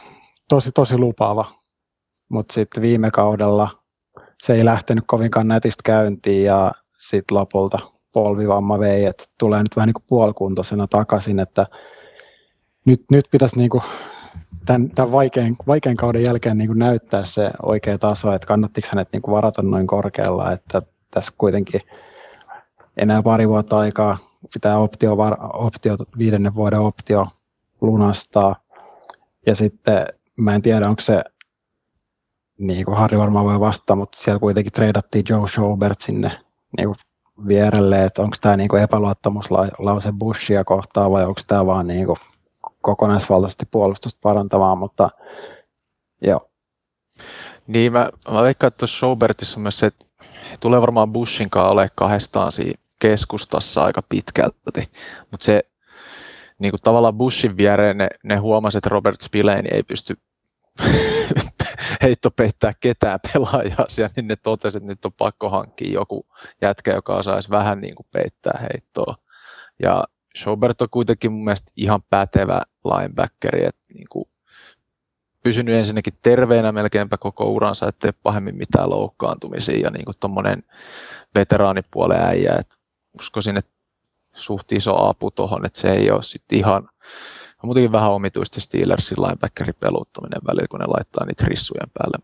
tosi 0.49 0.71
tosi 0.71 0.97
lupaava, 0.97 1.45
mutta 2.29 2.53
sitten 2.53 2.81
viime 2.81 3.11
kaudella 3.11 3.69
se 4.41 4.53
ei 4.53 4.65
lähtenyt 4.65 5.03
kovinkaan 5.07 5.47
nätistä 5.47 5.81
käyntiin 5.85 6.45
ja 6.45 6.71
sitten 6.97 7.37
lopulta 7.37 7.79
polvivamma 8.13 8.79
vei, 8.79 9.05
että 9.05 9.23
tulee 9.39 9.59
nyt 9.59 9.75
vähän 9.75 9.87
niin 9.87 9.93
kuin 9.93 10.05
puolikuntoisena 10.07 10.87
takaisin, 10.87 11.39
että 11.39 11.67
nyt, 12.85 13.03
nyt 13.11 13.25
pitäisi 13.31 13.57
niin 13.57 13.69
kuin 13.69 13.83
tämän, 14.65 14.89
tämän 14.89 15.11
vaikean, 15.11 15.55
vaikean 15.67 15.95
kauden 15.95 16.23
jälkeen 16.23 16.57
niin 16.57 16.67
kuin 16.67 16.79
näyttää 16.79 17.25
se 17.25 17.51
oikea 17.63 17.97
taso, 17.97 18.33
että 18.33 18.47
kannattiko 18.47 18.87
hänet 18.91 19.13
niin 19.13 19.21
kuin 19.21 19.35
varata 19.35 19.61
noin 19.61 19.87
korkealla, 19.87 20.51
että 20.51 20.81
tässä 21.11 21.31
kuitenkin 21.37 21.81
enää 22.97 23.23
pari 23.23 23.49
vuotta 23.49 23.79
aikaa 23.79 24.17
pitää 24.53 24.79
optio, 24.79 25.17
optio 25.53 25.97
viidennen 26.17 26.55
vuoden 26.55 26.79
optio 26.79 27.27
lunastaa. 27.81 28.55
Ja 29.45 29.55
sitten 29.55 30.05
mä 30.37 30.55
en 30.55 30.61
tiedä, 30.61 30.89
onko 30.89 31.01
se, 31.01 31.23
niin 32.59 32.85
kuin 32.85 32.97
Harri 32.97 33.17
varmaan 33.17 33.45
voi 33.45 33.59
vastata, 33.59 33.95
mutta 33.95 34.17
siellä 34.17 34.39
kuitenkin 34.39 34.73
treidattiin 34.73 35.25
Joe 35.29 35.47
Schobert 35.47 36.01
sinne 36.01 36.31
niin 36.77 36.87
kuin 36.87 36.97
vierelle, 37.47 38.03
että 38.03 38.21
onko 38.21 38.35
tämä 38.41 38.57
niin 38.57 38.77
epäluottamuslause 38.77 40.11
Bushia 40.11 40.63
kohtaan 40.63 41.11
vai 41.11 41.25
onko 41.25 41.41
tämä 41.47 41.65
vaan 41.65 41.87
niin 41.87 42.05
kuin 42.05 42.17
kokonaisvaltaisesti 42.81 43.65
puolustusta 43.71 44.19
parantavaa, 44.23 44.75
mutta 44.75 45.09
joo. 46.21 46.49
Niin, 47.67 47.91
mä, 47.93 48.09
mä 48.31 48.43
veikkaan, 48.43 48.67
että 48.67 48.77
tuossa 48.77 48.97
Schaubertissa 48.97 49.59
on 49.59 49.61
myös 49.61 49.79
se, 49.79 49.85
että 49.85 50.05
tulee 50.59 50.81
varmaan 50.81 51.13
Bushin 51.13 51.49
kanssa 51.49 51.69
ole 51.69 51.89
kahdestaan 51.95 52.51
siinä 52.51 52.81
keskustassa 52.99 53.83
aika 53.83 54.01
pitkälti, 54.09 54.89
mutta 55.31 55.45
se 55.45 55.63
niin 56.59 56.71
kuin 56.71 56.81
tavallaan 56.81 57.17
Bushin 57.17 57.57
viereen 57.57 57.97
ne, 57.97 58.07
ne 58.23 58.35
huomasi, 58.35 58.77
että 58.77 58.89
Robert 58.89 59.21
Spillane 59.21 59.69
ei 59.71 59.83
pysty 59.83 60.17
heitto 62.05 62.31
peittää 62.31 62.73
ketään 62.79 63.19
pelaajaa 63.33 63.85
siellä, 63.87 64.13
niin 64.15 64.27
ne 64.27 64.35
totesivat, 64.35 64.83
että 64.83 64.91
nyt 64.91 65.05
on 65.05 65.13
pakko 65.13 65.49
hankkia 65.49 65.93
joku 65.93 66.25
jätkä, 66.61 66.93
joka 66.93 67.15
osaisi 67.15 67.49
vähän 67.49 67.81
niin 67.81 67.95
kuin 67.95 68.07
peittää 68.11 68.59
heittoa. 68.61 69.15
Ja 69.81 70.03
Schobert 70.37 70.81
on 70.81 70.89
kuitenkin 70.91 71.31
mun 71.31 71.43
mielestä 71.43 71.71
ihan 71.75 72.03
pätevä 72.09 72.61
linebackeri, 72.83 73.65
että 73.65 73.81
niin 73.93 74.07
kuin 74.09 74.25
pysynyt 75.43 75.75
ensinnäkin 75.75 76.13
terveenä 76.21 76.71
melkeinpä 76.71 77.17
koko 77.17 77.45
uransa, 77.45 77.87
ettei 77.87 78.11
pahemmin 78.23 78.55
mitään 78.55 78.89
loukkaantumisia 78.89 79.79
ja 79.79 79.89
niin 79.89 80.05
tuommoinen 80.19 80.63
veteraanipuolen 81.35 82.21
äijä, 82.21 82.55
että 82.59 82.75
uskoisin, 83.21 83.57
että 83.57 83.71
suht 84.33 84.71
iso 84.71 85.09
apu 85.09 85.31
tuohon, 85.31 85.65
että 85.65 85.79
se 85.79 85.91
ei 85.91 86.11
ole 86.11 86.23
sitten 86.23 86.59
ihan, 86.59 86.89
on 87.65 87.67
muutenkin 87.67 87.91
vähän 87.91 88.11
omituista 88.11 88.61
Steelersin 88.61 89.21
linebackerin 89.21 89.75
peluttaminen 89.79 90.41
välillä, 90.47 90.67
kun 90.67 90.79
ne 90.79 90.85
laittaa 90.85 91.25
niitä 91.25 91.45
rissujen 91.47 91.89
päälle, 91.93 92.17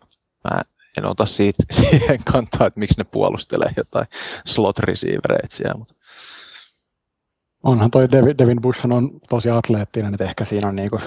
mä 0.50 0.62
en 0.98 1.06
ota 1.06 1.26
siitä, 1.26 1.64
siihen 1.80 2.20
kantaa, 2.32 2.68
että 2.68 2.80
miksi 2.80 2.98
ne 2.98 3.04
puolustelee 3.04 3.72
jotain 3.78 4.08
slot 4.46 4.80
receivereitä 4.80 5.56
siellä, 5.56 5.78
mutta 5.78 5.94
Onhan 7.64 7.92
toi 7.92 8.08
Devin 8.12 8.62
Bushhan 8.62 8.92
on 8.92 9.22
tosi 9.30 9.50
atleettinen, 9.50 10.14
että 10.14 10.24
ehkä 10.24 10.46
siinä 10.46 10.68
on 10.68 10.76
niinku 10.76 11.00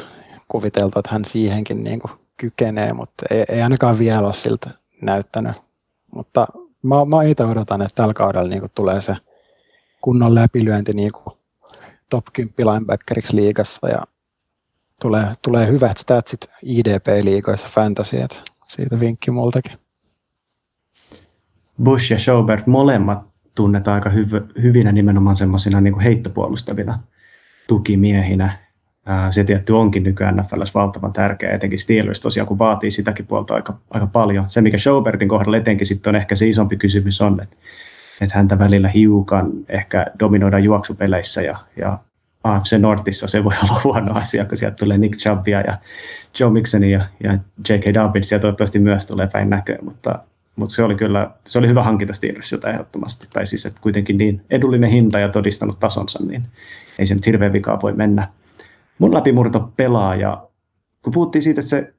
kuviteltu, 0.49 0.99
että 0.99 1.11
hän 1.13 1.25
siihenkin 1.25 1.85
niinku 1.85 2.11
kykenee, 2.37 2.93
mutta 2.93 3.27
ei, 3.31 3.45
ei 3.49 3.63
ainakaan 3.63 3.99
vielä 3.99 4.21
ole 4.21 4.33
siltä 4.33 4.71
näyttänyt. 5.03 5.53
Mutta 6.15 6.47
mä, 6.83 7.05
mä 7.05 7.23
itse 7.23 7.45
odotan, 7.45 7.83
että 7.83 7.95
tällä 7.95 8.15
kaudella 8.15 8.49
niinku 8.49 8.69
tulee 8.75 9.01
se 9.01 9.17
kunnon 10.01 10.35
läpilyönti 10.35 10.93
niinku 10.93 11.39
top 12.11 12.25
10 12.33 12.75
linebackeriksi 12.75 13.37
liigassa 13.37 13.89
ja 13.89 14.07
tulee, 15.03 15.27
tulee 15.43 15.67
hyvät 15.67 15.97
statsit 15.97 16.41
IDP-liigoissa 16.63 17.69
fantasy, 17.69 18.17
siitä 18.69 19.01
vinkki 19.01 19.31
multakin. 19.31 19.79
Bush 21.83 22.13
ja 22.13 22.19
Schobert 22.19 22.67
molemmat 22.67 23.35
tunnetaan 23.55 23.95
aika 23.95 24.11
hyv- 24.11 24.63
hyvinä 24.63 24.93
nimenomaan 24.93 25.37
semmoisina 25.37 25.81
niin 25.81 26.01
heittopuolustavina 26.01 26.99
tukimiehinä. 27.67 28.59
Se 29.31 29.45
tietty 29.45 29.73
onkin 29.73 30.03
nykyään 30.03 30.37
NFLs 30.37 30.75
valtavan 30.75 31.13
tärkeä, 31.13 31.53
etenkin 31.53 31.79
Steelers 31.79 32.21
tosiaan, 32.21 32.47
kun 32.47 32.59
vaatii 32.59 32.91
sitäkin 32.91 33.27
puolta 33.27 33.55
aika, 33.55 33.79
aika 33.91 34.07
paljon. 34.07 34.49
Se, 34.49 34.61
mikä 34.61 34.79
Schaubertin 34.79 35.29
kohdalla 35.29 35.57
etenkin 35.57 35.87
sitten 35.87 36.11
on 36.11 36.17
ehkä 36.17 36.37
se 36.37 36.49
isompi 36.49 36.77
kysymys 36.77 37.21
on, 37.21 37.41
että, 37.43 37.57
että 38.21 38.37
häntä 38.37 38.59
välillä 38.59 38.89
hiukan 38.89 39.51
ehkä 39.69 40.07
dominoidaan 40.21 40.65
juoksupeleissä 40.65 41.43
ja, 41.43 41.59
ja 41.77 41.99
AFC 42.45 42.79
Nortissa 42.79 43.27
se 43.27 43.45
voi 43.45 43.55
olla 43.63 43.81
huono 43.85 44.15
asia, 44.15 44.45
kun 44.45 44.57
sieltä 44.57 44.77
tulee 44.77 44.99
Nick 44.99 45.19
Chubbia 45.19 45.61
ja 45.61 45.79
Joe 46.41 46.51
Mixonia 46.51 46.99
ja, 46.99 47.33
ja 47.33 47.39
J.K. 47.69 47.95
Dobbins 47.95 48.33
ja 48.33 48.39
toivottavasti 48.39 48.79
myös 48.79 49.07
tulee 49.07 49.27
päin 49.27 49.51
näköön, 49.51 49.85
mutta 49.85 50.19
mutta 50.57 50.75
se 50.75 50.83
oli 50.83 50.95
kyllä 50.95 51.31
se 51.49 51.59
oli 51.59 51.69
hyvä 51.69 51.83
hankinta 51.83 52.15
Steelersilta 52.15 52.71
ehdottomasti. 52.71 53.27
Tai 53.33 53.47
siis, 53.47 53.67
että 53.67 53.81
kuitenkin 53.81 54.19
niin 54.19 54.45
edullinen 54.51 54.91
hinta 54.91 55.19
ja 55.19 55.29
todistanut 55.29 55.81
tasonsa, 55.81 56.25
niin 56.25 56.45
ei 56.99 57.07
se 57.07 57.15
nyt 57.15 57.27
hirveän 57.27 57.53
vikaa 57.53 57.81
voi 57.83 57.93
mennä. 57.93 58.29
Mun 58.99 59.15
läpimurto 59.15 59.73
pelaaja, 59.77 60.49
kun 61.03 61.13
puhuttiin 61.13 61.43
siitä, 61.43 61.61
että 61.61 61.71
se 61.71 61.95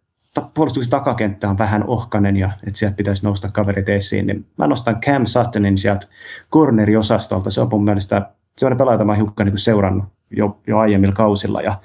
puolustuksen 0.54 0.91
takakenttä 0.91 1.50
on 1.50 1.58
vähän 1.58 1.84
ohkanen 1.88 2.38
ja 2.38 2.52
että 2.68 2.80
sieltä 2.80 2.96
pitäisi 2.96 3.24
nousta 3.24 3.52
kaverit 3.52 3.89
esiin, 3.89 4.28
niin 4.28 4.46
mä 4.58 4.68
nostan 4.68 5.02
Cam 5.02 5.26
Suttonin 5.26 5.78
sieltä 5.78 6.08
corneriosastolta. 6.52 7.50
Se 7.52 7.62
on 7.62 7.68
mun 7.72 7.84
mielestä 7.84 8.30
sellainen 8.58 8.78
pelaaja, 8.78 8.93
jota 8.93 9.06
mä 9.06 9.16
hiukan 9.16 9.48
niin 9.48 9.58
seurannut 9.58 10.06
jo, 10.36 10.60
jo 10.68 10.78
aiemmilla 10.78 11.14
kausilla. 11.14 11.62
Ja, 11.62 11.80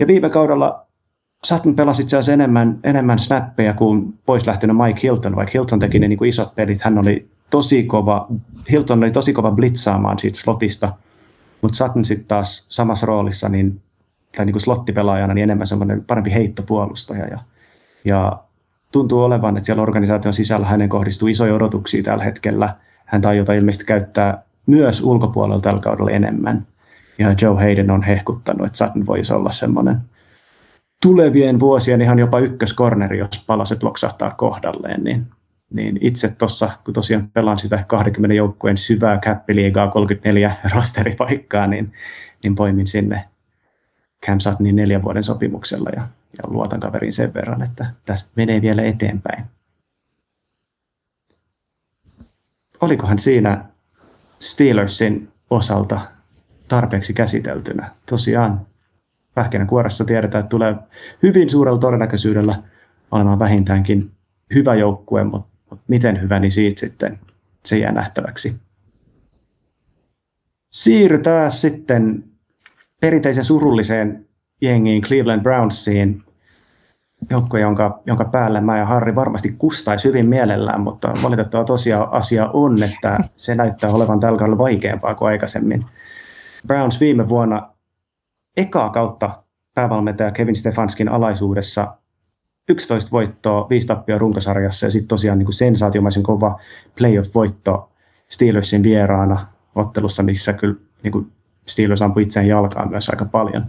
ja 0.00 0.06
viime 0.06 0.30
kaudella 0.30 0.86
Sutton 1.44 1.76
pelasi 1.76 2.02
itse 2.02 2.16
asiassa 2.16 2.32
enemmän, 2.32 2.78
enemmän 2.84 3.18
snappeja 3.18 3.74
kuin 3.74 4.18
pois 4.26 4.46
lähtenyt 4.46 4.76
Mike 4.76 5.00
Hilton, 5.02 5.36
vaikka 5.36 5.50
Hilton 5.54 5.78
teki 5.78 5.98
ne 5.98 6.08
niin 6.08 6.18
kuin 6.18 6.28
isot 6.28 6.54
pelit. 6.54 6.82
Hän 6.82 6.98
oli 6.98 7.28
tosi 7.50 7.82
kova, 7.82 8.28
Hilton 8.70 8.98
oli 8.98 9.10
tosi 9.10 9.32
kova 9.32 9.50
blitzaamaan 9.50 10.18
siitä 10.18 10.38
slotista, 10.38 10.92
mutta 11.62 11.76
Sutton 11.76 12.04
sitten 12.04 12.26
taas 12.26 12.66
samassa 12.68 13.06
roolissa, 13.06 13.48
niin, 13.48 13.80
tai 14.36 14.46
niin 14.46 14.54
kuin 14.54 14.62
slottipelaajana, 14.62 15.34
niin 15.34 15.42
enemmän 15.42 15.66
semmoinen 15.66 16.04
parempi 16.04 16.32
heittopuolustaja. 16.32 17.26
Ja, 17.26 17.38
ja 18.04 18.40
tuntuu 18.92 19.22
olevan, 19.22 19.56
että 19.56 19.66
siellä 19.66 19.82
organisaation 19.82 20.34
sisällä 20.34 20.66
hänen 20.66 20.88
kohdistuu 20.88 21.28
isoja 21.28 21.54
odotuksia 21.54 22.02
tällä 22.02 22.24
hetkellä. 22.24 22.74
Hän 23.06 23.20
tajota 23.20 23.52
ilmeisesti 23.52 23.84
käyttää 23.84 24.42
myös 24.66 25.02
ulkopuolella 25.02 25.60
tällä 25.60 25.80
kaudella 25.80 26.10
enemmän. 26.10 26.66
Ja 27.20 27.34
Joe 27.42 27.56
Hayden 27.56 27.90
on 27.90 28.02
hehkuttanut, 28.02 28.66
että 28.66 28.78
Sutton 28.78 29.06
voisi 29.06 29.32
olla 29.32 29.50
semmoinen 29.50 29.96
tulevien 31.02 31.60
vuosien 31.60 32.02
ihan 32.02 32.18
jopa 32.18 32.38
ykköskorneri, 32.38 33.18
jos 33.18 33.44
palaset 33.46 33.82
loksahtaa 33.82 34.30
kohdalleen, 34.30 35.04
niin, 35.04 35.26
niin 35.70 35.98
itse 36.00 36.28
tuossa, 36.28 36.70
kun 36.84 36.94
tosiaan 36.94 37.30
pelaan 37.30 37.58
sitä 37.58 37.84
20 37.86 38.34
joukkueen 38.34 38.78
syvää 38.78 39.18
käppiliigaa 39.18 39.88
34 39.88 40.56
rosteripaikkaa, 40.74 41.66
niin, 41.66 41.92
niin 42.42 42.54
poimin 42.54 42.86
sinne 42.86 43.24
Cam 44.26 44.40
Suttonin 44.40 44.76
neljän 44.76 45.02
vuoden 45.02 45.22
sopimuksella 45.22 45.90
ja, 45.90 46.02
ja 46.38 46.44
luotan 46.46 46.80
kaverin 46.80 47.12
sen 47.12 47.34
verran, 47.34 47.62
että 47.62 47.86
tästä 48.04 48.32
menee 48.36 48.62
vielä 48.62 48.82
eteenpäin. 48.82 49.44
Olikohan 52.80 53.18
siinä 53.18 53.64
Steelersin 54.40 55.28
osalta 55.50 56.00
tarpeeksi 56.70 57.12
käsiteltynä? 57.12 57.90
Tosiaan 58.06 58.66
kuoressa 59.66 60.04
tiedetään, 60.04 60.44
että 60.44 60.50
tulee 60.50 60.74
hyvin 61.22 61.50
suurella 61.50 61.78
todennäköisyydellä 61.78 62.62
olemaan 63.10 63.38
vähintäänkin 63.38 64.10
hyvä 64.54 64.74
joukkue, 64.74 65.24
mutta, 65.24 65.48
mutta 65.70 65.84
miten 65.88 66.22
hyvä, 66.22 66.38
niin 66.38 66.50
siitä 66.50 66.80
sitten 66.80 67.18
se 67.64 67.78
jää 67.78 67.92
nähtäväksi. 67.92 68.56
Siirrytään 70.70 71.50
sitten 71.50 72.24
perinteisen 73.00 73.44
surulliseen 73.44 74.26
jengiin 74.60 75.02
Cleveland 75.02 75.42
Brownsiin, 75.42 76.22
joukkue, 77.30 77.60
jonka, 77.60 78.00
jonka 78.06 78.24
päälle 78.24 78.60
mä 78.60 78.78
ja 78.78 78.86
Harri 78.86 79.14
varmasti 79.14 79.54
kustaisi 79.58 80.08
hyvin 80.08 80.28
mielellään, 80.28 80.80
mutta 80.80 81.12
valitettava 81.22 81.64
tosiaan 81.64 82.12
asia 82.12 82.50
on, 82.52 82.82
että 82.82 83.18
se 83.36 83.54
näyttää 83.54 83.90
olevan 83.90 84.20
tällä 84.20 84.38
kaudella 84.38 84.58
vaikeampaa 84.58 85.14
kuin 85.14 85.28
aikaisemmin. 85.28 85.84
Browns 86.66 87.00
viime 87.00 87.28
vuonna 87.28 87.72
ekaa 88.56 88.90
kautta 88.90 89.42
päävalmentaja 89.74 90.30
Kevin 90.30 90.56
Stefanskin 90.56 91.08
alaisuudessa 91.08 91.96
11 92.68 93.10
voittoa, 93.10 93.68
5 93.70 93.86
tappia 93.86 94.18
runkosarjassa 94.18 94.86
ja 94.86 94.90
sitten 94.90 95.08
tosiaan 95.08 95.38
niin 95.38 95.46
kuin 95.46 95.54
sensaatiomaisen 95.54 96.22
kova 96.22 96.60
playoff-voitto 96.98 97.90
Steelersin 98.28 98.82
vieraana 98.82 99.46
ottelussa, 99.74 100.22
missä 100.22 100.52
kyllä 100.52 100.76
niin 101.02 101.12
kuin 101.12 101.32
Steelers 101.66 102.02
ampui 102.02 102.22
itseään 102.22 102.48
jalkaan 102.48 102.90
myös 102.90 103.08
aika 103.08 103.24
paljon. 103.24 103.68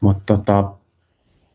Mutta 0.00 0.36
tota, 0.36 0.72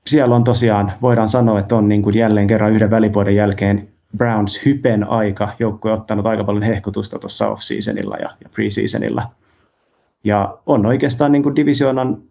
siellä 0.08 0.36
on 0.36 0.44
tosiaan, 0.44 0.92
voidaan 1.02 1.30
sanoa, 1.30 1.60
että 1.60 1.76
on 1.76 1.90
niin 1.90 2.02
kuin 2.02 2.18
jälleen 2.18 2.48
kerran 2.48 2.72
yhden 2.72 2.90
välivuoden 2.90 3.36
jälkeen 3.36 3.88
Browns 4.18 4.66
hypen 4.66 5.10
aika. 5.10 5.50
Joukkue 5.60 5.92
ottanut 5.94 6.26
aika 6.26 6.44
paljon 6.44 6.64
hehkutusta 6.64 7.20
tuossa 7.20 7.48
off-seasonilla 7.48 8.18
ja, 8.18 8.30
ja 8.44 8.50
pre-seasonilla. 8.50 9.41
Ja 10.24 10.58
on 10.66 10.86
oikeastaan 10.86 11.32
niin 11.32 11.44
kuin 11.44 11.56
divisioonan 11.56 12.24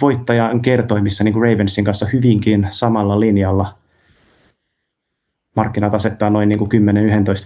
voittajan 0.00 0.60
kertoimissa 0.60 1.24
niin 1.24 1.32
kuin 1.32 1.42
Ravensin 1.42 1.84
kanssa 1.84 2.06
hyvinkin 2.12 2.68
samalla 2.70 3.20
linjalla. 3.20 3.74
Markkinat 5.56 5.94
asettaa 5.94 6.30
noin 6.30 6.48
niin 6.48 6.58
kuin 6.58 6.70
10-11 6.70 6.74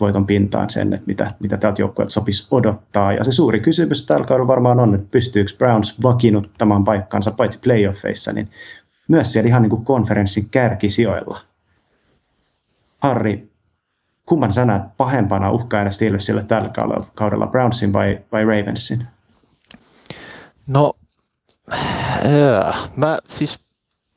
voiton 0.00 0.26
pintaan 0.26 0.70
sen, 0.70 0.92
että 0.92 1.06
mitä, 1.06 1.30
mitä 1.40 1.56
tältä 1.56 1.82
joukkueelta 1.82 2.12
sopisi 2.12 2.48
odottaa. 2.50 3.12
Ja 3.12 3.24
se 3.24 3.32
suuri 3.32 3.60
kysymys 3.60 4.06
tällä 4.06 4.26
kaudella 4.26 4.48
varmaan 4.48 4.80
on, 4.80 4.94
että 4.94 5.06
pystyykö 5.10 5.50
Browns 5.58 6.02
vakiinnuttamaan 6.02 6.84
paikkansa 6.84 7.30
paitsi 7.30 7.58
playoffeissa, 7.58 8.32
niin 8.32 8.48
myös 9.08 9.32
siellä 9.32 9.48
ihan 9.48 9.62
niin 9.62 9.70
kuin 9.70 9.84
konferenssin 9.84 10.50
kärkisijoilla. 10.50 11.40
Harri, 12.98 13.50
kumman 14.26 14.52
sä 14.52 14.64
näet 14.64 14.82
pahempana 14.96 15.50
uhkaajana 15.50 15.90
Steelersille 15.90 16.42
tällä 16.42 16.70
kaudella, 17.14 17.46
Brownsin 17.46 17.92
vai, 17.92 18.18
vai 18.32 18.44
Ravensin? 18.44 19.06
No, 20.66 20.94
äh, 21.72 22.90
mä 22.96 23.18
siis 23.26 23.58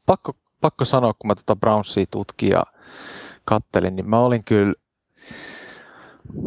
pakko, 0.06 0.34
pakko 0.62 0.86
sanoa, 0.86 1.14
kun 1.14 1.28
mä 1.28 1.36
tota 1.36 1.56
Brownsia 1.56 2.06
tutkin 2.12 2.50
ja 2.50 2.64
kattelin, 3.46 3.96
niin 3.96 4.10
mä 4.10 4.20
olin 4.20 4.44
kyllä 4.44 4.74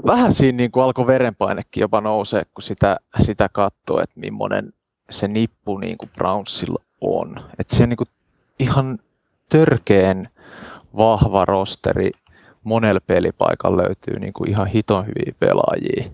vähän 0.07 0.33
siinä 0.33 0.57
niin 0.57 0.71
kuin 0.71 0.85
alkoi 0.85 1.07
verenpainekin 1.07 1.81
jopa 1.81 2.01
nousee, 2.01 2.43
kun 2.55 2.63
sitä, 2.63 2.97
sitä 3.21 3.49
katsoo, 3.53 4.01
että 4.01 4.21
millainen 4.21 4.73
se 5.11 5.29
nippu 5.29 5.79
niin 5.79 5.99
kuin 5.99 6.11
Brownsilla 6.11 6.83
on. 7.01 7.37
Että 7.59 7.77
se 7.77 7.87
niin 7.87 7.97
kuin 7.97 8.09
ihan 8.59 8.99
törkeen 9.49 10.29
vahva 10.97 11.45
rosteri. 11.45 12.11
Monella 12.65 13.01
pelipaikalla 13.07 13.83
löytyy 13.83 14.19
niin 14.19 14.33
kuin 14.33 14.51
ihan 14.51 14.67
hiton 14.67 15.07
hyviä 15.07 15.35
pelaajia. 15.39 16.11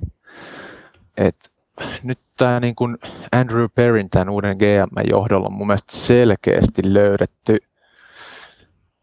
Et 1.17 1.51
nyt 2.03 2.19
tämä 2.37 2.61
niin 2.61 2.75
kuin 2.75 2.99
Andrew 3.33 3.67
Perrin, 3.75 4.11
tämän 4.11 4.29
uuden 4.29 4.57
GM-johdolla 4.57 5.47
on 5.47 5.53
mun 5.53 5.67
mielestä 5.67 5.97
selkeästi 5.97 6.83
löydetty 6.85 7.59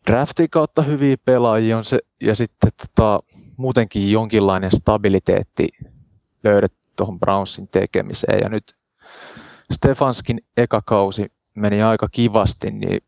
draftin 0.08 0.50
kautta 0.50 0.82
hyviä 0.82 1.18
pelaajia 1.26 1.78
on 1.78 1.84
se, 1.84 2.00
ja 2.22 2.36
sitten 2.36 2.72
tota, 2.78 3.20
muutenkin 3.58 4.12
jonkinlainen 4.12 4.72
stabiliteetti 4.72 5.68
löydetty 6.44 6.80
tuohon 6.96 7.20
Brownsin 7.20 7.68
tekemiseen. 7.68 8.40
Ja 8.40 8.50
nyt 8.50 8.76
Stefanskin 9.72 10.42
eka 10.58 10.82
kausi 10.86 11.32
meni 11.56 11.82
aika 11.82 12.10
kivasti, 12.12 12.72
niin 12.72 13.00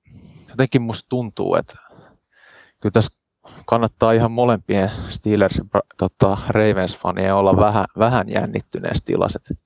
jotenkin 0.49 0.81
musta 0.81 1.09
tuntuu, 1.09 1.55
että 1.55 1.75
kyllä 2.79 2.91
tässä 2.93 3.17
kannattaa 3.65 4.11
ihan 4.11 4.31
molempien 4.31 4.91
Steelers 5.09 5.57
ja 5.57 5.81
tota, 5.97 6.37
Ravens-fanien 6.49 7.33
olla 7.33 7.57
vähän, 7.57 7.85
vähän 7.99 8.29
jännittyneessä 8.29 9.03
tilassa, 9.05 9.39
että 9.41 9.63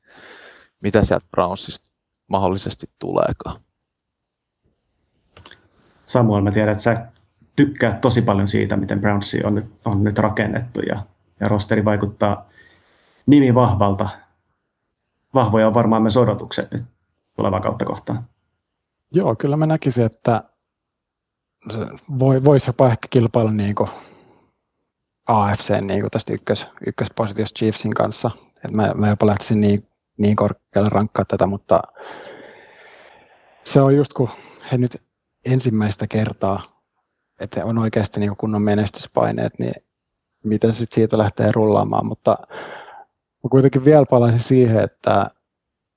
mitä 0.81 1.03
sieltä 1.03 1.25
Brownsista 1.31 1.91
mahdollisesti 2.27 2.89
tuleekaan. 2.99 3.61
Samuel, 6.05 6.41
mä 6.41 6.51
tiedän, 6.51 6.71
että 6.71 6.83
sä 6.83 7.05
tykkäät 7.55 8.01
tosi 8.01 8.21
paljon 8.21 8.47
siitä, 8.47 8.77
miten 8.77 9.01
Brownsi 9.01 9.43
on 9.43 9.55
nyt, 9.55 9.65
on 9.85 10.03
nyt 10.03 10.19
rakennettu 10.19 10.79
ja, 10.79 11.03
ja 11.39 11.47
rosteri 11.47 11.85
vaikuttaa 11.85 12.49
nimi 13.25 13.55
vahvalta. 13.55 14.09
Vahvoja 15.33 15.67
on 15.67 15.73
varmaan 15.73 16.01
myös 16.01 16.17
odotukset 16.17 16.71
nyt 16.71 16.83
tulevaa 17.35 17.59
kautta 17.59 17.85
kohtaan. 17.85 18.23
Joo, 19.11 19.35
kyllä 19.35 19.57
mä 19.57 19.65
näkisin, 19.65 20.05
että 20.05 20.43
voi, 22.19 22.43
voisi 22.43 22.69
jopa 22.69 22.87
ehkä 22.87 23.07
kilpailla 23.09 23.51
niin 23.51 23.75
kuin 23.75 23.89
AFC 25.27 25.81
niin 25.81 26.01
kuin 26.01 26.11
tästä 26.11 26.33
ykkös, 26.33 26.67
ykköspositiosta 26.87 27.57
Chiefsin 27.57 27.93
kanssa. 27.93 28.31
Et 28.65 28.71
mä, 28.71 28.91
mä 28.95 29.09
jopa 29.09 29.25
lähtisin 29.25 29.61
niin, 29.61 29.87
niin 30.17 30.35
korkealle 30.35 30.89
rankkaa 30.91 31.25
tätä, 31.25 31.45
mutta 31.45 31.81
se 33.63 33.81
on 33.81 33.95
just 33.95 34.13
kun 34.13 34.29
he 34.71 34.77
nyt 34.77 35.01
ensimmäistä 35.45 36.07
kertaa, 36.07 36.63
että 37.39 37.65
on 37.65 37.77
oikeasti 37.77 38.19
niin 38.19 38.37
kunnon 38.37 38.61
menestyspaineet, 38.61 39.59
niin 39.59 39.73
miten 40.43 40.73
sitten 40.73 40.95
siitä 40.95 41.17
lähtee 41.17 41.51
rullaamaan, 41.51 42.05
mutta 42.05 42.37
mä 43.43 43.49
kuitenkin 43.51 43.85
vielä 43.85 44.05
palaisin 44.09 44.39
siihen, 44.39 44.83
että 44.83 45.31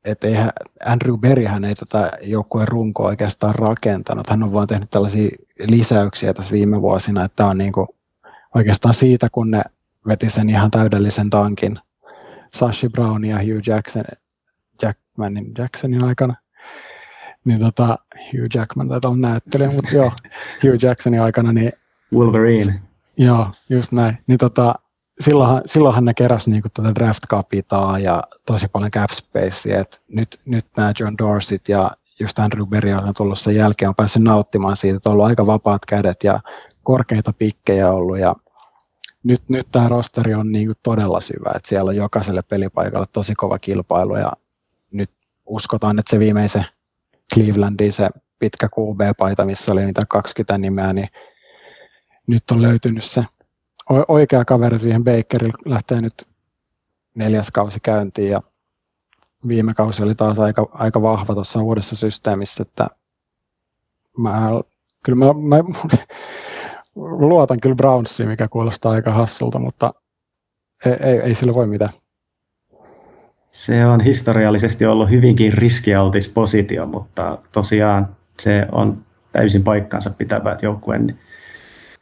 että 0.05 0.27
eihän 0.27 0.51
Andrew 0.85 1.47
hän 1.49 1.65
ei 1.65 1.75
tätä 1.75 2.13
joukkueen 2.23 2.69
runkoa 2.69 3.07
oikeastaan 3.07 3.55
rakentanut. 3.55 4.31
Hän 4.31 4.43
on 4.43 4.53
vain 4.53 4.69
tehnyt 4.69 4.91
tällaisia 4.91 5.31
lisäyksiä 5.69 6.35
tässä 6.35 6.53
viime 6.53 6.83
vuosina, 6.83 7.25
että 7.25 7.47
on 7.47 7.59
niin 7.59 7.73
kuin 7.73 7.89
oikeastaan 8.55 8.95
siitä, 8.95 9.29
kun 9.33 9.51
ne 9.51 9.63
veti 10.07 10.31
sen 10.31 10.51
ihan 10.51 10.71
täydellisen 10.71 11.31
tankin 11.31 11.79
Sashi 12.55 12.89
Brown 12.89 13.25
ja 13.25 13.39
Hugh 13.39 13.69
Jackson, 13.69 14.05
Jackmanin, 14.83 15.47
Jacksonin 15.59 16.05
aikana, 16.05 16.35
niin 17.45 17.61
tota, 17.61 17.99
Hugh 18.17 18.49
Jackman 18.55 18.89
taitaa 18.89 19.11
olla 19.11 19.21
näyttelijä, 19.21 19.71
mutta 19.71 19.97
joo, 19.97 20.13
Hugh 20.63 20.85
Jacksonin 20.85 21.23
aikana, 21.23 21.53
niin 21.53 21.73
Wolverine. 22.15 22.81
Joo, 23.17 23.51
just 23.69 23.93
näin. 23.93 24.19
Niin 24.27 24.39
tota, 24.39 24.75
silloinhan, 25.21 25.63
silloinhan 25.67 26.05
ne 26.05 26.15
keräsi 26.15 26.51
niinku 26.51 26.69
tätä 26.69 26.95
draft 26.95 27.23
capitaa 27.29 27.99
ja 27.99 28.23
tosi 28.47 28.69
paljon 28.69 28.91
cap 28.91 29.11
spacea. 29.11 29.81
Et 29.81 30.03
nyt, 30.09 30.41
nyt 30.45 30.67
nämä 30.77 30.93
John 31.01 31.15
Dorsit 31.19 31.69
ja 31.69 31.91
just 32.21 32.39
Andrew 32.39 32.67
Berry 32.67 32.93
on 32.93 33.15
tullut 33.17 33.39
sen 33.39 33.57
jälkeen, 33.57 33.89
on 33.89 33.95
päässyt 33.95 34.23
nauttimaan 34.23 34.77
siitä, 34.77 34.97
että 34.97 35.09
on 35.09 35.13
ollut 35.13 35.27
aika 35.27 35.47
vapaat 35.47 35.87
kädet 35.87 36.25
ja 36.25 36.41
korkeita 36.83 37.33
pikkejä 37.33 37.91
ollut 37.91 38.19
ja 38.19 38.37
nyt, 39.23 39.49
nyt 39.49 39.67
tämä 39.73 39.89
rosteri 39.89 40.35
on 40.35 40.53
niinku 40.53 40.73
todella 40.83 41.21
syvä, 41.21 41.53
että 41.57 41.69
siellä 41.69 41.89
on 41.89 41.97
jokaiselle 41.97 42.43
pelipaikalle 42.43 43.07
tosi 43.13 43.35
kova 43.35 43.59
kilpailu 43.59 44.17
ja 44.17 44.33
nyt 44.93 45.11
uskotaan, 45.47 45.99
että 45.99 46.11
se 46.11 46.19
viimeisen 46.19 46.67
Clevelandin 47.35 47.93
se 47.93 48.09
pitkä 48.39 48.69
QB-paita, 48.69 49.45
missä 49.45 49.73
oli 49.73 49.85
niitä 49.85 50.03
20 50.09 50.59
nimeä, 50.59 50.93
niin 50.93 51.09
nyt 52.27 52.43
on 52.53 52.63
löytynyt 52.63 53.05
se 53.05 53.25
oikea 54.09 54.45
kaveri 54.45 54.79
siihen 54.79 55.05
Bakerille 55.05 55.59
lähtee 55.65 56.01
nyt 56.01 56.27
neljäs 57.15 57.51
kausi 57.51 57.81
käyntiin 57.81 58.31
ja 58.31 58.43
viime 59.49 59.75
kausi 59.75 60.03
oli 60.03 60.15
taas 60.15 60.39
aika, 60.39 60.69
aika 60.73 61.03
vahva 61.03 61.35
tuossa 61.35 61.63
uudessa 61.63 61.97
systeemissä, 61.97 62.63
että 62.63 62.87
mä, 64.19 64.51
kyllä 65.05 65.25
mä, 65.25 65.33
mä 65.33 65.57
luotan 66.95 67.61
kyllä 67.61 67.77
Brownsiin, 67.77 68.29
mikä 68.29 68.49
kuulostaa 68.49 68.93
aika 68.93 69.13
hassulta, 69.13 69.59
mutta 69.59 69.95
ei, 70.87 70.93
ei, 70.93 71.19
ei 71.19 71.35
sillä 71.35 71.55
voi 71.55 71.67
mitään. 71.67 71.91
Se 73.51 73.87
on 73.87 74.01
historiallisesti 74.01 74.87
ollut 74.87 75.11
hyvinkin 75.11 75.53
riskialtis 75.53 76.29
positio, 76.29 76.87
mutta 76.87 77.39
tosiaan 77.53 78.17
se 78.41 78.67
on 78.73 79.05
täysin 79.33 79.65
paikkansa 79.65 80.11
pitävä, 80.11 80.53
että 80.53 80.67
joukkueen, 80.67 81.19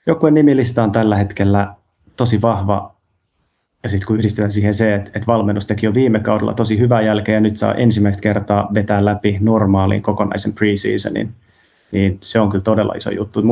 joukkueen 0.06 0.34
nimilista 0.34 0.82
on 0.82 0.92
tällä 0.92 1.16
hetkellä 1.16 1.74
tosi 2.20 2.42
vahva. 2.42 2.94
Ja 3.82 3.88
sitten 3.88 4.06
kun 4.06 4.16
yhdistetään 4.16 4.50
siihen 4.50 4.74
se, 4.74 4.94
että, 4.94 5.10
että 5.14 5.26
valmennus 5.26 5.66
teki 5.66 5.86
jo 5.86 5.94
viime 5.94 6.20
kaudella 6.20 6.54
tosi 6.54 6.78
hyvää 6.78 7.02
jälkeä 7.02 7.34
ja 7.34 7.40
nyt 7.40 7.56
saa 7.56 7.74
ensimmäistä 7.74 8.22
kertaa 8.22 8.68
vetää 8.74 9.04
läpi 9.04 9.38
normaalin 9.40 10.02
kokonaisen 10.02 10.52
preseasonin, 10.52 11.34
niin 11.92 12.18
se 12.22 12.40
on 12.40 12.48
kyllä 12.48 12.62
todella 12.62 12.94
iso 12.96 13.10
juttu. 13.10 13.42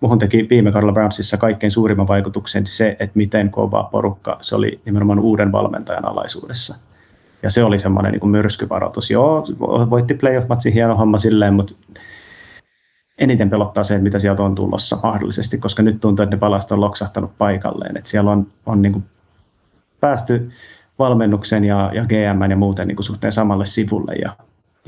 Muhun 0.00 0.18
teki 0.18 0.46
viime 0.50 0.72
kaudella 0.72 0.92
Brownsissa 0.92 1.36
kaikkein 1.36 1.70
suurimman 1.70 2.08
vaikutuksen 2.08 2.66
se, 2.66 2.88
että 2.88 3.12
miten 3.14 3.50
kova 3.50 3.88
porukka 3.92 4.38
se 4.40 4.56
oli 4.56 4.80
nimenomaan 4.84 5.18
uuden 5.18 5.52
valmentajan 5.52 6.08
alaisuudessa. 6.08 6.76
Ja 7.42 7.50
se 7.50 7.64
oli 7.64 7.78
semmoinen 7.78 8.12
niin 8.12 8.28
myrskyvaroitus. 8.28 9.10
Joo, 9.10 9.46
voitti 9.90 10.14
playoff-matsin 10.14 10.72
hieno 10.72 10.96
homma 10.96 11.18
silleen, 11.18 11.54
mutta 11.54 11.74
eniten 13.18 13.50
pelottaa 13.50 13.84
se, 13.84 13.98
mitä 13.98 14.18
sieltä 14.18 14.42
on 14.42 14.54
tulossa 14.54 14.98
mahdollisesti, 15.02 15.58
koska 15.58 15.82
nyt 15.82 16.00
tuntuu, 16.00 16.22
että 16.22 16.36
ne 16.36 16.40
palasta 16.40 16.74
on 16.74 16.80
loksahtanut 16.80 17.38
paikalleen. 17.38 17.96
Että 17.96 18.10
siellä 18.10 18.30
on, 18.30 18.46
on 18.66 18.82
niin 18.82 18.92
kuin 18.92 19.04
päästy 20.00 20.50
valmennuksen 20.98 21.64
ja, 21.64 21.90
ja 21.94 22.04
GM 22.04 22.50
ja 22.50 22.56
muuten 22.56 22.88
niin 22.88 22.96
kuin 22.96 23.04
suhteen 23.04 23.32
samalle 23.32 23.64
sivulle 23.64 24.14
ja, 24.14 24.36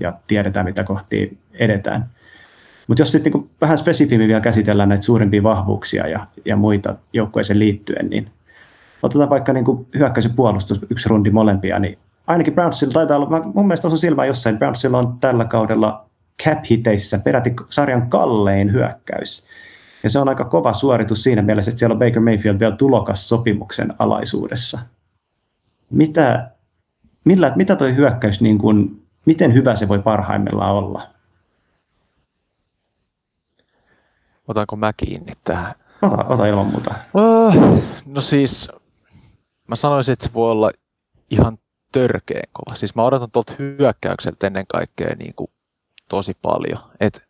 ja 0.01 0.13
tiedetään, 0.27 0.67
mitä 0.67 0.85
kohti 0.85 1.39
edetään. 1.53 2.11
Mutta 2.87 3.03
jos 3.03 3.13
sitten 3.13 3.33
niin 3.33 3.51
vähän 3.61 3.79
spesifimmin 3.79 4.29
vielä 4.29 4.41
käsitellään 4.41 4.89
näitä 4.89 5.05
suurimpia 5.05 5.43
vahvuuksia 5.43 6.09
ja, 6.09 6.27
ja 6.45 6.57
muita 6.57 6.95
joukkueeseen 7.13 7.59
liittyen, 7.59 8.11
niin 8.11 8.31
otetaan 9.03 9.31
vaikka 9.31 9.53
niin 9.53 9.65
hyökkäys 9.95 10.25
ja 10.25 10.31
puolustus 10.37 10.81
yksi 10.91 11.09
rundi 11.09 11.31
molempia, 11.31 11.79
niin 11.79 11.99
ainakin 12.27 12.55
Brownsilla 12.55 12.93
taitaa 12.93 13.17
olla, 13.17 13.43
mun 13.55 13.67
mielestä 13.67 13.89
on 13.89 13.99
silmä 13.99 14.25
jossain, 14.25 14.59
Brownsilla 14.59 14.99
on 14.99 15.19
tällä 15.21 15.45
kaudella 15.45 16.08
cap-hiteissä 16.43 17.19
peräti 17.19 17.55
sarjan 17.71 18.11
kallein 18.11 18.73
hyökkäys. 18.73 19.47
Ja 20.03 20.11
se 20.11 20.19
on 20.19 20.29
aika 20.29 20.45
kova 20.45 20.73
suoritus 20.73 21.23
siinä 21.23 21.43
mielessä, 21.43 21.71
että 21.71 21.79
siellä 21.79 21.93
on 21.93 21.99
Baker 21.99 22.21
Mayfield 22.21 22.61
vielä 22.61 22.77
tulokas 22.77 23.29
sopimuksen 23.29 23.95
alaisuudessa. 23.99 24.79
Mitä, 25.91 26.51
millä, 27.25 27.53
mitä 27.57 27.77
toi 27.77 27.97
hyökkäys, 27.97 28.41
niin 28.41 28.59
kuin, 28.59 29.07
miten 29.27 29.55
hyvä 29.55 29.75
se 29.75 29.89
voi 29.89 29.99
parhaimmillaan 29.99 30.75
olla? 30.75 31.11
Otanko 34.49 34.77
mä 34.77 34.93
kiinni 34.97 35.33
tähän? 35.45 35.75
Ota, 36.03 36.25
ota 36.25 36.47
ilman 36.47 36.67
muuta. 36.67 36.95
Uh, 37.15 37.83
no 38.07 38.21
siis, 38.21 38.69
mä 39.69 39.77
sanoisin, 39.77 40.13
että 40.13 40.25
se 40.25 40.35
voi 40.35 40.51
olla 40.51 40.71
ihan 41.31 41.59
törkeen 41.93 42.49
kova. 42.53 42.77
Siis 42.77 42.95
mä 42.95 43.05
odotan 43.05 43.31
tuolta 43.31 43.55
hyökkäykseltä 43.59 44.47
ennen 44.47 44.67
kaikkea 44.67 45.15
niin 45.19 45.35
kuin 45.35 45.51
tosi 46.09 46.37
paljon. 46.43 46.79
Et 47.01 47.23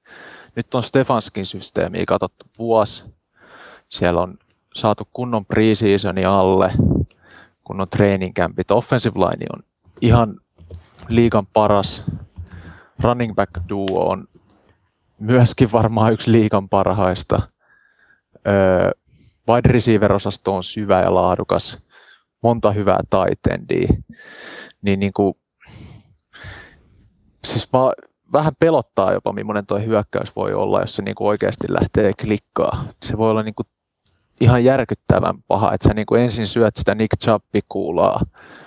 nyt 0.56 0.74
on 0.74 0.82
Stefanskin 0.82 1.46
systeemiä 1.46 2.04
katsottu 2.08 2.46
vuosi. 2.58 3.04
Siellä 3.88 4.20
on 4.20 4.38
saatu 4.74 5.08
kunnon 5.12 5.46
preseasoni 5.46 6.24
alle, 6.24 6.72
kunnon 7.64 7.88
training 7.88 8.34
campit. 8.34 8.70
Offensive 8.70 9.18
line 9.18 9.46
on 9.52 9.62
ihan 10.00 10.40
liikan 11.08 11.46
paras. 11.46 12.04
Running 13.02 13.34
back 13.34 13.52
duo 13.68 14.10
on 14.10 14.24
myöskin 15.18 15.72
varmaan 15.72 16.12
yksi 16.12 16.32
liikan 16.32 16.68
parhaista. 16.68 17.40
Öö, 18.46 18.90
wide 19.48 19.68
receiver-osasto 19.68 20.54
on 20.54 20.64
syvä 20.64 21.00
ja 21.00 21.14
laadukas. 21.14 21.78
Monta 22.42 22.72
hyvää 22.72 23.00
taitendia. 23.10 23.88
Niin, 24.82 25.00
niin 25.00 25.12
kuin, 25.12 25.34
siis 27.44 27.72
mä, 27.72 27.78
vähän 28.32 28.52
pelottaa 28.58 29.12
jopa, 29.12 29.32
millainen 29.32 29.66
tuo 29.66 29.78
hyökkäys 29.78 30.36
voi 30.36 30.54
olla, 30.54 30.80
jos 30.80 30.94
se 30.94 31.02
niin 31.02 31.14
kuin 31.14 31.28
oikeasti 31.28 31.66
lähtee 31.68 32.12
klikkaa. 32.20 32.84
Se 33.04 33.18
voi 33.18 33.30
olla 33.30 33.42
niin 33.42 33.54
kuin 33.54 33.66
ihan 34.40 34.64
järkyttävän 34.64 35.42
paha, 35.48 35.72
että 35.72 35.88
sä 35.88 35.94
niin 35.94 36.06
kuin 36.06 36.22
ensin 36.22 36.46
syöt 36.46 36.76
sitä 36.76 36.94
Nick 36.94 37.12
Chubb-kuulaa 37.24 38.20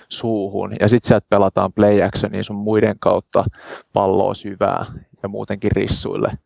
suuhun 0.08 0.72
ja 0.80 0.88
sitten 0.88 1.08
sieltä 1.08 1.26
pelataan 1.30 1.72
play 1.72 2.02
actionia 2.02 2.44
sun 2.44 2.56
muiden 2.56 2.96
kautta 2.98 3.44
palloa 3.92 4.34
syvää 4.34 4.86
ja 5.22 5.28
muutenkin 5.28 5.72
rissuille. 5.72 6.38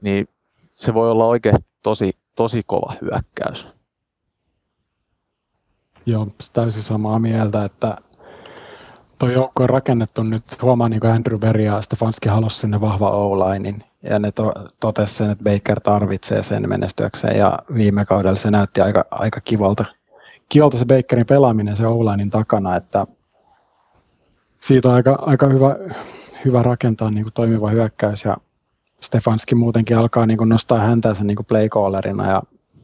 Niin 0.00 0.28
se 0.70 0.94
voi 0.94 1.10
olla 1.10 1.26
oikeasti 1.26 1.72
tosi, 1.82 2.10
tosi 2.34 2.62
kova 2.66 2.94
hyökkäys. 3.02 3.68
Joo, 6.06 6.28
täysin 6.52 6.82
samaa 6.82 7.18
mieltä, 7.18 7.64
että 7.64 7.96
tuo 9.18 9.28
joukko 9.28 9.62
on 9.62 9.68
rakennettu 9.68 10.22
nyt, 10.22 10.62
huomaa 10.62 10.88
niin 10.88 11.00
kuin 11.00 11.12
Andrew 11.12 11.38
Berry 11.38 11.64
ja 11.64 11.82
Stefanski 11.82 12.28
halusi 12.28 12.58
sinne 12.58 12.80
vahva 12.80 13.10
o 13.10 13.36
ja 14.02 14.18
ne 14.18 14.32
to, 14.32 14.52
totesi 14.80 15.14
sen, 15.14 15.30
että 15.30 15.44
Baker 15.44 15.80
tarvitsee 15.80 16.42
sen 16.42 16.68
menestyäkseen, 16.68 17.38
ja 17.38 17.58
viime 17.74 18.04
kaudella 18.04 18.36
se 18.36 18.50
näytti 18.50 18.80
aika, 18.80 19.04
aika 19.10 19.40
kivalta, 19.40 19.84
kivalta 20.48 20.78
se 20.78 20.84
Bakerin 20.84 21.26
pelaaminen 21.26 21.76
se 21.76 21.86
o 21.86 21.98
takana, 22.30 22.76
että 22.76 23.06
siitä 24.60 24.88
on 24.88 24.94
aika, 24.94 25.18
aika 25.20 25.46
hyvä, 25.46 25.76
hyvä 26.44 26.62
rakentaa 26.62 27.10
niin 27.10 27.24
kuin 27.24 27.32
toimiva 27.32 27.70
hyökkäys, 27.70 28.24
ja 28.24 28.36
Stefanski 29.00 29.54
muutenkin 29.54 29.98
alkaa 29.98 30.26
niin 30.26 30.38
kuin 30.38 30.48
nostaa 30.48 30.78
häntänsä 30.78 31.24
niin 31.24 31.36
kuin 31.36 31.46
playcallerina 31.46 32.30
ja 32.30 32.42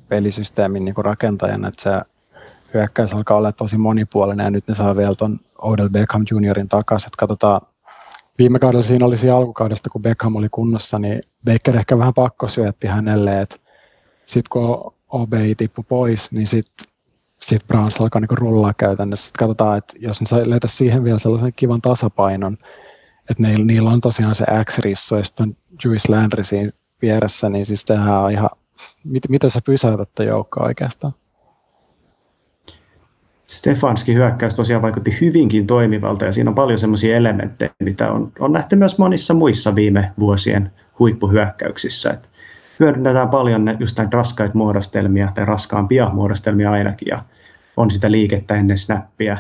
pelisysteemin 0.09 0.85
niin 0.85 0.95
kuin 0.95 1.05
rakentajana, 1.05 1.69
että 1.69 1.83
se 1.83 1.91
hyökkäys 2.75 3.15
alkaa 3.15 3.37
olla 3.37 3.53
tosi 3.53 3.79
monipuolinen 3.79 4.45
ja 4.45 4.51
nyt 4.51 4.69
ne 4.69 4.75
saa 4.75 4.97
vielä 4.97 5.15
tuon 5.15 5.39
Odell 5.65 5.89
Beckham 5.89 6.25
Juniorin 6.31 6.69
takaisin. 6.69 7.07
Että 7.07 7.17
katsotaan, 7.19 7.61
viime 8.39 8.59
kaudella 8.59 8.85
siinä 8.85 9.07
oli 9.07 9.17
siinä 9.17 9.37
alkukaudesta, 9.37 9.91
kun 9.91 10.03
Beckham 10.03 10.37
oli 10.37 10.49
kunnossa, 10.49 10.99
niin 10.99 11.21
Baker 11.45 11.77
ehkä 11.77 11.99
vähän 11.99 12.15
pakko 12.15 12.49
syötti 12.49 12.87
hänelle, 12.87 13.41
että 13.41 13.57
sitten 14.27 14.51
kun 14.51 14.95
OB 15.09 15.33
tippui 15.57 15.85
pois, 15.89 16.33
niin 16.33 16.47
sitten 16.47 16.87
sit 17.43 17.67
Browns 17.67 18.01
alkaa 18.01 18.21
niinku 18.21 18.35
rullaa 18.35 18.75
käytännössä. 18.75 19.25
Sitten 19.25 19.39
katsotaan, 19.39 19.79
että 19.79 19.95
jos 19.99 20.21
ne 20.21 20.27
löytä 20.47 20.69
siihen 20.69 21.05
vielä 21.05 21.19
sellaisen 21.19 21.53
kivan 21.57 21.81
tasapainon, 21.81 22.57
että 23.31 23.43
niillä, 23.43 23.65
niillä 23.65 23.91
on 23.91 24.01
tosiaan 24.01 24.35
se 24.35 24.45
X-rissu 24.65 25.17
ja 25.17 25.25
sitten 25.25 25.57
Juice 25.85 26.13
Landry 26.13 26.45
siinä 26.45 26.71
vieressä, 27.03 27.49
niin 27.49 27.67
siis 27.67 27.85
tehdään 27.85 28.33
ihan, 28.33 28.51
mit, 29.05 29.23
miten 29.29 29.51
sä 29.51 29.61
pysäytät 29.65 30.09
joukkoa 30.27 30.67
oikeastaan? 30.67 31.15
Stefanski 33.47 34.15
hyökkäys 34.15 34.57
tosiaan 34.57 34.83
vaikutti 34.83 35.17
hyvinkin 35.21 35.67
toimivalta 35.67 36.25
ja 36.25 36.33
siinä 36.33 36.51
on 36.51 36.55
paljon 36.55 36.79
semmoisia 36.79 37.17
elementtejä, 37.17 37.71
mitä 37.83 38.13
on, 38.13 38.33
on 38.39 38.53
nähty 38.53 38.77
myös 38.77 38.99
monissa 38.99 39.35
muissa 39.35 39.75
viime 39.75 40.13
vuosien 40.19 40.73
huippuhyökkäyksissä. 40.99 42.11
Et 42.11 42.29
hyödynnetään 42.81 43.29
paljon 43.29 43.65
ne, 43.65 43.77
just 43.81 43.99
näitä 43.99 44.17
raskaita 44.17 44.59
muodostelmia 44.59 45.29
tai 45.35 45.45
raskaampia 45.45 46.11
muodostelmia 46.13 46.71
ainakin 46.71 47.09
ja 47.11 47.23
on 47.77 47.91
sitä 47.91 48.11
liikettä 48.11 48.55
ennen 48.55 48.79
snappia. 48.79 49.37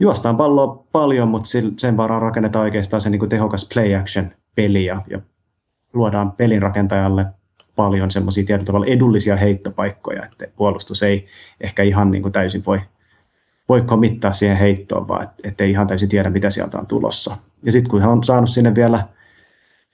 Juostaan 0.00 0.36
palloa 0.36 0.84
paljon, 0.92 1.28
mutta 1.28 1.48
sen 1.78 1.96
varaan 1.96 2.22
rakennetaan 2.22 2.64
oikeastaan 2.64 3.00
se 3.00 3.10
niin 3.10 3.28
tehokas 3.28 3.68
play 3.74 3.94
action 3.94 4.30
peli 4.54 4.84
ja, 4.84 5.02
ja 5.10 5.20
luodaan 5.92 6.32
pelin 6.32 6.62
rakentajalle 6.62 7.26
paljon 7.76 8.10
semmoisia 8.10 8.44
tietyllä 8.44 8.66
tavalla 8.66 8.86
edullisia 8.86 9.36
heittopaikkoja, 9.36 10.24
että 10.24 10.46
puolustus 10.56 11.02
ei 11.02 11.26
ehkä 11.60 11.82
ihan 11.82 12.10
niin 12.10 12.22
kuin 12.22 12.32
täysin 12.32 12.62
voi 12.66 12.80
voi 13.68 13.82
komittaa 13.82 14.32
siihen 14.32 14.56
heittoon, 14.56 15.08
vaan 15.08 15.28
ettei 15.44 15.70
ihan 15.70 15.86
täysin 15.86 16.08
tiedä, 16.08 16.30
mitä 16.30 16.50
sieltä 16.50 16.78
on 16.78 16.86
tulossa. 16.86 17.36
Ja 17.62 17.72
sitten 17.72 17.90
kun 17.90 18.00
hän 18.00 18.10
on 18.10 18.24
saanut 18.24 18.50
sinne 18.50 18.74
vielä 18.74 19.08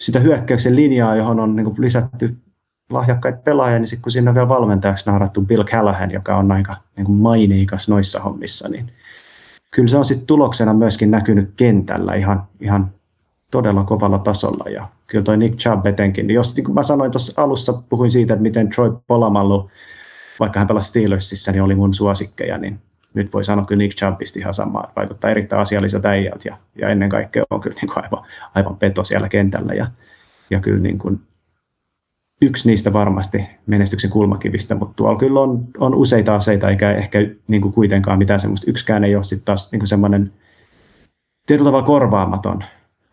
sitä 0.01 0.21
hyökkäyksen 0.21 0.77
linjaa, 0.77 1.17
johon 1.17 1.41
on 1.41 1.57
niin 1.57 1.75
lisätty 1.79 2.37
lahjakkaita 2.91 3.39
pelaajia, 3.39 3.79
niin 3.79 3.87
sitten 3.87 4.03
kun 4.03 4.13
sinne 4.13 4.31
on 4.31 4.35
vielä 4.35 4.49
valmentajaksi 4.49 5.11
naarattu 5.11 5.43
Bill 5.43 5.65
Callahan, 5.65 6.11
joka 6.11 6.37
on 6.37 6.53
aika 6.53 6.77
niin 6.97 7.05
kuin 7.05 7.19
maineikas 7.19 7.89
noissa 7.89 8.21
hommissa, 8.21 8.69
niin 8.69 8.93
kyllä 9.71 9.89
se 9.89 9.99
on 9.99 10.05
sitten 10.05 10.27
tuloksena 10.27 10.75
myöskin 10.75 11.11
näkynyt 11.11 11.51
kentällä 11.57 12.15
ihan, 12.15 12.43
ihan 12.61 12.91
todella 13.51 13.85
kovalla 13.85 14.19
tasolla. 14.19 14.71
Ja 14.71 14.89
kyllä 15.07 15.25
toi 15.25 15.37
Nick 15.37 15.59
Chubb 15.59 15.87
etenkin, 15.87 16.27
niin 16.27 16.35
jos 16.35 16.57
niin 16.57 16.65
kuin 16.65 16.75
mä 16.75 16.83
sanoin 16.83 17.11
tuossa 17.11 17.43
alussa, 17.43 17.83
puhuin 17.89 18.11
siitä, 18.11 18.35
että 18.35 18.43
miten 18.43 18.69
Troy 18.69 18.93
Polamallu, 19.07 19.71
vaikka 20.41 20.59
hän 20.59 20.69
pelasi 20.69 20.89
Steelersissa, 20.89 21.53
niin 21.53 21.63
oli 21.63 21.75
mun 21.75 21.95
suosikkeja, 21.95 22.59
niin 22.59 22.81
nyt 23.15 23.33
voi 23.33 23.45
sanoa 23.45 23.65
kyllä 23.65 23.79
Nick 23.79 23.97
Chubbista 23.97 24.39
ihan 24.39 24.55
samaa, 24.55 24.93
vaikuttaa 24.97 25.31
erittäin 25.31 25.63
asialliset 25.63 26.07
äijät 26.07 26.45
ja, 26.45 26.57
ja 26.77 26.89
ennen 26.89 27.09
kaikkea 27.09 27.45
on 27.51 27.61
kyllä 27.61 27.77
niin 27.81 27.89
kuin 27.95 28.05
aivan, 28.05 28.25
aivan 28.55 28.77
peto 28.77 29.05
siellä 29.05 29.29
kentällä 29.29 29.75
ja, 29.75 29.87
ja 30.51 30.61
kyllä 30.61 30.81
niin 30.81 30.99
kuin 30.99 31.21
yksi 32.43 32.69
niistä 32.69 32.93
varmasti 32.93 33.47
menestyksen 33.67 34.11
kulmakivistä, 34.11 34.75
mutta 34.75 34.95
tuolla 34.97 35.19
kyllä 35.19 35.41
on, 35.41 35.65
on 35.79 35.95
useita 35.95 36.35
aseita, 36.35 36.69
eikä 36.69 36.93
ehkä 36.93 37.19
niin 37.49 37.63
kuin 37.63 37.75
kuitenkaan 37.75 38.19
mitään 38.19 38.41
semmoista, 38.41 38.71
yksikään 38.71 39.05
ei 39.05 39.17
ole 39.17 39.25
sitten 39.25 39.45
taas 39.45 39.73
niin 39.73 39.81
kuin 39.81 39.89
semmoinen 39.89 40.33
tietyllä 41.47 41.69
tavalla 41.69 41.87
korvaamaton. 41.87 42.65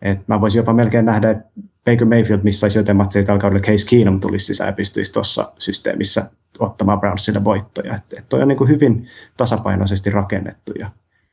Et 0.02 0.28
mä 0.28 0.40
voisin 0.40 0.58
jopa 0.58 0.72
melkein 0.72 1.04
nähdä, 1.04 1.30
että 1.30 1.44
Baker 1.90 2.06
Mayfield 2.06 2.40
missaisi 2.42 2.78
joten 2.78 2.96
matseja 2.96 3.26
tällä 3.26 3.40
kaudella 3.40 3.62
Case 3.62 3.86
Keenum 3.86 4.20
tulisi 4.20 4.46
sisään 4.46 4.68
ja 4.68 4.72
pystyisi 4.72 5.12
tuossa 5.12 5.52
systeemissä 5.58 6.30
ottamaan 6.58 7.00
Brownsille 7.00 7.44
voittoja. 7.44 7.94
Että, 7.94 8.16
että 8.18 8.28
toi 8.28 8.42
on 8.42 8.48
niin 8.48 8.58
kuin 8.58 8.70
hyvin 8.70 9.06
tasapainoisesti 9.36 10.10
rakennettu 10.10 10.72
ja, 10.78 10.90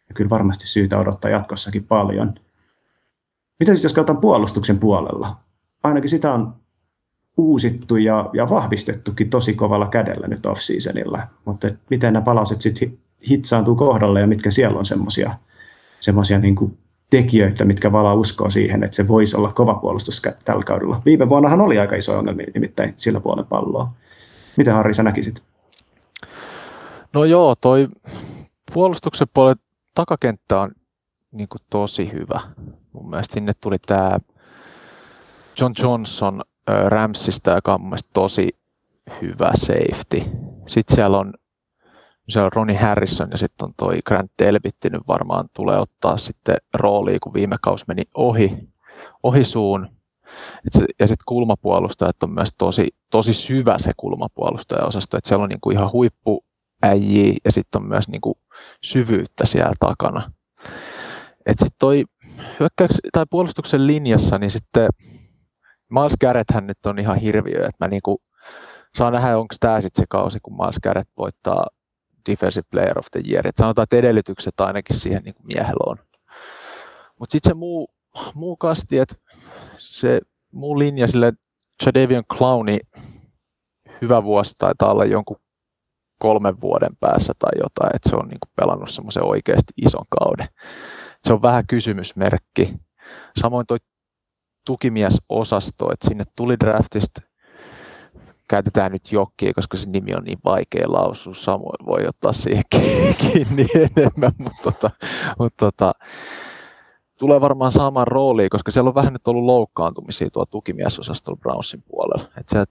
ja 0.09 0.15
kyllä 0.15 0.29
varmasti 0.29 0.67
syytä 0.67 0.97
odottaa 0.97 1.31
jatkossakin 1.31 1.83
paljon. 1.83 2.33
Mitä 3.59 3.71
sitten 3.73 3.85
jos 3.85 3.93
katsotaan 3.93 4.21
puolustuksen 4.21 4.79
puolella? 4.79 5.37
Ainakin 5.83 6.09
sitä 6.09 6.33
on 6.33 6.55
uusittu 7.37 7.95
ja, 7.95 8.29
ja 8.33 8.49
vahvistettukin 8.49 9.29
tosi 9.29 9.53
kovalla 9.53 9.87
kädellä 9.87 10.27
nyt 10.27 10.45
off-seasonilla. 10.45 11.27
Mutta 11.45 11.67
miten 11.89 12.13
nämä 12.13 12.23
palaset 12.23 12.61
sitten 12.61 12.97
hitsaantuu 13.29 13.75
kohdalle 13.75 14.21
ja 14.21 14.27
mitkä 14.27 14.51
siellä 14.51 14.79
on 14.79 14.85
semmoisia 15.99 16.39
niin 16.39 16.55
tekijöitä, 17.15 17.65
mitkä 17.65 17.91
valaa 17.91 18.13
uskoa 18.13 18.49
siihen, 18.49 18.83
että 18.83 18.95
se 18.95 19.07
voisi 19.07 19.37
olla 19.37 19.51
kova 19.51 19.73
puolustus 19.73 20.21
tällä 20.45 20.63
kaudella. 20.63 21.01
Viime 21.05 21.29
vuonnahan 21.29 21.61
oli 21.61 21.79
aika 21.79 21.95
iso 21.95 22.17
ongelma 22.17 22.41
nimittäin 22.53 22.93
sillä 22.97 23.19
puolen 23.19 23.45
palloa. 23.45 23.91
Miten 24.57 24.73
Harri 24.73 24.93
sä 24.93 25.03
näkisit? 25.03 25.43
No 27.13 27.25
joo, 27.25 27.55
toi 27.55 27.87
puolustuksen 28.73 29.27
puolen 29.33 29.55
takakenttä 29.95 30.59
on 30.59 30.71
niin 31.31 31.47
kuin 31.49 31.61
tosi 31.69 32.11
hyvä. 32.13 32.39
Mun 32.93 33.09
mielestä 33.09 33.33
sinne 33.33 33.53
tuli 33.61 33.77
tämä 33.85 34.19
John 35.61 35.73
Johnson 35.83 36.41
Ramsista, 36.85 37.51
joka 37.51 37.73
on 37.73 37.81
mun 37.81 37.97
tosi 38.13 38.49
hyvä 39.21 39.51
safety. 39.55 40.21
Sitten 40.67 40.95
siellä 40.95 41.17
on, 41.17 41.33
siellä 42.29 42.45
on 42.45 42.53
Ronnie 42.53 42.77
Harrison 42.77 43.27
ja 43.31 43.37
sitten 43.37 43.65
on 43.65 43.73
toi 43.77 43.99
Grant 44.05 44.31
Delbitti 44.43 44.89
nyt 44.89 45.01
varmaan 45.07 45.49
tulee 45.53 45.79
ottaa 45.79 46.17
sitten 46.17 46.57
roolia, 46.73 47.17
kun 47.23 47.33
viime 47.33 47.57
kausi 47.61 47.85
meni 47.87 48.03
ohi, 48.13 48.57
ohi 49.23 49.43
suun. 49.43 49.87
Et 50.67 50.73
se, 50.73 50.85
ja 50.99 51.07
sitten 51.07 51.23
kulmapuolustajat 51.25 52.23
on 52.23 52.31
myös 52.31 52.49
tosi, 52.57 52.87
tosi 53.11 53.33
syvä 53.33 53.77
se 53.77 53.91
kulmapuolustajaosasto, 53.97 55.17
että 55.17 55.27
siellä 55.27 55.43
on 55.43 55.49
niinku 55.49 55.71
ihan 55.71 55.91
huippuäjiä 55.91 57.33
ja 57.45 57.51
sitten 57.51 57.81
on 57.81 57.87
myös 57.87 58.07
niinku 58.07 58.37
syvyyttä 58.83 59.45
siellä 59.45 59.73
takana. 59.79 60.31
Et 61.45 61.57
sitten 61.59 61.75
toi 61.79 62.05
hyökkäyks, 62.59 62.95
tai 63.11 63.25
puolustuksen 63.29 63.87
linjassa, 63.87 64.37
niin 64.37 64.51
sitten 64.51 64.89
Miles 65.89 66.13
Garretthän 66.21 66.67
nyt 66.67 66.85
on 66.85 66.99
ihan 66.99 67.17
hirviö, 67.17 67.57
että 67.57 67.85
mä 67.85 67.87
niinku 67.87 68.21
saan 68.97 69.13
nähdä, 69.13 69.37
onko 69.37 69.55
tämä 69.59 69.81
sitten 69.81 70.01
se 70.01 70.05
kausi, 70.09 70.39
kun 70.39 70.57
Miles 70.57 70.79
Garrett 70.83 71.09
voittaa 71.17 71.67
Defensive 72.29 72.67
Player 72.71 72.99
of 72.99 73.05
the 73.11 73.21
Year. 73.29 73.47
Et 73.47 73.57
sanotaan, 73.57 73.83
että 73.83 73.95
edellytykset 73.95 74.59
ainakin 74.59 74.95
siihen 74.95 75.23
niin 75.23 75.35
miehellä 75.43 75.91
on. 75.91 75.97
Mutta 77.19 77.31
sitten 77.31 77.49
se 77.49 77.53
muu, 77.53 77.87
muu 78.33 78.57
kasti, 78.57 78.97
että 78.97 79.15
se 79.77 80.21
muu 80.51 80.79
linja 80.79 81.07
sille 81.07 81.33
Jadavion 81.85 82.23
Clowni 82.25 82.79
hyvä 84.01 84.23
vuosi 84.23 84.53
taitaa 84.57 84.91
olla 84.91 85.05
jonkun 85.05 85.37
kolmen 86.19 86.61
vuoden 86.61 86.97
päässä 86.99 87.33
tai 87.39 87.51
jotain, 87.55 87.95
että 87.95 88.09
se 88.09 88.15
on 88.15 88.27
niin 88.27 88.39
pelannut 88.55 88.89
semmoisen 88.89 89.23
oikeasti 89.23 89.73
ison 89.77 90.05
kauden. 90.19 90.47
Se 91.23 91.33
on 91.33 91.41
vähän 91.41 91.67
kysymysmerkki. 91.67 92.73
Samoin 93.41 93.67
tuo 93.67 93.77
tukimiesosasto, 94.65 95.93
että 95.93 96.07
sinne 96.07 96.23
tuli 96.35 96.55
draftista, 96.59 97.21
käytetään 98.47 98.91
nyt 98.91 99.11
jokkia, 99.11 99.53
koska 99.53 99.77
se 99.77 99.89
nimi 99.89 100.15
on 100.15 100.23
niin 100.23 100.39
vaikea 100.45 100.91
lausua, 100.91 101.33
samoin 101.33 101.85
voi 101.85 102.07
ottaa 102.07 102.33
siihen 102.33 102.63
kiinni 103.21 103.67
enemmän, 103.75 104.31
mutta, 104.37 104.63
tota, 104.63 104.89
mutta 105.39 105.65
tota, 105.65 105.93
tulee 107.19 107.41
varmaan 107.41 107.71
saamaan 107.71 108.07
rooliin, 108.07 108.49
koska 108.49 108.71
siellä 108.71 108.87
on 108.87 108.95
vähän 108.95 109.13
nyt 109.13 109.27
ollut 109.27 109.43
loukkaantumisia 109.45 110.29
tuo 110.29 110.45
tukimiesosastolla 110.45 111.39
Brownsin 111.39 111.83
puolella. 111.87 112.29
Että 112.37 112.59
se, 112.59 112.63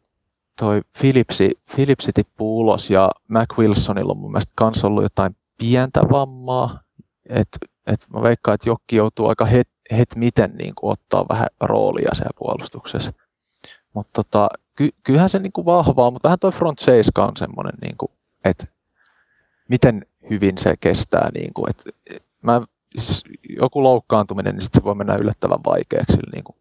toi 0.58 0.82
Philipsi, 1.00 1.50
Philipsi 1.74 2.12
tippuu 2.12 2.60
ulos 2.60 2.90
ja 2.90 3.10
Mac 3.28 3.58
Wilsonilla 3.58 4.10
on 4.10 4.18
mun 4.18 4.32
mielestä 4.32 4.52
kans 4.54 4.84
ollut 4.84 5.02
jotain 5.02 5.36
pientä 5.58 6.00
vammaa. 6.12 6.80
Et, 7.28 7.48
et 7.86 8.06
mä 8.12 8.22
veikkaan, 8.22 8.54
että 8.54 8.68
Jokki 8.68 8.96
joutuu 8.96 9.28
aika 9.28 9.44
het, 9.44 9.68
het 9.90 10.16
miten 10.16 10.50
niin 10.56 10.74
ottaa 10.82 11.26
vähän 11.28 11.46
roolia 11.60 12.14
siellä 12.14 12.32
puolustuksessa. 12.38 13.12
Mutta 13.94 14.22
tota, 14.22 14.48
ky, 14.76 14.88
kyllähän 15.02 15.30
se 15.30 15.38
niin 15.38 15.52
kuin 15.52 15.64
vahvaa, 15.64 16.10
mutta 16.10 16.28
vähän 16.28 16.38
toi 16.38 16.52
front 16.52 16.78
7 16.78 17.28
on 17.28 17.36
semmoinen, 17.36 17.74
niin 17.82 17.96
kuin, 17.96 18.12
että 18.44 18.66
miten 19.68 20.06
hyvin 20.30 20.58
se 20.58 20.76
kestää. 20.80 21.30
Niin 21.34 21.54
kuin, 21.54 21.70
että 21.70 21.90
mä 22.42 22.62
siis 22.98 23.24
joku 23.60 23.82
loukkaantuminen, 23.82 24.54
niin 24.54 24.62
sit 24.62 24.74
se 24.74 24.84
voi 24.84 24.94
mennä 24.94 25.14
yllättävän 25.14 25.64
vaikeaksi 25.66 26.16
niin 26.32 26.44
kuin 26.44 26.56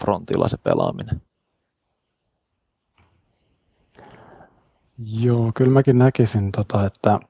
frontilla 0.00 0.48
se 0.48 0.56
pelaaminen. 0.56 1.22
Joo, 5.20 5.52
kyllä 5.54 5.70
mäkin 5.70 5.98
näkisin, 5.98 6.52
tota, 6.52 6.86
että 6.86 7.20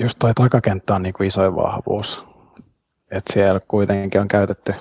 just 0.00 0.18
toi 0.18 0.34
takakenttä 0.34 0.94
on 0.94 1.02
niin 1.02 1.12
kuin 1.12 1.28
isoin 1.28 1.56
vahvuus. 1.56 2.22
että 3.10 3.32
siellä 3.32 3.60
kuitenkin 3.68 4.20
on 4.20 4.28
käytetty 4.28 4.74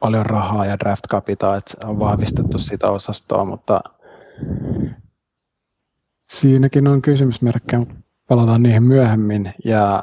paljon 0.00 0.26
rahaa 0.26 0.66
ja 0.66 0.78
draft 0.80 1.04
capitaa, 1.10 1.56
että 1.56 1.88
on 1.88 1.98
vahvistettu 1.98 2.58
sitä 2.58 2.90
osastoa, 2.90 3.44
mutta 3.44 3.80
siinäkin 6.30 6.88
on 6.88 7.02
kysymysmerkkejä, 7.02 7.82
palataan 8.28 8.62
niihin 8.62 8.82
myöhemmin. 8.82 9.52
Ja 9.64 10.02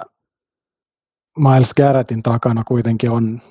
Miles 1.38 1.74
Garrettin 1.74 2.24
takana 2.24 2.64
kuitenkin 2.64 3.11
on 3.11 3.41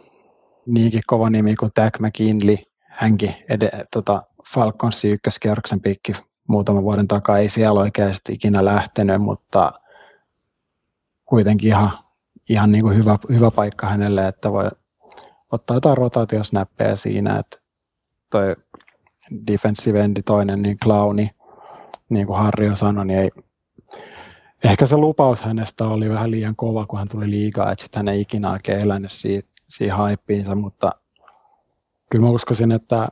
niinkin 0.66 1.02
kova 1.06 1.30
nimi 1.30 1.54
kuin 1.54 1.72
Jack 1.78 2.00
McKinley. 2.00 2.56
Hänkin 2.88 3.34
ed- 3.48 3.86
tota 3.92 4.22
Falconsin 4.54 5.12
ykköskierroksen 5.12 5.80
pikki 5.80 6.12
muutaman 6.48 6.82
vuoden 6.82 7.08
takaa 7.08 7.38
ei 7.38 7.48
siellä 7.48 7.80
oikeasti 7.80 8.32
ikinä 8.32 8.64
lähtenyt, 8.64 9.22
mutta 9.22 9.72
kuitenkin 11.24 11.68
ihan, 11.68 11.90
ihan 12.48 12.72
niin 12.72 12.82
kuin 12.82 12.96
hyvä, 12.96 13.18
hyvä 13.28 13.50
paikka 13.50 13.86
hänelle, 13.86 14.28
että 14.28 14.52
voi 14.52 14.70
ottaa 15.52 15.76
jotain 15.76 15.96
rotaatiosnäppejä 15.96 16.96
siinä, 16.96 17.38
että 17.38 17.58
toi 18.30 18.56
defensive 19.46 20.00
endi 20.00 20.22
toinen, 20.22 20.62
niin 20.62 20.76
clowni, 20.84 21.30
niin 22.08 22.26
kuin 22.26 22.38
Harri 22.38 22.66
jo 22.66 22.76
sanoi, 22.76 23.06
niin 23.06 23.18
ei, 23.18 23.30
ehkä 24.64 24.86
se 24.86 24.96
lupaus 24.96 25.42
hänestä 25.42 25.86
oli 25.86 26.08
vähän 26.10 26.30
liian 26.30 26.56
kova, 26.56 26.86
kun 26.86 26.98
hän 26.98 27.08
tuli 27.08 27.30
liigaa, 27.30 27.72
että 27.72 27.82
sitten 27.82 27.98
hän 27.98 28.08
ei 28.08 28.20
ikinä 28.20 28.50
oikein 28.50 28.80
elänyt 28.80 29.12
siihen, 29.12 29.42
siihen 29.68 29.96
haippiinsa, 29.96 30.54
mutta 30.54 30.92
kyllä 32.10 32.24
mä 32.24 32.30
uskoisin, 32.30 32.72
että 32.72 33.08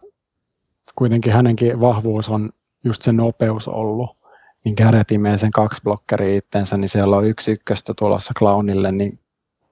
kuitenkin 0.95 1.33
hänenkin 1.33 1.81
vahvuus 1.81 2.29
on 2.29 2.51
just 2.85 3.03
se 3.03 3.13
nopeus 3.13 3.69
ollut, 3.69 4.11
niin 4.65 4.75
Garrett 4.79 5.11
sen 5.37 5.51
kaksi 5.51 5.83
blokkeria 5.83 6.39
itsensä, 6.39 6.77
niin 6.77 6.89
siellä 6.89 7.17
on 7.17 7.27
yksi 7.27 7.51
ykköstä 7.51 7.95
tulossa 7.99 8.35
Clownille, 8.39 8.93
niin 8.93 9.21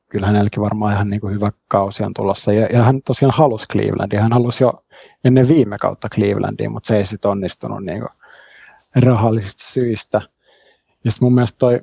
kyllä 0.08 0.26
hänelläkin 0.26 0.62
varmaan 0.62 0.94
ihan 0.94 1.10
niin 1.10 1.20
kuin 1.20 1.34
hyvä 1.34 1.52
kausi 1.68 2.02
on 2.02 2.14
tulossa. 2.14 2.52
Ja, 2.52 2.66
ja 2.72 2.82
hän 2.82 3.02
tosiaan 3.02 3.34
halusi 3.34 3.66
Clevelandia. 3.72 4.22
Hän 4.22 4.32
halusi 4.32 4.64
jo 4.64 4.84
ennen 5.24 5.48
viime 5.48 5.78
kautta 5.78 6.08
Clevelandia, 6.14 6.70
mutta 6.70 6.86
se 6.86 6.96
ei 6.96 7.06
sitten 7.06 7.30
onnistunut 7.30 7.84
niin 7.84 7.98
kuin 7.98 8.10
rahallisista 8.96 9.62
syistä. 9.64 10.20
Ja 11.04 11.10
sitten 11.10 11.26
mun 11.26 11.34
mielestä 11.34 11.58
toi 11.58 11.80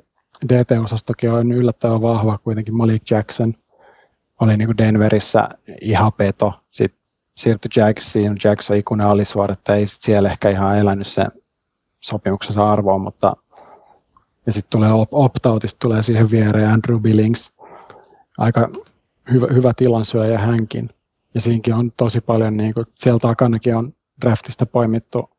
DT-osastokin 0.48 1.30
on 1.30 1.52
yllättävän 1.52 2.02
vahva 2.02 2.38
kuitenkin. 2.38 2.76
Malik 2.76 3.10
Jackson 3.10 3.54
oli 4.40 4.56
niin 4.56 4.68
kuin 4.68 4.78
Denverissä 4.78 5.48
ihan 5.80 6.12
peto. 6.12 6.52
Sitten 6.70 7.00
siirtyi 7.36 7.70
Jagsiin. 7.76 8.36
Jackson 8.44 8.76
ikuinen 8.76 9.06
alisuorittaja, 9.06 9.76
ei 9.76 9.86
sit 9.86 10.02
siellä 10.02 10.30
ehkä 10.30 10.50
ihan 10.50 10.78
elänyt 10.78 11.06
sen 11.06 11.26
sopimuksensa 12.00 12.72
arvoon, 12.72 13.00
mutta 13.00 13.36
ja 14.46 14.52
sitten 14.52 14.70
tulee 14.70 14.90
opt-outista 15.12 15.76
tulee 15.78 16.02
siihen 16.02 16.30
viereen 16.30 16.70
Andrew 16.70 17.00
Billings, 17.00 17.52
aika 18.38 18.68
hyvä, 19.32 19.46
hyvä 19.54 19.72
tilansyöjä 19.76 20.38
hänkin. 20.38 20.90
Ja 21.34 21.40
siinkin 21.40 21.74
on 21.74 21.92
tosi 21.96 22.20
paljon, 22.20 22.56
niin 22.56 22.74
kuin, 22.74 22.86
siellä 22.94 23.18
takanakin 23.18 23.76
on 23.76 23.92
draftista 24.20 24.66
poimittu 24.66 25.30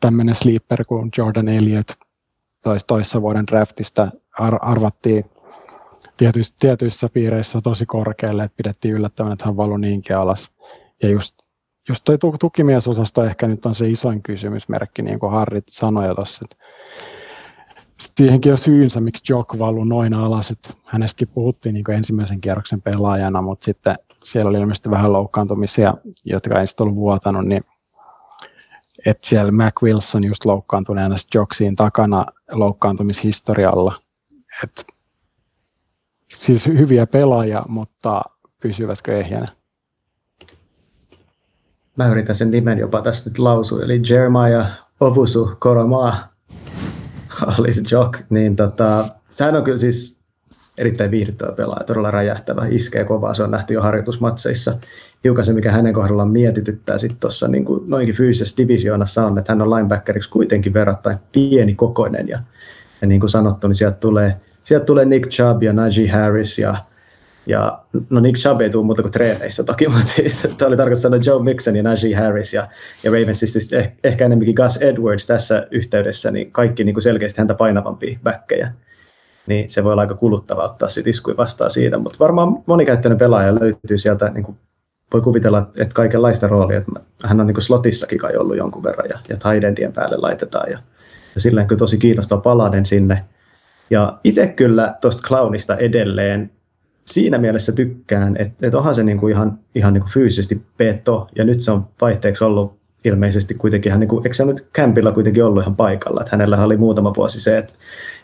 tämmöinen 0.00 0.34
sleeper 0.34 0.84
kuin 0.84 1.10
Jordan 1.18 1.48
Elliott 1.48 1.90
tois, 2.62 2.84
toissa 2.84 3.22
vuoden 3.22 3.46
draftista 3.46 4.10
ar- 4.38 4.58
arvattiin 4.62 5.24
tietyissä, 6.16 6.54
tietyissä 6.60 7.08
piireissä 7.08 7.60
tosi 7.60 7.86
korkealle, 7.86 8.44
että 8.44 8.56
pidettiin 8.56 8.94
yllättävän, 8.94 9.32
että 9.32 9.44
hän 9.44 9.56
valui 9.56 9.80
niinkin 9.80 10.16
alas. 10.16 10.52
Ja 11.02 11.08
just, 11.08 11.34
just 11.88 12.04
toi 12.04 12.18
tukimiesosasto 12.40 13.24
ehkä 13.24 13.46
nyt 13.46 13.66
on 13.66 13.74
se 13.74 13.86
isoin 13.86 14.22
kysymysmerkki, 14.22 15.02
niin 15.02 15.20
kuin 15.20 15.32
Harri 15.32 15.62
sanoi 15.68 16.06
jo 16.06 16.14
tuossa, 16.14 16.44
että 16.44 16.64
siihenkin 18.00 18.52
on 18.52 18.58
syynsä, 18.58 19.00
miksi 19.00 19.32
Jock 19.32 19.58
valuu 19.58 19.84
noin 19.84 20.14
alas, 20.14 20.50
että 20.50 20.74
hänestäkin 20.84 21.28
puhuttiin 21.28 21.72
niin 21.72 21.90
ensimmäisen 21.90 22.40
kierroksen 22.40 22.82
pelaajana, 22.82 23.42
mutta 23.42 23.64
sitten 23.64 23.96
siellä 24.22 24.48
oli 24.48 24.58
ilmeisesti 24.58 24.90
vähän 24.90 25.12
loukkaantumisia, 25.12 25.94
jotka 26.24 26.60
ei 26.60 26.66
sitten 26.66 26.84
ollut 26.84 26.96
vuotanut, 26.96 27.46
niin 27.46 27.62
että 29.06 29.28
siellä 29.28 29.52
Mac 29.52 29.82
Wilson 29.82 30.24
just 30.24 30.44
loukkaantuneena 30.44 31.16
Jocksiin 31.34 31.76
takana 31.76 32.26
loukkaantumishistorialla. 32.52 33.94
Et, 34.64 34.86
siis 36.34 36.66
hyviä 36.66 37.06
pelaajia, 37.06 37.64
mutta 37.68 38.22
pysyvätkö 38.60 39.18
ehjänä? 39.18 39.46
mä 41.96 42.08
yritän 42.08 42.34
sen 42.34 42.50
nimen 42.50 42.78
jopa 42.78 43.02
tässä 43.02 43.30
nyt 43.30 43.38
lausua, 43.38 43.82
eli 43.82 44.00
Jeremiah 44.10 44.70
Ovusu 45.00 45.50
Koromaa 45.58 46.28
oli 47.58 47.72
se 47.72 47.82
Jock, 47.90 48.20
niin 48.30 48.56
tota, 48.56 49.08
sehän 49.28 49.56
on 49.56 49.64
kyllä 49.64 49.78
siis 49.78 50.20
erittäin 50.78 51.10
viihdyttävä 51.10 51.52
pelaaja, 51.52 51.84
todella 51.84 52.10
räjähtävä, 52.10 52.66
iskee 52.70 53.04
kovaa, 53.04 53.34
se 53.34 53.42
on 53.42 53.50
nähty 53.50 53.74
jo 53.74 53.82
harjoitusmatseissa. 53.82 54.76
Hiukan 55.24 55.44
se, 55.44 55.52
mikä 55.52 55.72
hänen 55.72 55.94
kohdallaan 55.94 56.30
mietityttää 56.30 56.98
sitten 56.98 57.20
tuossa 57.20 57.48
niin 57.48 57.64
noinkin 57.88 58.14
fyysisessä 58.14 58.56
divisioonassa 58.56 59.26
on, 59.26 59.38
että 59.38 59.52
hän 59.52 59.62
on 59.62 59.70
linebackeriksi 59.70 60.30
kuitenkin 60.30 60.74
verrattain 60.74 61.18
pieni 61.32 61.74
kokoinen 61.74 62.28
ja, 62.28 62.38
ja 63.00 63.06
niin 63.06 63.20
kuin 63.20 63.30
sanottu, 63.30 63.68
niin 63.68 63.74
sieltä 63.74 63.96
tulee, 63.96 64.36
sieltä 64.64 64.86
tulee 64.86 65.04
Nick 65.04 65.28
Chubb 65.28 65.62
ja 65.62 65.72
Najee 65.72 66.08
Harris 66.08 66.58
ja 66.58 66.76
ja 67.46 67.82
no 68.10 68.20
Nick 68.20 68.38
Chubb 68.38 68.60
ei 68.60 68.70
tule 68.70 68.84
muuta 68.84 69.02
kuin 69.02 69.12
treeneissä 69.12 69.64
toki, 69.64 69.88
mutta 69.94 70.06
siis, 70.06 70.48
tämä 70.58 70.66
oli 70.68 70.76
tarkoitus 70.76 71.02
sanoa 71.02 71.20
Joe 71.26 71.42
Mixon 71.42 71.76
ja 71.76 71.82
Najee 71.82 72.14
Harris 72.14 72.54
ja, 72.54 72.68
ja 73.04 73.10
Ravensista 73.10 73.60
siis 73.60 73.72
eh, 73.72 73.92
ehkä 74.04 74.24
enemmänkin 74.24 74.54
Gus 74.54 74.76
Edwards 74.76 75.26
tässä 75.26 75.66
yhteydessä, 75.70 76.30
niin 76.30 76.52
kaikki 76.52 76.84
niin 76.84 76.94
kuin 76.94 77.02
selkeästi 77.02 77.38
häntä 77.38 77.54
painavampia 77.54 78.18
backkejä. 78.22 78.72
Niin 79.46 79.70
se 79.70 79.84
voi 79.84 79.92
olla 79.92 80.02
aika 80.02 80.14
kuluttava 80.14 80.64
ottaa 80.64 80.88
sitten 80.88 81.10
iskuja 81.10 81.36
vastaan 81.36 81.70
siitä, 81.70 81.98
mutta 81.98 82.18
varmaan 82.20 82.62
monikäyttöinen 82.66 83.18
pelaaja 83.18 83.54
löytyy 83.60 83.98
sieltä, 83.98 84.28
niin 84.28 84.44
kuin 84.44 84.56
voi 85.12 85.20
kuvitella, 85.20 85.70
että 85.76 85.94
kaikenlaista 85.94 86.48
roolia. 86.48 86.78
Että 86.78 86.92
hän 87.24 87.40
on 87.40 87.46
niin 87.46 87.54
kuin 87.54 87.64
slotissakin 87.64 88.18
kai 88.18 88.36
ollut 88.36 88.56
jonkun 88.56 88.82
verran 88.82 89.08
ja, 89.08 89.18
ja 89.28 89.36
taidendien 89.36 89.92
päälle 89.92 90.16
laitetaan 90.16 90.70
ja, 90.70 90.78
ja 91.34 91.40
silleen 91.40 91.66
kyllä 91.66 91.78
tosi 91.78 91.98
kiinnostava 91.98 92.40
palanen 92.40 92.86
sinne. 92.86 93.24
Ja 93.90 94.18
itse 94.24 94.46
kyllä 94.46 94.94
tuosta 95.00 95.28
clownista 95.28 95.76
edelleen 95.76 96.50
siinä 97.04 97.38
mielessä 97.38 97.72
tykkään, 97.72 98.36
että, 98.36 98.66
että 98.66 98.78
onhan 98.78 98.94
se 98.94 99.02
niin 99.02 99.18
kuin 99.18 99.32
ihan, 99.32 99.58
ihan 99.74 99.92
niin 99.92 100.02
kuin 100.02 100.12
fyysisesti 100.12 100.62
peto, 100.76 101.28
ja 101.36 101.44
nyt 101.44 101.60
se 101.60 101.70
on 101.70 101.86
vaihteeksi 102.00 102.44
ollut 102.44 102.80
ilmeisesti 103.04 103.54
kuitenkin, 103.54 104.00
niin 104.00 104.08
kuin, 104.08 104.26
eikö 104.26 104.34
se 104.34 104.44
nyt 104.44 104.68
Campilla 104.74 105.12
kuitenkin 105.12 105.44
ollut 105.44 105.62
ihan 105.62 105.76
paikalla, 105.76 106.20
että 106.20 106.36
hänellä 106.36 106.64
oli 106.64 106.76
muutama 106.76 107.14
vuosi 107.16 107.40
se, 107.40 107.58
että, 107.58 107.74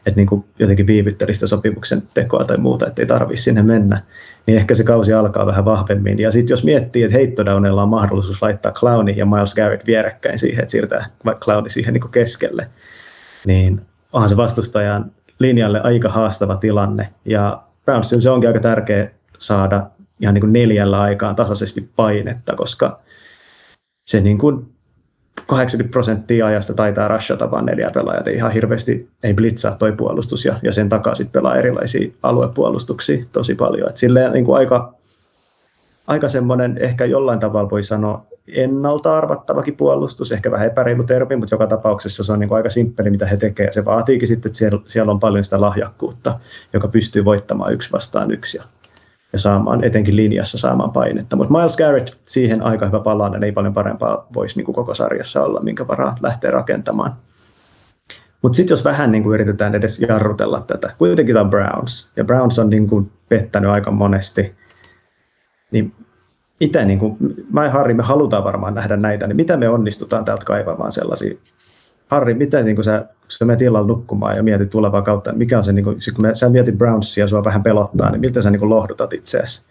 että 0.07 0.21
niin 0.21 0.27
kuin 0.27 0.45
jotenkin 0.59 0.87
viivytteli 0.87 1.35
sitä 1.35 1.47
sopimuksen 1.47 2.03
tekoa 2.15 2.45
tai 2.45 2.57
muuta, 2.57 2.87
että 2.87 3.03
ei 3.03 3.07
tarvitse 3.07 3.43
sinne 3.43 3.63
mennä, 3.63 4.03
niin 4.47 4.59
ehkä 4.59 4.75
se 4.75 4.85
kausi 4.85 5.13
alkaa 5.13 5.47
vähän 5.47 5.65
vahvemmin. 5.65 6.19
Ja 6.19 6.31
sitten 6.31 6.53
jos 6.53 6.65
miettii, 6.65 7.03
että 7.03 7.19
heittodaunilla 7.19 7.83
on 7.83 7.89
mahdollisuus 7.89 8.43
laittaa 8.43 8.73
Clowni 8.73 9.17
ja 9.17 9.27
Miles 9.27 9.55
Garrett 9.55 9.87
vierekkäin 9.87 10.39
siihen, 10.39 10.63
että 10.63 10.73
siirtää 10.73 11.07
Clowni 11.41 11.69
siihen 11.69 11.93
niin 11.93 12.01
kuin 12.03 12.13
keskelle, 12.13 12.69
niin 13.47 13.81
onhan 14.13 14.29
se 14.29 14.37
vastustajan 14.37 15.11
linjalle 15.39 15.81
aika 15.81 16.09
haastava 16.09 16.57
tilanne. 16.57 17.09
Ja 17.25 17.63
Brownsilla 17.87 18.21
se 18.21 18.31
onkin 18.31 18.49
aika 18.49 18.61
tärkeä 18.61 19.11
saada 19.39 19.87
ihan 20.21 20.35
niin 20.35 20.41
kuin 20.41 20.53
neljällä 20.53 21.01
aikaan 21.01 21.37
tasaisesti 21.37 21.91
painetta, 21.97 22.55
koska 22.57 22.97
se 24.07 24.21
niin 24.21 24.39
kuin 24.39 24.77
80 25.47 25.93
prosenttia 25.93 26.47
ajasta 26.47 26.75
taitaa 26.75 27.09
rashata 27.09 27.51
vaan 27.51 27.67
neljä 27.67 27.91
pelaajat. 27.95 28.29
Ihan 28.29 28.53
hirveästi 28.53 29.09
ei 29.23 29.35
blitzaa 29.35 29.75
toi 29.75 29.93
puolustus 29.93 30.45
ja, 30.45 30.59
ja 30.63 30.73
sen 30.73 30.89
takaa 30.89 31.15
sitten 31.15 31.33
pelaa 31.41 31.57
erilaisia 31.57 32.11
aluepuolustuksia 32.23 33.25
tosi 33.33 33.55
paljon. 33.55 33.89
Et 33.89 33.97
silleen 33.97 34.33
niin 34.33 34.45
kuin 34.45 34.59
aika, 34.59 34.95
aika 36.07 36.29
semmoinen 36.29 36.79
ehkä 36.81 37.05
jollain 37.05 37.39
tavalla 37.39 37.71
voi 37.71 37.83
sanoa 37.83 38.27
ennalta 38.49 39.17
arvattavakin 39.17 39.77
puolustus, 39.77 40.33
ehkä 40.33 40.51
vähän 40.51 40.67
epäreilu 40.67 41.03
termi, 41.03 41.37
mutta 41.37 41.55
joka 41.55 41.67
tapauksessa 41.67 42.25
se 42.25 42.33
on 42.33 42.41
niin 42.41 42.49
kuin 42.49 42.57
aika 42.57 42.69
simppeli, 42.69 43.11
mitä 43.11 43.27
he 43.27 43.37
tekevät. 43.37 43.73
Se 43.73 43.85
vaatiikin 43.85 44.29
sitten, 44.29 44.49
että 44.49 44.59
siellä, 44.59 44.81
siellä 44.87 45.13
on 45.13 45.21
paljon 45.21 45.45
sitä 45.45 45.61
lahjakkuutta, 45.61 46.39
joka 46.73 46.89
pystyy 46.89 47.25
voittamaan 47.25 47.73
yksi 47.73 47.93
vastaan 47.93 48.31
yksi 48.31 48.57
ja, 48.59 48.65
ja 49.33 49.39
saamaan, 49.39 49.85
etenkin 49.85 50.17
linjassa 50.17 50.59
saamaan 50.59 50.93
painetta. 50.93 51.37
Mutta 51.37 51.59
Miles 51.59 51.77
Garrett, 51.77 52.15
siihen 52.23 52.63
aika 52.63 52.87
hyvä 52.87 53.01
palanen, 53.01 53.45
ei 53.45 53.53
paljon 53.53 53.75
parempaa 53.75 54.27
voisi 54.35 54.57
niin 54.57 54.65
kuin 54.65 54.75
koko 54.75 54.95
sarjassa 54.95 55.43
olla, 55.43 55.61
minkä 55.61 55.89
varaa 55.89 56.17
lähtee 56.23 56.51
rakentamaan. 56.51 57.13
Mutta 58.43 58.57
sitten 58.57 58.73
jos 58.73 58.85
vähän 58.85 59.13
niin 59.13 59.23
kuin 59.23 59.35
yritetään 59.35 59.75
edes 59.75 60.01
jarrutella 60.01 60.61
tätä, 60.61 60.93
kuitenkin 60.99 61.35
tämä 61.35 61.51
Browns, 61.51 62.11
ja 62.17 62.25
Browns 62.25 62.59
on 62.59 62.71
niin 62.71 62.89
kuin 62.89 63.11
pettänyt 63.29 63.71
aika 63.71 63.91
monesti, 63.91 64.55
niin 65.71 65.93
itse, 66.61 66.85
niin 66.85 66.99
kuin, 66.99 67.17
mä 67.53 67.65
ja 67.65 67.71
Harri, 67.71 67.95
me 67.95 68.03
halutaan 68.03 68.45
varmaan 68.45 68.75
nähdä 68.75 68.97
näitä, 68.97 69.27
niin 69.27 69.37
mitä 69.37 69.57
me 69.57 69.69
onnistutaan 69.69 70.25
täältä 70.25 70.45
kaivamaan 70.45 70.93
sellaisia? 70.93 71.37
Harri, 72.09 72.35
mitä 72.35 72.63
niin 72.63 72.77
kun 72.77 72.85
sä, 72.85 73.07
kun 73.21 73.31
sä 73.31 73.45
menet 73.45 73.63
illalla 73.63 73.87
nukkumaan 73.87 74.37
ja 74.37 74.43
mietit 74.43 74.71
tulevaa 74.71 75.03
kautta, 75.03 75.33
mikä 75.33 75.59
on 75.59 75.65
se, 75.65 75.73
niin 75.73 75.85
kun, 75.85 75.97
kun 76.17 76.35
sä 76.35 76.49
mietit 76.49 76.79
Brownsia 76.79 77.25
ja 77.25 77.29
sua 77.29 77.45
vähän 77.45 77.63
pelottaa, 77.63 78.11
niin 78.11 78.21
miltä 78.21 78.43
sä 78.43 78.51
niin 78.51 78.71
lohdutat 78.71 79.13
itseäsi 79.13 79.67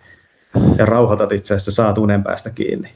ja 0.78 0.86
rauhoitat 0.86 1.32
itseäsi, 1.32 1.72
saat 1.72 1.98
unen 1.98 2.24
päästä 2.24 2.50
kiinni? 2.50 2.92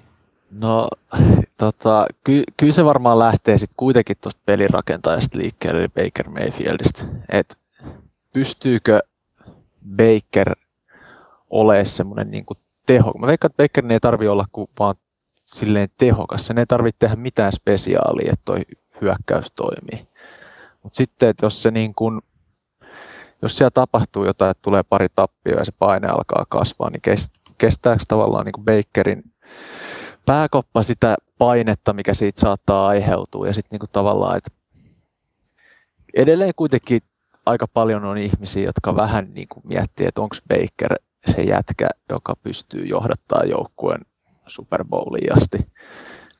No, 0.51 0.89
tota, 1.57 2.07
ky- 2.23 2.43
kyllä 2.57 2.73
se 2.73 2.85
varmaan 2.85 3.19
lähtee 3.19 3.57
sitten 3.57 3.77
kuitenkin 3.77 4.17
tuosta 4.21 4.41
pelirakentajasta 4.45 5.37
liikkeelle, 5.37 5.79
eli 5.79 5.87
Baker 5.87 6.29
Mayfieldistä. 6.29 7.03
Et 7.29 7.57
pystyykö 8.33 8.99
Baker 9.97 10.55
olemaan 11.49 11.85
semmoinen 11.85 12.31
niin 12.31 12.45
teho. 12.93 13.13
Mä 13.19 13.27
veikkaan, 13.27 13.49
että 13.51 13.63
Beckerin 13.63 13.91
ei 13.91 13.99
tarvi 13.99 14.27
olla 14.27 14.45
kuin 14.51 14.69
vaan 14.79 14.95
silleen 15.45 15.89
tehokas. 15.97 16.45
Sen 16.45 16.57
ei 16.57 16.65
tarvitse 16.65 16.99
tehdä 16.99 17.15
mitään 17.15 17.51
spesiaalia, 17.51 18.31
että 18.33 18.45
toi 18.45 18.61
hyökkäys 19.01 19.51
toimii. 19.51 20.07
Mutta 20.83 20.97
sitten, 20.97 21.29
että 21.29 21.45
jos 21.45 21.63
se 21.63 21.71
niin 21.71 21.95
kun, 21.95 22.21
jos 23.41 23.57
siellä 23.57 23.71
tapahtuu 23.71 24.25
jotain, 24.25 24.51
että 24.51 24.61
tulee 24.61 24.83
pari 24.83 25.07
tappioa 25.15 25.59
ja 25.59 25.65
se 25.65 25.71
paine 25.79 26.07
alkaa 26.07 26.45
kasvaa, 26.49 26.89
niin 26.89 27.17
kestääkö 27.57 28.03
tavallaan 28.07 28.45
niin 28.45 28.65
Bakerin 28.65 29.23
pääkoppa 30.25 30.83
sitä 30.83 31.15
painetta, 31.37 31.93
mikä 31.93 32.13
siitä 32.13 32.41
saattaa 32.41 32.87
aiheutua. 32.87 33.47
Ja 33.47 33.53
sitten 33.53 33.79
niin 33.79 33.89
tavallaan, 33.91 34.37
että 34.37 34.51
edelleen 36.13 36.53
kuitenkin 36.55 37.01
aika 37.45 37.67
paljon 37.67 38.05
on 38.05 38.17
ihmisiä, 38.17 38.63
jotka 38.63 38.95
vähän 38.95 39.33
niin 39.33 39.47
kuin 39.47 39.63
miettii, 39.67 40.05
että 40.05 40.21
onko 40.21 40.35
Baker 40.47 40.95
se 41.35 41.41
jätkä, 41.41 41.89
joka 42.09 42.35
pystyy 42.43 42.85
johdattaa 42.85 43.43
joukkueen 43.45 44.01
Super 44.47 44.85
Bowliin 44.85 45.37
asti. 45.37 45.57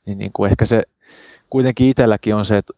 Niin, 0.06 0.18
niin 0.18 0.32
kuin 0.34 0.52
ehkä 0.52 0.66
se 0.66 0.84
kuitenkin 1.50 1.90
itselläkin 1.90 2.36
on 2.36 2.46
se, 2.46 2.58
että, 2.58 2.74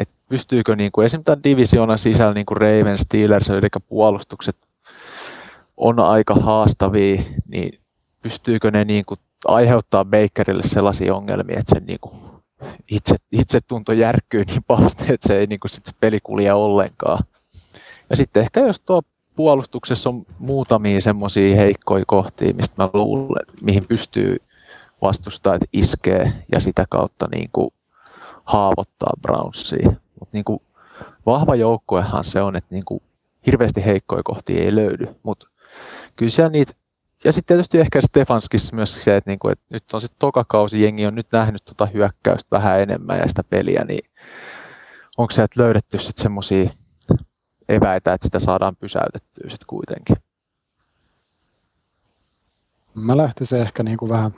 että 0.00 0.14
pystyykö 0.28 0.76
niin 0.76 0.92
kuin 0.92 1.04
esimerkiksi 1.04 1.24
tämän 1.24 1.44
divisioonan 1.44 1.98
sisällä 1.98 2.34
niin 2.34 2.46
kuin 2.46 2.56
Ravens, 2.56 3.00
Steelers, 3.00 3.48
eli 3.48 3.68
puolustukset 3.88 4.56
on 5.76 6.00
aika 6.00 6.34
haastavia, 6.34 7.22
niin 7.48 7.80
pystyykö 8.22 8.70
ne 8.70 8.84
niin 8.84 9.04
kuin 9.06 9.20
aiheuttaa 9.44 10.04
Bakerille 10.04 10.62
sellaisia 10.62 11.14
ongelmia, 11.14 11.58
että 11.58 11.74
se 11.74 11.80
niin 11.80 12.00
kuin 12.00 12.14
itse, 12.90 13.16
itse 13.32 13.60
tunto 13.68 13.92
järkkyy 13.92 14.44
niin 14.44 14.64
pahasti, 14.66 15.02
että 15.02 15.28
se 15.28 15.38
ei 15.38 15.46
niin 15.46 15.60
kuin 15.60 15.70
sit 15.70 15.86
se 15.86 15.92
peli 16.00 16.18
kulje 16.22 16.52
ollenkaan. 16.52 17.24
Ja 18.10 18.16
sitten 18.16 18.42
ehkä 18.42 18.60
jos 18.60 18.80
tuo 18.80 19.02
puolustuksessa 19.42 20.10
on 20.10 20.24
muutamia 20.38 21.00
semmoisia 21.00 21.56
heikkoja 21.56 22.04
kohtia, 22.06 22.54
mistä 22.54 22.82
mä 22.82 22.90
luulen, 22.92 23.46
mihin 23.62 23.82
pystyy 23.88 24.36
vastustaa, 25.02 25.54
että 25.54 25.66
iskee 25.72 26.32
ja 26.52 26.60
sitä 26.60 26.84
kautta 26.90 27.28
niin 27.34 27.50
kuin 27.52 27.70
haavoittaa 28.44 29.12
Brownsia. 29.22 29.92
Mutta 30.20 30.32
niin 30.32 30.60
vahva 31.26 31.54
joukkuehan 31.54 32.24
se 32.24 32.42
on, 32.42 32.56
että 32.56 32.74
niin 32.74 32.84
kuin 32.84 33.02
hirveästi 33.46 33.84
heikkoja 33.84 34.22
kohtia 34.22 34.62
ei 34.62 34.74
löydy, 34.74 35.08
mutta 35.22 35.48
kyllä 36.16 36.30
siellä 36.30 36.50
niitä 36.50 36.72
ja 37.24 37.32
sitten 37.32 37.54
tietysti 37.54 37.78
ehkä 37.78 38.00
Stefanskissa 38.00 38.76
myös 38.76 39.04
se, 39.04 39.16
että, 39.16 39.30
niinku, 39.30 39.48
että 39.48 39.64
nyt 39.70 39.84
on 39.92 40.00
sitten 40.00 40.18
toka 40.18 40.44
kausi, 40.48 40.82
jengi 40.82 41.06
on 41.06 41.14
nyt 41.14 41.26
nähnyt 41.32 41.64
tuota 41.64 41.86
hyökkäystä 41.86 42.56
vähän 42.56 42.80
enemmän 42.80 43.18
ja 43.18 43.28
sitä 43.28 43.44
peliä, 43.44 43.84
niin 43.84 44.04
onko 45.18 45.30
se, 45.30 45.42
että 45.42 45.62
löydetty 45.62 45.98
sitten 45.98 46.22
semmoisia 46.22 46.70
eväitä, 47.68 48.12
että 48.12 48.26
sitä 48.26 48.38
saadaan 48.38 48.76
pysäytettyä 48.76 49.50
sitten 49.50 49.66
kuitenkin. 49.66 50.16
Mä 52.94 53.16
lähtisin 53.16 53.60
ehkä 53.60 53.82
niin 53.82 53.98
kuin 53.98 54.08
vähän 54.08 54.34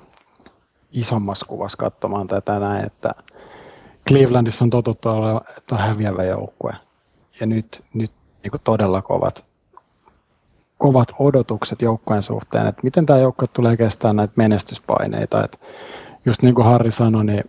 isommassa 0.93 1.47
kuvassa 1.47 1.79
katsomaan 1.79 2.27
tätä 2.27 2.59
näin, 2.59 2.87
että 2.87 3.15
Clevelandissa 4.09 4.65
on 4.65 4.71
totuttu 4.71 5.09
olla, 5.09 5.45
että 5.59 5.75
on 5.75 5.81
häviävä 5.81 6.25
joukkue. 6.25 6.75
Ja 7.41 7.47
nyt, 7.47 7.85
nyt 7.95 8.13
niin 8.43 8.51
kuin 8.51 8.61
todella 8.65 9.03
kovat, 9.03 9.45
kovat 10.79 11.09
odotukset 11.19 11.83
joukkueen 11.83 12.23
suhteen, 12.23 12.67
että 12.67 12.81
miten 12.85 13.07
tämä 13.07 13.19
joukkue 13.19 13.49
tulee 13.53 13.77
kestämään 13.77 14.17
näitä 14.17 14.35
menestyspaineita. 14.37 15.45
Että 15.45 15.59
just 16.25 16.43
niin 16.43 16.55
kuin 16.55 16.67
Harri 16.67 16.91
sanoi, 16.91 17.25
niin 17.25 17.45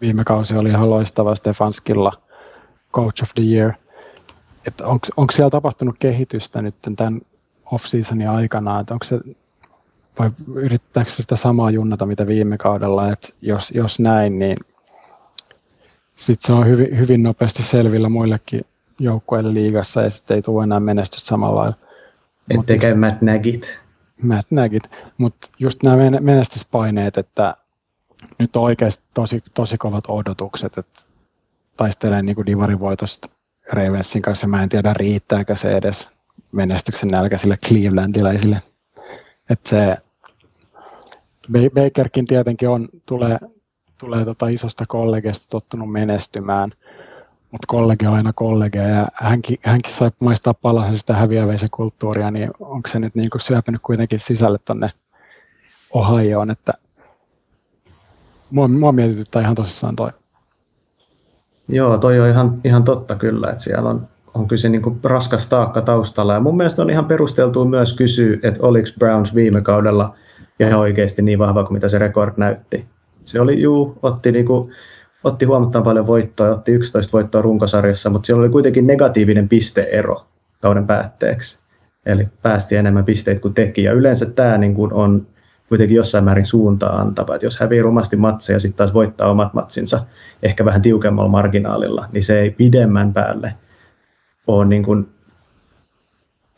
viime 0.00 0.24
kausi 0.24 0.56
oli 0.56 0.68
ihan 0.68 0.90
loistava 0.90 1.34
Stefanskilla 1.34 2.12
Coach 2.92 3.22
of 3.22 3.30
the 3.34 3.42
Year– 3.42 3.72
että 4.66 4.86
onko 4.86 5.32
siellä 5.32 5.50
tapahtunut 5.50 5.96
kehitystä 5.98 6.62
nyt 6.62 6.74
tämän 6.96 7.20
off-seasonin 7.64 8.28
aikana, 8.28 8.80
että 8.80 8.94
onko 8.94 9.04
se, 9.04 9.20
vai 10.18 10.30
yrittääkö 10.54 11.10
se 11.10 11.22
sitä 11.22 11.36
samaa 11.36 11.70
junnata, 11.70 12.06
mitä 12.06 12.26
viime 12.26 12.58
kaudella, 12.58 13.12
että 13.12 13.28
jos, 13.42 13.70
jos 13.74 14.00
näin, 14.00 14.38
niin 14.38 14.56
sitten 16.14 16.46
se 16.46 16.52
on 16.52 16.66
hyvin, 16.66 16.98
hyvin 16.98 17.22
nopeasti 17.22 17.62
selvillä 17.62 18.08
muillekin 18.08 18.60
joukkueille 18.98 19.54
liigassa 19.54 20.02
ja 20.02 20.10
sitten 20.10 20.34
ei 20.34 20.42
tule 20.42 20.64
enää 20.64 20.80
menestystä 20.80 21.28
samalla 21.28 21.60
lailla. 21.60 21.76
Ettei 22.50 22.78
käy 22.78 22.94
Matt 22.94 23.22
Nagyt. 23.22 23.80
Matt 24.22 24.50
Nagyt, 24.50 24.82
mutta 25.18 25.48
just 25.58 25.82
nämä 25.82 25.96
menestyspaineet, 26.20 27.18
että 27.18 27.56
nyt 28.38 28.56
on 28.56 28.62
oikeasti 28.62 29.04
tosi, 29.14 29.42
tosi 29.54 29.78
kovat 29.78 30.04
odotukset, 30.08 30.78
että 30.78 31.00
taistelee 31.76 32.22
niin 32.22 32.36
kuin 32.36 32.46
Divarin 32.46 32.80
voitosta 32.80 33.28
Ravensin 33.72 34.22
kanssa. 34.22 34.46
Mä 34.46 34.62
en 34.62 34.68
tiedä, 34.68 34.94
riittääkö 34.94 35.56
se 35.56 35.76
edes 35.76 36.08
menestyksen 36.52 37.08
nälkäisille 37.08 37.56
Clevelandilaisille. 37.56 38.62
Että 39.50 39.68
se 39.68 39.96
Bakerkin 41.52 42.26
tietenkin 42.26 42.68
on, 42.68 42.88
tulee, 43.06 43.38
tulee 43.98 44.24
tota 44.24 44.48
isosta 44.48 44.84
kollegesta 44.88 45.46
tottunut 45.48 45.92
menestymään, 45.92 46.70
mutta 47.50 47.66
kollegi 47.66 48.06
on 48.06 48.14
aina 48.14 48.32
kollege 48.32 48.78
ja 48.78 49.08
hänkin, 49.14 49.58
hänkin 49.62 49.92
sai 49.92 50.10
maistaa 50.20 50.54
palasen 50.54 50.98
sitä 50.98 51.14
häviäväisen 51.14 51.68
kulttuuria, 51.70 52.30
niin 52.30 52.50
onko 52.60 52.88
se 52.88 52.98
nyt 52.98 53.14
niin 53.14 53.30
kuin 53.30 53.40
syöpynyt 53.40 53.82
kuitenkin 53.82 54.20
sisälle 54.20 54.58
tuonne 54.58 54.92
Ohioon, 55.90 56.50
että 56.50 56.72
mua, 58.50 58.68
mua 58.68 58.92
mietityttää 58.92 59.42
ihan 59.42 59.54
tosissaan 59.54 59.96
toi. 59.96 60.10
Joo, 61.68 61.98
toi 61.98 62.20
on 62.20 62.28
ihan, 62.28 62.60
ihan 62.64 62.84
totta 62.84 63.14
kyllä, 63.14 63.50
että 63.50 63.64
siellä 63.64 63.88
on, 63.88 64.08
on 64.34 64.48
kyse 64.48 64.68
niin 64.68 64.82
kuin 64.82 65.00
raskas 65.04 65.48
taakka 65.48 65.82
taustalla. 65.82 66.34
Ja 66.34 66.40
mun 66.40 66.56
mielestä 66.56 66.82
on 66.82 66.90
ihan 66.90 67.04
perusteltua 67.04 67.64
myös 67.64 67.92
kysyä, 67.92 68.36
että 68.42 68.66
oliko 68.66 68.88
Browns 68.98 69.34
viime 69.34 69.60
kaudella 69.60 70.14
ihan 70.60 70.80
oikeasti 70.80 71.22
niin 71.22 71.38
vahva 71.38 71.64
kuin 71.64 71.74
mitä 71.74 71.88
se 71.88 71.98
rekord 71.98 72.32
näytti. 72.36 72.86
Se 73.24 73.40
oli, 73.40 73.62
juu, 73.62 73.98
otti, 74.02 74.32
niin 74.32 74.46
kuin, 74.46 74.72
otti 75.24 75.44
huomattavan 75.44 75.84
paljon 75.84 76.06
voittoa, 76.06 76.50
otti 76.50 76.72
11 76.72 77.12
voittoa 77.12 77.42
runkosarjassa, 77.42 78.10
mutta 78.10 78.26
siellä 78.26 78.42
oli 78.42 78.50
kuitenkin 78.50 78.86
negatiivinen 78.86 79.48
pisteero 79.48 80.26
kauden 80.60 80.86
päätteeksi. 80.86 81.66
Eli 82.06 82.28
päästi 82.42 82.76
enemmän 82.76 83.04
pisteitä 83.04 83.40
kuin 83.40 83.54
teki. 83.54 83.82
Ja 83.82 83.92
yleensä 83.92 84.26
tämä 84.26 84.58
niin 84.58 84.74
kuin 84.74 84.92
on 84.92 85.26
kuitenkin 85.68 85.96
jossain 85.96 86.24
määrin 86.24 86.46
suuntaa 86.46 87.00
antava. 87.00 87.34
Että 87.34 87.46
jos 87.46 87.60
hävii 87.60 87.82
rumasti 87.82 88.16
matseja 88.16 88.56
ja 88.56 88.60
sitten 88.60 88.76
taas 88.76 88.94
voittaa 88.94 89.30
omat 89.30 89.54
matsinsa 89.54 90.04
ehkä 90.42 90.64
vähän 90.64 90.82
tiukemmalla 90.82 91.30
marginaalilla, 91.30 92.06
niin 92.12 92.24
se 92.24 92.40
ei 92.40 92.50
pidemmän 92.50 93.12
päälle 93.12 93.52
ole 94.46 94.64
niin 94.64 94.82
kuin 94.82 95.08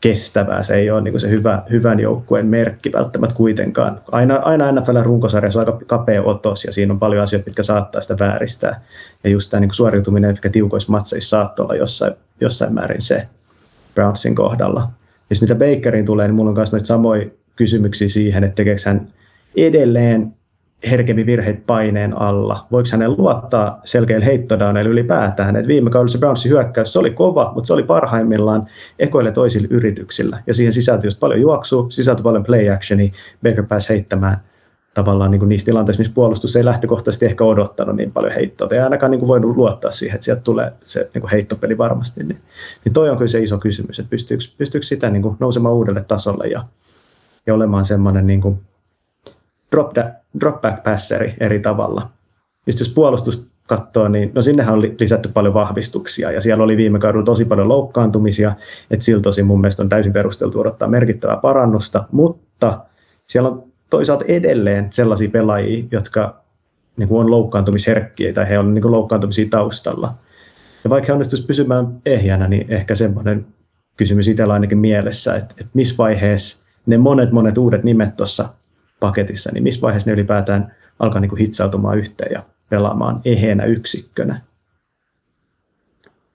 kestävää. 0.01 0.63
Se 0.63 0.75
ei 0.75 0.91
ole 0.91 1.01
niin 1.01 1.11
kuin 1.11 1.21
se 1.21 1.29
hyvä, 1.29 1.63
hyvän 1.69 1.99
joukkueen 1.99 2.45
merkki 2.45 2.91
välttämättä 2.91 3.35
kuitenkaan. 3.35 4.01
Aina, 4.11 4.35
aina 4.35 4.71
NFL 4.71 5.03
runkosarjassa 5.03 5.59
on 5.59 5.65
aika 5.65 5.85
kapea 5.85 6.23
otos 6.23 6.65
ja 6.65 6.73
siinä 6.73 6.93
on 6.93 6.99
paljon 6.99 7.23
asioita, 7.23 7.45
mitkä 7.45 7.63
saattaa 7.63 8.01
sitä 8.01 8.25
vääristää. 8.25 8.81
Ja 9.23 9.29
just 9.29 9.51
tämä 9.51 9.61
niin 9.61 9.69
kuin 9.69 9.75
suoriutuminen 9.75 10.29
ehkä 10.29 10.49
tiukoissa 10.49 10.91
matseissa 10.91 11.29
saattaa 11.29 11.63
olla 11.63 11.75
jossain, 11.75 12.13
jossain 12.41 12.73
määrin 12.73 13.01
se 13.01 13.27
Brownsin 13.95 14.35
kohdalla. 14.35 14.89
Ja 15.29 15.35
mitä 15.41 15.55
Bakerin 15.55 16.05
tulee, 16.05 16.27
niin 16.27 16.35
mulla 16.35 16.49
on 16.49 16.57
myös 16.57 16.71
noita 16.71 16.87
samoja 16.87 17.25
kysymyksiä 17.59 18.09
siihen, 18.09 18.43
että 18.43 18.55
tekeekö 18.55 18.81
hän 18.85 19.07
edelleen 19.55 20.33
herkemmin 20.89 21.25
virheitä 21.25 21.61
paineen 21.67 22.17
alla. 22.21 22.67
Voiko 22.71 22.89
hänen 22.91 23.11
luottaa 23.17 23.81
selkeillä 23.83 24.25
heittodowneilla 24.25 24.91
ylipäätään? 24.91 25.55
Et 25.55 25.67
viime 25.67 25.89
kaudella 25.89 26.07
se 26.07 26.17
Brownsin 26.17 26.51
hyökkäys 26.51 26.93
se 26.93 26.99
oli 26.99 27.09
kova, 27.09 27.51
mutta 27.55 27.67
se 27.67 27.73
oli 27.73 27.83
parhaimmillaan 27.83 28.67
ekoille 28.99 29.31
toisilla 29.31 29.67
yrityksillä. 29.69 30.43
Ja 30.47 30.53
siihen 30.53 30.73
sisältyi 30.73 31.07
just 31.07 31.19
paljon 31.19 31.41
juoksua, 31.41 31.85
sisältyi 31.89 32.23
paljon 32.23 32.43
play 32.43 32.69
actionia. 32.69 33.11
Baker 33.43 33.63
pääsi 33.63 33.89
heittämään 33.89 34.37
tavallaan 34.93 35.31
niin 35.31 35.39
kuin 35.39 35.49
niissä 35.49 35.65
tilanteissa, 35.65 35.99
missä 35.99 36.13
puolustus 36.13 36.55
ei 36.55 36.65
lähtökohtaisesti 36.65 37.25
ehkä 37.25 37.43
odottanut 37.43 37.95
niin 37.95 38.11
paljon 38.11 38.33
heittoa. 38.33 38.67
Ei 38.71 38.79
ainakaan 38.79 39.11
niin 39.11 39.19
kuin 39.19 39.27
voinut 39.27 39.57
luottaa 39.57 39.91
siihen, 39.91 40.15
että 40.15 40.25
sieltä 40.25 40.41
tulee 40.41 40.71
se 40.83 41.09
niin 41.13 41.21
kuin 41.21 41.31
heittopeli 41.31 41.77
varmasti. 41.77 42.23
Niin, 42.23 42.41
niin 42.85 42.93
toi 42.93 43.09
on 43.09 43.17
kyllä 43.17 43.29
se 43.29 43.39
iso 43.39 43.57
kysymys, 43.57 43.99
että 43.99 44.09
pystyykö, 44.09 44.43
pystyykö 44.57 44.87
sitä 44.87 45.09
niin 45.09 45.21
kuin 45.21 45.37
nousemaan 45.39 45.75
uudelle 45.75 46.05
tasolle 46.07 46.47
ja 46.47 46.63
ja 47.47 47.53
olemaan 47.53 47.85
semmoinen 47.85 48.27
niin 48.27 48.41
kuin 48.41 48.59
drop, 49.71 49.95
da, 49.95 50.09
drop 50.39 50.61
back 50.61 50.83
passeri 50.83 51.33
eri 51.39 51.59
tavalla. 51.59 52.09
Ja 52.67 52.73
jos 52.79 52.89
puolustus 52.89 53.49
katsoo, 53.67 54.07
niin 54.07 54.31
no 54.35 54.41
sinnehän 54.41 54.73
on 54.73 54.81
lisätty 54.81 55.29
paljon 55.29 55.53
vahvistuksia 55.53 56.31
ja 56.31 56.41
siellä 56.41 56.63
oli 56.63 56.77
viime 56.77 56.99
kaudella 56.99 57.25
tosi 57.25 57.45
paljon 57.45 57.69
loukkaantumisia, 57.69 58.55
että 58.91 59.05
siltä 59.05 59.29
osin 59.29 59.45
mun 59.45 59.61
mielestä 59.61 59.83
on 59.83 59.89
täysin 59.89 60.13
perusteltu 60.13 60.59
odottaa 60.59 60.87
merkittävää 60.87 61.37
parannusta, 61.37 62.05
mutta 62.11 62.79
siellä 63.27 63.49
on 63.49 63.63
toisaalta 63.89 64.25
edelleen 64.27 64.87
sellaisia 64.91 65.29
pelaajia, 65.29 65.83
jotka 65.91 66.41
niin 66.97 67.09
kuin 67.09 67.19
on 67.19 67.31
loukkaantumisherkkiä 67.31 68.33
tai 68.33 68.49
he 68.49 68.59
on 68.59 68.73
niin 68.73 68.81
kuin 68.81 68.91
loukkaantumisia 68.91 69.47
taustalla. 69.49 70.13
Ja 70.83 70.89
vaikka 70.89 71.05
he 71.07 71.13
onnistuisi 71.13 71.45
pysymään 71.45 71.87
ehjänä, 72.05 72.47
niin 72.47 72.71
ehkä 72.73 72.95
semmoinen 72.95 73.45
kysymys 73.97 74.27
itsellä 74.27 74.53
ainakin 74.53 74.77
mielessä, 74.77 75.35
että, 75.35 75.55
että 75.57 75.71
missä 75.73 75.95
vaiheessa 75.97 76.68
ne 76.85 76.97
monet 76.97 77.31
monet 77.31 77.57
uudet 77.57 77.83
nimet 77.83 78.15
tuossa 78.15 78.49
paketissa, 78.99 79.49
niin 79.53 79.63
missä 79.63 79.81
vaiheessa 79.81 80.09
ne 80.09 80.13
ylipäätään 80.13 80.75
alkaa 80.99 81.21
niin 81.21 81.29
kuin 81.29 81.39
hitsautumaan 81.39 81.97
yhteen 81.97 82.31
ja 82.31 82.43
pelaamaan 82.69 83.21
eheenä 83.25 83.65
yksikkönä? 83.65 84.41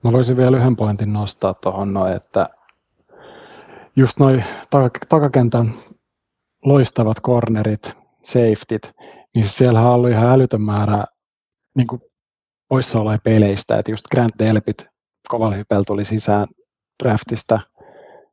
Mä 0.05 0.13
voisin 0.13 0.37
vielä 0.37 0.57
yhden 0.57 0.77
pointin 0.77 1.13
nostaa 1.13 1.55
tuohon 1.55 1.95
noin, 1.95 2.13
että 2.13 2.49
just 3.97 4.19
noin 4.19 4.45
takakentän 5.09 5.75
loistavat 6.65 7.21
cornerit, 7.21 7.97
safetyt, 8.23 8.93
niin 9.35 9.45
siellä 9.45 9.81
on 9.81 9.95
ollut 9.95 10.11
ihan 10.11 10.31
älytön 10.31 10.63
määrä 10.63 11.05
niin 11.77 11.87
kuin 11.87 12.01
poissaoloja 12.69 13.19
peleistä, 13.25 13.79
että 13.79 13.91
just 13.93 14.05
Grant 14.11 14.33
Delpit 14.39 14.87
kovalla 15.29 15.57
hypellä 15.57 15.85
tuli 15.87 16.05
sisään 16.05 16.47
draftista, 17.03 17.61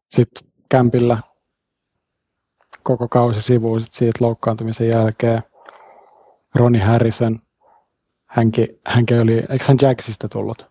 sitten 0.10 0.50
kämpillä 0.70 1.18
koko 2.84 3.08
kausi 3.08 3.42
sivuun 3.42 3.82
sit 3.82 3.94
siitä 3.94 4.26
loukkaantumisen 4.26 4.90
jälkeen. 4.90 5.44
Roni 6.56 6.80
Harrison, 6.80 7.40
hänkin, 8.26 8.68
hänkin 8.86 9.22
oli, 9.22 9.34
eikö 9.50 9.66
hän 9.68 9.78
Jacksista 9.82 10.30
tullut? 10.30 10.70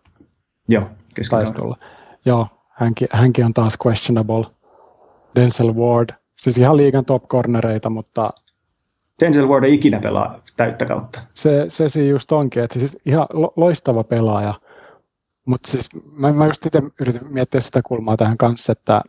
Joo, 0.67 0.83
tulla. 1.55 1.77
Joo, 2.25 2.47
hänkin, 2.69 3.07
hänkin 3.11 3.45
on 3.45 3.53
taas 3.53 3.77
questionable. 3.85 4.45
Denzel 5.35 5.75
Ward, 5.75 6.09
siis 6.39 6.57
ihan 6.57 6.77
liigan 6.77 7.05
top 7.05 7.27
cornereita, 7.27 7.89
mutta 7.89 8.29
Denzel 9.21 9.47
Ward 9.47 9.63
ei 9.63 9.73
ikinä 9.73 9.99
pelaa 9.99 10.41
täyttä 10.57 10.85
kautta. 10.85 11.21
Se, 11.33 11.65
se 11.67 11.89
siinä 11.89 12.09
just 12.09 12.31
onkin, 12.31 12.63
että 12.63 12.79
siis 12.79 12.97
ihan 13.05 13.27
loistava 13.55 14.03
pelaaja, 14.03 14.53
mutta 15.45 15.71
siis 15.71 15.89
mä, 16.11 16.31
mä 16.31 16.45
just 16.45 16.65
itse 16.65 16.81
yritin 17.01 17.33
miettiä 17.33 17.61
sitä 17.61 17.81
kulmaa 17.85 18.17
tähän 18.17 18.37
kanssa, 18.37 18.71
että 18.71 19.01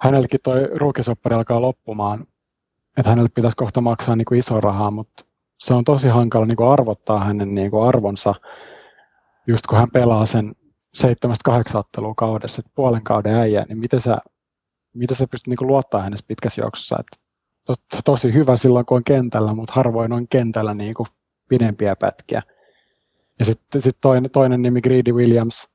hänellekin 0.00 0.40
toi 0.42 0.68
ruukisoppari 0.74 1.34
alkaa 1.36 1.60
loppumaan, 1.60 2.26
että 2.96 3.10
hänelle 3.10 3.28
pitäisi 3.34 3.56
kohta 3.56 3.80
maksaa 3.80 4.16
niin 4.16 4.24
kuin 4.24 4.38
iso 4.38 4.60
rahaa, 4.60 4.90
mutta 4.90 5.24
se 5.58 5.74
on 5.74 5.84
tosi 5.84 6.08
hankala 6.08 6.46
niin 6.46 6.56
kuin 6.56 6.68
arvottaa 6.68 7.24
hänen 7.24 7.54
niin 7.54 7.70
kuin 7.70 7.88
arvonsa, 7.88 8.34
just 9.46 9.66
kun 9.66 9.78
hän 9.78 9.90
pelaa 9.90 10.26
sen 10.26 10.54
seitsemästä 10.94 11.42
kahdeksan 11.44 11.78
ottelua 11.78 12.14
kaudessa, 12.16 12.60
että 12.60 12.72
puolen 12.74 13.02
kauden 13.02 13.34
äijä, 13.34 13.64
niin 13.68 13.78
miten 13.78 14.00
sä, 14.00 14.18
miten 14.94 15.16
sä 15.16 15.26
pystyt 15.30 15.46
niin 15.46 15.56
kuin 15.56 15.68
luottaa 15.68 16.02
hänessä 16.02 16.24
pitkässä 16.28 16.62
juoksussa, 16.62 16.96
että 17.00 17.16
to, 17.66 17.74
to, 17.74 17.98
tosi 18.04 18.34
hyvä 18.34 18.56
silloin, 18.56 18.86
kun 18.86 18.96
on 18.96 19.04
kentällä, 19.04 19.54
mutta 19.54 19.72
harvoin 19.76 20.12
on 20.12 20.28
kentällä 20.28 20.74
niin 20.74 20.94
kuin 20.94 21.06
pidempiä 21.48 21.96
pätkiä. 21.96 22.42
Ja 23.38 23.44
sitten 23.44 23.82
sit 23.82 23.96
toinen, 24.00 24.30
toinen 24.30 24.62
nimi 24.62 24.80
Greedy 24.80 25.12
Williams, 25.12 25.70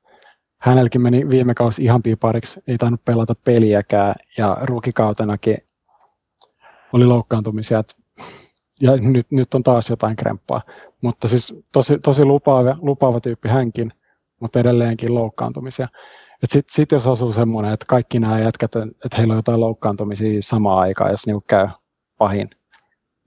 hänelläkin 0.64 1.02
meni 1.02 1.28
viime 1.28 1.54
kausi 1.54 1.84
ihan 1.84 2.02
pipariksi, 2.02 2.60
ei 2.66 2.78
tainnut 2.78 3.04
pelata 3.04 3.34
peliäkään 3.44 4.14
ja 4.38 4.56
ruukikautenakin 4.62 5.56
oli 6.92 7.06
loukkaantumisia. 7.06 7.82
Ja 8.80 8.96
nyt, 8.96 9.26
nyt 9.30 9.54
on 9.54 9.62
taas 9.62 9.90
jotain 9.90 10.16
kremppaa. 10.16 10.62
Mutta 11.02 11.28
siis 11.28 11.54
tosi, 11.72 11.98
tosi 11.98 12.24
lupaava, 12.24 12.76
lupaava 12.80 13.20
tyyppi 13.20 13.48
hänkin, 13.48 13.92
mutta 14.40 14.60
edelleenkin 14.60 15.14
loukkaantumisia. 15.14 15.88
Sitten 16.44 16.74
sit 16.74 16.92
jos 16.92 17.06
asuu 17.06 17.32
semmoinen, 17.32 17.72
että 17.72 17.86
kaikki 17.88 18.20
nämä 18.20 18.40
jätkät, 18.40 18.76
että 18.76 19.16
heillä 19.18 19.32
on 19.32 19.38
jotain 19.38 19.60
loukkaantumisia 19.60 20.42
samaan 20.42 20.78
aikaan, 20.78 21.10
jos 21.10 21.26
niinku 21.26 21.44
käy 21.48 21.68
pahin, 22.18 22.50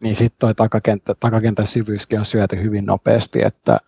niin 0.01 0.15
sitten 0.15 0.39
toi 0.39 0.55
takakenttä, 0.55 1.15
takakentän 1.19 1.67
syvyyskin 1.67 2.19
on 2.19 2.25
syöty 2.25 2.63
hyvin 2.63 2.85
nopeasti, 2.85 3.41
että 3.45 3.79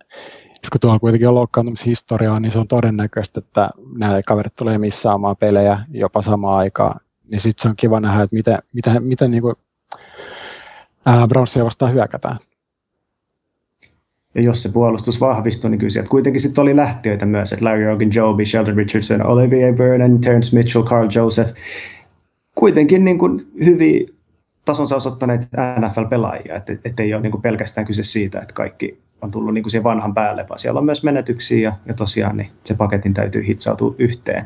kun 0.72 0.80
tuolla 0.82 1.00
kuitenkin 1.00 1.28
on 1.28 1.36
loukkaantumishistoriaa, 1.36 2.40
niin 2.40 2.52
se 2.52 2.60
on 2.60 2.68
todennäköistä, 2.68 3.40
että 3.40 3.70
nämä 4.00 4.22
kaverit 4.26 4.56
tulee 4.56 4.78
missaamaan 4.78 5.38
pelejä 5.38 5.80
jopa 5.92 6.22
samaan 6.22 6.58
aikaan. 6.58 7.00
Niin 7.32 7.42
sitten 7.42 7.62
se 7.62 7.70
on 7.70 7.76
kiva 7.76 8.00
nähdä, 8.00 8.24
että 8.24 8.36
miten, 8.36 8.58
miten, 8.74 9.04
miten 9.04 9.32
niin 9.32 9.42
kuin, 9.42 9.56
ää, 11.06 11.28
Brownsia 11.28 11.66
vastaan 11.66 11.94
hyökätään. 11.94 12.38
Ja 14.36 14.42
jos 14.42 14.64
se 14.64 14.72
puolustus 14.72 15.22
vahvistui, 15.22 15.72
niin 15.72 15.80
kyllä 15.80 15.90
sieltä 15.90 16.10
kuitenkin 16.10 16.42
sitten 16.42 16.62
oli 16.62 16.76
lähtiöitä 16.76 17.26
myös, 17.26 17.54
että 17.54 17.66
Larry 17.66 17.86
Hogan, 17.86 18.14
Joby, 18.14 18.46
Sheldon 18.46 18.76
Richardson, 18.76 19.26
Olivier 19.26 19.78
Vernon, 19.78 20.22
Terence 20.22 20.58
Mitchell, 20.58 20.84
Carl 20.84 21.10
Joseph, 21.16 21.54
kuitenkin 22.56 23.06
niin 23.06 23.20
kuin 23.20 23.48
hyvin 23.66 24.19
tasonsa 24.66 24.96
osoittaneet 24.96 25.42
NFL-pelaajia, 25.80 26.56
että 26.56 26.74
et 26.86 27.00
ei 27.00 27.14
ole 27.14 27.22
niin 27.22 27.32
kuin 27.32 27.42
pelkästään 27.42 27.88
kyse 27.88 28.04
siitä, 28.04 28.40
että 28.40 28.54
kaikki 28.54 29.02
on 29.22 29.32
tullut 29.32 29.54
niin 29.54 29.64
kuin 29.64 29.72
siihen 29.72 29.84
vanhan 29.84 30.14
päälle, 30.14 30.46
vaan 30.50 30.60
siellä 30.60 30.78
on 30.78 30.86
myös 30.86 31.04
menetyksiä 31.04 31.60
ja, 31.60 31.74
ja 31.86 31.94
tosiaan 31.94 32.38
niin 32.38 32.52
se 32.64 32.74
paketin 32.74 33.14
täytyy 33.14 33.48
hitsautua 33.48 33.96
yhteen. 33.98 34.46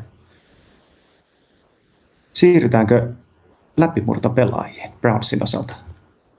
Siirrytäänkö 2.32 3.12
läpimurtopelaajiin 3.76 4.92
Brownsin 5.00 5.42
osalta? 5.42 5.74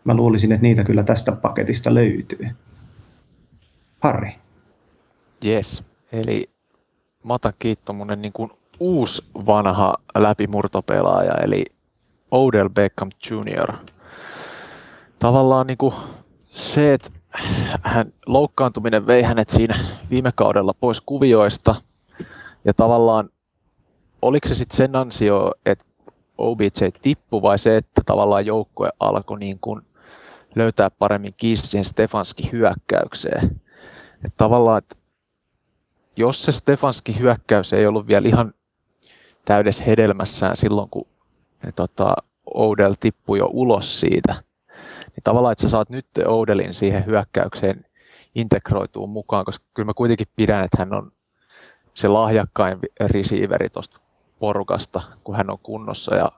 mä 0.05 0.13
luulisin, 0.13 0.51
että 0.51 0.61
niitä 0.61 0.83
kyllä 0.83 1.03
tästä 1.03 1.31
paketista 1.31 1.93
löytyy. 1.93 2.49
Harri. 3.99 4.35
Yes, 5.45 5.83
eli 6.11 6.49
Mata 7.23 7.53
Kiittomunen 7.59 8.21
niin 8.21 8.33
kuin 8.33 8.51
uusi 8.79 9.23
vanha 9.45 9.95
läpimurtopelaaja, 10.17 11.33
eli 11.33 11.65
Odell 12.31 12.69
Beckham 12.69 13.09
Jr. 13.29 13.73
Tavallaan 15.19 15.67
niin 15.67 15.77
kuin 15.77 15.93
se, 16.47 16.93
että 16.93 17.09
hän 17.83 18.13
loukkaantuminen 18.25 19.07
vei 19.07 19.21
hänet 19.21 19.49
siinä 19.49 19.79
viime 20.09 20.31
kaudella 20.35 20.73
pois 20.79 21.01
kuvioista, 21.01 21.75
ja 22.65 22.73
tavallaan 22.73 23.29
oliko 24.21 24.47
se 24.47 24.55
sitten 24.55 24.77
sen 24.77 24.95
ansio, 24.95 25.51
että 25.65 25.85
OBJ 26.37 26.67
tippui 27.01 27.41
vai 27.41 27.59
se, 27.59 27.77
että 27.77 28.01
tavallaan 28.05 28.45
joukkue 28.45 28.89
alkoi 28.99 29.39
niin 29.39 29.59
kuin 29.59 29.81
löytää 30.55 30.89
paremmin 30.89 31.33
kiinni 31.37 31.57
siihen 31.57 31.85
Stefanski 31.85 32.51
hyökkäykseen. 32.51 33.61
Että 34.15 34.37
tavallaan, 34.37 34.77
että 34.77 34.95
jos 36.17 36.43
se 36.43 36.51
Stefanski 36.51 37.19
hyökkäys 37.19 37.73
ei 37.73 37.87
ollut 37.87 38.07
vielä 38.07 38.27
ihan 38.27 38.53
täydessä 39.45 39.83
hedelmässään 39.83 40.55
silloin, 40.55 40.89
kun 40.89 41.07
tota, 41.73 42.15
Odell 42.53 42.93
tippui 42.99 43.37
jo 43.37 43.49
ulos 43.53 43.99
siitä, 43.99 44.35
niin 45.05 45.23
tavallaan, 45.23 45.51
että 45.51 45.61
sä 45.61 45.69
saat 45.69 45.89
nyt 45.89 46.05
Odelin 46.25 46.73
siihen 46.73 47.05
hyökkäykseen 47.05 47.85
integroituu 48.35 49.07
mukaan, 49.07 49.45
koska 49.45 49.65
kyllä 49.73 49.85
mä 49.85 49.93
kuitenkin 49.93 50.27
pidän, 50.35 50.63
että 50.63 50.77
hän 50.79 50.93
on 50.93 51.11
se 51.93 52.07
lahjakkain 52.07 52.79
receiveri 52.99 53.69
tuosta 53.69 53.99
porukasta, 54.39 55.01
kun 55.23 55.35
hän 55.35 55.49
on 55.49 55.59
kunnossa 55.63 56.15
ja 56.15 56.31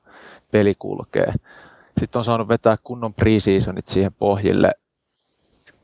peli 0.51 0.75
kulkee. 0.79 1.33
Sitten 1.99 2.19
on 2.19 2.25
saanut 2.25 2.47
vetää 2.47 2.77
kunnon 2.83 3.13
preseasonit 3.13 3.87
siihen 3.87 4.13
pohjille, 4.13 4.71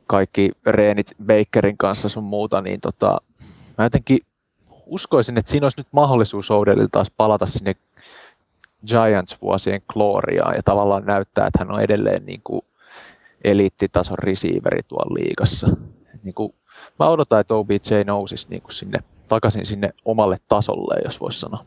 kaikki 0.07 0.51
reenit 0.65 1.07
Bakerin 1.25 1.77
kanssa 1.77 2.09
sun 2.09 2.23
muuta, 2.23 2.61
niin 2.61 2.79
tota, 2.81 3.21
mä 3.77 3.85
jotenkin 3.85 4.19
uskoisin, 4.85 5.37
että 5.37 5.51
siinä 5.51 5.65
olisi 5.65 5.79
nyt 5.79 5.87
mahdollisuus 5.91 6.51
Oudelilla 6.51 6.89
taas 6.91 7.11
palata 7.17 7.45
sinne 7.45 7.75
Giants-vuosien 8.87 9.81
gloriaan 9.93 10.55
ja 10.55 10.63
tavallaan 10.63 11.05
näyttää, 11.05 11.47
että 11.47 11.59
hän 11.59 11.71
on 11.71 11.81
edelleen 11.81 12.25
niin 12.25 12.41
kuin 12.43 12.61
eliittitason 13.43 14.19
receiveri 14.19 14.79
tuolla 14.87 15.13
liigassa. 15.13 15.67
niin 16.23 16.33
kuin, 16.33 16.53
mä 16.99 17.07
odotan, 17.07 17.39
että 17.39 17.55
OBJ 17.55 18.03
nousisi 18.05 18.47
niin 18.49 18.61
kuin 18.61 18.73
sinne, 18.73 18.99
takaisin 19.29 19.65
sinne 19.65 19.89
omalle 20.05 20.37
tasolle, 20.47 21.01
jos 21.03 21.21
voisi 21.21 21.39
sanoa. 21.39 21.65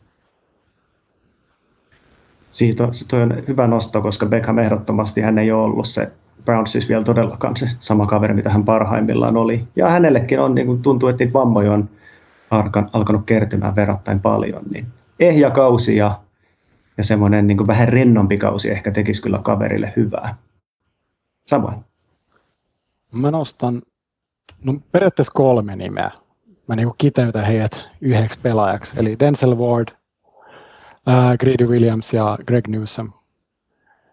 Siitä 2.49 2.87
toi 3.07 3.21
on 3.21 3.43
hyvä 3.47 3.67
nosto, 3.67 4.01
koska 4.01 4.25
Beckham 4.25 4.57
ehdottomasti 4.57 5.21
hän 5.21 5.37
ei 5.37 5.51
ole 5.51 5.63
ollut 5.63 5.87
se 5.87 6.11
Browns 6.45 6.71
siis 6.71 6.89
vielä 6.89 7.03
todellakaan 7.03 7.57
se 7.57 7.69
sama 7.79 8.05
kaveri, 8.05 8.33
mitä 8.33 8.49
hän 8.49 8.63
parhaimmillaan 8.63 9.37
oli. 9.37 9.67
Ja 9.75 9.89
hänellekin 9.89 10.39
on, 10.39 10.55
niin 10.55 10.67
kuin 10.67 10.81
tuntuu, 10.81 11.09
että 11.09 11.23
niitä 11.23 11.39
vammoja 11.39 11.71
on 11.71 11.89
alkanut 12.93 13.21
kertymään 13.25 13.75
verrattain 13.75 14.19
paljon. 14.19 14.63
Niin 14.73 14.85
ehjä 15.19 15.49
kausi 15.49 15.97
ja, 15.97 16.19
ja 16.97 17.03
semmoinen 17.03 17.47
niin 17.47 17.67
vähän 17.67 17.89
rennompi 17.89 18.37
kausi 18.37 18.71
ehkä 18.71 18.91
tekisi 18.91 19.21
kyllä 19.21 19.39
kaverille 19.43 19.93
hyvää. 19.95 20.37
Samoin. 21.47 21.75
Mä 23.11 23.31
nostan 23.31 23.81
no, 24.63 24.75
periaatteessa 24.91 25.33
kolme 25.33 25.75
nimeä. 25.75 26.11
Mä 26.67 26.75
niin 26.75 26.91
kiteytän 26.97 27.45
heidät 27.45 27.85
yhdeksi 28.01 28.39
pelaajaksi. 28.39 28.93
Eli 28.97 29.19
Denzel 29.19 29.57
Ward, 29.57 29.87
äh, 31.07 31.37
Greedy 31.39 31.65
Williams 31.65 32.13
ja 32.13 32.37
Greg 32.47 32.67
Newsom. 32.67 33.11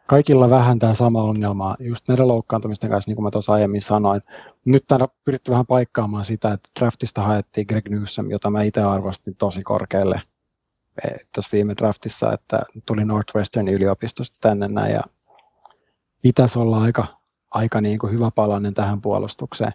Kaikilla 0.07 0.51
vähän 0.51 0.79
tämä 0.79 0.95
sama 0.95 1.23
ongelma, 1.23 1.77
just 1.81 2.09
näiden 2.09 2.29
loukkaantumisten 2.29 2.91
kanssa, 2.91 3.11
niin 3.11 3.17
kuin 3.17 3.25
mä 3.25 3.31
tuossa 3.31 3.53
aiemmin 3.53 3.83
sanoin. 3.83 4.21
Nyt 4.65 4.85
täällä 4.89 5.09
pyritty 5.25 5.51
vähän 5.51 5.67
paikkaamaan 5.67 6.25
sitä, 6.25 6.53
että 6.53 6.69
draftista 6.79 7.23
haettiin 7.23 7.67
Greg 7.69 7.89
Newsom, 7.89 8.31
jota 8.31 8.51
mä 8.51 8.63
itse 8.63 8.81
arvostin 8.81 9.37
tosi 9.37 9.63
korkealle 9.63 10.21
tuossa 11.35 11.51
viime 11.53 11.75
draftissa, 11.77 12.33
että 12.33 12.63
tuli 12.87 13.05
Northwestern 13.05 13.69
yliopistosta 13.69 14.39
tänne 14.41 14.69
näin 14.69 14.93
ja 14.93 15.03
pitäisi 16.23 16.59
olla 16.59 16.83
aika, 16.83 17.07
aika 17.51 17.81
niin 17.81 17.99
kuin 17.99 18.13
hyvä 18.13 18.31
palanen 18.31 18.75
tähän 18.75 19.01
puolustukseen. 19.01 19.73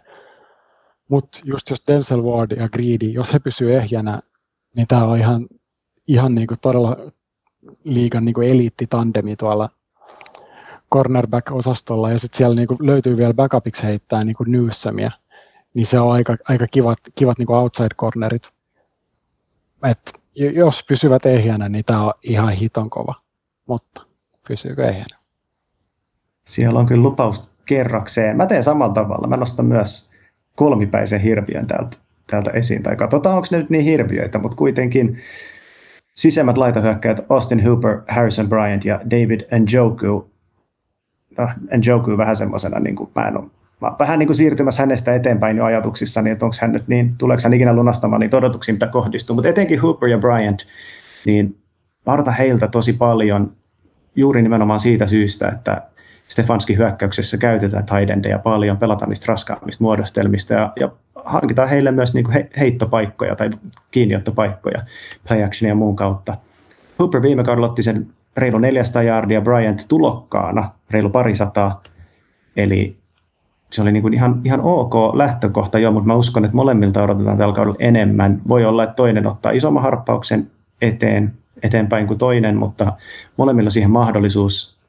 Mutta 1.08 1.38
just 1.44 1.70
jos 1.70 1.82
Denzel 1.88 2.22
Ward 2.22 2.56
ja 2.56 2.68
Greedy, 2.68 3.06
jos 3.06 3.32
he 3.32 3.38
pysyvät 3.38 3.74
ehjänä, 3.74 4.20
niin 4.76 4.86
tämä 4.86 5.04
on 5.04 5.18
ihan 5.18 5.46
ihan 6.10 6.34
niin 6.34 6.46
kuin 6.46 6.60
todella 6.60 6.96
liigan 7.84 8.24
niin 8.24 8.42
eliittitandemi 8.42 9.36
tuolla 9.36 9.68
cornerback-osastolla 10.94 12.10
ja 12.10 12.18
sitten 12.18 12.38
siellä 12.38 12.54
niin 12.54 12.68
kuin 12.68 12.86
löytyy 12.86 13.16
vielä 13.16 13.34
backupiksi 13.34 13.82
heittää 13.82 14.24
niin 14.24 14.36
kuin 14.36 14.52
Newsomia, 14.52 15.10
niin 15.74 15.86
se 15.86 16.00
on 16.00 16.12
aika, 16.12 16.36
aika 16.48 16.66
kivat, 16.66 16.98
kivat 17.14 17.38
niin 17.38 17.46
kuin 17.46 17.58
outside 17.58 17.94
cornerit. 17.96 18.52
Et 19.90 20.19
jos 20.34 20.84
pysyvät 20.88 21.26
ehjänä, 21.26 21.68
niin 21.68 21.84
tämä 21.84 22.04
on 22.04 22.12
ihan 22.22 22.52
hiton 22.52 22.90
kova, 22.90 23.14
mutta 23.66 24.02
pysyykö 24.48 24.88
ehjänä? 24.88 25.20
Siellä 26.44 26.80
on 26.80 26.86
kyllä 26.86 27.02
lupaus 27.02 27.50
kerrakseen. 27.66 28.36
Mä 28.36 28.46
teen 28.46 28.62
samalla 28.62 28.94
tavalla. 28.94 29.28
Mä 29.28 29.36
nostan 29.36 29.66
myös 29.66 30.10
kolmipäisen 30.56 31.20
hirviön 31.20 31.66
täältä, 31.66 31.96
täältä 32.26 32.50
esiin. 32.50 32.82
Tai 32.82 32.96
katsotaan, 32.96 33.36
onko 33.36 33.48
ne 33.50 33.58
nyt 33.58 33.70
niin 33.70 33.84
hirviöitä, 33.84 34.38
mutta 34.38 34.56
kuitenkin 34.56 35.18
sisemmät 36.14 36.58
laitahyökkäjät 36.58 37.20
Austin 37.28 37.64
Hooper, 37.64 38.00
Harrison 38.08 38.48
Bryant 38.48 38.84
ja 38.84 39.00
David 39.10 39.40
Njoku. 39.58 40.30
No, 41.38 41.48
Njoku 41.76 42.16
vähän 42.16 42.36
semmoisena, 42.36 42.80
niin 42.80 42.96
kuin 42.96 43.10
mä 43.14 43.28
en 43.28 43.36
ole 43.36 43.50
vähän 43.82 44.18
niin 44.18 44.26
kuin 44.26 44.36
siirtymässä 44.36 44.82
hänestä 44.82 45.14
eteenpäin 45.14 45.56
jo 45.56 45.64
ajatuksissa, 45.64 46.22
niin 46.22 46.32
että 46.32 46.44
onko 46.44 46.56
hän 46.60 46.72
nyt 46.72 46.88
niin, 46.88 47.14
tuleeko 47.18 47.40
hän 47.44 47.54
ikinä 47.54 47.72
lunastamaan 47.72 48.20
niitä 48.20 48.36
odotuksia, 48.36 48.74
mitä 48.74 48.86
kohdistuu. 48.86 49.34
Mutta 49.34 49.48
etenkin 49.48 49.80
Hooper 49.80 50.08
ja 50.08 50.18
Bryant, 50.18 50.58
niin 51.26 51.58
varta 52.06 52.30
heiltä 52.30 52.68
tosi 52.68 52.92
paljon 52.92 53.52
juuri 54.16 54.42
nimenomaan 54.42 54.80
siitä 54.80 55.06
syystä, 55.06 55.48
että 55.48 55.82
Stefanski 56.28 56.76
hyökkäyksessä 56.76 57.38
käytetään 57.38 57.86
taidendeja 57.86 58.38
paljon, 58.38 58.76
pelataan 58.76 59.08
niistä 59.08 59.24
raskaammista 59.28 59.84
muodostelmista 59.84 60.54
ja, 60.54 60.72
ja 60.80 60.90
hankitaan 61.24 61.68
heille 61.68 61.90
myös 61.90 62.14
niin 62.14 62.24
kuin 62.24 62.34
he, 62.34 62.50
heittopaikkoja 62.60 63.36
tai 63.36 63.50
kiinniottopaikkoja 63.90 64.82
play 65.28 65.44
action 65.44 65.68
ja 65.68 65.74
muun 65.74 65.96
kautta. 65.96 66.36
Hooper 66.98 67.22
viime 67.22 67.44
kaudella 67.44 67.66
otti 67.66 67.82
sen 67.82 68.06
reilu 68.36 68.58
400 68.58 69.02
yardia, 69.02 69.40
Bryant 69.40 69.86
tulokkaana 69.88 70.70
reilu 70.90 71.10
parisataa, 71.10 71.82
eli 72.56 72.99
se 73.72 73.82
oli 73.82 73.92
niin 73.92 74.02
kuin 74.02 74.14
ihan, 74.14 74.40
ihan 74.44 74.60
ok 74.60 74.94
lähtökohta 75.14 75.78
jo, 75.78 75.92
mutta 75.92 76.06
mä 76.06 76.14
uskon, 76.14 76.44
että 76.44 76.56
molemmilta 76.56 77.02
odotetaan 77.02 77.38
tällä 77.38 77.54
kaudella 77.54 77.76
enemmän. 77.78 78.42
Voi 78.48 78.64
olla, 78.64 78.84
että 78.84 78.94
toinen 78.94 79.26
ottaa 79.26 79.52
isomman 79.52 79.82
harppauksen 79.82 80.50
eteen, 80.82 81.32
eteenpäin 81.62 82.06
kuin 82.06 82.18
toinen, 82.18 82.56
mutta 82.56 82.92
molemmilla 83.36 83.70
siihen 83.70 83.90
mahdollisuus. 83.90 84.80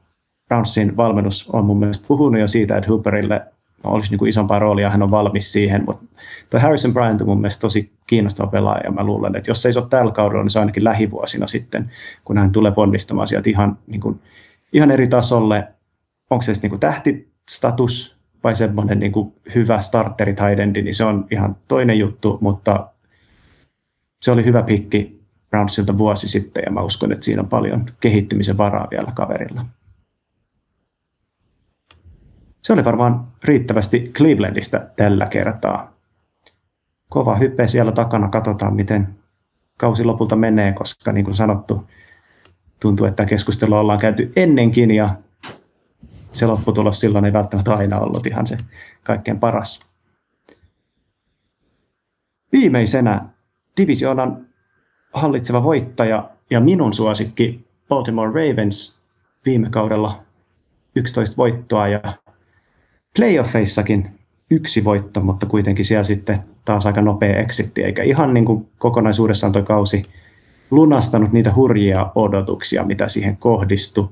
Brownsin 0.47 0.97
valmennus 0.97 1.49
on 1.53 1.65
mun 1.65 1.79
mielestä 1.79 2.05
puhunut 2.07 2.41
jo 2.41 2.47
siitä, 2.47 2.77
että 2.77 2.89
Hooperille 2.89 3.41
olisi 3.83 4.09
niin 4.09 4.19
kuin 4.19 4.29
isompaa 4.29 4.59
roolia, 4.59 4.89
hän 4.89 5.03
on 5.03 5.11
valmis 5.11 5.51
siihen, 5.51 5.83
mutta 5.85 6.05
tuo 6.49 6.59
Harrison 6.59 6.93
Bryant 6.93 7.21
on 7.21 7.27
mun 7.27 7.41
mielestä 7.41 7.61
tosi 7.61 7.91
kiinnostava 8.07 8.47
pelaaja, 8.47 8.83
ja 8.83 8.91
mä 8.91 9.03
luulen, 9.03 9.35
että 9.35 9.51
jos 9.51 9.61
se 9.61 9.69
ei 9.69 9.73
ole 9.77 9.87
tällä 9.89 10.11
kaudella, 10.11 10.43
niin 10.43 10.49
se 10.49 10.59
ainakin 10.59 10.83
lähivuosina 10.83 11.47
sitten, 11.47 11.91
kun 12.25 12.37
hän 12.37 12.51
tulee 12.51 12.71
ponnistamaan 12.71 13.27
sieltä 13.27 13.49
ihan, 13.49 13.77
niin 13.87 14.01
kuin, 14.01 14.19
ihan 14.73 14.91
eri 14.91 15.07
tasolle, 15.07 15.67
onko 16.29 16.41
se 16.41 16.51
niin 16.61 16.69
kuin 16.69 16.79
tähtistatus 16.79 18.20
vai 18.43 18.55
semmoinen 18.55 18.99
niin 18.99 19.11
kuin 19.11 19.33
hyvä 19.55 19.81
starteri 19.81 20.33
taidendi, 20.33 20.81
niin 20.81 20.95
se 20.95 21.03
on 21.03 21.27
ihan 21.31 21.55
toinen 21.67 21.99
juttu, 21.99 22.37
mutta 22.41 22.87
se 24.21 24.31
oli 24.31 24.45
hyvä 24.45 24.63
pikki 24.63 25.21
Brownsilta 25.49 25.97
vuosi 25.97 26.27
sitten, 26.27 26.63
ja 26.65 26.71
mä 26.71 26.81
uskon, 26.81 27.11
että 27.11 27.25
siinä 27.25 27.41
on 27.41 27.49
paljon 27.49 27.85
kehittymisen 27.99 28.57
varaa 28.57 28.87
vielä 28.91 29.11
kaverilla. 29.15 29.65
Se 32.61 32.73
oli 32.73 32.85
varmaan 32.85 33.27
riittävästi 33.43 34.11
Clevelandista 34.13 34.79
tällä 34.95 35.25
kertaa. 35.25 35.93
Kova 37.09 37.35
hyppe 37.35 37.67
siellä 37.67 37.91
takana, 37.91 38.27
katsotaan 38.29 38.75
miten 38.75 39.07
kausi 39.77 40.03
lopulta 40.03 40.35
menee, 40.35 40.73
koska 40.73 41.11
niin 41.11 41.25
kuin 41.25 41.35
sanottu, 41.35 41.87
tuntuu, 42.81 43.07
että 43.07 43.25
keskustelu 43.25 43.75
ollaan 43.75 43.99
käyty 43.99 44.31
ennenkin 44.35 44.91
ja 44.91 45.15
se 46.31 46.45
lopputulos 46.45 46.99
silloin 46.99 47.25
ei 47.25 47.33
välttämättä 47.33 47.75
aina 47.75 47.99
ollut 47.99 48.27
ihan 48.27 48.47
se 48.47 48.57
kaikkein 49.03 49.39
paras. 49.39 49.85
Viimeisenä 52.51 53.25
divisioonan 53.77 54.45
hallitseva 55.13 55.63
voittaja 55.63 56.29
ja 56.49 56.59
minun 56.59 56.93
suosikki 56.93 57.65
Baltimore 57.89 58.49
Ravens 58.49 59.01
viime 59.45 59.69
kaudella 59.69 60.23
11 60.95 61.37
voittoa 61.37 61.87
ja 61.87 62.01
playoffeissakin 63.15 64.19
yksi 64.51 64.83
voitto, 64.83 65.21
mutta 65.21 65.45
kuitenkin 65.45 65.85
siellä 65.85 66.03
sitten 66.03 66.43
taas 66.65 66.85
aika 66.85 67.01
nopea 67.01 67.39
exitti, 67.39 67.83
eikä 67.83 68.03
ihan 68.03 68.33
niin 68.33 68.45
kuin 68.45 68.69
kokonaisuudessaan 68.77 69.53
tuo 69.53 69.63
kausi 69.63 70.03
lunastanut 70.71 71.31
niitä 71.31 71.53
hurjia 71.55 72.11
odotuksia, 72.15 72.83
mitä 72.83 73.07
siihen 73.07 73.37
kohdistui. 73.37 74.09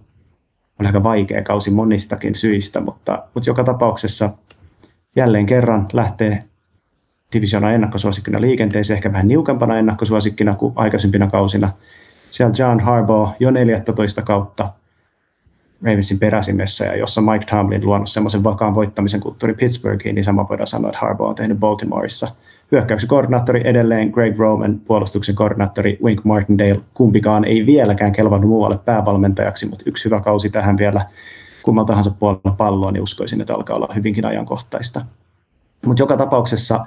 Oli 0.79 0.87
aika 0.87 1.03
vaikea 1.03 1.43
kausi 1.43 1.71
monistakin 1.71 2.35
syistä, 2.35 2.79
mutta, 2.79 3.23
mutta 3.33 3.49
joka 3.49 3.63
tapauksessa 3.63 4.29
jälleen 5.15 5.45
kerran 5.45 5.87
lähtee 5.93 6.43
divisioonan 7.33 7.73
ennakkosuosikkina 7.73 8.41
liikenteeseen, 8.41 8.95
ehkä 8.95 9.13
vähän 9.13 9.27
niukempana 9.27 9.77
ennakkosuosikkina 9.77 10.55
kuin 10.55 10.73
aikaisempina 10.75 11.27
kausina. 11.27 11.71
Siellä 12.31 12.53
John 12.57 12.79
Harbaugh 12.79 13.31
jo 13.39 13.51
14 13.51 14.21
kautta 14.21 14.69
Ravensin 15.83 16.19
peräsimessä, 16.19 16.85
ja 16.85 16.95
jossa 16.95 17.21
Mike 17.21 17.45
Tomlin 17.45 17.85
luonut 17.85 18.09
semmoisen 18.09 18.43
vakaan 18.43 18.75
voittamisen 18.75 19.19
kulttuurin 19.19 19.57
Pittsburghiin, 19.57 20.15
niin 20.15 20.23
sama 20.23 20.49
voidaan 20.49 20.67
sanoa, 20.67 20.89
että 20.89 20.99
Harbaugh 20.99 21.29
on 21.29 21.35
tehnyt 21.35 21.59
Baltimoreissa. 21.59 22.27
Hyökkäyksen 22.71 23.09
koordinaattori 23.09 23.61
edelleen 23.65 24.09
Greg 24.09 24.39
Roman, 24.39 24.79
puolustuksen 24.85 25.35
koordinaattori 25.35 25.97
Wink 26.03 26.23
Martindale, 26.23 26.79
kumpikaan 26.93 27.45
ei 27.45 27.65
vieläkään 27.65 28.11
kelvannut 28.11 28.49
muualle 28.49 28.77
päävalmentajaksi, 28.77 29.65
mutta 29.65 29.83
yksi 29.87 30.05
hyvä 30.05 30.19
kausi 30.19 30.49
tähän 30.49 30.77
vielä 30.77 31.05
kummalta 31.63 31.87
tahansa 31.87 32.11
puolella 32.19 32.55
palloa, 32.57 32.91
niin 32.91 33.03
uskoisin, 33.03 33.41
että 33.41 33.55
alkaa 33.55 33.75
olla 33.75 33.93
hyvinkin 33.95 34.25
ajankohtaista. 34.25 35.05
Mutta 35.85 36.01
joka 36.01 36.17
tapauksessa 36.17 36.85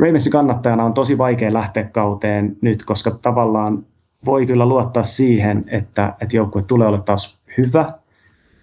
Ravensin 0.00 0.32
kannattajana 0.32 0.84
on 0.84 0.94
tosi 0.94 1.18
vaikea 1.18 1.52
lähteä 1.52 1.84
kauteen 1.84 2.56
nyt, 2.60 2.84
koska 2.84 3.10
tavallaan 3.10 3.86
voi 4.24 4.46
kyllä 4.46 4.66
luottaa 4.66 5.02
siihen, 5.02 5.64
että, 5.66 6.14
että 6.20 6.36
joukkue 6.36 6.62
tulee 6.62 6.88
olla 6.88 6.98
taas 6.98 7.38
hyvä, 7.58 7.92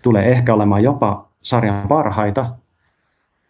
tulee 0.01 0.31
ehkä 0.31 0.53
olemaan 0.53 0.83
jopa 0.83 1.29
sarjan 1.41 1.87
parhaita, 1.87 2.55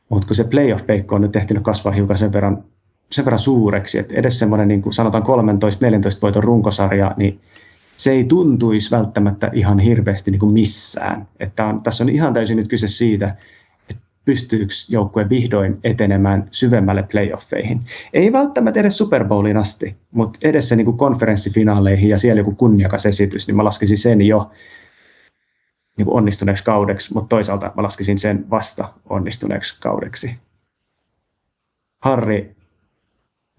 mutta 0.10 0.28
kun 0.28 0.36
se 0.36 0.44
playoff-peikko 0.44 1.16
on 1.16 1.22
nyt 1.22 1.36
ehtinyt 1.36 1.64
kasvaa 1.64 1.94
hiukan 1.94 2.18
sen 2.18 2.34
verran, 2.34 2.64
sen 3.12 3.26
verran 3.26 3.40
suureksi, 3.40 4.00
että 4.00 4.16
edes 4.16 4.40
semmoinen 4.40 4.68
niin 4.68 4.82
kuin 4.82 4.94
sanotaan 4.94 5.24
13-14 5.24 5.28
voiton 6.22 6.44
runkosarja, 6.44 7.14
niin 7.18 7.40
se 7.98 8.12
ei 8.12 8.24
tuntuisi 8.24 8.92
välttämättä 8.92 9.50
ihan 9.54 9.80
hirveästi 9.80 10.32
niin 10.32 10.40
kuin 10.40 10.54
missään. 10.54 11.28
Että 11.40 11.66
on, 11.66 11.82
tässä 11.82 12.04
on 12.04 12.10
ihan 12.10 12.34
täysin 12.34 12.58
nyt 12.58 12.68
kyse 12.68 12.88
siitä, 12.88 13.36
pystyykö 14.26 14.74
joukkue 14.90 15.30
vihdoin 15.30 15.80
etenemään 15.84 16.48
syvemmälle 16.52 17.04
playoffeihin. 17.04 17.82
Ei 18.14 18.32
välttämättä 18.32 18.80
edes 18.80 18.98
Super 18.98 19.26
Bowlin 19.26 19.58
asti, 19.58 19.96
mutta 20.12 20.40
edes 20.44 20.70
se 20.70 20.76
niin 20.76 20.98
konferenssifinaaleihin 20.98 22.10
ja 22.10 22.18
siellä 22.18 22.40
joku 22.40 22.52
kunniakas 22.52 23.06
esitys, 23.06 23.48
niin 23.48 23.56
mä 23.56 23.64
laskisin 23.64 23.98
sen 23.98 24.22
jo 24.22 24.52
niin 25.98 26.06
kuin 26.06 26.18
onnistuneeksi 26.18 26.64
kaudeksi, 26.64 27.14
mutta 27.14 27.30
toisaalta 27.30 27.72
mä 27.76 27.84
laskisin 27.84 28.18
sen 28.18 28.50
vasta 28.50 28.94
onnistuneeksi 29.10 29.80
kaudeksi. 29.80 30.40
Harri, 32.00 32.56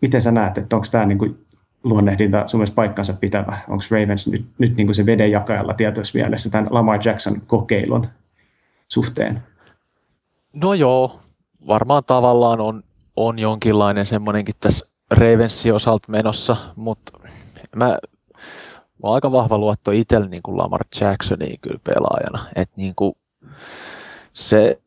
miten 0.02 0.22
sä 0.22 0.32
näet, 0.32 0.58
että 0.58 0.76
onko 0.76 0.86
tämä 0.92 1.06
niin 1.06 1.46
luonnehdinta 1.84 2.48
sun 2.48 2.60
mielestä 2.60 2.74
paikkansa 2.74 3.12
pitävä? 3.12 3.58
Onko 3.68 3.84
Ravens 3.90 4.28
nyt, 4.28 4.46
nyt 4.58 4.76
niin 4.76 4.86
kuin 4.86 4.94
se 4.94 5.06
vedenjakajalla 5.06 5.74
tietoisessa 5.74 6.18
mielessä 6.18 6.50
tämän 6.50 6.68
Lamar 6.70 7.00
Jackson 7.04 7.40
kokeilun 7.40 8.08
suhteen? 8.88 9.42
No 10.52 10.74
joo, 10.74 11.20
varmaan 11.66 12.04
tavallaan 12.04 12.60
on, 12.60 12.82
on 13.16 13.38
jonkinlainen 13.38 14.06
semmoinenkin 14.06 14.54
tässä 14.60 14.96
Ravensin 15.10 15.74
osalta 15.74 16.12
menossa, 16.12 16.56
mutta 16.76 17.18
mä, 17.76 17.98
mä 19.02 19.08
oon 19.08 19.14
aika 19.14 19.32
vahva 19.32 19.58
luotto 19.58 19.90
itsellä 19.90 20.28
niin 20.28 20.42
kuin 20.42 20.58
Lamar 20.58 20.84
Jacksoniin 21.00 21.60
kyllä 21.60 21.80
pelaajana. 21.84 22.48
että 22.56 22.74
niin 22.76 22.94
kuin 22.94 23.14
se, 24.32 24.80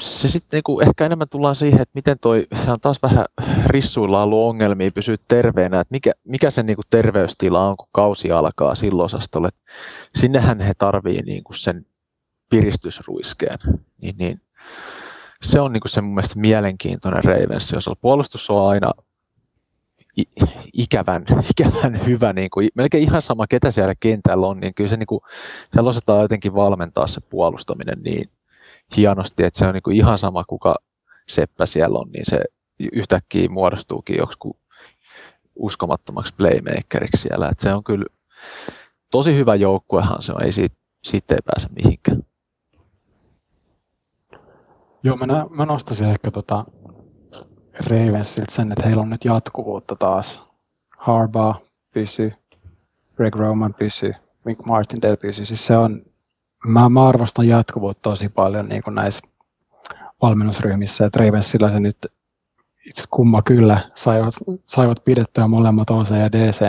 se 0.00 0.28
sitten 0.28 0.58
niin 0.58 0.62
kuin 0.62 0.88
ehkä 0.88 1.06
enemmän 1.06 1.28
tullaan 1.28 1.56
siihen, 1.56 1.80
että 1.80 1.92
miten 1.94 2.18
toi, 2.18 2.46
se 2.64 2.70
on 2.70 2.80
taas 2.80 3.02
vähän 3.02 3.24
rissuilla 3.66 4.22
ollut 4.22 4.48
ongelmia 4.48 4.90
pysyä 4.90 5.16
terveenä, 5.28 5.80
että 5.80 5.92
mikä, 5.92 6.12
mikä 6.24 6.50
se 6.50 6.62
niin 6.62 6.76
kuin 6.76 6.86
terveystila 6.90 7.68
on, 7.68 7.76
kun 7.76 7.88
kausi 7.92 8.30
alkaa 8.30 8.74
silloin 8.74 9.04
osastolle. 9.04 9.48
Sinnehän 10.14 10.60
he 10.60 10.74
tarvii 10.78 11.22
niin 11.22 11.44
kuin 11.44 11.58
sen 11.58 11.86
piristysruiskeen. 12.50 13.58
Niin, 14.00 14.14
niin 14.18 14.40
se 15.42 15.60
on 15.60 15.72
niin 15.72 15.82
se 15.86 16.00
mun 16.00 16.14
mielestä 16.14 16.40
mielenkiintoinen 16.40 17.24
Ravens, 17.24 17.72
jos 17.72 17.90
puolustus 18.00 18.50
on 18.50 18.68
aina 18.68 18.90
ikävän, 20.74 21.24
ikävän 21.50 22.06
hyvä, 22.06 22.32
niin 22.32 22.50
kuin, 22.50 22.68
melkein 22.74 23.04
ihan 23.04 23.22
sama 23.22 23.46
ketä 23.46 23.70
siellä 23.70 23.94
kentällä 24.00 24.46
on, 24.46 24.60
niin 24.60 24.74
kyllä 24.74 24.90
se, 24.90 24.96
niin 24.96 25.06
kuin, 25.06 25.20
siellä 25.72 25.90
osataan 25.90 26.22
jotenkin 26.22 26.54
valmentaa 26.54 27.06
se 27.06 27.20
puolustaminen 27.20 28.02
niin 28.02 28.30
hienosti, 28.96 29.44
että 29.44 29.58
se 29.58 29.66
on 29.66 29.74
niin 29.74 29.82
kuin 29.82 29.96
ihan 29.96 30.18
sama 30.18 30.44
kuka 30.44 30.74
seppä 31.28 31.66
siellä 31.66 31.98
on, 31.98 32.10
niin 32.10 32.26
se 32.26 32.44
yhtäkkiä 32.92 33.48
muodostuukin 33.48 34.16
joku 34.18 34.56
uskomattomaksi 35.56 36.34
playmakeriksi 36.34 37.22
siellä, 37.22 37.48
että 37.48 37.62
se 37.62 37.74
on 37.74 37.84
kyllä 37.84 38.06
tosi 39.10 39.34
hyvä 39.34 39.54
joukkuehan 39.54 40.22
se 40.22 40.32
on, 40.32 40.42
ei 40.42 40.52
siitä, 40.52 40.76
siitä 41.04 41.34
ei 41.34 41.40
pääse 41.44 41.68
mihinkään. 41.68 42.22
Joo, 45.02 45.16
mä, 45.16 45.26
mä 45.50 45.66
nostaisin 45.66 46.08
ehkä 46.08 46.30
tota 46.30 46.64
Ravensilta 47.86 48.52
sen, 48.52 48.72
että 48.72 48.86
heillä 48.86 49.02
on 49.02 49.10
nyt 49.10 49.24
jatkuvuutta 49.24 49.96
taas. 49.96 50.42
Harbaugh 50.98 51.62
pysyy, 51.94 52.32
Greg 53.16 53.34
Roman 53.34 53.74
pysyy, 53.74 54.14
Wink 54.46 54.64
Martindale 54.64 55.16
pysyy. 55.16 55.44
Siis 55.44 55.66
se 55.66 55.76
on, 55.76 56.02
mä, 56.66 56.88
mä 56.88 57.08
arvostan 57.08 57.48
jatkuvuutta 57.48 58.02
tosi 58.02 58.28
paljon 58.28 58.68
niin 58.68 58.82
kuin 58.82 58.94
näissä 58.94 59.22
valmennusryhmissä, 60.22 61.06
että 61.06 61.20
Ravensilla 61.24 61.70
se 61.70 61.80
nyt 61.80 62.06
itse 62.86 63.04
kumma 63.10 63.42
kyllä 63.42 63.78
saivat, 63.94 64.34
saivat 64.66 65.04
pidettyä 65.04 65.46
molemmat 65.46 65.90
OC 65.90 66.10
ja 66.10 66.32
DC, 66.32 66.60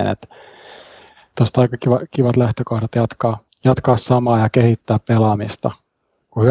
tuosta 1.38 1.62
aika 1.62 1.78
kiva, 1.78 2.00
kivat 2.12 2.38
lähtökohdat 2.38 2.96
jatkaa, 2.96 3.40
jatkaa 3.64 3.98
samaa 3.98 4.40
ja 4.40 4.50
kehittää 4.50 5.00
pelaamista 5.00 5.72
kun 6.34 6.46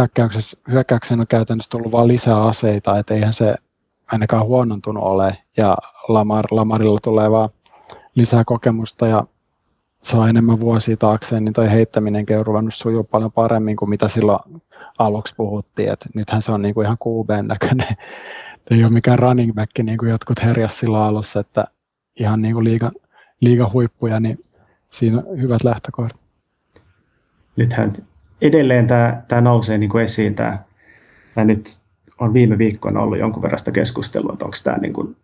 hyökkäyksen 0.71 1.21
on 1.21 1.27
käytännössä 1.27 1.71
tullut 1.71 1.93
vain 1.93 2.09
lisää 2.09 2.45
aseita, 2.45 2.99
että 2.99 3.15
eihän 3.15 3.33
se 3.33 3.55
ainakaan 4.13 4.45
huonontunut 4.45 5.03
ole, 5.03 5.39
ja 5.57 5.79
Lamar, 6.09 6.45
Lamarilla 6.51 7.01
tulee 7.03 7.31
vaan 7.31 7.49
lisää 8.17 8.45
kokemusta 8.45 9.07
ja 9.07 9.27
saa 10.03 10.29
enemmän 10.29 10.61
vuosia 10.61 10.97
taakseen, 10.97 11.45
niin 11.45 11.53
toi 11.53 11.71
heittäminenkin 11.71 12.39
on 12.39 12.47
ruvennut 12.47 12.75
sujuu 12.75 13.05
paljon 13.05 13.33
paremmin 13.33 13.77
kuin 13.77 13.89
mitä 13.89 14.09
silloin 14.09 14.63
aluksi 14.99 15.35
puhuttiin, 15.37 15.93
että 15.93 16.07
nythän 16.15 16.43
se 16.43 16.53
on 16.53 16.63
niin 16.63 16.75
kuin 16.75 16.85
ihan 16.85 16.97
QBn 17.07 17.49
näköinen, 17.49 17.89
ei 18.71 18.85
ole 18.85 18.93
mikään 18.93 19.19
running 19.19 19.55
back, 19.55 19.79
niin 19.83 19.99
kuin 19.99 20.11
jotkut 20.11 20.43
herjas 20.43 20.79
silloin 20.79 21.05
alussa, 21.05 21.41
että 21.41 21.65
ihan 22.21 22.43
niin 22.43 22.55
kuin 22.55 22.65
liiga, 22.65 22.91
liiga 23.41 23.71
huippuja, 23.73 24.21
niin 24.21 24.39
siinä 24.91 25.23
on 25.27 25.41
hyvät 25.41 25.65
lähtökohdat. 25.65 26.21
Nythän 27.57 27.93
edelleen 28.41 28.87
tämä, 28.87 29.23
tämä 29.29 29.41
nousee 29.41 29.79
niin 29.79 29.91
kuin 29.91 30.05
esiin. 30.05 30.35
Tämä, 30.35 30.59
tämä 31.35 31.45
nyt 31.45 31.65
on 32.21 32.35
viime 32.35 32.59
viikkoina 32.59 33.01
ollut 33.01 33.19
jonkun 33.19 33.43
verran 33.43 33.59
sitä 33.59 33.71
keskustelua, 33.73 34.33
että 34.33 34.45
onko 34.45 34.57
tämä 34.65 34.79
niin 34.79 34.93
kuin, 34.93 35.17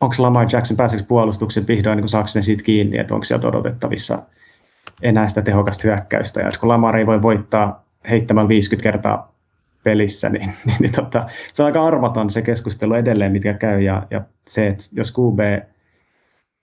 onko 0.00 0.14
Lamar 0.18 0.46
Jackson, 0.52 0.76
pääseekö 0.76 1.06
puolustuksen 1.06 1.66
vihdoin, 1.66 1.96
niin 1.96 2.08
saako 2.08 2.28
ne 2.34 2.42
siitä 2.42 2.64
kiinni, 2.64 2.98
että 2.98 3.14
onko 3.14 3.24
sieltä 3.24 3.48
odotettavissa 3.48 4.22
enää 5.02 5.28
sitä 5.28 5.42
tehokasta 5.42 5.88
hyökkäystä. 5.88 6.40
Ja 6.40 6.50
kun 6.60 6.68
Lamar 6.68 6.96
ei 6.96 7.06
voi 7.06 7.22
voittaa 7.22 7.84
heittämällä 8.10 8.48
50 8.48 8.82
kertaa 8.82 9.34
pelissä, 9.84 10.28
niin, 10.28 10.52
niin, 10.66 10.76
niin 10.80 10.92
tota, 10.92 11.26
se 11.52 11.62
on 11.62 11.66
aika 11.66 11.86
arvaton 11.86 12.30
se 12.30 12.42
keskustelu 12.42 12.94
edelleen, 12.94 13.32
mitkä 13.32 13.54
käy. 13.54 13.80
Ja, 13.80 14.06
ja 14.10 14.20
se, 14.46 14.66
että 14.66 14.84
jos 14.92 15.14
QB 15.18 15.40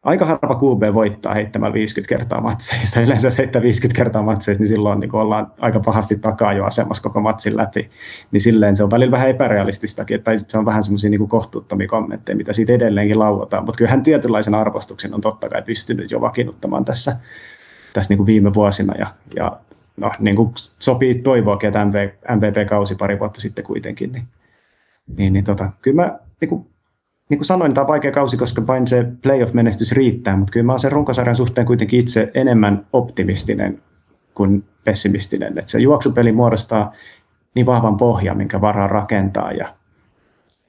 aika 0.06 0.26
harva 0.26 0.56
QB 0.56 0.94
voittaa 0.94 1.34
heittämällä 1.34 1.74
50 1.74 2.16
kertaa 2.16 2.42
matseissa. 2.42 3.02
Yleensä 3.02 3.28
jos 3.28 3.38
heittää 3.38 3.62
50 3.62 3.98
kertaa 3.98 4.22
matseissa, 4.22 4.62
niin 4.62 4.68
silloin 4.68 5.00
niin 5.00 5.16
ollaan 5.16 5.52
aika 5.60 5.80
pahasti 5.80 6.16
takaa 6.16 6.54
jo 6.54 6.66
asemassa 6.66 7.04
koko 7.04 7.22
matsin 7.22 7.58
läpi. 7.58 7.90
Niin 8.32 8.42
silleen 8.42 8.76
se 8.76 8.84
on 8.84 8.92
välillä 8.92 9.12
vähän 9.12 9.30
epärealististakin, 9.30 10.16
että 10.16 10.32
se 10.36 10.58
on 10.58 10.66
vähän 10.66 10.84
semmoisia 10.84 11.10
niin 11.10 11.28
kohtuuttomia 11.28 11.88
kommentteja, 11.88 12.36
mitä 12.36 12.54
siitä 12.54 12.74
edelleenkin 12.74 13.20
lauotaan. 13.20 13.66
Mutta 13.66 13.78
kyllähän 13.78 14.04
tietynlaisen 14.04 14.56
arvostuksen 14.56 15.14
on 15.14 15.22
totta 15.22 15.50
kai 15.50 15.62
pystynyt 15.62 16.12
jo 16.12 16.22
vakiinnuttamaan 16.22 16.86
tässä, 16.86 17.18
tässä 17.94 18.12
niin 18.12 18.18
kuin 18.18 18.28
viime 18.28 18.54
vuosina. 18.54 18.94
Ja, 18.98 19.08
ja 19.36 19.60
no, 19.98 20.12
niin 20.20 20.36
kuin 20.36 20.54
sopii 20.80 21.16
toivoakin, 21.16 21.68
että 21.68 21.86
MVP-kausi 22.36 22.96
pari 22.96 23.20
vuotta 23.20 23.42
sitten 23.42 23.66
kuitenkin. 23.66 24.12
Niin, 24.12 24.28
niin, 25.18 25.34
niin 25.34 25.46
tota, 25.46 25.72
kyllä 25.82 26.02
mä 26.02 26.20
niin 26.42 26.50
kuin 26.50 26.75
niin 27.30 27.38
kuin 27.38 27.46
sanoin, 27.46 27.74
tämä 27.74 27.84
on 27.84 27.88
vaikea 27.88 28.12
kausi, 28.12 28.38
koska 28.38 28.68
vain 28.68 28.88
se 28.88 29.06
playoff-menestys 29.22 29.92
riittää, 29.92 30.38
mutta 30.38 30.52
kyllä 30.52 30.66
mä 30.66 30.72
olen 30.72 30.80
sen 30.80 30.92
runkosarjan 30.92 31.36
suhteen 31.36 31.68
kuitenkin 31.68 32.00
itse 32.00 32.32
enemmän 32.34 32.86
optimistinen 32.94 33.82
kuin 34.34 34.64
pessimistinen. 34.84 35.58
Että 35.58 35.72
se 35.72 35.80
juoksupeli 35.80 36.32
muodostaa 36.32 36.94
niin 37.56 37.66
vahvan 37.66 37.98
pohjan, 37.98 38.38
minkä 38.38 38.62
varaa 38.62 38.88
rakentaa 38.88 39.52
ja, 39.52 39.76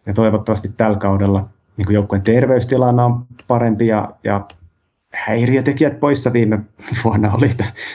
ja 0.06 0.14
toivottavasti 0.14 0.68
tällä 0.76 0.98
kaudella 0.98 1.48
niin 1.76 1.94
joukkueen 1.94 2.22
terveystilana 2.22 3.04
on 3.04 3.26
parempi 3.48 3.86
ja, 3.86 4.12
ja 4.24 4.46
häiriötekijät 5.12 6.00
poissa 6.00 6.32
viime 6.32 6.60
vuonna 7.04 7.32
oli. 7.34 7.48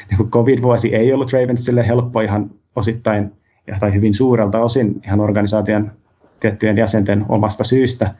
Niin 0.09 0.29
COVID-vuosi 0.29 0.95
ei 0.95 1.13
ollut 1.13 1.33
Ravensille 1.33 1.87
helppo 1.87 2.21
ihan 2.21 2.49
osittain 2.75 3.31
ja 3.67 3.77
tai 3.79 3.93
hyvin 3.93 4.13
suurelta 4.13 4.59
osin 4.59 5.01
ihan 5.05 5.19
organisaation 5.19 5.91
tiettyjen 6.41 6.77
jäsenten 6.77 7.25
omasta 7.29 7.63
syystä. 7.63 8.13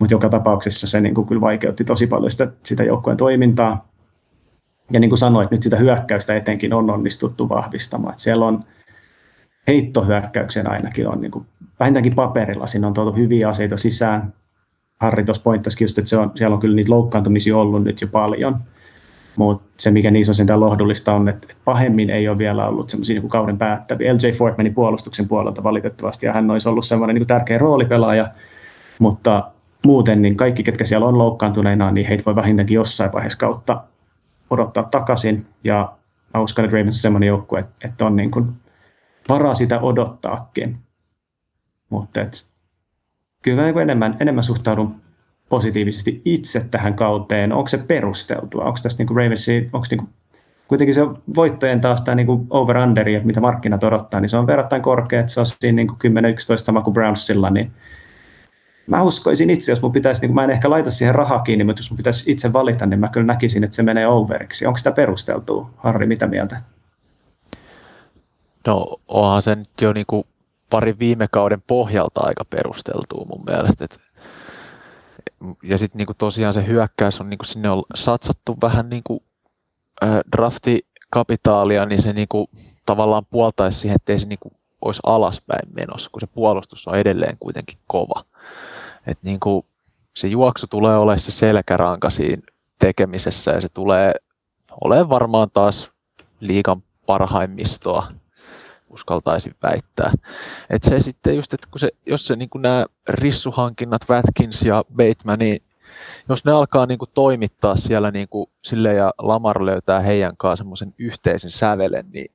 Mutta 0.00 0.14
joka 0.14 0.28
tapauksessa 0.28 0.86
se 0.86 1.00
niin 1.00 1.14
kuin 1.14 1.26
kyllä 1.26 1.40
vaikeutti 1.40 1.84
tosi 1.84 2.06
paljon 2.06 2.30
sitä, 2.30 2.48
sitä 2.62 2.84
joukkueen 2.84 3.16
toimintaa. 3.16 3.88
ja 4.92 5.00
niin 5.00 5.10
kuin 5.10 5.18
sanoit, 5.18 5.50
nyt 5.50 5.62
sitä 5.62 5.76
hyökkäystä 5.76 6.36
etenkin 6.36 6.72
on 6.72 6.90
onnistuttu 6.90 7.48
vahvistamaan. 7.48 8.12
Että 8.12 8.22
siellä 8.22 8.46
on 8.46 8.64
heittohyökkäyksen 9.66 10.70
ainakin 10.70 11.08
on 11.08 11.20
niin 11.20 11.30
kuin, 11.30 11.46
vähintäänkin 11.80 12.14
paperilla, 12.14 12.66
siinä 12.66 12.86
on 12.86 12.94
tuotu 12.94 13.12
hyviä 13.12 13.48
asioita 13.48 13.76
sisään. 13.76 14.32
Harri 15.00 15.24
tuossa 15.24 15.42
pointtasikin 15.42 15.88
että 15.98 16.08
se 16.08 16.16
on, 16.16 16.32
siellä 16.34 16.54
on 16.54 16.60
kyllä 16.60 16.76
niitä 16.76 16.90
loukkaantumisia 16.90 17.56
ollut 17.56 17.84
nyt 17.84 18.00
jo 18.00 18.08
paljon. 18.12 18.60
Mutta 19.36 19.64
se, 19.78 19.90
mikä 19.90 20.10
niissä 20.10 20.30
on 20.30 20.34
sen 20.34 20.60
lohdullista 20.60 21.12
on, 21.12 21.28
että 21.28 21.48
pahemmin 21.64 22.10
ei 22.10 22.28
ole 22.28 22.38
vielä 22.38 22.68
ollut 22.68 22.88
semmoisia 22.88 23.20
niin 23.20 23.28
kauden 23.28 23.58
päättäviä. 23.58 24.14
LJ 24.14 24.32
Ford 24.32 24.54
meni 24.58 24.70
puolustuksen 24.70 25.28
puolelta 25.28 25.62
valitettavasti, 25.62 26.26
ja 26.26 26.32
hän 26.32 26.50
olisi 26.50 26.68
ollut 26.68 26.84
semmoinen 26.84 27.14
niin 27.14 27.26
tärkeä 27.26 27.58
roolipelaaja, 27.58 28.28
mutta 28.98 29.50
muuten 29.86 30.22
niin 30.22 30.36
kaikki, 30.36 30.62
ketkä 30.62 30.84
siellä 30.84 31.06
on 31.06 31.18
loukkaantuneina, 31.18 31.90
niin 31.90 32.06
heitä 32.06 32.22
voi 32.26 32.36
vähintäänkin 32.36 32.74
jossain 32.74 33.12
vaiheessa 33.12 33.38
kautta 33.38 33.84
odottaa 34.50 34.84
takaisin. 34.84 35.46
Ja 35.64 35.92
mä 36.34 36.40
uskon, 36.40 36.64
että 36.64 36.76
Ravens 36.76 36.96
on 36.96 37.00
semmoinen 37.00 37.26
joukkue, 37.26 37.64
että 37.84 38.06
on 38.06 38.16
niin 38.16 38.30
kuin 38.30 38.52
varaa 39.28 39.54
sitä 39.54 39.80
odottaakin. 39.80 40.76
Mutta 41.90 42.20
kyllä 43.42 43.62
mä 43.62 43.66
niin 43.66 43.78
enemmän, 43.78 44.16
enemmän 44.20 44.44
suhtaudun 44.44 45.03
positiivisesti 45.54 46.22
itse 46.24 46.66
tähän 46.70 46.94
kauteen. 46.94 47.52
Onko 47.52 47.68
se 47.68 47.78
perusteltua? 47.78 48.64
Onko 48.64 48.78
tässä 48.82 49.04
niin 49.04 49.16
Ravensi, 49.16 49.70
onko 49.72 49.86
niin 49.90 50.08
kuitenkin 50.68 50.94
se 50.94 51.00
voittojen 51.36 51.80
taas 51.80 52.02
tämä 52.02 52.14
niin 52.14 52.46
over-under, 52.50 53.06
mitä 53.24 53.40
markkinat 53.40 53.84
odottaa, 53.84 54.20
niin 54.20 54.28
se 54.28 54.36
on 54.36 54.46
verrattain 54.46 54.82
korkea, 54.82 55.20
että 55.20 55.32
se 55.32 55.40
on 55.40 55.46
siinä 55.46 55.76
niin 55.76 55.88
10-11 55.90 55.94
sama 56.56 56.82
kuin 56.82 56.94
Brownsilla, 56.94 57.50
niin 57.50 57.72
mä 58.86 59.02
uskoisin 59.02 59.50
itse, 59.50 59.72
jos 59.72 59.82
mun 59.82 59.92
pitäisi, 59.92 60.26
niin 60.26 60.34
mä 60.34 60.44
en 60.44 60.50
ehkä 60.50 60.70
laita 60.70 60.90
siihen 60.90 61.14
rahaa 61.14 61.42
kiinni, 61.42 61.64
mutta 61.64 61.80
jos 61.80 61.90
mun 61.90 61.96
pitäisi 61.96 62.32
itse 62.32 62.52
valita, 62.52 62.86
niin 62.86 63.00
mä 63.00 63.08
kyllä 63.08 63.26
näkisin, 63.26 63.64
että 63.64 63.76
se 63.76 63.82
menee 63.82 64.06
overiksi. 64.06 64.66
Onko 64.66 64.78
sitä 64.78 64.92
perusteltua? 64.92 65.70
Harri, 65.76 66.06
mitä 66.06 66.26
mieltä? 66.26 66.60
No 68.66 68.96
onhan 69.08 69.42
se 69.42 69.54
nyt 69.54 69.70
jo 69.80 69.92
niin 69.92 70.06
kuin 70.06 70.26
pari 70.70 70.94
viime 70.98 71.26
kauden 71.30 71.62
pohjalta 71.66 72.20
aika 72.24 72.44
perusteltua 72.44 73.26
mun 73.30 73.44
mielestä. 73.46 73.84
Et, 73.84 73.98
ja 75.62 75.78
sitten 75.78 75.98
niin 75.98 76.16
tosiaan 76.18 76.54
se 76.54 76.66
hyökkäys 76.66 77.20
on 77.20 77.30
niin 77.30 77.38
kuin 77.38 77.46
sinne 77.46 77.70
on 77.70 77.82
satsattu 77.94 78.56
vähän 78.62 78.90
niin 78.90 79.02
kuin, 79.04 79.20
äh, 80.04 80.20
draftikapitaalia, 80.32 81.86
niin 81.86 82.02
se 82.02 82.12
niin 82.12 82.28
kuin, 82.28 82.46
tavallaan 82.86 83.26
puoltaisi 83.30 83.78
siihen, 83.78 83.96
että 83.96 84.12
ei 84.12 84.18
se 84.18 84.26
niin 84.26 84.38
kuin, 84.38 84.54
olisi 84.80 85.00
alaspäin 85.04 85.74
menossa, 85.74 86.10
kun 86.10 86.20
se 86.20 86.26
puolustus 86.26 86.88
on 86.88 86.98
edelleen 86.98 87.36
kuitenkin 87.40 87.78
kova. 87.86 88.24
Et 89.06 89.18
niin 89.22 89.40
kuin, 89.40 89.66
se 90.14 90.28
juoksu 90.28 90.66
tulee 90.66 90.96
olemaan 90.96 91.18
se 91.18 91.30
selkäranka 91.30 92.10
siinä 92.10 92.42
tekemisessä 92.78 93.50
ja 93.50 93.60
se 93.60 93.68
tulee 93.68 94.12
olemaan 94.80 95.08
varmaan 95.08 95.50
taas 95.50 95.90
liikan 96.40 96.82
parhaimmistoa 97.06 98.12
uskaltaisin 98.94 99.54
väittää. 99.62 100.12
Et 100.70 100.82
se 100.82 101.00
sitten 101.00 101.36
just, 101.36 101.54
että 101.54 101.66
kun 101.70 101.80
se, 101.80 101.90
jos 102.06 102.26
se 102.26 102.36
niin 102.36 102.48
nämä 102.56 102.86
rissuhankinnat, 103.08 104.08
Watkins 104.10 104.62
ja 104.62 104.84
Bateman, 104.96 105.38
niin 105.38 105.62
jos 106.28 106.44
ne 106.44 106.52
alkaa 106.52 106.86
niin 106.86 106.98
toimittaa 107.14 107.76
siellä 107.76 108.10
niin 108.10 108.28
kuin 108.28 108.50
sille 108.62 108.94
ja 108.94 109.12
Lamar 109.18 109.64
löytää 109.64 110.00
heidän 110.00 110.36
kanssa 110.36 110.56
semmoisen 110.56 110.94
yhteisen 110.98 111.50
sävelen, 111.50 112.06
niin 112.12 112.30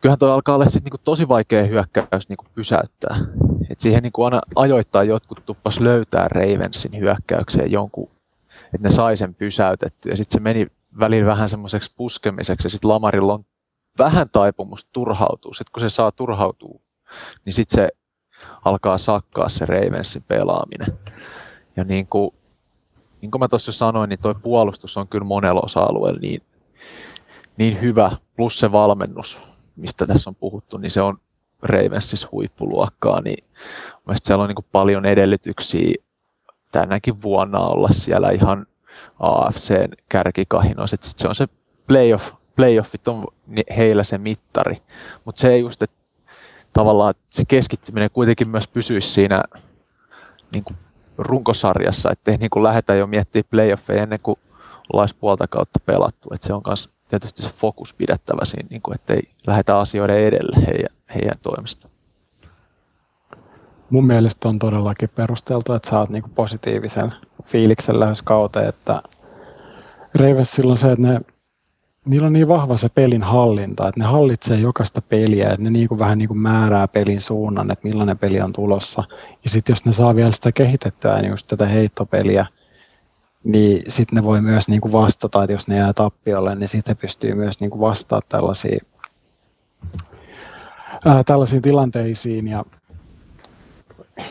kyllähän 0.00 0.18
toi 0.18 0.30
alkaa 0.30 0.54
olla 0.54 0.64
niin 0.64 1.00
tosi 1.04 1.28
vaikea 1.28 1.64
hyökkäys 1.64 2.28
niin 2.28 2.38
pysäyttää. 2.54 3.18
Et 3.70 3.80
siihen 3.80 4.02
niin 4.02 4.12
aina 4.24 4.40
ajoittain 4.56 5.08
jotkut 5.08 5.46
tuppas 5.46 5.80
löytää 5.80 6.28
Ravensin 6.28 6.98
hyökkäykseen 6.98 7.72
jonkun, 7.72 8.10
että 8.74 8.88
ne 8.88 8.90
sai 8.90 9.16
sen 9.16 9.34
pysäytettyä. 9.34 10.12
Ja 10.12 10.16
sitten 10.16 10.38
se 10.38 10.42
meni 10.42 10.66
välillä 10.98 11.26
vähän 11.26 11.48
semmoiseksi 11.48 11.92
puskemiseksi 11.96 12.66
ja 12.66 12.70
sitten 12.70 12.90
Lamarilla 12.90 13.34
on 13.34 13.44
vähän 13.98 14.30
taipumus 14.30 14.88
turhautuu. 14.92 15.54
Sitten 15.54 15.72
kun 15.72 15.80
se 15.80 15.88
saa 15.88 16.12
turhautua, 16.12 16.80
niin 17.44 17.52
sitten 17.52 17.76
se 17.76 17.88
alkaa 18.64 18.98
sakkaa 18.98 19.48
se 19.48 19.66
Ravensin 19.66 20.22
pelaaminen. 20.22 20.98
Ja 21.76 21.84
niin 21.84 22.06
kuin, 22.06 22.30
niin 23.20 23.30
kuin 23.30 23.40
mä 23.40 23.48
tuossa 23.48 23.72
sanoin, 23.72 24.08
niin 24.08 24.18
tuo 24.22 24.34
puolustus 24.34 24.96
on 24.96 25.08
kyllä 25.08 25.24
monella 25.24 25.60
osa-alueella 25.64 26.20
niin, 26.20 26.42
niin 27.56 27.80
hyvä, 27.80 28.10
plus 28.36 28.58
se 28.58 28.72
valmennus, 28.72 29.40
mistä 29.76 30.06
tässä 30.06 30.30
on 30.30 30.36
puhuttu, 30.36 30.76
niin 30.78 30.90
se 30.90 31.00
on 31.00 31.16
Ravensissa 31.62 32.28
huippuluokkaa, 32.32 33.20
niin 33.20 33.44
mielestäni 34.06 34.26
siellä 34.26 34.42
on 34.42 34.48
niin 34.48 34.66
paljon 34.72 35.06
edellytyksiä 35.06 35.94
tänäkin 36.72 37.22
vuonna 37.22 37.58
olla 37.58 37.88
siellä 37.90 38.30
ihan 38.30 38.66
AFCn 39.18 39.92
kärkikahinoissa. 40.08 40.96
Se 41.00 41.28
on 41.28 41.34
se 41.34 41.48
playoff 41.86 42.32
playoffit 42.56 43.08
on 43.08 43.26
heillä 43.76 44.04
se 44.04 44.18
mittari, 44.18 44.82
mutta 45.24 45.40
se 45.40 45.58
just, 45.58 45.82
että 45.82 45.96
tavallaan 46.72 47.14
se 47.30 47.44
keskittyminen 47.48 48.10
kuitenkin 48.12 48.48
myös 48.48 48.68
pysyisi 48.68 49.08
siinä 49.08 49.42
niin 50.52 50.64
kuin 50.64 50.76
runkosarjassa, 51.18 52.10
ettei 52.10 52.36
niin 52.36 52.50
kuin 52.50 52.62
lähdetä 52.62 52.94
jo 52.94 53.06
miettiä 53.06 53.42
playoffeja 53.50 54.02
ennen 54.02 54.20
kuin 54.22 54.38
ollaan 54.92 55.08
puolta 55.20 55.46
kautta 55.46 55.80
pelattu, 55.86 56.28
että 56.34 56.46
se 56.46 56.52
on 56.52 56.62
myös 56.66 56.90
tietysti 57.08 57.42
se 57.42 57.50
fokus 57.50 57.94
pidettävä 57.94 58.44
siinä, 58.44 58.68
niin 58.70 58.82
kuin, 58.82 58.94
ettei 58.94 59.22
lähdetä 59.46 59.78
asioiden 59.78 60.18
edelle 60.18 60.66
heidän, 60.66 60.96
heidän 61.14 61.38
toimesta. 61.42 61.88
Mun 63.90 64.06
mielestä 64.06 64.48
on 64.48 64.58
todellakin 64.58 65.08
perusteltu, 65.08 65.72
että 65.72 65.90
sä 65.90 65.98
oot 65.98 66.10
niin 66.10 66.30
positiivisen 66.34 67.14
fiiliksen 67.44 68.00
lähes 68.00 68.22
kauteen, 68.22 68.68
että 68.68 69.02
Ravensilla 70.14 70.70
on 70.70 70.78
se, 70.78 70.92
että 70.92 71.02
ne 71.02 71.20
niillä 72.06 72.26
on 72.26 72.32
niin 72.32 72.48
vahva 72.48 72.76
se 72.76 72.88
pelin 72.88 73.22
hallinta, 73.22 73.88
että 73.88 74.00
ne 74.00 74.06
hallitsee 74.06 74.60
jokaista 74.60 75.02
peliä, 75.02 75.48
että 75.48 75.62
ne 75.62 75.70
niin 75.70 75.88
kuin 75.88 75.98
vähän 75.98 76.18
niin 76.18 76.28
kuin 76.28 76.38
määrää 76.38 76.88
pelin 76.88 77.20
suunnan, 77.20 77.70
että 77.70 77.88
millainen 77.88 78.18
peli 78.18 78.40
on 78.40 78.52
tulossa. 78.52 79.04
Ja 79.44 79.50
sitten 79.50 79.72
jos 79.72 79.84
ne 79.84 79.92
saa 79.92 80.16
vielä 80.16 80.32
sitä 80.32 80.52
kehitettyä, 80.52 81.22
niin 81.22 81.30
just 81.30 81.46
tätä 81.46 81.66
heittopeliä, 81.66 82.46
niin 83.44 83.82
sitten 83.88 84.16
ne 84.16 84.24
voi 84.24 84.40
myös 84.40 84.68
niin 84.68 84.80
kuin 84.80 84.92
vastata, 84.92 85.42
että 85.42 85.52
jos 85.52 85.68
ne 85.68 85.76
jää 85.76 85.92
tappiolle, 85.92 86.54
niin 86.54 86.68
sitten 86.68 86.96
pystyy 86.96 87.34
myös 87.34 87.60
niin 87.60 87.70
kuin 87.70 87.80
vastaamaan 87.80 88.28
tällaisiin, 88.28 88.80
ää, 91.04 91.24
tällaisiin 91.24 91.62
tilanteisiin. 91.62 92.48
Ja 92.48 92.64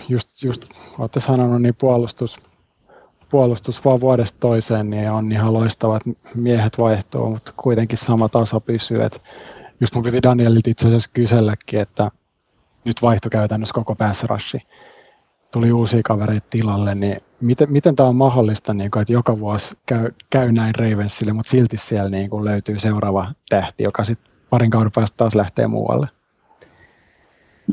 just, 0.10 0.44
just 0.44 0.62
olette 1.00 1.20
sanonut, 1.20 1.62
niin 1.62 1.76
puolustus, 1.76 2.38
puolustus 3.36 3.86
vaan 3.86 4.02
vuodesta 4.02 4.40
toiseen, 4.40 4.90
niin 4.90 5.12
on 5.12 5.32
ihan 5.32 5.54
loistavat 5.54 6.04
miehet 6.36 6.78
vaihtuu, 6.78 7.30
mutta 7.30 7.52
kuitenkin 7.58 7.98
sama 7.98 8.30
taso 8.30 8.60
pysyy. 8.60 9.04
Et 9.04 9.22
just 9.82 9.96
mun 9.96 10.04
piti 10.04 10.24
Danielilta 10.24 10.70
itse 10.70 10.88
asiassa 10.88 11.10
kyselläkin, 11.14 11.80
että 11.80 12.12
nyt 12.86 13.02
vaihtui 13.02 13.30
käytännössä 13.30 13.74
koko 13.74 13.96
rushi. 14.30 14.58
Tuli 15.52 15.72
uusia 15.72 16.02
kavereita 16.06 16.48
tilalle, 16.50 16.96
niin 16.96 17.18
miten, 17.42 17.72
miten 17.72 17.96
tämä 17.96 18.10
on 18.10 18.16
mahdollista, 18.16 18.74
niin 18.74 18.92
kuin, 18.92 19.02
että 19.02 19.14
joka 19.14 19.40
vuosi 19.40 19.78
käy, 19.86 20.12
käy 20.30 20.52
näin 20.52 20.76
Ravensille, 20.76 21.34
mutta 21.34 21.50
silti 21.50 21.78
siellä 21.78 22.10
niin 22.10 22.30
kuin 22.30 22.46
löytyy 22.46 22.80
seuraava 22.80 23.28
tähti, 23.50 23.84
joka 23.84 24.04
sitten 24.04 24.32
parin 24.50 24.72
kauden 24.72 24.92
päästä 24.96 25.18
taas 25.18 25.36
lähtee 25.36 25.68
muualle? 25.68 26.08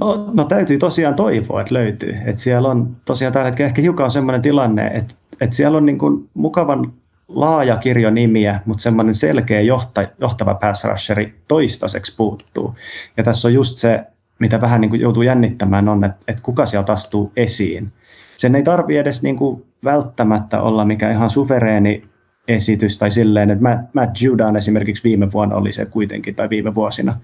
No, 0.00 0.30
no 0.32 0.44
täytyy 0.44 0.78
tosiaan 0.78 1.14
toivoa, 1.14 1.60
että 1.60 1.74
löytyy. 1.74 2.18
Et 2.24 2.38
siellä 2.38 2.68
on 2.68 2.96
tosiaan 3.04 3.32
tällä 3.32 3.46
hetkellä 3.46 3.68
ehkä 3.68 3.82
hiukan 3.82 4.04
on 4.04 4.10
sellainen 4.10 4.42
tilanne, 4.42 4.86
että, 4.86 5.21
että 5.40 5.56
siellä 5.56 5.78
on 5.78 5.86
niin 5.86 5.98
kuin 5.98 6.30
mukavan 6.34 6.92
laaja 7.28 7.76
kirjo 7.76 8.10
nimiä, 8.10 8.60
mutta 8.66 8.82
semmoinen 8.82 9.14
selkeä 9.14 9.60
johta, 9.60 10.08
johtava 10.20 10.54
pass 10.54 10.84
rusheri 10.84 11.34
toistaiseksi 11.48 12.16
puuttuu. 12.16 12.74
Ja 13.16 13.24
tässä 13.24 13.48
on 13.48 13.54
just 13.54 13.78
se, 13.78 14.00
mitä 14.38 14.60
vähän 14.60 14.80
niin 14.80 14.90
kuin 14.90 15.00
joutuu 15.00 15.22
jännittämään, 15.22 15.88
on, 15.88 16.04
että, 16.04 16.18
että 16.28 16.42
kuka 16.42 16.66
sieltä 16.66 16.92
astuu 16.92 17.32
esiin. 17.36 17.92
Sen 18.36 18.54
ei 18.54 18.62
tarvi 18.62 18.96
edes 18.96 19.22
niin 19.22 19.36
kuin 19.36 19.64
välttämättä 19.84 20.62
olla 20.62 20.84
mikä 20.84 21.10
ihan 21.10 21.30
suvereeni 21.30 22.04
esitys 22.48 22.98
tai 22.98 23.10
silleen, 23.10 23.50
että 23.50 23.62
Matt, 23.62 23.94
Matt 23.94 24.20
Judan 24.20 24.56
esimerkiksi 24.56 25.04
viime 25.04 25.32
vuonna 25.32 25.56
oli 25.56 25.72
se 25.72 25.86
kuitenkin, 25.86 26.34
tai 26.34 26.48
viime 26.50 26.74
vuosina 26.74 27.16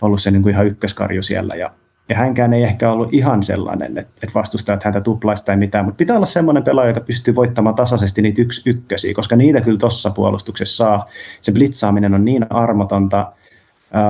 ollut 0.00 0.22
se 0.22 0.30
niin 0.30 0.42
kuin 0.42 0.52
ihan 0.52 0.66
ykköskarju 0.66 1.22
siellä 1.22 1.54
ja 1.54 1.70
ja 2.12 2.18
hänkään 2.18 2.52
ei 2.52 2.62
ehkä 2.62 2.92
ollut 2.92 3.14
ihan 3.14 3.42
sellainen, 3.42 3.98
että, 3.98 4.12
että 4.22 4.34
vastustajat 4.34 4.84
häntä 4.84 5.00
tuplaista 5.00 5.46
tai 5.46 5.56
mitään, 5.56 5.84
mutta 5.84 5.96
pitää 5.96 6.16
olla 6.16 6.26
semmoinen 6.26 6.62
pelaaja, 6.62 6.88
joka 6.88 7.00
pystyy 7.00 7.34
voittamaan 7.34 7.74
tasaisesti 7.74 8.22
niitä 8.22 8.42
yksi 8.42 8.70
ykkösiä, 8.70 9.14
koska 9.14 9.36
niitä 9.36 9.60
kyllä 9.60 9.78
tuossa 9.78 10.10
puolustuksessa 10.10 10.76
saa. 10.76 11.06
Se 11.40 11.52
blitzaaminen 11.52 12.14
on 12.14 12.24
niin 12.24 12.46
armotonta. 12.50 13.32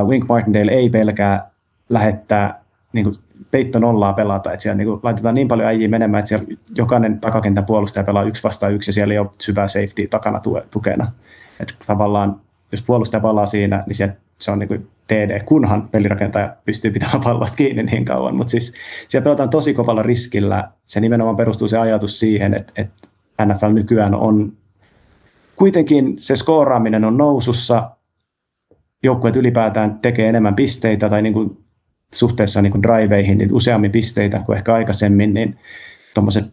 Uh, 0.03 0.09
Wink 0.09 0.29
Martindale 0.29 0.73
ei 0.73 0.91
pelkää 0.91 1.51
lähettää 1.89 2.61
niin 2.93 3.05
kuin 3.05 3.16
peitto 3.51 3.79
nollaa 3.79 4.12
pelata, 4.12 4.53
että 4.53 4.62
siellä 4.62 4.77
niin 4.77 4.89
kuin, 4.89 5.01
laitetaan 5.03 5.35
niin 5.35 5.49
paljon 5.49 5.69
äijiä 5.69 5.89
menemään, 5.89 6.19
että 6.19 6.29
siellä 6.29 6.47
jokainen 6.74 7.20
takakentän 7.20 7.65
puolustaja 7.65 8.05
pelaa 8.05 8.23
yksi 8.23 8.43
vastaan 8.43 8.73
yksi 8.73 8.89
ja 8.89 8.93
siellä 8.93 9.15
ei 9.15 9.19
ole 9.19 9.31
syvää 9.39 9.69
safety 9.69 10.07
takana 10.11 10.41
tukena. 10.70 11.12
Että 11.61 11.74
tavallaan 11.87 12.41
jos 12.73 12.83
puolustaja 12.83 13.20
palaa 13.20 13.47
siinä, 13.47 13.85
niin 13.87 13.95
siellä 13.95 14.15
se 14.43 14.51
on 14.51 14.59
niin 14.59 14.69
kuin 14.69 14.89
TD, 15.06 15.44
kunhan 15.44 15.89
pelirakentaja 15.89 16.56
pystyy 16.64 16.90
pitämään 16.90 17.20
pallosta 17.24 17.56
kiinni 17.56 17.82
niin 17.82 18.05
kauan. 18.05 18.36
Mutta 18.36 18.51
siis 18.51 18.74
siellä 19.09 19.24
pelataan 19.24 19.51
tosi 19.51 19.74
kovalla 19.74 20.02
riskillä. 20.02 20.69
Se 20.85 21.01
nimenomaan 21.01 21.36
perustuu 21.36 21.69
se 21.69 21.78
ajatus 21.78 22.20
siihen, 22.20 22.55
että, 22.55 22.73
että 22.77 23.09
NFL 23.44 23.73
nykyään 23.73 24.14
on 24.14 24.52
kuitenkin 25.56 26.16
se 26.19 26.36
skooraaminen 26.36 27.05
on 27.05 27.16
nousussa, 27.16 27.90
joukkueet 29.02 29.36
ylipäätään 29.36 29.98
tekee 30.02 30.28
enemmän 30.28 30.55
pisteitä 30.55 31.09
tai 31.09 31.23
niin 31.23 31.32
kuin 31.32 31.59
suhteessa 32.14 32.62
niin 32.62 32.70
kuin 32.70 32.82
driveihin 32.82 33.39
niin 33.39 33.55
useammin 33.55 33.93
pisteitä 33.93 34.43
kuin 34.47 34.56
ehkä 34.56 34.74
aikaisemmin, 34.74 35.35
niin 35.35 35.59
tuommoiset 36.14 36.44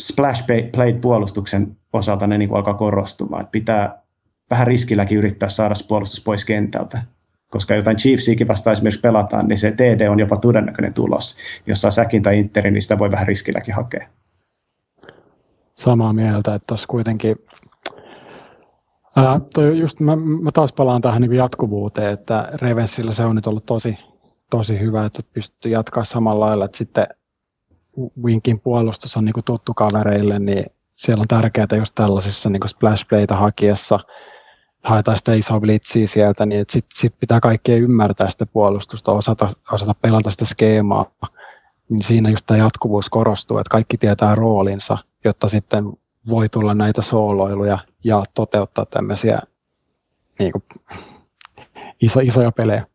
splash 0.00 0.44
play 0.72 0.92
puolustuksen 1.00 1.76
osalta 1.92 2.26
ne 2.26 2.38
niin 2.38 2.48
kuin 2.48 2.56
alkaa 2.56 2.74
korostumaan. 2.74 3.40
Että 3.40 3.52
pitää 3.52 4.02
vähän 4.50 4.66
riskilläkin 4.66 5.18
yrittää 5.18 5.48
saada 5.48 5.74
puolustus 5.88 6.24
pois 6.24 6.44
kentältä. 6.44 7.02
Koska 7.50 7.74
jotain 7.74 7.96
Chiefsiäkin 7.96 8.48
vasta 8.48 8.72
esimerkiksi 8.72 9.00
pelataan, 9.00 9.48
niin 9.48 9.58
se 9.58 9.72
TD 9.72 10.08
on 10.08 10.20
jopa 10.20 10.36
todennäköinen 10.36 10.94
tulos. 10.94 11.36
Jos 11.66 11.80
saa 11.80 11.90
säkin 11.90 12.22
tai 12.22 12.38
interin, 12.38 12.72
niin 12.74 12.82
sitä 12.82 12.98
voi 12.98 13.10
vähän 13.10 13.26
riskilläkin 13.26 13.74
hakea. 13.74 14.08
Samaa 15.74 16.12
mieltä, 16.12 16.54
että 16.54 16.66
tuossa 16.66 16.86
kuitenkin 16.88 17.36
Ää, 19.16 19.40
toi 19.54 19.78
just 19.78 20.00
mä, 20.00 20.16
mä, 20.16 20.50
taas 20.54 20.72
palaan 20.72 21.02
tähän 21.02 21.22
niin 21.22 21.32
jatkuvuuteen, 21.32 22.12
että 22.12 22.48
Ravensilla 22.62 23.12
se 23.12 23.24
on 23.24 23.36
nyt 23.36 23.46
ollut 23.46 23.66
tosi, 23.66 23.98
tosi 24.50 24.80
hyvä, 24.80 25.04
että 25.04 25.22
pystyy 25.32 25.72
jatkaa 25.72 26.04
samalla 26.04 26.46
lailla, 26.46 26.64
että 26.64 26.78
sitten 26.78 27.06
Winkin 28.22 28.60
puolustus 28.60 29.16
on 29.16 29.24
niin 29.24 29.44
tuttu 29.44 29.74
kavereille, 29.74 30.38
niin 30.38 30.66
siellä 30.96 31.20
on 31.20 31.28
tärkeää 31.28 31.66
just 31.78 31.94
tällaisissa 31.94 32.50
niin 32.50 32.68
splash 32.68 33.06
hakiessa, 33.30 34.00
haetaan 34.86 35.18
sitä 35.18 35.34
isoa 35.34 35.60
blitsiä 35.60 36.06
sieltä, 36.06 36.46
niin 36.46 36.64
sitten 36.68 36.98
sit 36.98 37.14
pitää 37.20 37.40
kaikkien 37.40 37.80
ymmärtää 37.80 38.30
sitä 38.30 38.46
puolustusta, 38.46 39.12
osata, 39.12 39.48
osata 39.72 39.94
pelata 39.94 40.30
sitä 40.30 40.44
skeemaa, 40.44 41.10
niin 41.88 42.02
siinä 42.02 42.30
just 42.30 42.46
tämä 42.46 42.58
jatkuvuus 42.58 43.10
korostuu, 43.10 43.58
että 43.58 43.70
kaikki 43.70 43.98
tietää 43.98 44.34
roolinsa, 44.34 44.98
jotta 45.24 45.48
sitten 45.48 45.84
voi 46.28 46.48
tulla 46.48 46.74
näitä 46.74 47.02
sooloiluja 47.02 47.78
ja 48.04 48.22
toteuttaa 48.34 48.86
tämmöisiä 48.86 49.38
niin 50.38 50.52
kuin, 50.52 50.64
iso, 52.02 52.20
isoja 52.20 52.52
pelejä. 52.52 52.86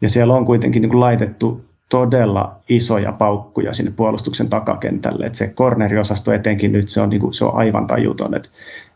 Ja 0.00 0.08
siellä 0.08 0.34
on 0.34 0.46
kuitenkin 0.46 0.82
niin 0.82 0.90
kuin 0.90 1.00
laitettu 1.00 1.67
todella 1.88 2.56
isoja 2.68 3.12
paukkuja 3.12 3.72
sinne 3.72 3.92
puolustuksen 3.96 4.48
takakentälle. 4.48 5.26
Et 5.26 5.34
se 5.34 5.52
corneriosasto 5.56 6.32
etenkin 6.32 6.72
nyt 6.72 6.88
se 6.88 7.00
on, 7.00 7.08
niinku, 7.08 7.32
se 7.32 7.44
on 7.44 7.54
aivan 7.54 7.86
tajuton. 7.86 8.34
Et, 8.34 8.50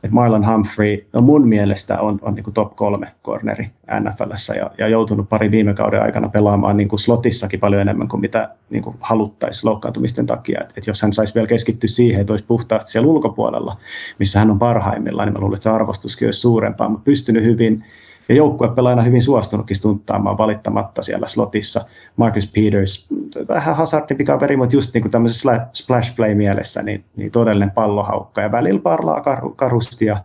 et 0.04 0.10
Marlon 0.10 0.46
Humphrey 0.46 1.06
no 1.12 1.20
mun 1.20 1.48
mielestä 1.48 2.00
on, 2.00 2.18
on 2.22 2.34
niinku 2.34 2.50
top 2.50 2.76
kolme 2.76 3.12
corneri 3.24 3.70
NFLssä 4.00 4.54
ja, 4.54 4.70
ja 4.78 4.88
joutunut 4.88 5.28
pari 5.28 5.50
viime 5.50 5.74
kauden 5.74 6.02
aikana 6.02 6.28
pelaamaan 6.28 6.76
niinku 6.76 6.98
slotissakin 6.98 7.60
paljon 7.60 7.82
enemmän 7.82 8.08
kuin 8.08 8.20
mitä 8.20 8.48
niinku 8.70 8.94
haluttaisiin 9.00 9.70
loukkaantumisten 9.70 10.26
takia. 10.26 10.60
Et, 10.60 10.72
et 10.76 10.86
jos 10.86 11.02
hän 11.02 11.12
saisi 11.12 11.34
vielä 11.34 11.46
keskittyä 11.46 11.88
siihen, 11.88 12.20
että 12.20 12.32
olisi 12.32 12.44
puhtaasti 12.44 12.90
siellä 12.90 13.08
ulkopuolella, 13.08 13.76
missä 14.18 14.38
hän 14.38 14.50
on 14.50 14.58
parhaimmillaan, 14.58 15.28
niin 15.28 15.32
mä 15.32 15.40
luulen, 15.40 15.54
että 15.54 15.64
se 15.64 15.70
arvostuskin 15.70 16.28
olisi 16.28 16.40
suurempaa, 16.40 16.88
mutta 16.88 17.04
pystynyt 17.04 17.44
hyvin 17.44 17.84
ja 18.32 18.36
joukkue 18.36 18.68
pelaa 18.68 18.90
aina 18.90 19.02
hyvin 19.02 19.22
suostunutkin 19.22 19.76
stunttaamaan 19.76 20.38
valittamatta 20.38 21.02
siellä 21.02 21.26
slotissa. 21.26 21.84
Marcus 22.16 22.46
Peters, 22.46 23.08
vähän 23.48 23.76
hazardimpi 23.76 24.24
kaveri, 24.24 24.56
mutta 24.56 24.76
just 24.76 24.94
niin 24.94 25.02
kuin 25.02 25.12
tämmöisessä 25.12 25.66
splash 25.72 26.16
play 26.16 26.34
mielessä, 26.34 26.82
niin, 26.82 27.04
niin 27.16 27.30
todellinen 27.30 27.70
pallohaukka 27.70 28.40
ja 28.40 28.52
välillä 28.52 28.80
parlaa 28.80 29.18
kar- 29.18 29.54
karusti 29.56 30.04
ja, 30.04 30.24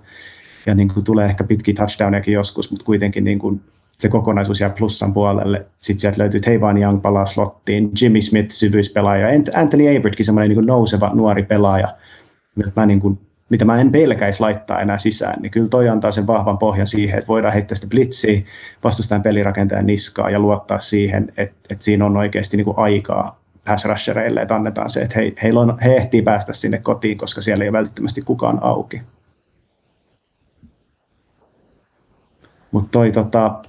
ja 0.66 0.76
niin 0.76 0.88
kuin 0.94 1.04
tulee 1.04 1.26
ehkä 1.26 1.44
pitkiä 1.44 1.74
touchdowniakin 1.74 2.34
joskus, 2.34 2.72
mutta 2.72 2.86
kuitenkin 2.86 3.24
niin 3.24 3.40
kuin 3.40 3.62
se 3.92 4.10
kokonaisuus 4.10 4.62
jää 4.62 4.70
plussan 4.70 5.14
puolelle. 5.14 5.66
Sitten 5.80 6.00
sieltä 6.00 6.18
löytyy 6.18 6.40
Teivan 6.40 6.78
Young 6.78 7.02
palaa 7.02 7.26
slottiin, 7.26 7.92
Jimmy 8.02 8.22
Smith 8.22 8.52
syvyyspelaaja, 8.52 9.28
Anthony 9.56 9.84
Averettkin 9.88 10.26
semmoinen 10.26 10.58
niin 10.58 10.66
nouseva 10.66 11.12
nuori 11.14 11.44
pelaaja, 11.44 11.96
mä 12.76 12.86
niin 12.86 13.00
kuin 13.00 13.20
mitä 13.50 13.66
mä 13.66 13.82
en 13.82 13.92
pelkäisi 13.92 14.42
laittaa 14.42 14.82
enää 14.82 14.98
sisään, 14.98 15.42
niin 15.42 15.52
kyllä 15.52 15.68
toi 15.68 15.90
antaa 15.90 16.12
sen 16.12 16.28
vahvan 16.28 16.58
pohjan 16.58 16.88
siihen, 16.88 17.20
että 17.20 17.28
voidaan 17.28 17.54
heittää 17.54 17.76
sitä 17.76 17.88
blitsiä 17.90 18.42
vastustajan 18.84 19.22
pelirakentajan 19.22 19.86
niskaa 19.86 20.30
ja 20.30 20.40
luottaa 20.40 20.80
siihen, 20.80 21.34
että, 21.38 21.56
että 21.70 21.84
siinä 21.84 22.06
on 22.06 22.18
oikeasti 22.18 22.58
niin 22.58 22.66
kuin 22.66 22.78
aikaa 22.78 23.40
pass 23.66 23.86
rushereille, 23.86 24.42
että 24.42 24.56
annetaan 24.56 24.90
se, 24.90 25.02
että 25.02 25.20
he, 25.20 25.34
heillä 25.44 25.60
on, 25.60 25.80
he 25.80 25.96
ehtii 25.96 26.22
päästä 26.22 26.54
sinne 26.54 26.78
kotiin, 26.78 27.18
koska 27.18 27.42
siellä 27.42 27.64
ei 27.64 27.70
ole 27.70 27.78
välittömästi 27.78 28.22
kukaan 28.22 28.64
auki. 28.64 29.02
Mutta 32.72 32.90
toi 32.92 33.12
tota, 33.12 33.62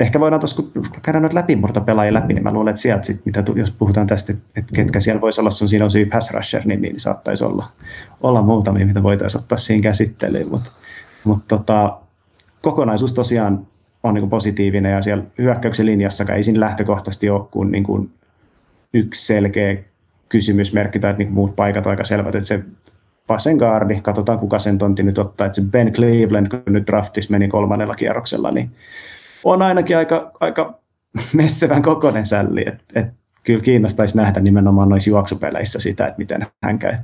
ehkä 0.00 0.20
voidaan 0.20 0.40
tuossa, 0.40 0.62
kun 0.62 0.86
käydään 1.02 1.22
noita 1.22 1.36
läpimurtopelaajia 1.36 2.14
läpi, 2.14 2.34
niin 2.34 2.42
mä 2.42 2.52
luulen, 2.52 2.70
että 2.70 2.82
sieltä 2.82 3.06
sit, 3.06 3.26
mitä, 3.26 3.44
jos 3.54 3.70
puhutaan 3.70 4.06
tästä, 4.06 4.32
että 4.56 4.72
ketkä 4.74 5.00
siellä 5.00 5.20
voisi 5.20 5.40
olla 5.40 5.50
sun 5.50 5.68
siinä 5.68 5.88
siinä 5.88 6.10
pass 6.10 6.34
rusher, 6.34 6.62
niin, 6.64 6.82
niin 6.82 7.00
saattaisi 7.00 7.44
olla, 7.44 7.66
olla 8.20 8.42
muutamia, 8.42 8.86
mitä 8.86 9.02
voitaisiin 9.02 9.42
ottaa 9.42 9.58
siinä 9.58 9.82
käsittelyyn, 9.82 10.50
mutta 10.50 10.72
mut 11.24 11.48
tota, 11.48 11.98
kokonaisuus 12.62 13.12
tosiaan 13.12 13.66
on 14.02 14.14
niin 14.14 14.30
positiivinen 14.30 14.92
ja 14.92 15.02
siellä 15.02 15.24
hyökkäyksen 15.38 15.86
linjassakaan 15.86 16.36
ei 16.36 16.42
siinä 16.42 16.60
lähtökohtaisesti 16.60 17.30
ole 17.30 17.46
kuin, 17.50 17.70
niin 17.70 17.84
kuin 17.84 18.10
yksi 18.94 19.26
selkeä 19.26 19.76
kysymysmerkki 20.28 20.98
tai 20.98 21.14
niin 21.18 21.32
muut 21.32 21.56
paikat 21.56 21.86
aika 21.86 22.04
selvät, 22.04 22.34
että 22.34 22.48
se 22.48 22.64
vasen 23.28 23.56
guardi, 23.56 24.00
katsotaan 24.00 24.38
kuka 24.38 24.58
sen 24.58 24.78
tonti 24.78 25.02
nyt 25.02 25.18
ottaa, 25.18 25.46
että 25.46 25.56
se 25.56 25.68
Ben 25.70 25.92
Cleveland, 25.92 26.48
kun 26.48 26.72
nyt 26.72 26.86
draftissa 26.86 27.30
meni 27.30 27.48
kolmannella 27.48 27.94
kierroksella, 27.94 28.50
niin 28.50 28.70
on 29.44 29.62
ainakin 29.62 29.96
aika, 29.96 30.30
aika 30.40 30.78
messevän 31.32 31.82
kokoinen 31.82 32.26
sälli, 32.26 32.64
että 32.66 33.00
et, 33.00 33.06
kyllä 33.42 33.60
kiinnostaisi 33.60 34.16
nähdä 34.16 34.40
nimenomaan 34.40 34.88
noissa 34.88 35.10
juoksupeleissä 35.10 35.78
sitä, 35.78 36.06
että 36.06 36.18
miten 36.18 36.46
hän 36.62 36.78
käy 36.78 36.94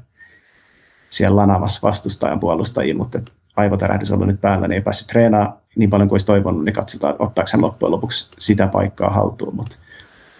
siellä 1.10 1.36
lanavassa 1.36 1.88
vastustajan 1.88 2.40
puolustajia, 2.40 2.94
mutta 2.94 3.20
aivotärähdys 3.56 4.10
on 4.10 4.14
ollut 4.14 4.28
nyt 4.28 4.40
päällä, 4.40 4.68
niin 4.68 4.74
ei 4.74 4.80
päässyt 4.80 5.06
treenaamaan 5.06 5.60
niin 5.76 5.90
paljon 5.90 6.08
kuin 6.08 6.14
olisi 6.14 6.26
toivonut, 6.26 6.64
niin 6.64 6.72
katsotaan, 6.72 7.16
ottaako 7.18 7.50
hän 7.52 7.62
loppujen 7.62 7.92
lopuksi 7.92 8.30
sitä 8.38 8.66
paikkaa 8.66 9.10
haltuun. 9.10 9.56
Mutta 9.56 9.76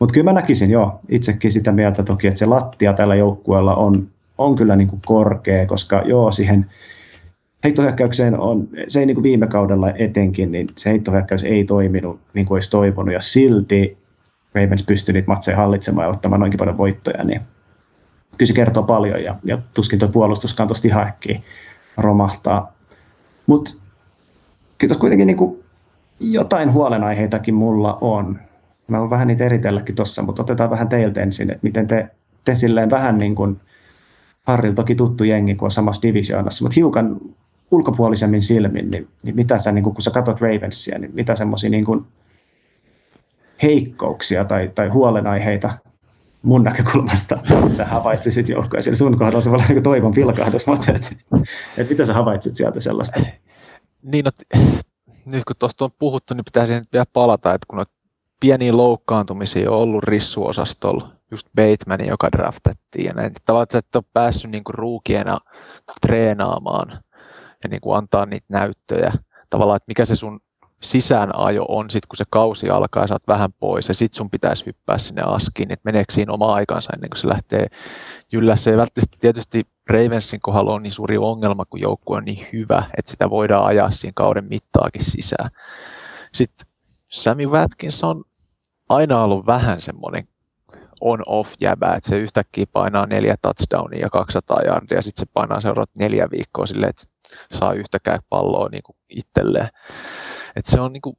mut 0.01 0.13
kyllä 0.13 0.25
mä 0.25 0.33
näkisin 0.33 0.71
jo 0.71 1.01
itsekin 1.09 1.53
sitä 1.53 1.73
mieltä 1.73 2.03
toki, 2.03 2.27
että 2.27 2.39
se 2.39 2.47
lattia 2.47 2.93
tällä 2.93 3.15
joukkueella 3.15 3.75
on, 3.75 4.09
on 4.39 4.57
kyllä 4.57 4.77
niin 4.77 4.89
kuin 4.89 5.03
korkea, 5.07 5.67
koska 5.67 6.03
joo, 6.05 6.33
siihen 6.33 6.67
heittohyökkäykseen 7.65 8.39
on, 8.39 8.69
se 8.89 9.01
ei 9.01 9.07
niin 9.07 9.15
kuin 9.15 9.23
viime 9.23 9.47
kaudella 9.47 9.91
etenkin, 9.91 10.53
niin 10.53 10.67
se 10.77 10.91
heittohyökkäys 10.91 11.45
ei 11.45 11.65
toiminut 11.65 12.21
niin 12.35 12.47
kuin 12.47 12.57
olisi 12.57 12.71
toivonut, 12.71 13.15
ja 13.15 13.21
silti 13.21 13.99
Ravens 14.55 14.83
pystyi 14.83 15.13
niitä 15.13 15.29
matseja 15.29 15.57
hallitsemaan 15.57 16.05
ja 16.05 16.11
ottamaan 16.11 16.41
noinkin 16.41 16.59
paljon 16.59 16.79
voittoja, 16.79 17.25
niin 17.25 17.41
kyllä 18.39 18.49
se 18.49 18.55
kertoo 18.55 18.83
paljon, 18.83 19.23
ja, 19.23 19.37
ja 19.45 19.59
tuskin 19.75 19.99
tuo 19.99 20.09
puolustuskaan 20.09 20.69
tuosta 20.69 20.89
ihan 20.89 21.07
äkkiä 21.07 21.41
romahtaa. 21.97 22.73
Mutta 23.47 23.71
kyllä 24.79 24.95
kuitenkin 24.95 25.27
niin 25.27 25.37
kuin 25.37 25.63
jotain 26.21 26.73
huolenaiheitakin 26.73 27.55
mulla 27.55 27.99
on. 28.01 28.39
Mä 28.89 28.99
voin 28.99 29.11
vähän 29.11 29.27
niitä 29.27 29.45
eritelläkin 29.45 29.95
tuossa, 29.95 30.23
mutta 30.23 30.43
otetaan 30.43 30.71
vähän 30.71 30.89
teiltä 30.89 31.21
ensin, 31.21 31.51
että 31.51 31.63
miten 31.63 31.87
te, 31.87 32.11
te 32.45 32.55
silleen 32.55 32.91
vähän 32.91 33.19
niin 33.19 33.35
kuin 33.35 33.61
Harril 34.43 34.73
toki 34.73 34.95
tuttu 34.95 35.25
jengi, 35.25 35.55
kun 35.55 35.67
on 35.67 35.71
samassa 35.71 36.03
divisioonassa, 36.03 36.65
mutta 36.65 36.75
hiukan 36.77 37.21
ulkopuolisemmin 37.71 38.43
silmin, 38.43 38.91
niin, 38.91 39.09
niin 39.23 39.37
mitä 39.37 39.59
sä, 39.59 39.73
niin 39.73 39.85
kun, 39.85 39.95
kun 39.95 40.03
sä 40.03 40.11
katsot 40.11 40.41
Ravensia, 40.41 40.99
niin 40.99 41.15
mitä 41.15 41.37
semmoisia 41.37 41.71
niin 41.71 41.85
heikkouksia 43.63 44.45
tai, 44.45 44.71
tai 44.75 44.89
huolenaiheita 44.89 45.71
mun 46.43 46.65
näkökulmasta 46.65 47.39
sä 47.77 47.85
havaitsit 47.85 48.49
joukkoja. 48.49 48.83
Siellä 48.83 48.97
sun 48.97 49.19
kohdalla 49.19 49.41
se 49.41 49.51
voi 49.51 49.57
olla 49.57 49.67
niin 49.69 49.83
toivon 49.83 50.13
pilkahdus, 50.13 50.67
mutta 50.67 50.93
et, 50.93 51.17
et 51.77 51.91
mitä 51.91 52.05
sä 52.05 52.15
havaitsit 52.15 52.57
sieltä 52.57 52.81
sellaista? 52.81 53.21
Niin, 54.03 54.25
no, 54.25 54.31
nyt 55.25 55.45
kun 55.45 55.57
tuosta 55.59 55.85
on 55.85 55.91
puhuttu, 55.99 56.35
niin 56.35 56.45
pitäisi 56.45 56.75
nyt 56.75 56.93
vielä 56.93 57.07
palata, 57.13 57.55
että 57.55 57.67
kun 57.69 57.79
on 57.79 57.87
pieniä 58.41 58.77
loukkaantumisia 58.77 59.71
on 59.71 59.77
ollut 59.77 60.05
rissuosastolla, 60.05 61.13
just 61.31 61.49
Bateman, 61.57 62.07
joka 62.07 62.33
draftettiin 62.33 63.05
ja 63.05 63.13
näin. 63.13 63.33
Tavallaan, 63.45 63.63
että 63.63 63.79
et 63.79 63.97
ole 63.97 64.05
päässyt 64.13 64.51
niin 64.51 64.63
ruukiena 64.69 65.39
treenaamaan 66.01 67.01
ja 67.63 67.69
niin 67.69 67.81
kuin 67.81 67.97
antaa 67.97 68.27
niitä 68.27 68.47
näyttöjä. 68.49 69.13
Tavallaan, 69.51 69.77
että 69.77 69.89
mikä 69.89 70.05
se 70.05 70.17
sun 70.17 70.41
sisäänajo 70.83 71.65
on 71.69 71.91
sit 71.91 72.07
kun 72.07 72.17
se 72.17 72.25
kausi 72.31 72.71
alkaa 72.71 73.03
ja 73.03 73.07
sä 73.07 73.15
oot 73.15 73.29
vähän 73.29 73.53
pois 73.53 73.89
ja 73.89 73.95
sit 73.95 74.15
sun 74.15 74.31
pitäisi 74.31 74.67
hyppää 74.67 74.99
sinne 74.99 75.23
askiin, 75.23 75.73
että 75.73 75.85
meneekö 75.85 76.13
siinä 76.13 76.33
oma 76.33 76.55
aikansa 76.55 76.93
ennen 76.93 77.11
kuin 77.11 77.19
se 77.19 77.29
lähtee 77.29 77.67
jyllä. 78.33 78.57
Se 78.57 78.71
ei 78.71 78.77
välttämättä 78.77 79.17
tietysti 79.21 79.67
Ravensin 79.91 80.41
kohdalla 80.41 80.75
on 80.75 80.83
niin 80.83 80.93
suuri 80.93 81.19
ongelma, 81.19 81.65
kun 81.65 81.81
joukkue 81.81 82.17
on 82.17 82.25
niin 82.25 82.47
hyvä, 82.53 82.83
että 82.99 83.11
sitä 83.11 83.31
voidaan 83.31 83.65
ajaa 83.65 83.91
siinä 83.91 84.13
kauden 84.15 84.45
mittaakin 84.45 85.05
sisään. 85.05 85.51
Sitten 86.33 86.67
Sammy 87.09 87.47
Watkins 87.47 88.05
on 88.05 88.25
aina 88.89 89.25
ollut 89.25 89.47
vähän 89.47 89.81
semmoinen 89.81 90.29
on-off 91.01 91.55
jäbä, 91.61 91.95
että 91.95 92.09
se 92.09 92.19
yhtäkkiä 92.19 92.65
painaa 92.73 93.07
neljä 93.07 93.37
touchdownia 93.43 94.01
ja 94.01 94.11
200 94.11 94.63
yardia, 94.65 94.99
ja 94.99 95.03
sitten 95.03 95.27
se 95.27 95.33
painaa 95.35 95.61
seuraavat 95.61 95.91
neljä 95.99 96.29
viikkoa 96.31 96.67
silleen, 96.67 96.91
että 96.91 97.03
saa 97.53 97.73
yhtäkään 97.73 98.19
palloa 98.29 98.69
niin 98.69 98.83
kuin 98.83 98.97
itselleen. 99.09 99.69
Et 100.57 100.67
se 100.67 100.81
on, 100.81 100.93
niin 100.93 101.03
kuin, 101.03 101.17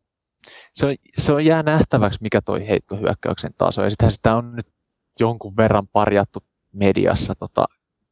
se, 0.73 0.85
on, 0.85 0.95
se 1.17 1.31
on 1.31 1.45
jää 1.45 1.63
nähtäväksi, 1.63 2.19
mikä 2.21 2.41
toi 2.41 2.67
heittohyökkäyksen 2.67 3.51
taso, 3.57 3.83
ja 3.83 3.89
sittenhän 3.89 4.11
sitä 4.11 4.35
on 4.35 4.55
nyt 4.55 4.67
jonkun 5.19 5.57
verran 5.57 5.87
parjattu 5.87 6.43
mediassa 6.73 7.35
tota 7.35 7.65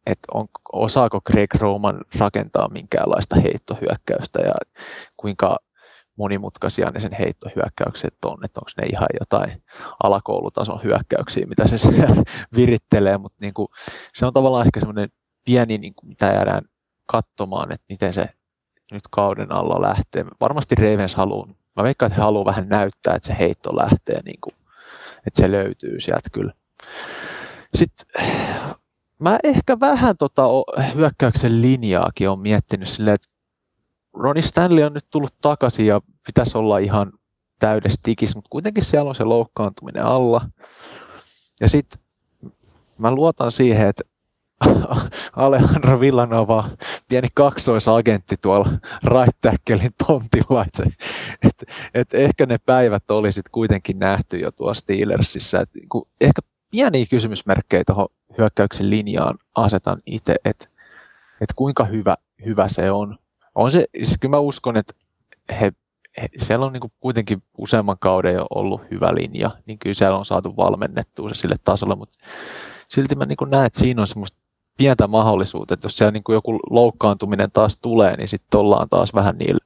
että 0.06 0.28
on, 0.34 0.48
osaako 0.74 1.22
Greg 1.22 1.54
Roman 1.54 2.02
rakentaa 2.18 2.70
minkäänlaista 2.70 3.36
heittohyökkäystä 3.36 4.40
ja 4.40 4.54
kuinka 5.18 5.58
monimutkaisia 6.20 6.92
ne 6.92 7.00
sen 7.00 7.16
heittohyökkäykset 7.20 8.14
on, 8.26 8.46
että 8.46 8.60
onko 8.60 8.72
ne 8.78 8.88
ihan 8.88 9.08
jotain 9.20 9.64
alakoulutason 10.04 10.84
hyökkäyksiä, 10.84 11.46
mitä 11.48 11.68
se 11.68 11.78
siellä 11.88 12.24
virittelee, 12.56 13.18
mutta 13.18 13.38
niin 13.42 13.54
kuin, 13.54 13.68
se 14.14 14.26
on 14.26 14.34
tavallaan 14.34 14.66
ehkä 14.66 14.80
semmoinen 14.80 15.10
pieni, 15.46 15.78
niin 15.78 15.94
kuin, 15.96 16.10
mitä 16.10 16.26
jäädään 16.26 16.62
katsomaan, 17.06 17.72
että 17.72 17.86
miten 17.90 18.14
se 18.14 18.30
nyt 18.92 19.04
kauden 19.12 19.52
alla 19.52 19.82
lähtee. 19.82 20.26
Varmasti 20.42 20.76
Ravens 20.76 21.16
haluaa, 21.16 21.48
mä 21.76 21.84
veikkaan, 21.84 22.08
että 22.08 22.22
he 22.22 22.26
haluaa 22.26 22.46
vähän 22.46 22.70
näyttää, 22.70 23.16
että 23.16 23.28
se 23.28 23.36
heitto 23.40 23.76
lähtee, 23.76 24.22
niin 24.26 24.42
kuin, 24.42 24.56
että 25.28 25.42
se 25.42 25.52
löytyy 25.52 26.00
sieltä 26.00 26.30
kyllä. 26.32 26.54
Sitten 27.74 28.24
mä 29.20 29.38
ehkä 29.44 29.80
vähän 29.80 30.18
tota 30.18 30.44
hyökkäyksen 30.96 31.62
linjaakin 31.62 32.30
on 32.30 32.40
miettinyt 32.40 32.90
silleen, 32.90 33.16
että 33.16 33.28
Ronnie 34.14 34.42
Stanley 34.42 34.84
on 34.84 34.94
nyt 34.94 35.06
tullut 35.10 35.34
takaisin 35.42 35.86
ja 35.86 36.02
pitäisi 36.26 36.58
olla 36.58 36.78
ihan 36.78 37.12
täydessä 37.60 38.00
tikissä, 38.04 38.38
mutta 38.38 38.50
kuitenkin 38.50 38.84
siellä 38.84 39.10
on 39.10 39.16
se 39.16 39.24
loukkaantuminen 39.24 40.06
alla. 40.06 40.50
Ja 41.62 41.70
sitten 41.70 42.02
mä 42.98 43.12
luotan 43.12 43.52
siihen, 43.52 43.88
että 43.88 44.04
Alejandro 45.36 46.00
Villanova, 46.00 46.70
pieni 47.08 47.28
kaksoisagentti 47.34 48.36
tuolla 48.42 48.70
tacklein 49.42 49.92
tontilla, 50.08 50.66
että, 50.66 50.84
et, 51.44 51.64
et 51.94 52.14
ehkä 52.14 52.46
ne 52.46 52.58
päivät 52.58 53.12
olisi 53.12 53.42
kuitenkin 53.52 54.00
nähty 54.00 54.38
jo 54.38 54.52
tuossa 54.52 54.82
Steelersissa. 54.82 55.62
Et, 55.62 55.70
kun 55.90 56.08
ehkä 56.22 56.42
pieniä 56.72 57.06
kysymysmerkkejä 57.10 57.84
tuohon 57.86 58.08
hyökkäyksen 58.38 58.90
linjaan 58.90 59.36
asetan 59.56 60.02
itse, 60.06 60.36
että 60.46 60.68
et 61.42 61.54
kuinka 61.56 61.84
hyvä, 61.84 62.16
hyvä 62.46 62.68
se 62.68 62.92
on. 62.92 63.18
On 63.56 63.72
se, 63.72 63.88
siis 63.98 64.18
kyllä 64.20 64.36
mä 64.36 64.40
uskon, 64.40 64.78
että 64.78 64.94
he, 65.62 65.72
he, 66.22 66.28
siellä 66.38 66.66
on 66.66 66.74
niin 66.74 66.92
kuitenkin 67.00 67.44
useamman 67.58 67.98
kauden 68.00 68.34
jo 68.34 68.48
ollut 68.56 68.82
hyvä 68.92 69.16
linja, 69.16 69.52
niin 69.66 69.80
kyllä 69.80 69.94
siellä 69.94 70.18
on 70.18 70.26
saatu 70.26 70.58
valmennettua 70.58 71.30
se 71.30 71.36
sille 71.36 71.56
tasolle, 71.64 71.96
mutta 71.96 72.18
silti 72.88 73.16
mä 73.16 73.26
niin 73.26 73.38
näen, 73.48 73.66
että 73.66 73.80
siinä 73.80 74.02
on 74.02 74.08
semmoista 74.08 74.38
pientä 74.78 75.08
mahdollisuutta, 75.08 75.74
että 75.74 75.86
jos 75.86 75.98
siellä 75.98 76.12
niin 76.12 76.24
joku 76.30 76.60
loukkaantuminen 76.70 77.52
taas 77.52 77.78
tulee, 77.82 78.18
niin 78.18 78.28
sitten 78.28 78.60
ollaan 78.60 78.90
taas 78.90 79.14
vähän 79.14 79.38
niillä, 79.38 79.66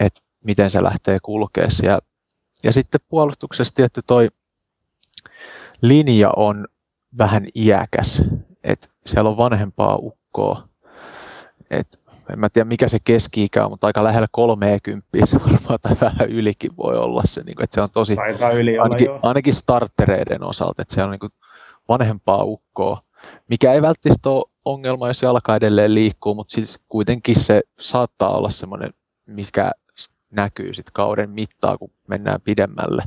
että 0.00 0.20
miten 0.44 0.70
se 0.70 0.82
lähtee 0.82 1.18
kulkea 1.22 1.70
siellä. 1.70 2.00
Ja 2.62 2.72
sitten 2.72 3.00
puolustuksessa 3.08 3.74
tietty 3.74 4.02
toi 4.06 4.30
linja 5.82 6.30
on 6.36 6.66
vähän 7.18 7.46
iäkäs, 7.54 8.22
että 8.64 8.88
siellä 9.06 9.30
on 9.30 9.36
vanhempaa 9.36 9.96
ukkoa, 9.96 10.68
että 11.70 11.98
en 12.32 12.40
mä 12.40 12.48
tiedä 12.48 12.64
mikä 12.64 12.88
se 12.88 12.98
keski-ikä 13.04 13.64
on, 13.64 13.70
mutta 13.70 13.86
aika 13.86 14.04
lähellä 14.04 14.26
30 14.32 15.08
se 15.24 15.38
varmaan 15.50 15.78
tai 15.82 15.96
vähän 16.00 16.30
ylikin 16.30 16.76
voi 16.76 16.96
olla 16.96 17.22
se, 17.24 17.42
niin 17.42 17.56
kuin, 17.56 17.64
että 17.64 17.74
se 17.74 17.80
on 17.80 17.88
tosi, 17.92 18.16
yli 18.54 18.78
ainakin, 18.78 19.08
ainakin 19.22 19.54
startereiden 19.54 20.44
osalta, 20.44 20.82
että 20.82 20.94
siellä 20.94 21.06
on 21.06 21.10
niin 21.10 21.20
kuin 21.20 21.32
vanhempaa 21.88 22.44
ukkoa, 22.44 23.02
mikä 23.48 23.72
ei 23.72 23.82
välttämättä 23.82 24.30
ole 24.30 24.44
ongelma, 24.64 25.08
jos 25.08 25.22
jalka 25.22 25.56
edelleen 25.56 25.94
liikkuu, 25.94 26.34
mutta 26.34 26.54
siis 26.54 26.80
kuitenkin 26.88 27.40
se 27.40 27.62
saattaa 27.80 28.36
olla 28.36 28.50
semmoinen, 28.50 28.90
mikä 29.26 29.70
näkyy 30.30 30.74
sitten 30.74 30.92
kauden 30.92 31.30
mittaa, 31.30 31.78
kun 31.78 31.90
mennään 32.06 32.40
pidemmälle. 32.40 33.04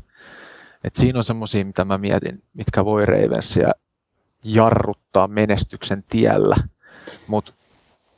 Et 0.84 0.95
siinä 0.95 1.19
on 1.19 1.23
semmoisia, 1.23 1.65
mitä 1.65 1.85
mä 1.85 1.98
mietin, 1.98 2.44
mitkä 2.53 2.85
voi 2.85 3.06
Ravensia 3.06 3.72
jarruttaa 4.44 5.27
menestyksen 5.27 6.03
tiellä, 6.10 6.56
mutta 7.27 7.53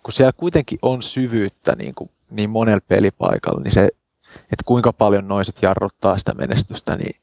kun 0.04 0.14
siellä 0.14 0.34
kuitenkin 0.38 0.80
on 0.82 1.02
syvyyttä 1.02 1.76
niin, 1.76 1.96
kuin, 1.96 2.10
niin 2.32 2.50
monella 2.50 2.82
pelipaikalla, 2.88 3.62
niin 3.64 3.72
se, 3.72 3.90
että 4.36 4.64
kuinka 4.66 4.94
paljon 4.94 5.28
noiset 5.28 5.56
jarruttaa 5.62 6.18
sitä 6.18 6.34
menestystä, 6.34 6.96
niin 6.96 7.16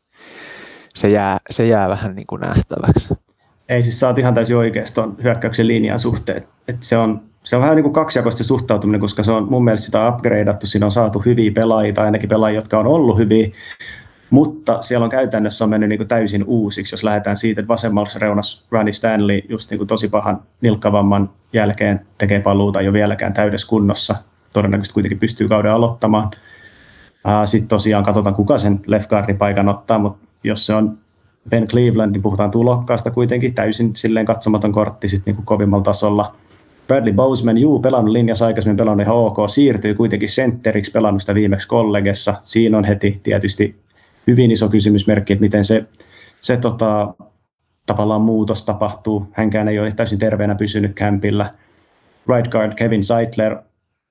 se 0.95 1.09
jää, 1.09 1.39
se 1.51 1.67
jää 1.67 1.89
vähän 1.89 2.15
niin 2.15 2.27
kuin 2.27 2.41
nähtäväksi. 2.41 3.15
Ei 3.69 3.83
siis 3.83 4.03
oot 4.03 4.19
ihan 4.19 4.35
täysin 4.35 4.57
oikeassa 4.57 4.95
tuon 4.95 5.17
hyökkäyksen 5.23 5.67
linjan 5.67 5.99
suhteen. 5.99 6.49
että 6.69 6.87
se, 6.87 6.97
on, 6.97 7.23
se 7.45 7.57
on 7.57 7.63
vähän 7.63 7.77
niin 7.77 7.83
kuin 7.83 7.93
kaksijakoista 7.93 8.45
suhtautuminen, 8.45 9.01
koska 9.01 9.23
se 9.23 9.33
on 9.33 9.51
mun 9.51 9.65
mielestä 9.65 9.87
sitä 9.87 10.09
upgradeattu, 10.09 10.67
siinä 10.67 10.87
on 10.87 10.91
saatu 10.91 11.19
hyviä 11.19 11.51
pelaajia, 11.55 11.93
tai 11.93 12.05
ainakin 12.05 12.29
pelaajia, 12.29 12.59
jotka 12.59 12.79
on 12.79 12.87
ollut 12.87 13.19
hyviä, 13.19 13.49
mutta 14.31 14.83
siellä 14.83 15.05
on 15.05 15.11
käytännössä 15.11 15.65
on 15.65 15.71
mennyt 15.71 15.89
niin 15.89 15.99
kuin 15.99 16.09
täysin 16.09 16.45
uusiksi, 16.45 16.95
jos 16.95 17.05
lähdetään 17.05 17.37
siitä, 17.37 17.61
että 17.61 17.69
vasemmassa 17.69 18.19
reunassa 18.19 18.67
Ronnie 18.71 18.93
Stanley 18.93 19.41
just 19.49 19.71
niin 19.71 19.79
kuin 19.79 19.89
tosi 19.89 20.09
pahan 20.09 20.43
nilkkavamman 20.61 21.31
jälkeen 21.53 22.07
tekee 22.19 22.41
paluuta 22.41 22.83
jo 22.83 22.93
vieläkään 22.93 23.33
täydessä 23.33 23.69
kunnossa. 23.69 24.17
Todennäköisesti 24.55 24.95
kuitenkin 24.95 25.19
pystyy 25.19 25.49
kauden 25.49 25.73
aloittamaan. 25.73 26.31
Sitten 27.45 27.69
tosiaan 27.69 28.05
katsotaan, 28.05 28.35
kuka 28.35 28.59
sen 28.59 28.81
left 28.87 29.11
paikan 29.39 29.69
ottaa, 29.69 29.99
mutta 29.99 30.27
jos 30.45 30.67
se 30.67 30.75
on 30.75 30.99
Ben 31.49 31.69
Cleveland, 31.69 32.13
niin 32.13 32.23
puhutaan 32.23 32.51
tulokkaasta 32.51 33.11
kuitenkin, 33.11 33.55
täysin 33.55 33.97
silleen 33.97 34.27
katsomaton 34.27 34.73
kortti 34.73 35.09
sitten 35.09 35.25
niin 35.31 35.37
kuin 35.37 35.47
kovimmalla 35.47 35.85
tasolla. 35.85 36.35
Bradley 36.87 37.13
Boseman, 37.13 37.59
juu, 37.59 37.81
pelannut 37.81 38.13
linjassa 38.13 38.47
aikaisemmin, 38.47 38.77
pelannut 38.77 39.07
ok, 39.09 39.37
siirtyy 39.49 39.95
kuitenkin 39.95 40.29
sentteriksi, 40.29 40.93
pelannut 40.93 41.23
sitä 41.23 41.35
viimeksi 41.35 41.69
kollegessa. 41.69 42.35
Siinä 42.43 42.79
on 42.79 42.85
heti 42.85 43.21
tietysti 43.23 43.77
hyvin 44.27 44.51
iso 44.51 44.69
kysymysmerkki, 44.69 45.33
että 45.33 45.41
miten 45.41 45.65
se, 45.65 45.85
se 46.41 46.57
tota, 46.57 47.15
tavallaan 47.87 48.21
muutos 48.21 48.65
tapahtuu. 48.65 49.29
Hänkään 49.33 49.69
ei 49.69 49.79
ole 49.79 49.93
täysin 49.93 50.19
terveenä 50.19 50.55
pysynyt 50.55 50.95
kämpillä. 50.95 51.51
Right 52.29 52.51
guard 52.53 52.75
Kevin 52.75 53.05
Seidler 53.05 53.57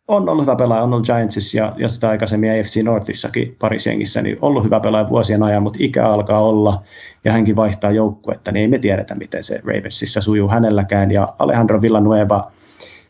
on 0.08 0.30
ollut 0.30 0.46
hyvä 0.46 0.56
pelaaja, 0.56 0.84
on 0.84 0.94
ollut 0.94 1.06
Giantsissa 1.06 1.58
ja, 1.58 1.74
ja 1.78 1.90
sitä 1.90 2.10
aikaisemmin 2.10 2.52
AFC 2.52 2.84
Northissakin 2.84 3.56
parisjengissä, 3.60 4.22
niin 4.22 4.38
ollut 4.42 4.64
hyvä 4.64 4.80
pelaaja 4.80 5.10
vuosien 5.10 5.44
ajan, 5.44 5.64
mutta 5.64 5.80
ikä 5.82 6.08
alkaa 6.08 6.44
olla 6.44 6.84
ja 7.24 7.32
hänkin 7.32 7.56
vaihtaa 7.56 7.92
joukkuetta, 7.92 8.52
niin 8.52 8.62
ei 8.62 8.68
me 8.68 8.80
tiedetä, 8.80 9.16
miten 9.16 9.44
se 9.44 9.62
Ravensissa 9.66 10.22
sujuu 10.22 10.50
hänelläkään. 10.50 11.12
Ja 11.12 11.28
Alejandro 11.40 11.82
Villanueva, 11.82 12.52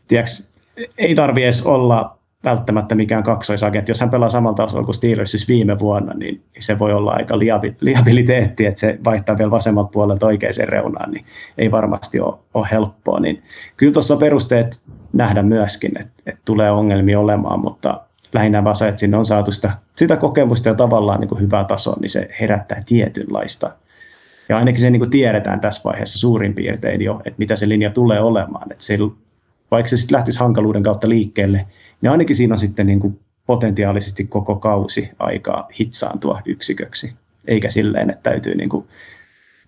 tiedätkö, 0.07 0.31
ei 0.97 1.15
tarvi 1.15 1.43
edes 1.43 1.61
olla 1.61 2.14
välttämättä 2.45 2.95
mikään 2.95 3.23
kaksoisagentti. 3.23 3.91
Jos 3.91 4.01
hän 4.01 4.09
pelaa 4.09 4.29
samalla 4.29 4.55
tasolla 4.55 4.83
kuin 4.83 4.95
Steelers 4.95 5.47
viime 5.47 5.79
vuonna, 5.79 6.13
niin 6.13 6.41
se 6.59 6.79
voi 6.79 6.93
olla 6.93 7.11
aika 7.11 7.39
liabiliteetti, 7.81 8.65
että 8.65 8.79
se 8.79 8.99
vaihtaa 9.03 9.37
vielä 9.37 9.51
vasemmalta 9.51 9.89
puolelta 9.89 10.25
oikeaan 10.25 10.53
reunaan, 10.63 11.11
niin 11.11 11.25
ei 11.57 11.71
varmasti 11.71 12.19
ole, 12.19 12.35
ole 12.53 12.67
helppoa. 12.71 13.19
Niin 13.19 13.43
kyllä 13.77 13.93
tuossa 13.93 14.13
on 14.13 14.19
perusteet 14.19 14.81
nähdä 15.13 15.43
myöskin, 15.43 15.91
että, 15.99 16.13
että 16.25 16.41
tulee 16.45 16.71
ongelmia 16.71 17.19
olemaan, 17.19 17.59
mutta 17.59 18.01
lähinnä 18.33 18.63
vaan 18.63 18.75
se, 18.75 18.87
että 18.87 18.99
sinne 18.99 19.17
on 19.17 19.25
saatu 19.25 19.51
sitä, 19.51 19.71
sitä 19.95 20.17
kokemusta 20.17 20.69
ja 20.69 20.75
tavallaan 20.75 21.19
niin 21.19 21.29
kuin 21.29 21.41
hyvää 21.41 21.63
tasoa, 21.63 21.97
niin 22.01 22.09
se 22.09 22.29
herättää 22.39 22.83
tietynlaista. 22.85 23.71
Ja 24.49 24.57
ainakin 24.57 24.81
se 24.81 24.89
niin 24.89 24.99
kuin 24.99 25.11
tiedetään 25.11 25.59
tässä 25.59 25.81
vaiheessa 25.85 26.19
suurin 26.19 26.53
piirtein 26.53 27.01
jo, 27.01 27.21
että 27.25 27.37
mitä 27.37 27.55
se 27.55 27.69
linja 27.69 27.89
tulee 27.89 28.19
olemaan. 28.19 28.71
Että 28.71 28.83
se, 28.83 28.97
vaikka 29.71 29.89
se 29.89 29.97
sitten 29.97 30.15
lähtisi 30.15 30.39
hankaluuden 30.39 30.83
kautta 30.83 31.09
liikkeelle, 31.09 31.65
niin 32.01 32.11
ainakin 32.11 32.35
siinä 32.35 32.53
on 32.53 32.59
sitten 32.59 32.85
niin 32.85 32.99
kuin 32.99 33.19
potentiaalisesti 33.45 34.23
koko 34.23 34.55
kausi 34.55 35.09
aikaa 35.19 35.67
hitsaantua 35.79 36.41
yksiköksi, 36.45 37.15
eikä 37.47 37.69
silleen, 37.69 38.09
että 38.09 38.29
täytyy 38.29 38.55
niin 38.55 38.69
kuin 38.69 38.87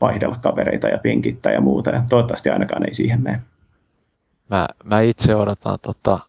vaihdella 0.01 0.35
kavereita 0.41 0.87
ja 0.87 0.97
pinkittää 0.97 1.51
ja 1.51 1.61
muuta, 1.61 1.89
ja 1.89 2.03
toivottavasti 2.09 2.49
ainakaan 2.49 2.87
ei 2.87 2.93
siihen 2.93 3.23
mene. 3.23 3.41
Mä, 4.49 4.67
mä 4.83 5.01
itse 5.01 5.35
odotan 5.35 5.79
tota, 5.81 6.19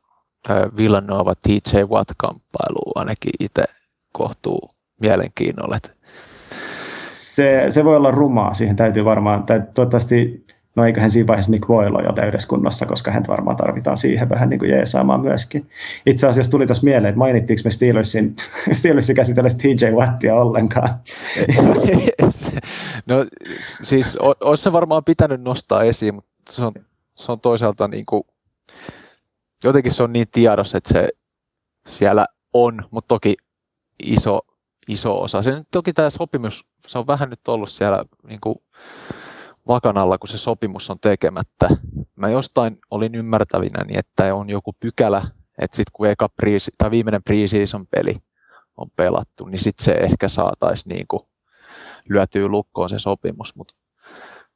Villanova 0.77 1.35
TJ 1.35 1.77
Watt-kamppailua 1.89 2.93
ainakin 2.95 3.33
itse 3.41 3.65
kohtuu 4.13 4.71
mielenkiinnolla. 5.01 5.79
Se, 7.05 7.67
se 7.71 7.85
voi 7.85 7.97
olla 7.97 8.11
rumaa, 8.11 8.55
siihen 8.55 8.77
täytyy 8.77 9.05
varmaan, 9.05 9.43
tai 9.43 9.63
toivottavasti 9.75 10.47
no 10.79 10.87
eiköhän 10.87 11.11
siinä 11.11 11.27
vaiheessa 11.27 11.51
Nick 11.51 11.67
Boyle 11.67 11.97
ole 11.97 12.03
jo 12.03 12.13
täydessä 12.13 12.49
koska 12.87 13.11
hän 13.11 13.23
varmaan 13.29 13.57
tarvitaan 13.57 13.97
siihen 13.97 14.29
vähän 14.29 14.49
niin 14.49 14.59
kuin 14.59 14.71
jeesaamaan 14.71 15.21
myöskin. 15.21 15.71
Itse 16.07 16.27
asiassa 16.27 16.51
tuli 16.51 16.67
tuossa 16.67 16.85
mieleen, 16.85 17.07
että 17.07 17.19
mainittiinko 17.19 17.61
me 17.65 17.71
Steelersin, 17.71 18.37
Steelersin 18.73 19.17
käsitellä 19.17 19.49
TJ 19.51 19.87
Wattia 19.95 20.37
ollenkaan? 20.37 21.01
no 23.07 23.27
siis 23.83 24.19
olisi 24.21 24.63
se 24.63 24.73
varmaan 24.73 25.05
pitänyt 25.05 25.41
nostaa 25.41 25.83
esiin, 25.83 26.15
mutta 26.15 26.31
se 26.51 26.65
on, 26.65 26.73
se 27.15 27.33
on 27.33 27.41
toisaalta 27.41 27.89
niin 27.89 28.07
kuin, 28.07 28.23
jotenkin 29.65 29.93
se 29.93 30.03
on 30.03 30.13
niin 30.13 30.29
tiedossa, 30.33 30.79
että 30.79 30.93
se 30.93 31.09
siellä 31.87 32.27
on, 32.53 32.85
mutta 32.91 33.09
toki 33.09 33.37
iso, 34.03 34.41
iso 34.89 35.23
osa. 35.23 35.43
Se, 35.43 35.63
toki 35.71 35.93
tämä 35.93 36.11
sopimus, 36.11 36.67
se 36.87 36.99
on 36.99 37.07
vähän 37.07 37.31
nyt 37.31 37.49
ollut 37.49 37.71
siellä 37.71 38.05
niin 38.29 38.41
kuin, 38.41 38.57
vakan 39.69 39.99
alla, 39.99 40.19
kun 40.19 40.29
se 40.29 40.39
sopimus 40.39 40.91
on 40.91 41.01
tekemättä. 41.01 41.69
Mä 42.17 42.29
jostain 42.29 42.79
olin 42.91 43.15
ymmärtävinä, 43.15 43.85
niin 43.85 43.99
että 43.99 44.35
on 44.35 44.51
joku 44.51 44.73
pykälä, 44.81 45.23
että 45.59 45.77
sitten 45.77 45.93
kun 45.93 46.09
eka 46.09 46.29
priisi, 46.29 46.71
tai 46.79 46.91
viimeinen 46.91 47.23
preseason 47.23 47.87
peli 47.87 48.17
on 48.77 48.91
pelattu, 48.97 49.47
niin 49.47 49.63
sitten 49.63 49.85
se 49.85 49.93
ehkä 49.93 50.29
saataisiin 50.29 50.95
niin 50.95 51.07
kuin 51.09 51.23
lyötyä 52.09 52.49
lukkoon 52.49 52.89
se 52.89 52.99
sopimus. 52.99 53.57
Mutta 53.57 53.75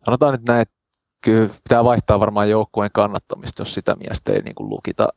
sanotaan 0.04 0.32
nyt 0.32 0.42
näin, 0.48 0.60
että 0.60 0.74
kyllä 1.20 1.48
pitää 1.48 1.84
vaihtaa 1.84 2.20
varmaan 2.20 2.50
joukkueen 2.50 2.90
kannattamista, 2.94 3.60
jos 3.60 3.74
sitä 3.74 3.96
miestä 3.96 4.32
ei 4.32 4.42
niin 4.42 4.54
kuin 4.54 4.68
lukita 4.68 5.08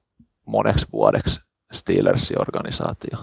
moneksi 0.46 0.88
vuodeksi 0.94 1.40
Steelersin 1.72 2.42
organisaatio. 2.42 3.18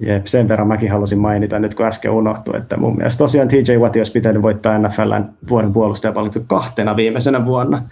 Jep, 0.00 0.26
sen 0.26 0.48
verran 0.48 0.68
mäkin 0.68 0.90
halusin 0.90 1.18
mainita 1.18 1.58
nyt, 1.58 1.74
kun 1.74 1.86
äsken 1.86 2.10
unohtui, 2.10 2.56
että 2.56 2.76
mun 2.76 2.96
mielestä 2.96 3.18
tosiaan 3.18 3.48
TJ 3.48 3.76
Watt 3.78 3.96
olisi 3.96 4.12
pitänyt 4.12 4.42
voittaa 4.42 4.78
NFLn 4.78 5.24
vuoden 5.48 5.72
puolustajapalkinto 5.72 6.46
kahtena 6.46 6.96
viimeisenä 6.96 7.44
vuonna. 7.46 7.82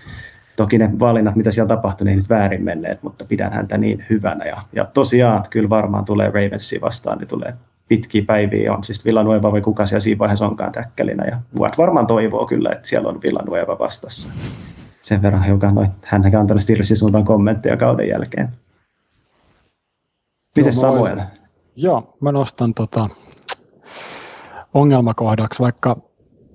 Toki 0.56 0.78
ne 0.78 0.90
valinnat, 0.98 1.36
mitä 1.36 1.50
siellä 1.50 1.68
tapahtui, 1.68 2.04
niin 2.04 2.16
nyt 2.16 2.28
väärin 2.28 2.64
menneet, 2.64 3.02
mutta 3.02 3.24
pidän 3.24 3.52
häntä 3.52 3.78
niin 3.78 4.04
hyvänä. 4.10 4.44
Ja, 4.44 4.56
ja 4.72 4.84
tosiaan, 4.84 5.44
kyllä 5.50 5.68
varmaan 5.68 6.04
tulee 6.04 6.26
Ravensiin 6.26 6.80
vastaan, 6.80 7.18
niin 7.18 7.28
tulee 7.28 7.54
pitkiä 7.88 8.22
päiviä 8.26 8.72
on 8.72 8.84
siis 8.84 9.04
Villanueva 9.04 9.52
vai 9.52 9.60
kuka 9.60 9.86
siellä 9.86 10.00
siinä 10.00 10.18
vaiheessa 10.18 10.46
onkaan 10.46 10.72
täkkälinä. 10.72 11.24
Ja 11.24 11.36
Watt 11.58 11.78
varmaan 11.78 12.06
toivoo 12.06 12.46
kyllä, 12.46 12.70
että 12.72 12.88
siellä 12.88 13.08
on 13.08 13.20
Villanueva 13.22 13.78
vastassa. 13.78 14.28
Sen 15.02 15.22
verran 15.22 15.44
hiukan 15.44 15.74
noin, 15.74 15.90
hän 16.02 16.26
on 16.26 16.40
antanut 16.40 16.62
Stillersin 16.62 16.96
suuntaan 16.96 17.24
kommentteja 17.24 17.76
kauden 17.76 18.08
jälkeen. 18.08 18.48
Miten 20.56 20.72
Samuel? 20.72 21.20
Joo, 21.76 22.16
mä 22.20 22.32
nostan 22.32 22.74
tota 22.74 23.08
ongelmakohdaksi, 24.74 25.60
vaikka 25.60 25.96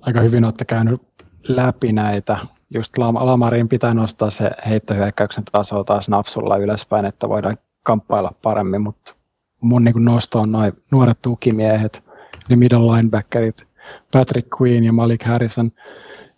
aika 0.02 0.22
hyvin 0.22 0.46
olette 0.46 0.66
käynyt 0.66 1.02
läpi 1.48 1.94
näitä. 1.94 2.38
Just 2.74 2.98
Lamarin 2.98 3.70
pitää 3.70 3.94
nostaa 3.94 4.30
se 4.30 4.52
heittohyökkäyksen 4.70 5.44
taso 5.52 5.84
taas 5.84 6.10
napsulla 6.10 6.58
ylöspäin, 6.58 7.06
että 7.06 7.30
voidaan 7.30 7.58
kamppailla 7.84 8.32
paremmin, 8.42 8.82
mutta 8.82 9.16
mun 9.62 9.84
niin 9.84 10.06
nosto 10.06 10.40
on 10.40 10.52
noin 10.52 10.74
nuoret 10.92 11.22
tukimiehet, 11.22 12.04
eli 12.50 12.58
middle 12.58 12.96
linebackerit, 12.96 13.68
Patrick 14.12 14.62
Queen 14.62 14.84
ja 14.84 14.94
Malik 14.94 15.24
Harrison. 15.24 15.72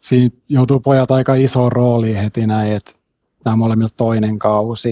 Siinä 0.01 0.35
joutuu 0.49 0.79
pojat 0.79 1.11
aika 1.11 1.35
iso 1.35 1.69
rooli 1.69 2.17
heti 2.17 2.47
näin, 2.47 2.73
että 2.73 2.91
nämä 3.45 3.57
molemmilta 3.57 3.95
toinen 3.97 4.39
kausi. 4.39 4.91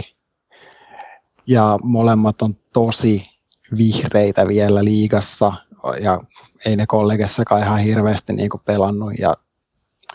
Ja 1.48 1.80
molemmat 1.84 2.42
on 2.42 2.56
tosi 2.74 3.39
vihreitä 3.78 4.48
vielä 4.48 4.84
liigassa 4.84 5.54
ja 6.02 6.20
ei 6.66 6.76
ne 6.76 6.86
kollegessakaan 6.88 7.62
ihan 7.62 7.80
hirveästi 7.80 8.34
niin 8.34 8.50
kuin 8.50 8.62
pelannut 8.66 9.14
ja 9.20 9.34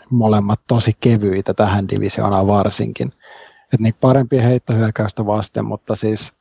molemmat 0.09 0.59
tosi 0.67 0.91
kevyitä 0.99 1.53
tähän 1.53 1.89
divisioonaan 1.89 2.47
varsinkin. 2.47 3.11
Et 3.73 3.79
niin 3.79 3.95
parempia 4.01 4.41
heittohyökkäystä 4.41 5.25
vasten, 5.25 5.65
mutta 5.65 5.95
siis 5.95 6.33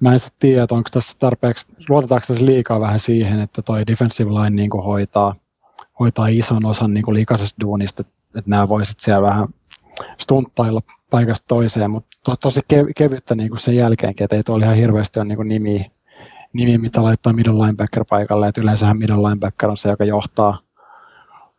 mä 0.00 0.12
en 0.12 0.18
tiedä, 0.38 0.62
että 0.62 0.74
onko 0.74 0.90
tässä 0.92 1.16
tarpeeksi, 1.18 1.66
luotetaanko 1.88 2.26
tässä 2.28 2.46
liikaa 2.46 2.80
vähän 2.80 3.00
siihen, 3.00 3.40
että 3.40 3.62
toi 3.62 3.86
defensive 3.86 4.30
line 4.30 4.50
niin 4.50 4.70
kuin 4.70 4.84
hoitaa, 4.84 5.34
hoitaa 6.00 6.26
ison 6.28 6.64
osan 6.64 6.94
niin 6.94 7.04
liikaisesta 7.08 7.60
duunista, 7.60 8.02
että, 8.02 8.12
että 8.38 8.50
nämä 8.50 8.68
voisit 8.68 9.00
siellä 9.00 9.22
vähän 9.22 9.48
stunttailla 10.20 10.80
paikasta 11.10 11.44
toiseen, 11.48 11.90
mutta 11.90 12.16
to, 12.24 12.36
tosi 12.36 12.60
kevyttä 12.96 13.34
niin 13.34 13.48
kuin 13.48 13.58
sen 13.58 13.76
jälkeenkin, 13.76 14.24
että 14.24 14.36
ei 14.36 14.42
tuolla 14.42 14.64
ihan 14.64 14.76
hirveästi 14.76 15.20
ole 15.20 15.28
niin 15.28 15.36
kuin 15.36 15.48
nimiä, 15.48 15.84
nimi, 16.52 16.78
mitä 16.78 17.02
laittaa 17.02 17.32
middle 17.32 17.64
linebacker 17.64 18.04
paikalle. 18.10 18.48
Et 18.48 18.58
yleensähän 18.58 18.98
middle 18.98 19.28
linebacker 19.28 19.70
on 19.70 19.76
se, 19.76 19.88
joka 19.88 20.04
johtaa 20.04 20.58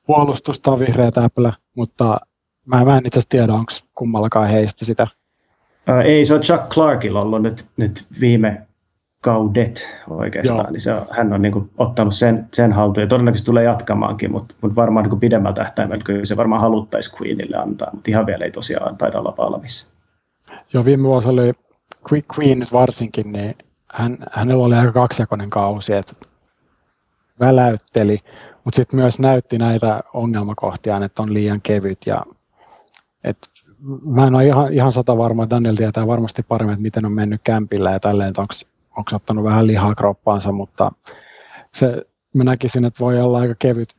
puolustusta, 0.08 0.72
on 0.72 0.80
vihreä 0.80 1.12
täplä, 1.12 1.54
mutta 1.76 2.20
mä, 2.66 2.86
mä 2.86 2.98
en 2.98 3.06
itse 3.06 3.20
asiassa 3.20 3.30
tiedä, 3.30 3.54
onko 3.54 3.72
kummallakaan 3.96 4.48
heistä 4.48 4.86
sitä. 4.86 5.08
Ää, 5.88 6.02
ei, 6.02 6.26
se 6.26 6.34
on 6.34 6.42
Chuck 6.42 6.70
Clarkilla 6.70 7.22
ollut 7.22 7.42
nyt, 7.42 7.66
nyt 7.78 8.06
viime 8.20 8.68
kaudet 9.22 9.98
oikeastaan, 10.10 10.60
Joo. 10.60 10.72
niin 10.72 10.82
se 10.82 10.94
on, 10.94 11.08
hän 11.12 11.34
on 11.34 11.42
niin 11.42 11.52
kuin, 11.52 11.70
ottanut 11.78 12.16
sen, 12.16 12.48
sen 12.54 12.74
haltuun 12.74 13.04
ja 13.04 13.08
todennäköisesti 13.08 13.46
tulee 13.46 13.64
jatkamaankin, 13.64 14.32
mutta, 14.32 14.56
mutta 14.62 14.76
varmaan 14.76 15.04
niin 15.04 15.10
kuin 15.10 15.20
pidemmällä 15.20 15.56
tähtäimellä 15.56 16.04
kyllä 16.04 16.26
se 16.26 16.38
varmaan 16.38 16.62
haluttaisi 16.62 17.18
Queenille 17.22 17.58
antaa, 17.58 17.90
mutta 17.94 18.12
ihan 18.12 18.26
vielä 18.26 18.46
ei 18.46 18.52
tosiaan 18.52 18.98
taida 18.98 19.20
olla 19.20 19.34
valmis. 19.38 19.90
Joo, 20.74 20.86
viime 20.86 21.04
vuosi 21.04 21.28
oli 21.28 21.52
Queen 22.38 22.68
varsinkin, 22.74 23.32
niin 23.32 23.56
hän, 23.94 24.18
hänellä 24.32 24.64
oli 24.64 24.76
aika 24.76 24.92
kaksijakoinen 24.92 25.50
kausi, 25.50 25.94
että 25.94 26.14
väläytteli, 27.40 28.20
mutta 28.64 28.76
sitten 28.76 29.00
myös 29.00 29.20
näytti 29.20 29.58
näitä 29.58 30.04
ongelmakohtia, 30.14 31.06
että 31.06 31.24
on 31.24 31.34
liian 31.34 31.62
kevyt 31.62 32.00
ja 32.06 32.26
et 33.24 33.38
mä 34.06 34.28
en 34.28 34.36
ole 34.36 34.46
ihan, 34.46 34.74
ihan 34.74 34.92
sata 34.92 35.18
varma, 35.18 35.50
Daniel 35.50 35.76
tietää 35.76 36.08
varmasti 36.08 36.42
paremmin, 36.48 36.74
että 36.74 36.82
miten 36.82 37.06
on 37.06 37.12
mennyt 37.12 37.42
kämpillä 37.44 37.92
ja 37.92 38.00
tälleen, 38.00 38.30
että 38.30 38.42
onko 38.42 39.04
ottanut 39.14 39.44
vähän 39.44 39.68
lihaa 39.68 39.96
kroppaansa, 39.96 40.52
mutta 40.52 40.92
se, 41.74 42.06
mä 42.34 42.44
näkisin, 42.44 42.86
että 42.86 43.00
voi 43.00 43.22
olla 43.22 43.40
aika 43.40 43.56
kevyt, 43.60 43.96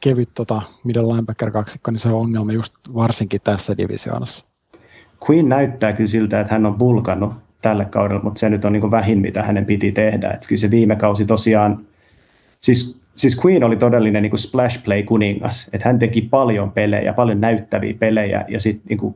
kevyt 0.00 0.28
tota, 0.34 0.62
middle 0.84 1.08
linebacker 1.08 1.50
kaksikko, 1.50 1.90
niin 1.90 1.98
se 1.98 2.08
on 2.08 2.14
ongelma 2.14 2.52
just 2.52 2.74
varsinkin 2.94 3.40
tässä 3.40 3.76
divisioonassa. 3.76 4.46
Queen 5.30 5.48
näyttää 5.48 5.92
kyllä 5.92 6.08
siltä, 6.08 6.40
että 6.40 6.54
hän 6.54 6.66
on 6.66 6.74
bulkannut 6.74 7.32
tälle 7.62 7.84
kaudelle, 7.84 8.22
mutta 8.22 8.38
se 8.38 8.50
nyt 8.50 8.64
on 8.64 8.72
niin 8.72 8.90
vähin, 8.90 9.18
mitä 9.18 9.42
hänen 9.42 9.66
piti 9.66 9.92
tehdä. 9.92 10.30
Että 10.30 10.48
kyllä 10.48 10.60
se 10.60 10.70
viime 10.70 10.96
kausi 10.96 11.24
tosiaan, 11.24 11.80
siis, 12.60 13.00
siis 13.14 13.44
Queen 13.44 13.64
oli 13.64 13.76
todellinen 13.76 14.22
niin 14.22 14.38
splash 14.38 14.84
play 14.84 15.02
kuningas, 15.02 15.70
että 15.72 15.88
hän 15.88 15.98
teki 15.98 16.22
paljon 16.22 16.72
pelejä, 16.72 17.12
paljon 17.12 17.40
näyttäviä 17.40 17.94
pelejä, 17.98 18.44
ja 18.48 18.60
sitten 18.60 18.98
niin 18.98 19.14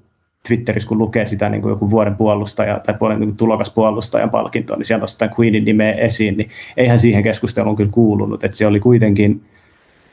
Twitterissä, 0.48 0.88
kun 0.88 0.98
lukee 0.98 1.26
sitä 1.26 1.48
niin 1.48 1.62
kuin 1.62 1.70
joku 1.70 1.90
vuoden 1.90 2.16
puolustaja 2.16 2.80
tai 2.86 2.94
puolen 2.98 3.20
niin 3.20 3.36
tulokas 3.36 3.70
puolustajan 3.70 4.30
palkintoa, 4.30 4.76
niin 4.76 4.86
siellä 4.86 5.00
nostetaan 5.00 5.30
Queenin 5.40 5.64
nimeä 5.64 5.92
esiin, 5.92 6.36
niin 6.36 6.48
eihän 6.76 7.00
siihen 7.00 7.22
keskusteluun 7.22 7.76
kyllä 7.76 7.90
kuulunut, 7.90 8.44
että 8.44 8.56
se 8.56 8.66
oli 8.66 8.80
kuitenkin, 8.80 9.42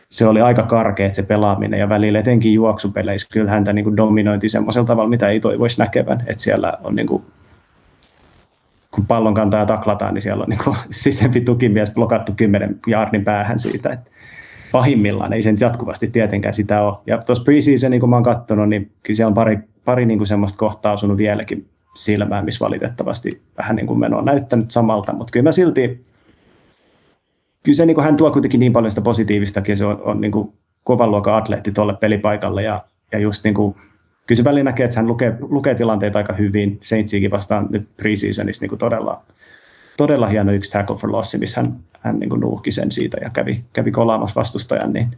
se 0.10 0.28
oli 0.28 0.42
aika 0.42 0.64
karkea 0.64 1.14
se 1.14 1.24
pelaaminen 1.24 1.80
ja 1.80 1.90
välillä 1.90 2.20
etenkin 2.20 2.54
juoksupeleissä 2.54 3.28
kyllä 3.34 3.52
häntä 3.52 3.74
niin 3.74 3.84
kuin 3.84 3.98
dominointi 3.98 4.50
semmoisella 4.50 4.88
tavalla, 4.88 5.10
mitä 5.10 5.30
ei 5.30 5.40
toivoisi 5.40 5.80
näkevän, 5.80 6.24
että 6.28 6.44
siellä 6.44 6.74
on 6.84 6.96
niin 6.96 7.08
kuin 7.08 7.24
kun 8.92 9.06
pallon 9.06 9.34
kantaa 9.34 9.66
taklataan, 9.66 10.14
niin 10.14 10.22
siellä 10.22 10.44
on 10.44 10.50
niin 10.50 10.76
sisempi 10.90 11.42
tukimies 11.42 11.92
blokattu 11.92 12.32
kymmenen 12.36 12.80
jaardin 12.88 13.24
päähän 13.24 13.60
siitä. 13.60 13.90
Että 13.90 14.12
pahimmillaan 14.72 15.34
ei 15.34 15.42
sen 15.42 15.58
jatkuvasti 15.60 16.08
tietenkään 16.08 16.54
sitä 16.54 16.82
ole. 16.82 16.98
Ja 17.08 17.18
tuossa 17.18 17.44
preseason, 17.44 17.92
niin 17.92 18.02
kun 18.02 18.10
mä 18.10 18.16
oon 18.16 18.24
katsonut, 18.24 18.70
niin 18.70 18.92
kyllä 19.04 19.16
siellä 19.16 19.30
on 19.30 19.34
pari, 19.34 19.60
pari 19.86 20.06
niin 20.06 20.28
semmoista 20.28 20.58
kohtaa 20.58 20.94
osunut 20.94 21.18
vieläkin 21.18 21.68
silmään, 21.96 22.46
missä 22.46 22.66
valitettavasti 22.66 23.42
vähän 23.58 23.76
niin 23.76 23.88
kuin 23.88 24.00
meno 24.00 24.18
on 24.18 24.26
näyttänyt 24.26 24.72
samalta, 24.72 25.14
mutta 25.14 25.32
kyllä 25.32 25.44
mä 25.44 25.52
silti, 25.52 26.06
kyllä 27.64 27.76
se, 27.76 27.86
niin 27.86 27.96
kuin 27.96 28.06
hän 28.06 28.18
tuo 28.18 28.32
kuitenkin 28.32 28.60
niin 28.60 28.74
paljon 28.74 28.92
sitä 28.92 29.02
positiivistakin, 29.02 29.78
se 29.78 29.86
on, 29.86 30.02
on 30.02 30.22
niin 30.22 30.32
kuin 30.32 30.54
kovan 30.84 31.12
luokan 31.12 31.36
atleetti 31.36 31.72
tuolle 31.72 31.94
pelipaikalle 31.94 32.64
ja, 32.64 32.84
ja 33.12 33.20
just 33.20 33.44
niin 33.44 33.54
kuin 33.54 33.76
kyllä 34.32 34.44
se 34.44 34.50
väliin 34.50 34.66
näkee, 34.66 34.84
että 34.86 35.00
hän 35.00 35.08
lukee, 35.08 35.38
lukee 35.42 35.76
tilanteita 35.76 36.18
aika 36.18 36.34
hyvin. 36.34 36.80
Saintsiikin 36.84 37.32
vastaan 37.32 37.68
nyt 37.70 37.88
preseasonissa 37.98 38.66
niin 38.66 38.78
todella, 38.78 39.22
todella 39.98 40.28
hieno 40.28 40.52
yksi 40.52 40.72
tackle 40.72 40.96
for 40.96 41.12
loss, 41.12 41.38
missä 41.40 41.62
hän, 41.62 41.76
hän 42.00 42.20
niin 42.20 42.30
nuuhki 42.30 42.72
sen 42.72 42.92
siitä 42.92 43.18
ja 43.22 43.30
kävi, 43.34 43.64
kävi 43.74 43.92
kolaamassa 43.92 44.40
vastustajan. 44.40 44.94
Niin. 44.94 45.18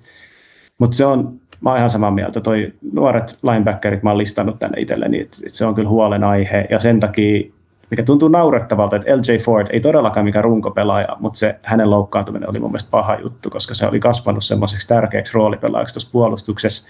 Mutta 0.77 0.97
se 0.97 1.05
on, 1.05 1.39
mä 1.61 1.69
oon 1.69 1.77
ihan 1.77 1.89
samaa 1.89 2.11
mieltä, 2.11 2.41
toi 2.41 2.73
nuoret 2.93 3.39
linebackerit 3.43 4.03
mä 4.03 4.09
oon 4.09 4.17
listannut 4.17 4.59
tänne 4.59 4.81
itselleni, 4.81 5.19
että, 5.19 5.37
että 5.45 5.57
se 5.57 5.65
on 5.65 5.75
kyllä 5.75 5.89
huolenaihe 5.89 6.67
ja 6.69 6.79
sen 6.79 6.99
takia 6.99 7.51
mikä 7.91 8.03
tuntuu 8.03 8.27
naurettavalta, 8.27 8.95
että 8.95 9.17
LJ 9.17 9.37
Ford 9.37 9.67
ei 9.69 9.79
todellakaan 9.79 10.25
mikään 10.25 10.43
runkopelaaja, 10.43 11.17
mutta 11.19 11.39
se 11.39 11.59
hänen 11.63 11.89
loukkaantuminen 11.89 12.49
oli 12.49 12.59
mun 12.59 12.71
mielestä 12.71 12.91
paha 12.91 13.15
juttu, 13.15 13.49
koska 13.49 13.73
se 13.73 13.87
oli 13.87 13.99
kasvanut 13.99 14.43
semmoiseksi 14.43 14.87
tärkeäksi 14.87 15.33
roolipelaajaksi 15.33 15.93
tuossa 15.93 16.09
puolustuksessa. 16.11 16.87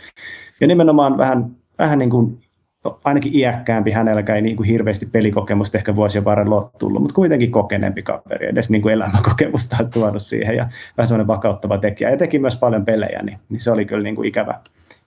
Ja 0.62 0.68
nimenomaan 0.68 1.18
vähän 1.18 1.56
vähän 1.80 2.00
niin 2.00 2.10
kuin, 2.10 2.40
no, 2.86 3.00
ainakin 3.04 3.36
iäkkäämpi, 3.36 3.92
hänelläkään 3.92 4.36
ei 4.36 4.42
niin 4.42 4.56
kuin 4.56 4.70
hirveästi 4.70 5.06
pelikokemusta 5.06 5.78
ehkä 5.78 5.96
vuosien 5.96 6.26
varrella 6.26 6.56
ole 6.56 6.70
tullut, 6.80 7.02
mutta 7.02 7.16
kuitenkin 7.16 7.52
kokeneempi 7.52 8.02
kaveri, 8.02 8.48
edes 8.48 8.70
niin 8.70 8.82
kuin 8.82 8.94
elämänkokemusta 8.94 9.78
on 9.80 9.92
tuonut 9.92 10.22
siihen 10.22 10.56
ja 10.56 10.70
vähän 10.98 11.08
semmoinen 11.08 11.28
vakauttava 11.28 11.78
tekijä. 11.78 12.10
Ja 12.10 12.18
teki 12.18 12.40
myös 12.40 12.56
paljon 12.56 12.86
pelejä, 12.86 13.22
niin, 13.24 13.38
niin 13.50 13.62
se 13.62 13.72
oli 13.72 13.86
kyllä 13.86 14.04
niin 14.04 14.16
kuin 14.16 14.28
ikävä, 14.28 14.60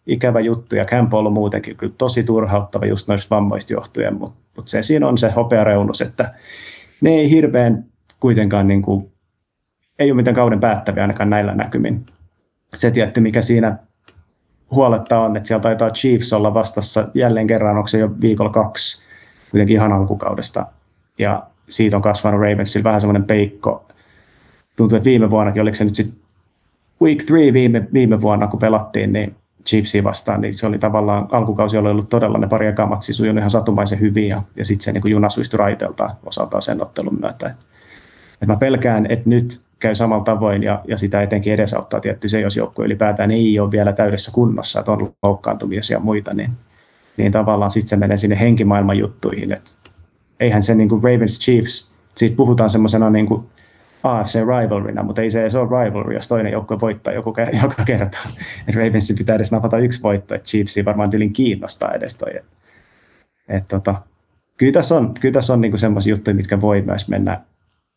ikävä 0.06 0.40
juttu. 0.40 0.76
Ja 0.76 0.84
Camp 0.84 1.14
on 1.14 1.18
ollut 1.18 1.32
muutenkin 1.32 1.76
kyllä 1.76 1.94
tosi 1.98 2.22
turhauttava 2.22 2.86
just 2.86 3.09
noista 3.09 3.36
vammoista 3.36 3.72
johtuen, 3.72 4.14
mutta, 4.14 4.40
mutta 4.56 4.70
se 4.70 4.82
siinä 4.82 5.09
on 5.09 5.18
se 5.18 5.30
hopeareunus, 5.30 6.01
että 6.01 6.34
ne 7.01 7.10
ei 7.10 7.30
hirveän 7.30 7.84
kuitenkaan 8.20 8.68
niin 8.68 8.82
kuin, 8.82 9.12
ei 9.98 10.10
ole 10.10 10.16
mitään 10.16 10.34
kauden 10.34 10.60
päättäviä 10.60 11.02
ainakaan 11.02 11.30
näillä 11.30 11.55
näkymin. 11.55 12.06
Se 12.74 12.90
tietty, 12.90 13.20
mikä 13.20 13.43
siinä 13.43 13.78
huoletta 14.70 15.18
on, 15.18 15.36
että 15.36 15.47
siellä 15.47 15.62
taitaa 15.62 15.90
Chiefs 15.90 16.32
olla 16.32 16.55
vastassa 16.55 17.09
jälleen 17.14 17.47
kerran, 17.47 17.76
onko 17.76 17.88
se 17.88 17.98
jo 17.98 18.10
viikolla 18.20 18.51
kaksi, 18.51 19.02
kuitenkin 19.51 19.76
ihan 19.76 19.93
alkukaudesta. 19.93 20.66
Ja 21.18 21.43
siitä 21.68 21.97
on 21.97 22.02
kasvanut 22.02 22.40
Ravensilla 22.40 22.84
vähän 22.84 23.01
semmoinen 23.01 23.24
peikko. 23.24 23.84
Tuntuu, 24.76 24.97
että 24.97 25.05
viime 25.05 25.30
vuonnakin, 25.30 25.62
oliko 25.62 25.76
se 25.76 25.84
nyt 25.84 25.94
sitten 25.94 26.16
week 27.02 27.22
three 27.22 27.52
viime, 27.52 27.88
viime 27.93 28.20
vuonna, 28.20 28.47
kun 28.47 28.60
pelattiin, 28.60 29.12
niin 29.12 29.36
Chiefsia 29.66 30.05
vastaan, 30.05 30.40
niin 30.40 30.55
se 30.55 30.66
oli 30.66 30.78
tavallaan 30.78 31.28
alkukausi, 31.30 31.78
oli 31.78 31.90
ollut 31.90 32.09
todella 32.09 32.38
ne 32.38 32.47
pari 32.47 32.66
matsi 32.88 33.12
sujunut 33.12 33.38
ihan 33.38 33.51
satumaisen 33.51 34.01
hyvin 34.01 34.28
ja, 34.28 34.43
ja 34.56 34.64
sitten 34.64 34.84
se 34.84 34.93
niin 34.93 35.10
juna 35.10 35.28
suistui 35.28 35.59
raitelta 35.59 36.10
osaltaan 36.24 36.62
sen 36.62 36.82
ottelun 36.82 37.18
myötä. 37.20 37.47
Et, 37.47 37.56
et 38.43 38.48
mä 38.48 38.56
pelkään, 38.56 39.06
että 39.09 39.28
nyt 39.28 39.65
käy 39.78 39.94
samalla 39.94 40.24
tavoin 40.24 40.62
ja, 40.62 40.82
ja 40.89 40.97
sitä 40.97 41.23
etenkin 41.23 41.53
edesauttaa 41.53 42.01
tietty 42.01 42.28
se, 42.28 42.40
jos 42.40 42.57
joukkue 42.57 42.85
ylipäätään 42.85 43.31
ei 43.31 43.61
ole 43.61 43.70
vielä 43.70 43.93
täydessä 43.93 44.32
kunnossa, 44.32 44.78
että 44.78 44.93
on 44.93 45.12
loukkaantumisia 45.23 45.97
ja 45.97 46.01
muita, 46.01 46.35
niin 46.35 46.51
niin 47.16 47.32
tavallaan 47.32 47.70
sitten 47.70 47.89
se 47.89 47.97
menee 47.97 48.16
sinne 48.16 48.40
henkimaailman 48.40 48.98
juttuihin. 48.98 49.53
Et 49.53 49.78
eihän 50.40 50.62
se 50.62 50.74
niin 50.74 50.89
kuin 50.89 51.03
Ravens 51.03 51.40
Chiefs, 51.40 51.90
siitä 52.16 52.36
puhutaan 52.36 52.70
semmoisena 52.70 53.11
niin 53.11 53.27
kuin 53.27 53.47
AFC 54.03 54.35
rivalryna, 54.35 55.03
mutta 55.03 55.23
ei 55.23 55.31
se 55.31 55.59
ole 55.59 55.85
rivalry, 55.85 56.15
jos 56.15 56.28
toinen 56.28 56.53
joukkue 56.53 56.81
voittaa 56.81 57.12
joku, 57.12 57.35
joka 57.62 57.85
kerta. 57.85 58.19
Ravensin 58.74 59.16
pitää 59.19 59.36
edes 59.36 59.53
napata 59.53 59.78
yksi 59.78 60.03
voitto, 60.03 60.35
että 60.35 60.48
Chiefsia 60.48 60.85
varmaan 60.85 61.11
tylin 61.11 61.32
kiinnostaa 61.32 61.93
edes 61.93 62.16
toi. 62.16 62.36
Et, 62.36 62.44
et 63.48 63.69
tota, 63.69 63.94
kyllä 64.57 64.73
tässä 64.73 64.97
on, 64.97 65.15
kyllä 65.20 65.32
tässä 65.32 65.53
on 65.53 65.61
niinku 65.61 65.78
semmoisia 65.78 66.11
juttuja, 66.11 66.35
mitkä 66.35 66.61
voi 66.61 66.82
myös 66.82 67.09
mennä, 67.09 67.40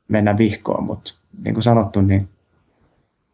mennä 0.07 0.37
vihkoon, 0.37 0.83
mutta 0.83 1.13
niin 1.45 1.53
kuin 1.53 1.63
sanottu, 1.63 2.01
niin 2.01 2.29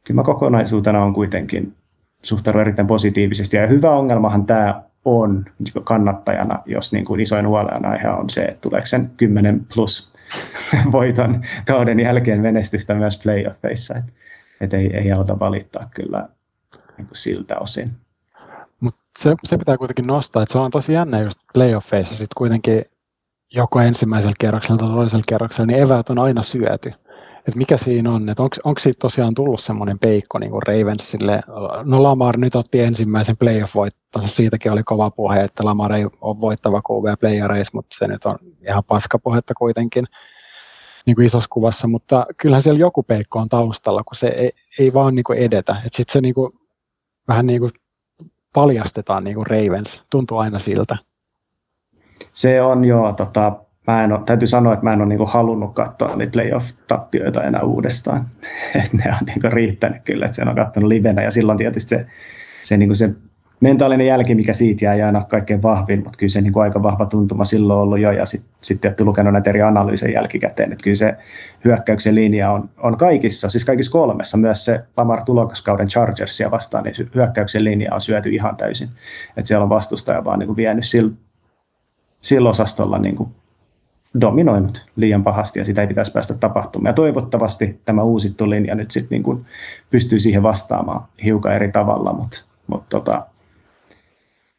kyllä 0.03 0.19
mä 0.19 0.23
kokonaisuutena 0.23 1.03
on 1.03 1.13
kuitenkin 1.13 1.75
suhtaudun 2.21 2.61
erittäin 2.61 2.87
positiivisesti. 2.87 3.57
Ja 3.57 3.67
hyvä 3.67 3.91
ongelmahan 3.91 4.45
tämä 4.45 4.83
on 5.05 5.45
kannattajana, 5.83 6.59
jos 6.65 6.93
niin 6.93 7.05
kuin 7.05 7.19
isoin 7.19 7.47
huolenaihe 7.47 8.09
on 8.09 8.29
se, 8.29 8.43
että 8.43 8.61
tuleeko 8.61 8.87
sen 8.87 9.11
10 9.17 9.65
plus 9.73 10.13
voiton 10.91 11.41
kauden 11.67 11.99
jälkeen 11.99 12.41
menestystä 12.41 12.93
myös 12.93 13.17
playoffeissa. 13.23 13.95
Et, 14.61 14.73
ei, 14.73 14.97
ei 14.97 15.11
auta 15.11 15.39
valittaa 15.39 15.89
kyllä 15.95 16.29
niin 16.97 17.07
kuin 17.07 17.17
siltä 17.17 17.55
osin. 17.59 17.91
Mutta 18.79 19.01
se, 19.19 19.35
se 19.43 19.57
pitää 19.57 19.77
kuitenkin 19.77 20.05
nostaa, 20.07 20.43
että 20.43 20.53
se 20.53 20.59
on 20.59 20.71
tosi 20.71 20.93
jännä 20.93 21.19
just 21.19 21.39
playoffeissa 21.53 22.15
sitten 22.15 22.35
kuitenkin 22.37 22.81
joko 23.53 23.81
ensimmäisellä 23.81 24.35
kierroksella 24.39 24.77
tai 24.77 24.89
toisella 24.89 25.23
kierroksella, 25.27 25.67
niin 25.67 25.79
eväät 25.79 26.09
on 26.09 26.19
aina 26.19 26.43
syöty 26.43 26.93
että 27.47 27.57
mikä 27.57 27.77
siinä 27.77 28.11
on, 28.11 28.29
että 28.29 28.43
onko 28.43 28.79
siitä 28.79 28.99
tosiaan 28.99 29.33
tullut 29.33 29.59
semmoinen 29.59 29.99
peikko 29.99 30.39
niin 30.39 30.51
kuin 30.51 30.63
Ravensille, 30.67 31.41
no 31.83 32.03
Lamar 32.03 32.37
nyt 32.37 32.55
otti 32.55 32.81
ensimmäisen 32.81 33.37
playoff-voittonsa, 33.37 34.27
siitäkin 34.27 34.71
oli 34.71 34.83
kova 34.83 35.11
puhe, 35.11 35.41
että 35.41 35.65
Lamar 35.65 35.93
ei 35.93 36.05
ole 36.21 36.41
voittava 36.41 36.81
QV 36.81 37.17
playereissa, 37.19 37.71
mutta 37.77 37.95
se 37.99 38.07
nyt 38.07 38.25
on 38.25 38.35
ihan 38.69 38.83
paskapuhetta 38.83 39.53
kuitenkin 39.53 40.05
niin 41.05 41.15
kuin 41.15 41.25
isossa 41.25 41.49
kuvassa, 41.49 41.87
mutta 41.87 42.25
kyllähän 42.37 42.61
siellä 42.61 42.79
joku 42.79 43.03
peikko 43.03 43.39
on 43.39 43.49
taustalla, 43.49 44.03
kun 44.03 44.15
se 44.15 44.27
ei, 44.27 44.51
ei 44.79 44.93
vaan 44.93 45.15
niin 45.15 45.23
kuin 45.23 45.39
edetä, 45.39 45.75
että 45.85 45.97
sitten 45.97 46.13
se 46.13 46.21
niin 46.21 46.33
kuin, 46.33 46.51
vähän 47.27 47.45
niin 47.45 47.59
kuin 47.59 47.71
paljastetaan 48.53 49.23
niin 49.23 49.35
kuin 49.35 49.47
Ravens, 49.47 50.03
tuntuu 50.09 50.37
aina 50.37 50.59
siltä. 50.59 50.97
Se 52.33 52.61
on 52.61 52.85
joo, 52.85 53.13
tota, 53.13 53.64
mä 53.87 54.03
en 54.03 54.11
ole, 54.11 54.21
täytyy 54.25 54.47
sanoa, 54.47 54.73
että 54.73 54.83
mä 54.83 54.93
en 54.93 55.01
ole 55.01 55.09
niin 55.09 55.27
halunnut 55.27 55.73
katsoa 55.73 56.15
niitä 56.15 56.31
playoff-tappioita 56.31 57.43
enää 57.43 57.61
uudestaan. 57.61 58.25
Et 58.83 58.93
ne 58.93 59.03
on 59.07 59.25
niin 59.25 59.53
riittänyt 59.53 60.01
kyllä, 60.03 60.25
että 60.25 60.35
sen 60.35 60.49
on 60.49 60.55
katsonut 60.55 60.87
livenä. 60.87 61.23
Ja 61.23 61.31
silloin 61.31 61.57
tietysti 61.57 61.89
se, 61.89 62.05
se, 62.63 62.77
niin 62.77 62.95
se 62.95 63.09
mentaalinen 63.59 64.07
jälki, 64.07 64.35
mikä 64.35 64.53
siitä 64.53 64.85
jää, 64.85 65.05
aina 65.05 65.23
kaikkein 65.23 65.63
vahvin, 65.63 65.99
mutta 65.99 66.17
kyllä 66.17 66.31
se 66.31 66.41
niin 66.41 66.53
aika 66.55 66.83
vahva 66.83 67.05
tuntuma 67.05 67.45
silloin 67.45 67.79
ollut 67.79 67.99
jo, 67.99 68.11
ja 68.11 68.25
sitten 68.25 68.51
sit 68.61 68.85
olette 68.85 69.03
lukenut 69.03 69.33
näitä 69.33 69.49
eri 69.49 69.61
analyysejä 69.61 70.13
jälkikäteen, 70.13 70.71
että 70.71 70.83
kyllä 70.83 70.95
se 70.95 71.15
hyökkäyksen 71.65 72.15
linja 72.15 72.51
on, 72.51 72.69
on 72.77 72.97
kaikissa, 72.97 73.49
siis 73.49 73.65
kaikissa 73.65 73.91
kolmessa, 73.91 74.37
myös 74.37 74.65
se 74.65 74.83
Lamar 74.97 75.23
tulokaskauden 75.23 75.87
Chargersia 75.87 76.51
vastaan, 76.51 76.83
niin 76.83 76.95
hyökkäyksen 77.15 77.63
linja 77.63 77.95
on 77.95 78.01
syöty 78.01 78.29
ihan 78.29 78.55
täysin, 78.55 78.89
että 79.37 79.47
siellä 79.47 79.63
on 79.63 79.69
vastustaja 79.69 80.25
vaan 80.25 80.39
niin 80.39 80.55
vienyt 80.55 80.85
sillä, 80.85 81.11
sillä 82.21 82.49
osastolla 82.49 82.97
niin 82.97 83.15
kuin 83.15 83.29
dominoinut 84.21 84.85
liian 84.95 85.23
pahasti 85.23 85.59
ja 85.59 85.65
sitä 85.65 85.81
ei 85.81 85.87
pitäisi 85.87 86.11
päästä 86.11 86.33
tapahtumaan. 86.33 86.89
Ja 86.89 86.93
toivottavasti 86.93 87.79
tämä 87.85 88.03
uusittu 88.03 88.49
linja 88.49 88.75
nyt 88.75 88.91
sitten 88.91 89.09
niin 89.09 89.23
kuin 89.23 89.45
pystyy 89.89 90.19
siihen 90.19 90.43
vastaamaan 90.43 91.03
hiukan 91.23 91.55
eri 91.55 91.71
tavalla, 91.71 92.13
mutta, 92.13 92.43
mutta 92.67 92.87
tota, 92.89 93.25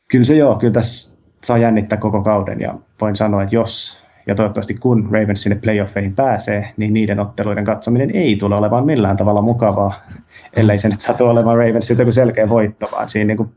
kyllä 0.08 0.24
se 0.24 0.36
joo, 0.36 0.54
kyllä 0.54 0.72
tässä 0.72 1.18
saa 1.44 1.58
jännittää 1.58 1.98
koko 1.98 2.22
kauden 2.22 2.60
ja 2.60 2.74
voin 3.00 3.16
sanoa, 3.16 3.42
että 3.42 3.56
jos 3.56 4.06
ja 4.26 4.34
toivottavasti 4.34 4.74
kun 4.74 5.08
Ravens 5.12 5.42
sinne 5.42 5.56
playoffeihin 5.56 6.14
pääsee, 6.14 6.72
niin 6.76 6.92
niiden 6.92 7.20
otteluiden 7.20 7.64
katsominen 7.64 8.10
ei 8.10 8.36
tule 8.36 8.54
olemaan 8.54 8.86
millään 8.86 9.16
tavalla 9.16 9.42
mukavaa, 9.42 10.06
ellei 10.56 10.78
se 10.78 10.88
nyt 10.88 11.00
satu 11.00 11.24
olemaan 11.24 11.58
Ravensilta 11.58 12.02
joku 12.02 12.12
selkeä 12.12 12.48
voitto, 12.48 12.88
vaan 12.92 13.08
siinä 13.08 13.26
niin 13.26 13.36
kuin 13.36 13.54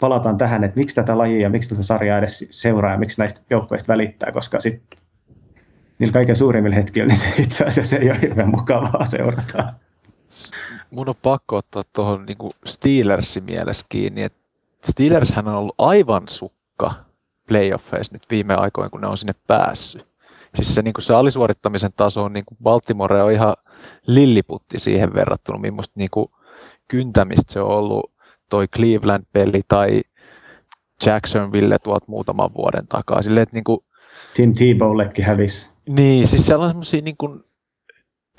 palataan 0.00 0.38
tähän, 0.38 0.64
että 0.64 0.80
miksi 0.80 0.96
tätä 0.96 1.18
lajia 1.18 1.40
ja 1.40 1.50
miksi 1.50 1.68
tätä 1.68 1.82
sarjaa 1.82 2.18
edes 2.18 2.46
seuraa 2.50 2.92
ja 2.92 2.98
miksi 2.98 3.20
näistä 3.20 3.40
joukkoista 3.50 3.92
välittää, 3.92 4.32
koska 4.32 4.60
sitten 4.60 5.03
niillä 5.98 6.12
kaiken 6.12 6.36
suurimmilla 6.36 6.76
hetkillä, 6.76 7.06
niin 7.06 7.16
se 7.16 7.28
itse 7.38 7.64
asiassa 7.64 7.96
ei 7.96 8.10
ole 8.10 8.20
hirveän 8.20 8.50
mukavaa 8.50 9.06
seurata. 9.06 9.72
Mun 10.90 11.08
on 11.08 11.14
pakko 11.22 11.56
ottaa 11.56 11.84
tuohon 11.92 12.26
niin 12.26 12.38
Steelersin 12.66 13.44
mielessä 13.44 13.86
kiinni, 13.88 14.22
että 14.22 14.38
Steelershän 14.84 15.48
on 15.48 15.54
ollut 15.54 15.74
aivan 15.78 16.22
sukka 16.28 16.92
playoffeissa 17.48 18.14
nyt 18.14 18.30
viime 18.30 18.54
aikoina, 18.54 18.90
kun 18.90 19.00
ne 19.00 19.06
on 19.06 19.18
sinne 19.18 19.34
päässyt. 19.46 20.06
Siis 20.54 20.74
se, 20.74 20.82
niin 20.82 20.94
se 20.98 21.14
alisuorittamisen 21.14 21.92
taso 21.96 22.24
on 22.24 22.32
niin 22.32 22.44
kuin 22.44 22.58
Baltimore 22.62 23.22
on 23.22 23.32
ihan 23.32 23.54
lilliputti 24.06 24.78
siihen 24.78 25.14
verrattuna, 25.14 25.58
millaista 25.58 25.92
niin 25.96 26.10
kuin 26.10 26.30
kyntämistä 26.88 27.52
se 27.52 27.60
on 27.60 27.68
ollut 27.68 28.12
toi 28.50 28.68
Cleveland-peli 28.68 29.62
tai 29.68 30.02
Jacksonville 31.06 31.78
tuolta 31.78 32.04
muutaman 32.08 32.54
vuoden 32.54 32.86
takaa. 32.86 33.22
Silleen, 33.22 33.42
että 33.42 33.56
niin 33.56 33.64
kuin, 33.64 33.80
Tim 34.34 34.54
Tebowllekin 34.54 35.24
hävisi. 35.24 35.73
Niin, 35.88 36.28
siis 36.28 36.46
siellä 36.46 36.64
on 36.64 36.70
semmoisia 36.70 37.02
niin 37.02 37.16
kuin, 37.16 37.44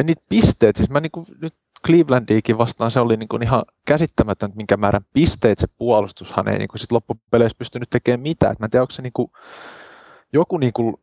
niitä 0.04 0.22
pisteet, 0.30 0.76
siis 0.76 0.90
mä 0.90 1.00
niin 1.00 1.12
kuin, 1.12 1.26
nyt 1.42 1.54
Clevelandiikin 1.86 2.58
vastaan 2.58 2.92
se 2.92 3.00
oli 3.00 3.18
niin 3.18 3.30
kuin 3.30 3.44
ihan 3.44 3.64
käsittämätön, 3.86 4.52
minkä 4.56 4.78
määrän 4.78 5.06
pisteet 5.14 5.60
se 5.60 5.68
puolustushan 5.78 6.48
ei 6.48 6.58
niin 6.58 6.68
kuin 6.68 6.80
sit 6.80 6.92
loppupeleissä 6.92 7.58
pystynyt 7.58 7.90
tekemään 7.90 8.20
mitään. 8.20 8.52
Et 8.52 8.60
mä 8.60 8.66
en 8.66 8.70
tiedä, 8.70 8.84
onko 8.84 8.92
se 8.92 9.02
niin 9.02 9.14
kuin, 9.14 9.32
joku 10.34 10.58
niin 10.58 10.74
kuin 10.74 10.96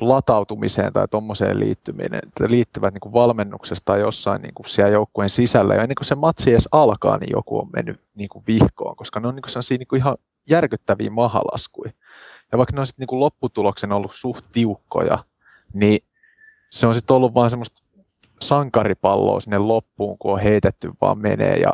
latautumiseen 0.00 0.92
tai 0.92 1.08
tuommoiseen 1.08 1.60
liittyminen, 1.60 2.20
liittyvät 2.48 2.94
niin 2.94 3.00
kuin 3.00 3.12
valmennuksesta 3.12 3.84
tai 3.84 4.00
jossain 4.00 4.42
niin 4.42 4.54
kuin 4.54 4.68
siellä 4.68 4.92
joukkueen 4.92 5.30
sisällä. 5.30 5.74
Ja 5.74 5.82
ennen 5.82 5.94
kuin 5.94 6.06
se 6.06 6.14
matsi 6.14 6.50
edes 6.50 6.68
alkaa, 6.72 7.18
niin 7.18 7.32
joku 7.32 7.58
on 7.58 7.70
mennyt 7.76 8.00
niin 8.14 8.28
kuin 8.28 8.44
vihkoon, 8.46 8.96
koska 8.96 9.20
ne 9.20 9.28
on 9.28 9.34
niin 9.34 9.42
kuin 9.42 9.78
niin 9.78 9.88
kuin 9.88 9.98
ihan 9.98 10.16
järkyttäviä 10.48 11.10
mahalaskuja. 11.10 11.92
Ja 12.52 12.58
vaikka 12.58 12.74
ne 12.74 12.80
on 12.80 12.86
sitten 12.86 13.02
niin 13.02 13.08
kuin 13.08 13.20
lopputuloksen 13.20 13.92
ollut 13.92 14.12
suht 14.14 14.44
tiukkoja, 14.52 15.24
niin 15.72 16.04
se 16.70 16.86
on 16.86 16.94
sitten 16.94 17.16
ollut 17.16 17.34
vaan 17.34 17.50
semmoista 17.50 17.82
sankaripalloa 18.40 19.40
sinne 19.40 19.58
loppuun, 19.58 20.18
kun 20.18 20.32
on 20.32 20.40
heitetty 20.40 20.90
vaan 21.00 21.18
menee 21.18 21.56
ja 21.56 21.72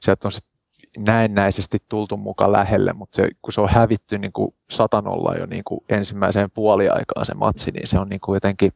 sieltä 0.00 0.28
on 0.28 0.32
sitten 0.32 0.50
näennäisesti 0.98 1.78
tultu 1.88 2.16
mukaan 2.16 2.52
lähelle, 2.52 2.92
mutta 2.92 3.16
se, 3.16 3.28
kun 3.42 3.52
se 3.52 3.60
on 3.60 3.68
hävitty 3.68 4.18
niin 4.18 4.32
kuin 4.32 4.54
satanolla 4.70 5.34
jo 5.34 5.46
niin 5.46 5.64
kuin 5.64 5.80
ensimmäiseen 5.88 6.50
puoliaikaan 6.50 7.26
se 7.26 7.34
matsi, 7.34 7.70
niin 7.70 7.86
se 7.86 7.98
on 7.98 8.08
niin 8.08 8.20
kuin 8.20 8.36
jotenkin 8.36 8.72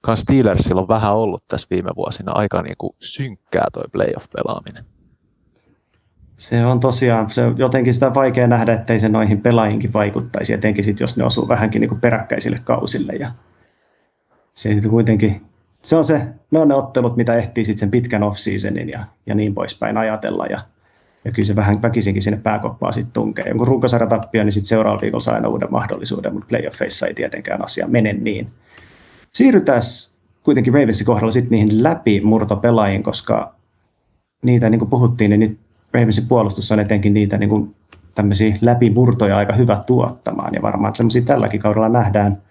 kans 0.00 0.20
Steelersilla 0.20 0.80
on 0.80 0.88
vähän 0.88 1.14
ollut 1.14 1.44
tässä 1.48 1.66
viime 1.70 1.90
vuosina 1.96 2.32
aika 2.32 2.62
niin 2.62 2.76
kuin 2.78 2.94
synkkää 2.98 3.66
toi 3.72 3.84
playoff-pelaaminen. 3.92 4.95
Se 6.36 6.66
on 6.66 6.80
tosiaan, 6.80 7.30
se 7.30 7.42
on 7.42 7.58
jotenkin 7.58 7.94
sitä 7.94 8.14
vaikea 8.14 8.46
nähdä, 8.46 8.72
ettei 8.72 9.00
se 9.00 9.08
noihin 9.08 9.40
pelaajiinkin 9.40 9.92
vaikuttaisi, 9.92 10.52
etenkin 10.52 10.84
sit, 10.84 11.00
jos 11.00 11.16
ne 11.16 11.24
osuu 11.24 11.48
vähänkin 11.48 11.80
niin 11.80 11.88
kuin 11.88 12.00
peräkkäisille 12.00 12.58
kausille. 12.64 13.12
Ja 13.12 13.30
se 14.54 14.80
kuitenkin, 14.90 15.42
se 15.82 15.96
on 15.96 16.04
se, 16.04 16.26
ne 16.50 16.58
on 16.58 16.68
ne 16.68 16.74
ottelut, 16.74 17.16
mitä 17.16 17.34
ehtii 17.34 17.64
sitten 17.64 17.80
sen 17.80 17.90
pitkän 17.90 18.22
off-seasonin 18.22 18.88
ja, 18.88 19.04
ja 19.26 19.34
niin 19.34 19.54
poispäin 19.54 19.96
ajatella. 19.96 20.46
Ja, 20.46 20.58
ja 21.24 21.32
kyllä 21.32 21.46
se 21.46 21.56
vähän 21.56 21.82
väkisinkin 21.82 22.22
sinne 22.22 22.40
pääkoppaa 22.42 22.92
sitten 22.92 23.12
tunkee. 23.12 23.54
Kun 23.54 23.66
runkosarja 23.66 24.06
tappia, 24.06 24.44
niin 24.44 24.52
sitten 24.52 24.68
seuraavalla 24.68 25.02
viikolla 25.02 25.22
saa 25.22 25.34
aina 25.34 25.48
uuden 25.48 25.70
mahdollisuuden, 25.70 26.32
mutta 26.32 26.48
playoffeissa 26.48 27.06
ei 27.06 27.14
tietenkään 27.14 27.64
asia 27.64 27.86
mene 27.86 28.12
niin. 28.12 28.48
Siirrytään 29.32 29.82
kuitenkin 30.42 30.74
Ravensin 30.74 31.06
kohdalla 31.06 31.32
sitten 31.32 31.50
niihin 31.50 31.82
läpi 31.82 32.20
murtopelaajiin, 32.20 33.02
koska 33.02 33.54
niitä, 34.42 34.70
niin 34.70 34.78
kuin 34.78 34.90
puhuttiin, 34.90 35.40
niin 35.40 35.58
Ravensin 35.96 36.28
puolustus 36.28 36.72
on 36.72 36.80
etenkin 36.80 37.14
niitä 37.14 37.38
niin 37.38 37.48
kuin 37.48 37.76
tämmöisiä 38.14 38.58
läpimurtoja 38.60 39.36
aika 39.36 39.52
hyvä 39.52 39.82
tuottamaan, 39.86 40.54
ja 40.54 40.62
varmaan 40.62 40.94
semmoisia 40.94 41.22
tälläkin 41.22 41.60
kaudella 41.60 41.88
nähdään. 41.88 42.42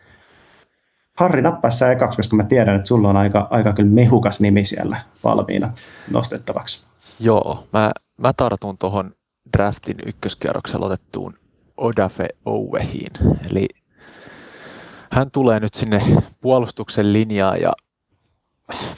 Harri 1.14 1.42
nappaissa 1.42 1.92
ekaksi, 1.92 2.18
koska 2.18 2.36
mä 2.36 2.44
tiedän, 2.44 2.76
että 2.76 2.88
sulla 2.88 3.10
on 3.10 3.18
aika, 3.18 3.48
aika 3.52 3.74
kyllä 3.74 3.92
mehukas 3.92 4.40
nimi 4.40 4.66
siellä 4.66 4.98
valmiina 5.24 5.74
nostettavaksi. 6.12 6.84
Joo, 7.20 7.68
mä, 7.74 7.92
mä 8.18 8.34
tartun 8.34 8.78
tuohon 8.78 9.12
draftin 9.58 9.98
ykköskierroksella 10.06 10.86
otettuun 10.86 11.34
Odafe 11.78 12.28
Owehiin, 12.46 13.12
eli 13.52 13.68
hän 15.12 15.32
tulee 15.32 15.60
nyt 15.60 15.74
sinne 15.74 16.02
puolustuksen 16.42 17.14
linjaan 17.14 17.62
ja 17.62 17.72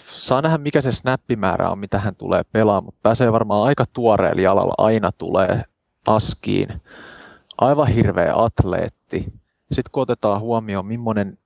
saa 0.07 0.41
nähdä 0.41 0.57
mikä 0.57 0.81
se 0.81 0.91
snappimäärä 0.91 1.69
on, 1.69 1.79
mitä 1.79 1.99
hän 1.99 2.15
tulee 2.15 2.43
pelaamaan, 2.51 2.83
mutta 2.83 2.99
pääsee 3.03 3.31
varmaan 3.31 3.67
aika 3.67 3.85
tuoreella 3.93 4.41
jalalla, 4.41 4.73
aina 4.77 5.11
tulee 5.11 5.63
askiin. 6.07 6.81
Aivan 7.57 7.87
hirveä 7.87 8.33
atleetti. 8.35 9.33
Sitten 9.71 9.91
kun 9.91 10.03
otetaan 10.03 10.41
huomioon, 10.41 10.85
millainen 10.85 11.37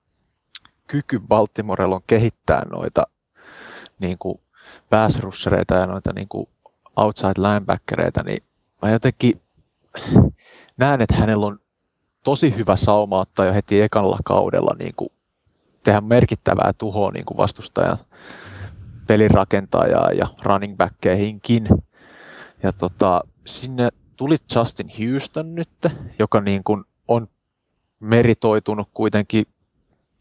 kyky 0.88 1.20
Baltimorella 1.20 1.96
on 1.96 2.04
kehittää 2.08 2.66
noita 2.72 3.04
niin 4.00 4.18
kuin 4.18 4.40
pass 4.90 5.20
rushereita 5.20 5.76
ja 5.76 5.86
noita 5.86 6.14
niin 6.14 6.28
kuin 6.28 6.50
outside 6.96 7.34
linebackereita, 7.38 8.24
niin 8.24 8.44
mä 8.82 8.92
jotenkin 8.92 9.42
näen, 10.78 11.02
että 11.02 11.16
hänellä 11.16 11.46
on 11.46 11.60
tosi 12.24 12.56
hyvä 12.56 12.76
sauma 12.76 13.20
ottaa 13.20 13.46
jo 13.46 13.54
heti 13.54 13.82
ekalla 13.82 14.18
kaudella 14.26 14.76
niin 14.80 14.94
kuin 14.96 15.10
tehdä 15.84 16.02
merkittävää 16.02 16.72
tuhoa 16.78 17.12
niin 17.12 17.26
kuin 17.26 17.38
vastustajan 17.38 17.98
pelirakentajaa 19.08 20.12
ja 20.12 20.28
running 20.44 20.78
backkeihinkin. 20.78 21.68
Ja 22.64 22.72
tota, 22.72 23.22
sinne 23.46 23.90
tuli 24.16 24.36
Justin 24.56 24.92
Houston 25.00 25.56
nyt, 25.56 25.70
joka 26.20 26.42
niin 26.42 26.64
kuin 26.64 26.84
on 27.08 27.28
meritoitunut 28.00 28.90
kuitenkin 28.94 29.46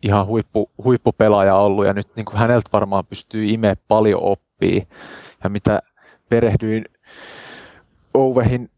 ihan 0.03 0.27
huippu, 0.27 0.71
huippupelaaja 0.85 1.57
ollut 1.57 1.87
ja 1.87 1.93
nyt 1.93 2.09
niin 2.17 2.25
kuin 2.25 2.37
häneltä 2.37 2.71
varmaan 2.73 3.07
pystyy 3.07 3.47
imeä 3.49 3.77
paljon 3.89 4.23
oppia. 4.23 4.83
Ja 5.45 5.51
mitä 5.51 5.83
perehdyin 6.29 6.85
Ovehin 8.15 8.71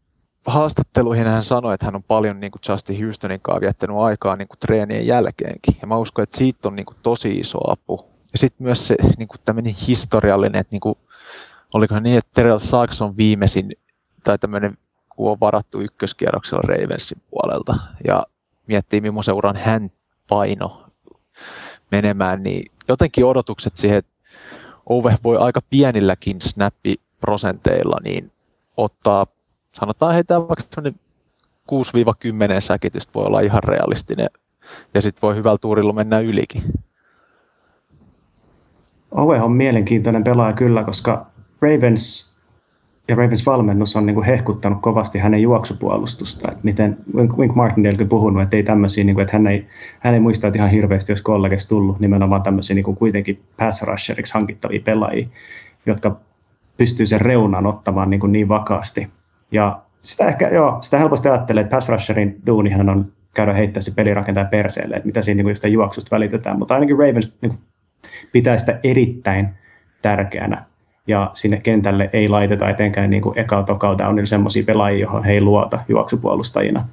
haastatteluihin 0.45 1.27
hän 1.27 1.43
sanoi, 1.43 1.73
että 1.73 1.85
hän 1.85 1.95
on 1.95 2.03
paljon 2.03 2.39
niin 2.39 2.51
kuin 2.51 2.61
Justin 2.69 3.03
Houstonin 3.05 3.39
kanssa 3.41 3.61
viettänyt 3.61 3.97
aikaa 3.97 4.35
niin 4.35 4.47
kuin 4.47 4.59
treenien 4.59 5.07
jälkeenkin. 5.07 5.75
Ja 5.81 5.87
mä 5.87 5.97
uskon, 5.97 6.23
että 6.23 6.37
siitä 6.37 6.67
on 6.67 6.75
niin 6.75 6.85
kuin 6.85 6.97
tosi 7.03 7.31
iso 7.31 7.71
apu. 7.71 8.05
Ja 8.31 8.37
sitten 8.37 8.63
myös 8.63 8.87
se 8.87 8.95
niin 9.17 9.27
kuin 9.27 9.39
tämmöinen 9.45 9.75
historiallinen, 9.87 10.61
että 10.61 10.73
niin 10.73 10.81
kuin, 10.81 10.97
olikohan 11.73 12.03
niin, 12.03 12.17
että 12.17 12.31
Terrell 12.33 12.57
Sachs 12.57 13.01
on 13.01 13.17
viimeisin, 13.17 13.75
tai 14.23 14.37
tämmöinen, 14.37 14.77
kun 15.09 15.31
on 15.31 15.39
varattu 15.39 15.81
ykköskierroksella 15.81 16.63
Ravensin 16.67 17.21
puolelta, 17.29 17.75
ja 18.07 18.23
miettii, 18.67 19.01
millaisen 19.01 19.35
uran 19.35 19.55
hän 19.55 19.91
paino 20.29 20.85
menemään, 21.91 22.43
niin 22.43 22.71
jotenkin 22.87 23.25
odotukset 23.25 23.77
siihen, 23.77 23.97
että 23.97 24.13
Ove 24.85 25.17
voi 25.23 25.37
aika 25.37 25.59
pienilläkin 25.69 26.41
snappiprosenteilla 26.41 27.97
niin 28.03 28.31
ottaa 28.77 29.27
sanotaan 29.73 30.13
heitä 30.13 30.39
vaikka 30.39 30.81
6-10 31.71 31.75
säkitystä 32.59 33.13
voi 33.15 33.25
olla 33.25 33.39
ihan 33.39 33.63
realistinen 33.63 34.29
ja 34.93 35.01
sitten 35.01 35.21
voi 35.21 35.35
hyvällä 35.35 35.57
tuurilla 35.57 35.93
mennä 35.93 36.19
ylikin. 36.19 36.63
Owe 39.11 39.41
on 39.41 39.51
mielenkiintoinen 39.51 40.23
pelaaja 40.23 40.53
kyllä, 40.53 40.83
koska 40.83 41.25
Ravens 41.61 42.33
ja 43.07 43.15
Ravens 43.15 43.45
valmennus 43.45 43.95
on 43.95 44.05
niin 44.05 44.13
kuin 44.13 44.25
hehkuttanut 44.25 44.81
kovasti 44.81 45.19
hänen 45.19 45.41
juoksupuolustusta. 45.41 46.51
Että 46.51 46.63
miten 46.63 46.97
Wink 47.15 47.55
Martindalekin 47.55 48.09
puhunut, 48.09 48.43
että 48.43 48.57
ei 48.57 48.63
tämmöisiä, 48.63 49.03
niin 49.03 49.15
kuin, 49.15 49.21
että 49.21 49.37
hän 49.37 49.47
ei, 49.47 49.67
hän 49.99 50.13
ei 50.13 50.19
muista 50.19 50.47
että 50.47 50.57
ihan 50.59 50.69
hirveästi, 50.69 51.11
jos 51.11 51.21
kollegista 51.21 51.69
tullut 51.69 51.99
nimenomaan 51.99 52.41
tämmöisiä 52.43 52.73
niin 52.73 52.83
kuin 52.83 52.97
kuitenkin 52.97 53.43
pass 53.57 53.81
rusheriksi 53.81 54.33
hankittavia 54.33 54.81
pelaajia, 54.83 55.27
jotka 55.85 56.19
pystyy 56.77 57.05
sen 57.05 57.21
reunan 57.21 57.65
ottamaan 57.65 58.09
niin, 58.09 58.19
kuin 58.19 58.31
niin 58.31 58.47
vakaasti. 58.47 59.07
Ja 59.53 59.81
sitä 60.03 60.27
ehkä, 60.27 60.47
joo, 60.47 60.77
sitä 60.81 60.97
helposti 60.97 61.29
ajattelee, 61.29 61.61
että 61.61 61.75
pass 61.75 61.89
rusherin 61.89 62.41
duunihan 62.47 62.89
on 62.89 63.11
käydä 63.33 63.53
heittää 63.53 63.81
se 63.81 63.91
pelirakentaja 63.95 64.45
perseelle, 64.45 64.95
että 64.95 65.05
mitä 65.05 65.21
siinä 65.21 65.43
niin 65.43 65.55
sitä 65.55 65.67
juoksusta 65.67 66.15
välitetään, 66.15 66.59
mutta 66.59 66.73
ainakin 66.73 66.97
Ravens 66.97 67.33
niin 67.41 67.57
pitää 68.31 68.57
sitä 68.57 68.79
erittäin 68.83 69.49
tärkeänä. 70.01 70.65
Ja 71.07 71.31
sinne 71.33 71.59
kentälle 71.59 72.09
ei 72.13 72.29
laiteta 72.29 72.69
etenkään 72.69 73.09
niin 73.09 73.21
kuin 73.21 73.39
eka 73.39 73.63
tokal 73.63 73.97
downilla 73.97 74.25
semmoisia 74.25 74.63
pelaajia, 74.63 75.01
johon 75.01 75.23
he 75.23 75.31
ei 75.31 75.41
luota 75.41 75.79
juoksupuolustajina 75.87 76.87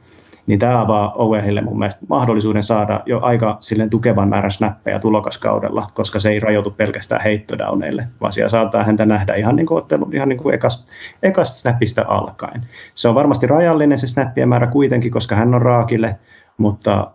niin 0.47 0.59
tämä 0.59 0.81
avaa 0.81 1.13
Owehille 1.15 1.61
mun 1.61 1.79
mielestä 1.79 2.07
mahdollisuuden 2.09 2.63
saada 2.63 3.01
jo 3.07 3.21
aika 3.23 3.57
silleen 3.61 3.91
tukevan 3.91 4.29
määrän 4.29 4.51
snappeja 4.51 4.99
tulokaskaudella, 4.99 5.91
koska 5.95 6.19
se 6.19 6.31
ei 6.31 6.41
rajoitu 6.41 6.71
pelkästään 6.71 7.23
heittodowneille, 7.23 8.09
vaan 8.21 8.33
siellä 8.33 8.49
saattaa 8.49 8.85
häntä 8.85 9.07
nähdä 9.07 9.35
ihan 9.35 9.57
niin 9.57 9.67
kuin, 9.67 9.79
ottelu, 9.79 10.11
ihan 10.13 10.29
niin 10.29 10.39
kuin 10.39 10.55
ekasta, 10.55 10.93
ekasta 11.23 11.57
snapista 11.57 12.05
alkaen. 12.09 12.61
Se 12.95 13.09
on 13.09 13.15
varmasti 13.15 13.47
rajallinen 13.47 13.99
se 13.99 14.07
snappien 14.07 14.49
määrä 14.49 14.67
kuitenkin, 14.67 15.13
koska 15.13 15.37
hän 15.37 15.55
on 15.55 15.63
raakille, 15.63 16.17
mutta 16.57 17.11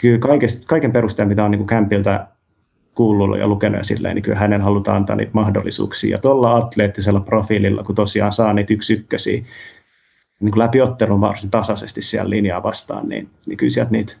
kyllä 0.00 0.18
kaikest, 0.18 0.66
kaiken 0.66 0.92
perusteella, 0.92 1.28
mitä 1.28 1.44
on 1.44 1.50
niin 1.50 1.58
kuin 1.58 1.66
kämpiltä 1.66 2.26
kuullut 2.94 3.38
ja 3.38 3.46
lukenut 3.46 3.78
ja 3.78 3.84
silleen, 3.84 4.14
niin 4.14 4.22
kyllä 4.22 4.38
hänen 4.38 4.60
halutaan 4.60 4.96
antaa 4.96 5.16
niitä 5.16 5.32
mahdollisuuksia. 5.34 6.10
Ja 6.10 6.18
tuolla 6.18 6.56
atleettisella 6.56 7.20
profiililla, 7.20 7.82
kun 7.84 7.94
tosiaan 7.94 8.32
saa 8.32 8.52
niitä 8.52 8.74
yksi 8.74 8.92
ykkösiä, 8.92 9.42
niin 10.42 10.58
läpi 10.58 10.80
ottelun 10.80 11.20
varsin 11.20 11.50
tasaisesti 11.50 12.02
siellä 12.02 12.30
linjaa 12.30 12.62
vastaan, 12.62 13.08
niin, 13.08 13.28
niin 13.46 13.56
kyllä 13.56 13.70
sieltä 13.70 13.90
niitä 13.90 14.16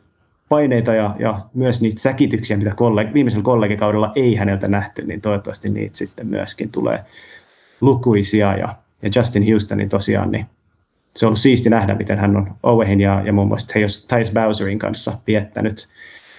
paineita 0.48 0.94
ja, 0.94 1.16
ja 1.18 1.36
myös 1.54 1.80
niitä 1.80 2.00
säkityksiä, 2.00 2.56
mitä 2.56 2.70
kolleg- 2.70 3.14
viimeisellä 3.14 3.44
kollegikaudella 3.44 4.12
ei 4.14 4.34
häneltä 4.34 4.68
nähty, 4.68 5.02
niin 5.02 5.20
toivottavasti 5.20 5.68
niitä 5.68 5.98
sitten 5.98 6.26
myöskin 6.26 6.70
tulee 6.70 7.04
lukuisia. 7.80 8.56
Ja, 8.56 8.68
ja 9.02 9.10
Justin 9.16 9.50
Houstonin 9.50 9.88
tosiaan, 9.88 10.30
niin 10.30 10.46
se 11.16 11.26
on 11.26 11.28
ollut 11.28 11.38
siisti 11.38 11.70
nähdä, 11.70 11.94
miten 11.94 12.18
hän 12.18 12.36
on 12.36 12.54
Owehin 12.62 13.00
ja, 13.00 13.22
ja 13.24 13.32
muun 13.32 13.48
muassa 13.48 13.72
Thais 14.08 14.32
Bowserin 14.32 14.78
kanssa 14.78 15.18
viettänyt 15.26 15.88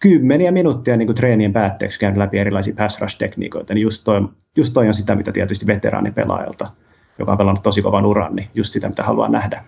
kymmeniä 0.01 0.51
minuuttia 0.51 0.97
niin 0.97 1.07
kuin 1.07 1.15
treenien 1.15 1.53
päätteeksi 1.53 1.99
käynyt 1.99 2.18
läpi 2.18 2.39
erilaisia 2.39 2.73
pass 2.77 3.01
rush-tekniikoita, 3.01 3.73
niin 3.73 3.81
just 3.81 4.03
toi, 4.03 4.22
just 4.55 4.73
toi 4.73 4.88
on 4.88 4.93
sitä, 4.93 5.15
mitä 5.15 5.31
tietysti 5.31 5.68
veteraanipelaajalta, 5.68 6.72
joka 7.19 7.31
on 7.31 7.38
pelannut 7.38 7.64
tosi 7.64 7.81
kovan 7.81 8.06
uran, 8.06 8.35
niin 8.35 8.49
just 8.53 8.73
sitä, 8.73 8.90
mitä 8.90 9.03
haluaa 9.03 9.30
nähdä. 9.30 9.64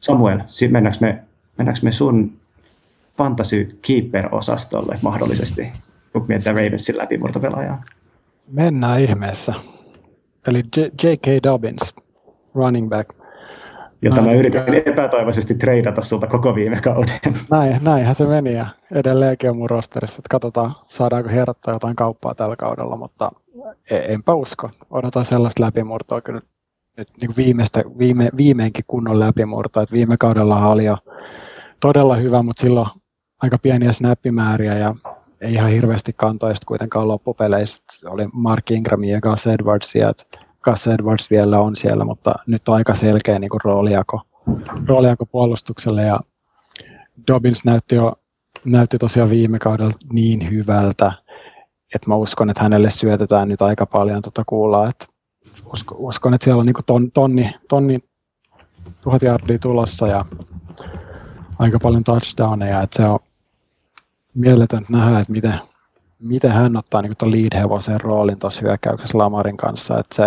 Samuel, 0.00 0.40
mennäänkö 0.70 0.98
me, 1.00 1.22
mennäänkö 1.58 1.80
me 1.82 1.92
sun 1.92 2.32
fantasy 3.18 3.78
keeper-osastolle 3.82 4.98
mahdollisesti, 5.02 5.72
kun 6.12 6.24
mietitään 6.28 6.56
Ravensin 6.56 6.98
läpimurtopelaajaa? 6.98 7.82
Mennään 8.52 9.00
ihmeessä. 9.00 9.54
Eli 10.46 10.62
J.K. 11.02 11.26
Dobbins, 11.42 11.94
running 12.54 12.88
back. 12.88 13.10
Jota 14.02 14.22
mä 14.22 14.32
yritin 14.32 14.60
epätoivoisesti 14.86 15.54
treidata 15.54 16.02
sulta 16.02 16.26
koko 16.26 16.54
viime 16.54 16.80
kauden. 16.80 17.20
Näin, 17.50 17.78
näinhän 17.82 18.14
se 18.14 18.26
meni 18.26 18.54
ja 18.54 18.66
edelleenkin 18.92 19.50
on 19.50 19.56
mun 19.56 19.70
rosterissa, 19.70 20.20
että 20.20 20.28
katsotaan 20.30 20.72
saadaanko 20.88 21.30
herättää 21.30 21.74
jotain 21.74 21.96
kauppaa 21.96 22.34
tällä 22.34 22.56
kaudella, 22.56 22.96
mutta 22.96 23.30
enpä 23.90 24.34
usko. 24.34 24.70
Odotan 24.90 25.24
sellaista 25.24 25.62
läpimurtoa 25.62 26.20
kyllä 26.20 26.40
nyt 26.96 27.08
niin 27.20 27.36
viimeistä, 27.36 27.84
viime, 27.98 28.30
viimeinkin 28.36 28.84
kunnon 28.86 29.20
läpimurto. 29.20 29.80
että 29.80 29.92
viime 29.92 30.16
kaudella 30.16 30.68
oli 30.68 30.84
jo 30.84 30.96
todella 31.80 32.16
hyvä, 32.16 32.42
mutta 32.42 32.60
silloin 32.60 32.88
aika 33.42 33.58
pieniä 33.58 33.92
snappimääriä 33.92 34.78
ja 34.78 34.94
ei 35.40 35.52
ihan 35.52 35.70
hirveästi 35.70 36.12
kantoista 36.12 36.66
kuitenkaan 36.66 37.08
loppupeleissä. 37.08 37.82
Oli 38.08 38.28
Mark 38.32 38.70
Ingram 38.70 39.04
ja 39.04 39.20
Gus 39.20 39.46
Edwards, 39.46 39.94
ja 39.94 40.12
Gus 40.64 40.86
Edwards 40.86 41.30
vielä 41.30 41.60
on 41.60 41.76
siellä, 41.76 42.04
mutta 42.04 42.34
nyt 42.46 42.68
on 42.68 42.74
aika 42.74 42.94
selkeä 42.94 43.38
niin 43.38 43.50
kuin 43.50 43.60
roolijako, 43.64 44.20
roolijako 44.86 45.26
puolustukselle 45.26 46.02
ja 46.02 46.20
Dobbins 47.26 47.64
näytti 47.64 47.94
jo 47.94 48.12
näytti 48.64 48.98
tosiaan 48.98 49.30
viime 49.30 49.58
kaudella 49.58 49.92
niin 50.12 50.50
hyvältä, 50.50 51.12
että 51.94 52.08
mä 52.08 52.14
uskon, 52.14 52.50
että 52.50 52.62
hänelle 52.62 52.90
syötetään 52.90 53.48
nyt 53.48 53.62
aika 53.62 53.86
paljon 53.86 54.22
tuota 54.22 54.42
kuulla, 54.46 54.88
että 54.88 55.06
uskon, 55.72 55.98
uskon, 55.98 56.34
että 56.34 56.44
siellä 56.44 56.60
on 56.60 56.66
niin 56.66 56.74
ton, 56.86 57.12
tonni, 57.12 57.54
tonni 57.68 57.98
tuhat 59.02 59.22
jardia 59.22 59.58
tulossa 59.58 60.06
ja 60.06 60.24
aika 61.58 61.78
paljon 61.82 62.04
touchdowneja, 62.04 62.82
että 62.82 62.96
se 62.96 63.08
on 63.08 63.18
mieletöntä 64.34 64.92
nähdä, 64.92 65.18
että 65.18 65.32
miten, 65.32 65.54
miten 66.18 66.50
hän 66.50 66.76
ottaa 66.76 67.02
niin 67.02 67.16
tuon 67.18 67.32
lead-hevosen 67.32 68.00
roolin 68.00 68.38
tuossa 68.38 68.60
hyökkäyksessä 68.62 69.18
Lamarin 69.18 69.56
kanssa, 69.56 69.98
että 69.98 70.16
se, 70.16 70.24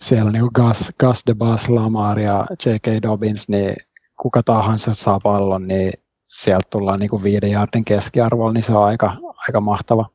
siellä 0.00 0.30
niin 0.30 0.50
Gus, 0.54 0.92
Gus 1.00 1.22
de 1.26 1.34
Bas, 1.34 1.68
Lamar 1.68 2.18
ja 2.18 2.46
J.K. 2.66 3.02
Dobbins, 3.02 3.48
niin 3.48 3.76
kuka 4.20 4.42
tahansa 4.42 4.92
saa 4.94 5.20
pallon, 5.22 5.68
niin 5.68 5.92
sieltä 6.26 6.68
tullaan 6.70 7.00
niin 7.00 7.22
viiden 7.22 7.50
jardin 7.50 7.84
keskiarvolla, 7.84 8.52
niin 8.52 8.64
se 8.64 8.72
on 8.72 8.84
aika, 8.84 9.12
aika 9.48 9.60
mahtava 9.60 10.06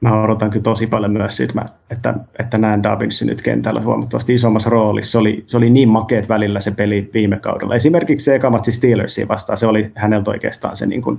mä 0.00 0.22
odotan 0.22 0.50
kyllä 0.50 0.62
tosi 0.62 0.86
paljon 0.86 1.12
myös 1.12 1.36
siitä, 1.36 1.66
että, 1.90 2.14
että 2.38 2.58
näen 2.58 2.82
Davinsin 2.82 3.28
nyt 3.28 3.42
kentällä 3.42 3.80
huomattavasti 3.80 4.34
isommassa 4.34 4.70
roolissa. 4.70 5.12
Se 5.12 5.18
oli, 5.18 5.44
se 5.46 5.56
oli 5.56 5.70
niin 5.70 5.88
makeet 5.88 6.28
välillä 6.28 6.60
se 6.60 6.70
peli 6.70 7.10
viime 7.14 7.38
kaudella. 7.38 7.74
Esimerkiksi 7.74 8.24
se 8.24 8.34
eka 8.34 8.50
matsi 8.50 8.72
Steelersia 8.72 9.28
vastaan, 9.28 9.56
se 9.56 9.66
oli 9.66 9.92
häneltä 9.94 10.30
oikeastaan 10.30 10.76
se 10.76 10.86
niin 10.86 11.02
kuin, 11.02 11.18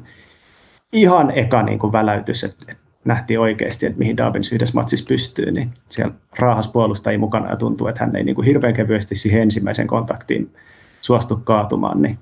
ihan 0.94 1.32
eka 1.32 1.64
niin 1.64 1.80
kuin 1.80 1.92
väläytys, 1.92 2.44
että, 2.44 2.76
nähtiin 3.08 3.40
oikeasti, 3.40 3.86
että 3.86 4.00
mihin 4.00 4.18
Davins 4.18 4.52
yhdessä 4.52 4.76
matsissa 4.76 5.06
pystyy, 5.08 5.52
niin 5.52 5.72
siellä 5.90 6.14
raahas 6.40 6.68
puolustajia 6.68 7.20
mukana 7.20 7.50
ja 7.50 7.56
tuntuu, 7.56 7.88
että 7.88 8.06
hän 8.06 8.16
ei 8.16 8.24
niin 8.24 8.36
kuin 8.36 8.46
hirveän 8.46 8.74
kevyesti 8.74 9.16
siihen 9.16 9.42
ensimmäisen 9.42 9.88
kontaktiin 9.88 10.54
suostu 11.02 11.36
kaatumaan, 11.44 12.02
niin, 12.02 12.18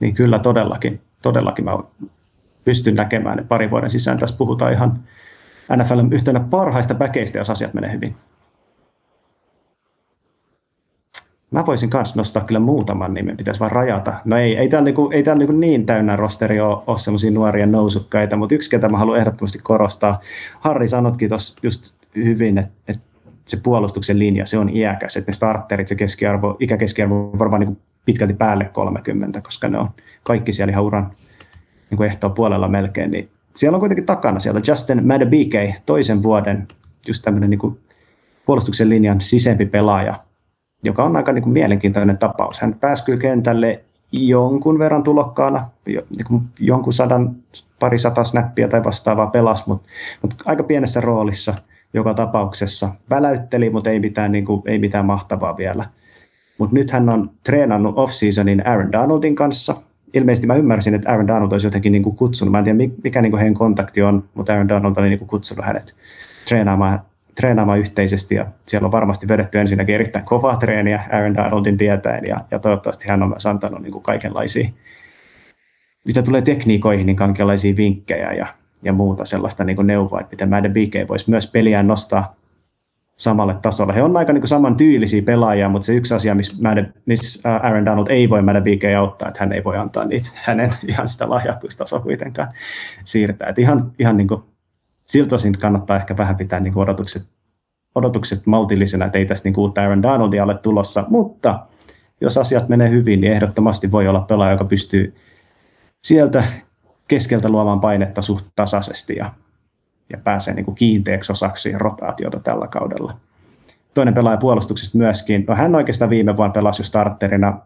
niin 0.00 0.14
kyllä 0.14 0.38
todellakin, 0.38 1.00
todellakin 1.22 1.64
mä 1.64 1.78
pystyn 2.64 2.94
näkemään, 2.94 3.38
että 3.38 3.48
parin 3.48 3.70
vuoden 3.70 3.90
sisään 3.90 4.18
tässä 4.18 4.36
puhutaan 4.36 4.72
ihan 4.72 4.98
NFLn 5.76 6.12
yhtenä 6.12 6.40
parhaista 6.40 6.94
päkeistä, 6.94 7.38
jos 7.38 7.50
asiat 7.50 7.74
menee 7.74 7.92
hyvin. 7.92 8.14
Mä 11.50 11.66
voisin 11.66 11.90
myös 11.94 12.16
nostaa 12.16 12.44
kyllä 12.44 12.60
muutaman 12.60 13.14
nimen, 13.14 13.36
pitäisi 13.36 13.60
vaan 13.60 13.72
rajata. 13.72 14.14
No 14.24 14.38
ei, 14.38 14.56
ei 14.56 14.68
täällä 14.68 14.84
niinku, 14.84 15.10
ei 15.12 15.22
täällä 15.22 15.38
niinku 15.38 15.52
niin 15.52 15.86
täynnä 15.86 16.16
rosteri 16.16 16.60
ole, 16.60 16.82
ole 16.86 16.98
sellaisia 16.98 17.30
nuoria 17.30 17.66
nousukkaita, 17.66 18.36
mutta 18.36 18.54
yksi, 18.54 18.70
ketä 18.70 18.88
mä 18.88 18.98
haluan 18.98 19.18
ehdottomasti 19.18 19.58
korostaa. 19.62 20.20
Harri 20.60 20.88
sanotkin 20.88 21.28
tuossa 21.28 21.58
just 21.62 21.94
hyvin, 22.14 22.58
että, 22.58 22.72
että 22.88 23.02
se 23.46 23.56
puolustuksen 23.62 24.18
linja, 24.18 24.46
se 24.46 24.58
on 24.58 24.76
iäkäs, 24.76 25.16
että 25.16 25.30
ne 25.30 25.34
starterit, 25.34 25.88
se 25.88 25.94
keskiarvo, 25.94 26.56
ikäkeskiarvo 26.60 27.30
on 27.32 27.38
varmaan 27.38 27.60
niin 27.60 27.78
pitkälti 28.04 28.34
päälle 28.34 28.64
30, 28.64 29.40
koska 29.40 29.68
ne 29.68 29.78
on 29.78 29.90
kaikki 30.22 30.52
siellä 30.52 30.70
ihan 30.70 30.84
uran 30.84 31.10
niin 31.90 32.02
ehtoa 32.02 32.30
puolella 32.30 32.68
melkein, 32.68 33.10
niin 33.10 33.30
siellä 33.56 33.76
on 33.76 33.80
kuitenkin 33.80 34.06
takana 34.06 34.40
siellä 34.40 34.60
Justin 34.68 35.06
Madabike, 35.06 35.74
toisen 35.86 36.22
vuoden 36.22 36.68
just 37.08 37.24
tämmöinen 37.24 37.50
niin 37.50 37.78
puolustuksen 38.46 38.88
linjan 38.88 39.20
sisempi 39.20 39.66
pelaaja, 39.66 40.14
joka 40.84 41.04
on 41.04 41.16
aika 41.16 41.32
niin 41.32 41.42
kuin 41.42 41.52
mielenkiintoinen 41.52 42.18
tapaus. 42.18 42.60
Hän 42.60 42.74
pääsi 42.74 43.04
kyllä 43.04 43.18
kentälle 43.18 43.84
jonkun 44.12 44.78
verran 44.78 45.02
tulokkaana, 45.02 45.68
niin 45.86 46.02
jonkun 46.60 46.92
sadan, 46.92 47.36
pari 47.80 47.98
sata 47.98 48.24
snappia 48.24 48.68
tai 48.68 48.84
vastaavaa 48.84 49.26
pelas, 49.26 49.66
mutta, 49.66 49.88
mutta 50.22 50.36
aika 50.46 50.62
pienessä 50.62 51.00
roolissa 51.00 51.54
joka 51.94 52.14
tapauksessa. 52.14 52.88
Väläytteli, 53.10 53.70
mutta 53.70 53.90
ei 53.90 54.00
mitään, 54.00 54.32
niin 54.32 54.44
kuin, 54.44 54.62
ei 54.66 54.78
mitään 54.78 55.06
mahtavaa 55.06 55.56
vielä. 55.56 55.84
Mutta 56.58 56.74
nyt 56.74 56.90
hän 56.90 57.08
on 57.08 57.30
treenannut 57.44 57.98
off-seasonin 57.98 58.68
Aaron 58.68 58.92
Donaldin 58.92 59.34
kanssa. 59.34 59.74
Ilmeisesti 60.14 60.46
mä 60.46 60.54
ymmärsin, 60.54 60.94
että 60.94 61.10
Aaron 61.10 61.26
Donald 61.26 61.52
olisi 61.52 61.66
jotenkin 61.66 61.92
niin 61.92 62.02
kuin 62.02 62.16
kutsunut, 62.16 62.52
mä 62.52 62.58
en 62.58 62.64
tiedä 62.64 62.78
mikä 63.04 63.22
niin 63.22 63.32
kuin 63.32 63.38
heidän 63.38 63.54
kontakti 63.54 64.02
on, 64.02 64.24
mutta 64.34 64.52
Aaron 64.52 64.68
Donald 64.68 64.96
oli 64.96 65.08
niin 65.08 65.18
kuin 65.18 65.28
kutsunut 65.28 65.64
hänet 65.64 65.96
treenaamaan 66.48 67.00
treenaamaan 67.34 67.78
yhteisesti 67.78 68.34
ja 68.34 68.46
siellä 68.66 68.86
on 68.86 68.92
varmasti 68.92 69.28
vedetty 69.28 69.58
ensinnäkin 69.58 69.94
erittäin 69.94 70.24
kovaa 70.24 70.56
treeniä 70.56 71.04
Aaron 71.12 71.34
Donaldin 71.34 71.76
tietäen 71.76 72.24
ja, 72.26 72.40
ja 72.50 72.58
toivottavasti 72.58 73.08
hän 73.08 73.22
on 73.22 73.28
myös 73.28 73.46
antanut 73.46 73.82
niin 73.82 73.92
kuin 73.92 74.02
kaikenlaisia, 74.02 74.68
mitä 76.06 76.22
tulee 76.22 76.42
tekniikoihin, 76.42 77.06
niin 77.06 77.16
kaikenlaisia 77.16 77.76
vinkkejä 77.76 78.32
ja, 78.32 78.46
ja 78.82 78.92
muuta 78.92 79.24
sellaista 79.24 79.64
niin 79.64 79.76
kuin 79.76 79.86
neuvoa, 79.86 80.20
että 80.20 80.32
miten 80.32 80.48
Madden 80.48 80.72
BK 80.72 81.08
voisi 81.08 81.30
myös 81.30 81.46
peliään 81.46 81.86
nostaa 81.86 82.34
samalle 83.16 83.54
tasolle. 83.62 83.94
He 83.94 84.02
on 84.02 84.16
aika 84.16 84.32
niin 84.32 84.48
saman 84.48 84.76
tyylisiä 84.76 85.22
pelaajia, 85.22 85.68
mutta 85.68 85.86
se 85.86 85.94
yksi 85.94 86.14
asia, 86.14 86.34
missä, 86.34 86.56
missä 87.06 87.50
Aaron 87.50 87.86
Donald 87.86 88.06
ei 88.10 88.30
voi 88.30 88.42
Madden 88.42 88.62
BK 88.62 88.82
auttaa, 88.98 89.28
että 89.28 89.40
hän 89.40 89.52
ei 89.52 89.64
voi 89.64 89.76
antaa 89.76 90.04
niitä 90.04 90.28
hänen 90.34 90.72
ihan 90.88 91.08
sitä 91.08 91.30
lahjakkuustasoa 91.30 92.00
kuitenkaan 92.00 92.48
siirtää. 93.04 93.48
Että 93.48 93.60
ihan, 93.60 93.92
ihan 93.98 94.16
niin 94.16 94.28
kuin 94.28 94.42
siltä 95.06 95.34
osin 95.34 95.58
kannattaa 95.58 95.96
ehkä 95.96 96.16
vähän 96.16 96.36
pitää 96.36 96.60
niin 96.60 96.78
odotukset, 96.78 97.22
odotukset 97.94 98.46
maltillisena, 98.46 99.04
että 99.04 99.18
ei 99.18 99.26
tästä 99.26 99.48
niin 99.48 99.60
uutta 99.60 99.80
Aaron 99.80 100.02
Donaldia 100.02 100.44
ole 100.44 100.54
tulossa, 100.54 101.04
mutta 101.08 101.66
jos 102.20 102.38
asiat 102.38 102.68
menee 102.68 102.90
hyvin, 102.90 103.20
niin 103.20 103.32
ehdottomasti 103.32 103.90
voi 103.92 104.08
olla 104.08 104.20
pelaaja, 104.20 104.52
joka 104.52 104.64
pystyy 104.64 105.14
sieltä 106.04 106.44
keskeltä 107.08 107.48
luomaan 107.48 107.80
painetta 107.80 108.22
suht 108.22 108.46
tasaisesti 108.56 109.16
ja, 109.16 109.32
ja 110.10 110.18
pääsee 110.24 110.54
niin 110.54 110.64
kuin 110.64 110.74
kiinteäksi 110.74 111.32
osaksi 111.32 111.72
rotaatiota 111.72 112.40
tällä 112.40 112.66
kaudella. 112.66 113.16
Toinen 113.94 114.14
pelaaja 114.14 114.36
puolustuksesta 114.36 114.98
myöskin. 114.98 115.44
No 115.48 115.54
hän 115.54 115.74
oikeastaan 115.74 116.10
viime 116.10 116.36
vuonna 116.36 116.52
pelasi 116.52 116.82
jo 116.82 116.86
starterina, 116.86 117.58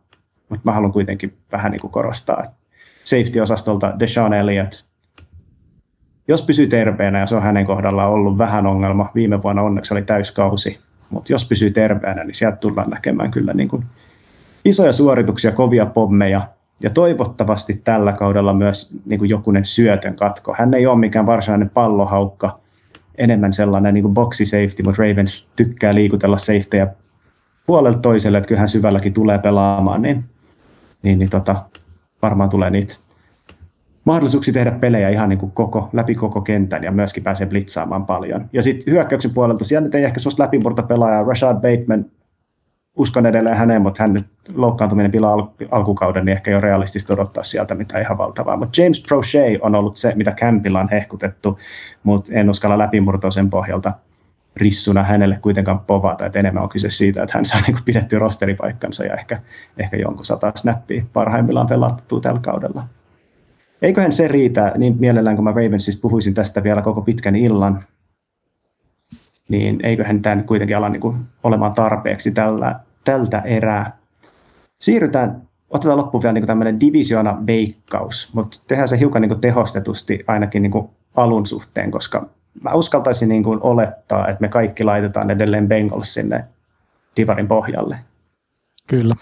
mutta 0.49 0.63
mä 0.65 0.73
haluan 0.73 0.93
kuitenkin 0.93 1.37
vähän 1.53 1.73
niin 1.73 1.81
kuin 1.81 1.91
korostaa. 1.91 2.45
Safety-osastolta 3.05 3.99
Deshaun 3.99 4.35
Elliott, 4.35 4.73
jos 6.29 6.43
pysyy 6.43 6.67
terveenä, 6.67 7.19
ja 7.19 7.27
se 7.27 7.37
on 7.37 7.43
hänen 7.43 7.67
kohdallaan 7.67 8.11
ollut 8.11 8.39
vähän 8.39 8.67
ongelma, 8.67 9.11
viime 9.15 9.43
vuonna 9.43 9.63
onneksi 9.63 9.95
oli 9.95 10.03
täyskausi, 10.03 10.79
mutta 11.11 11.33
jos 11.33 11.49
pysyy 11.49 11.71
terveenä, 11.71 12.25
niin 12.25 12.35
sieltä 12.35 12.57
tullaan 12.57 12.91
näkemään 12.91 13.31
kyllä 13.31 13.53
niin 13.53 13.69
kuin 13.69 13.85
isoja 14.65 14.93
suorituksia, 14.93 15.53
kovia 15.53 15.87
pommeja, 15.87 16.49
ja 16.82 16.90
toivottavasti 16.90 17.81
tällä 17.85 18.12
kaudella 18.12 18.53
myös 18.53 18.94
niin 19.07 19.19
kuin 19.19 19.28
jokunen 19.28 19.65
syötön 19.65 20.16
katko. 20.16 20.55
Hän 20.59 20.74
ei 20.74 20.86
ole 20.86 20.98
mikään 20.98 21.27
varsinainen 21.27 21.70
pallohaukka, 21.70 22.59
enemmän 23.19 23.53
sellainen 23.53 23.94
niin 23.94 24.03
kuin 24.03 24.15
boxi 24.15 24.47
safety, 24.47 24.82
mutta 24.85 25.03
Ravens 25.03 25.47
tykkää 25.57 25.94
liikutella 25.94 26.39
safetyä 26.39 26.86
puolelta 27.66 27.98
toiselle, 27.98 28.39
että 28.39 28.48
kyllähän 28.48 28.69
syvälläkin 28.69 29.12
tulee 29.12 29.39
pelaamaan, 29.39 30.03
niin, 30.03 30.24
niin, 31.03 31.19
niin 31.19 31.31
tota, 31.31 31.65
varmaan 32.23 32.51
tulee 32.51 32.70
niitä 32.70 32.94
mahdollisuuksia 34.05 34.55
tehdä 34.55 34.70
pelejä 34.70 35.09
ihan 35.09 35.28
niin 35.28 35.39
kuin 35.39 35.53
koko, 35.53 35.89
läpi 35.93 36.15
koko 36.15 36.40
kentän 36.40 36.85
ja 36.85 36.93
myöskin 36.93 37.23
pääsee 37.23 37.47
blitzaamaan 37.47 38.07
paljon. 38.07 38.48
Ja 38.53 38.62
sitten 38.62 38.93
hyökkäyksen 38.93 39.31
puolelta, 39.31 39.65
siellä 39.65 39.85
nyt 39.85 39.94
ei 39.94 40.05
ehkä 40.05 40.20
sellaista 40.20 40.43
läpimurta 40.43 40.82
pelaajaa, 40.82 41.23
Rashad 41.24 41.55
Bateman, 41.55 42.05
uskon 42.97 43.27
edelleen 43.27 43.56
häneen, 43.56 43.82
mutta 43.82 44.02
hän 44.02 44.12
nyt 44.12 44.27
loukkaantuminen 44.55 45.10
pilaa 45.10 45.32
al- 45.32 45.48
alkukauden, 45.70 46.24
niin 46.24 46.36
ehkä 46.36 46.51
ei 46.51 46.55
ole 46.55 46.60
realistista 46.60 47.14
odottaa 47.14 47.43
sieltä 47.43 47.74
mitään 47.74 48.02
ihan 48.02 48.18
valtavaa. 48.18 48.56
Mutta 48.56 48.82
James 48.82 49.02
Prochet 49.09 49.60
on 49.60 49.74
ollut 49.74 49.97
se, 49.97 50.12
mitä 50.14 50.32
Campilla 50.32 50.81
on 50.81 50.89
hehkutettu, 50.89 51.59
mutta 52.02 52.32
en 52.35 52.51
uskalla 52.51 52.78
läpimurtoa 52.78 53.31
sen 53.31 53.51
pohjalta 53.51 53.93
rissuna 54.56 55.02
hänelle 55.02 55.39
kuitenkaan 55.43 55.81
povata, 55.81 56.27
että 56.27 56.39
enemmän 56.39 56.62
on 56.62 56.68
kyse 56.68 56.90
siitä, 56.90 57.23
että 57.23 57.39
hän 57.39 57.44
saa 57.44 57.60
niin 57.66 57.77
pidetty 57.85 58.18
rosteripaikkansa 58.18 59.05
ja 59.05 59.14
ehkä, 59.14 59.40
ehkä 59.78 59.97
jonkun 59.97 60.24
sata 60.24 60.52
snappia 60.55 61.05
parhaimmillaan 61.12 61.66
pelattu 61.66 62.20
tällä 62.20 62.40
kaudella. 62.40 62.85
Eiköhän 63.82 64.12
se 64.12 64.28
riitä, 64.28 64.73
niin 64.77 64.97
mielellään 64.98 65.36
kun 65.36 65.44
mä 65.44 65.51
Ravensista 65.51 66.02
puhuisin 66.02 66.35
tästä 66.35 66.62
vielä 66.62 66.82
koko 66.82 67.02
pitkän 67.02 67.36
illan, 67.36 67.85
niin 69.48 69.81
eiköhän 69.82 70.23
tämä 70.23 70.43
kuitenkin 70.43 70.77
ala 70.77 70.89
niin 70.89 71.27
olemaan 71.44 71.73
tarpeeksi 71.73 72.32
tällä, 72.32 72.81
tältä 73.07 73.39
erää. 73.39 73.97
Siirrytään, 74.78 75.43
otetaan 75.70 75.99
loppuun 75.99 76.23
vielä 76.23 76.33
niin 76.33 76.47
tämmöinen 76.47 76.81
divisioona 76.81 77.47
veikkaus, 77.47 78.31
mutta 78.33 78.59
tehdään 78.69 78.89
se 78.89 78.99
hiukan 78.99 79.23
niin 79.23 79.31
kuin 79.31 79.41
tehostetusti 79.41 80.24
ainakin 80.27 80.62
niin 80.62 80.73
kuin 80.73 80.89
alun 81.15 81.47
suhteen, 81.47 81.91
koska 81.91 82.27
mä 82.62 82.73
uskaltaisin 82.73 83.28
niin 83.28 83.43
kuin 83.43 83.59
olettaa, 83.62 84.28
että 84.28 84.41
me 84.41 84.49
kaikki 84.49 84.85
laitetaan 84.85 85.31
edelleen 85.31 85.69
Bengals 85.69 86.15
sinne 86.15 86.45
Divarin 87.16 87.49
pohjalle. 87.49 87.99
Kyllä. 88.87 89.15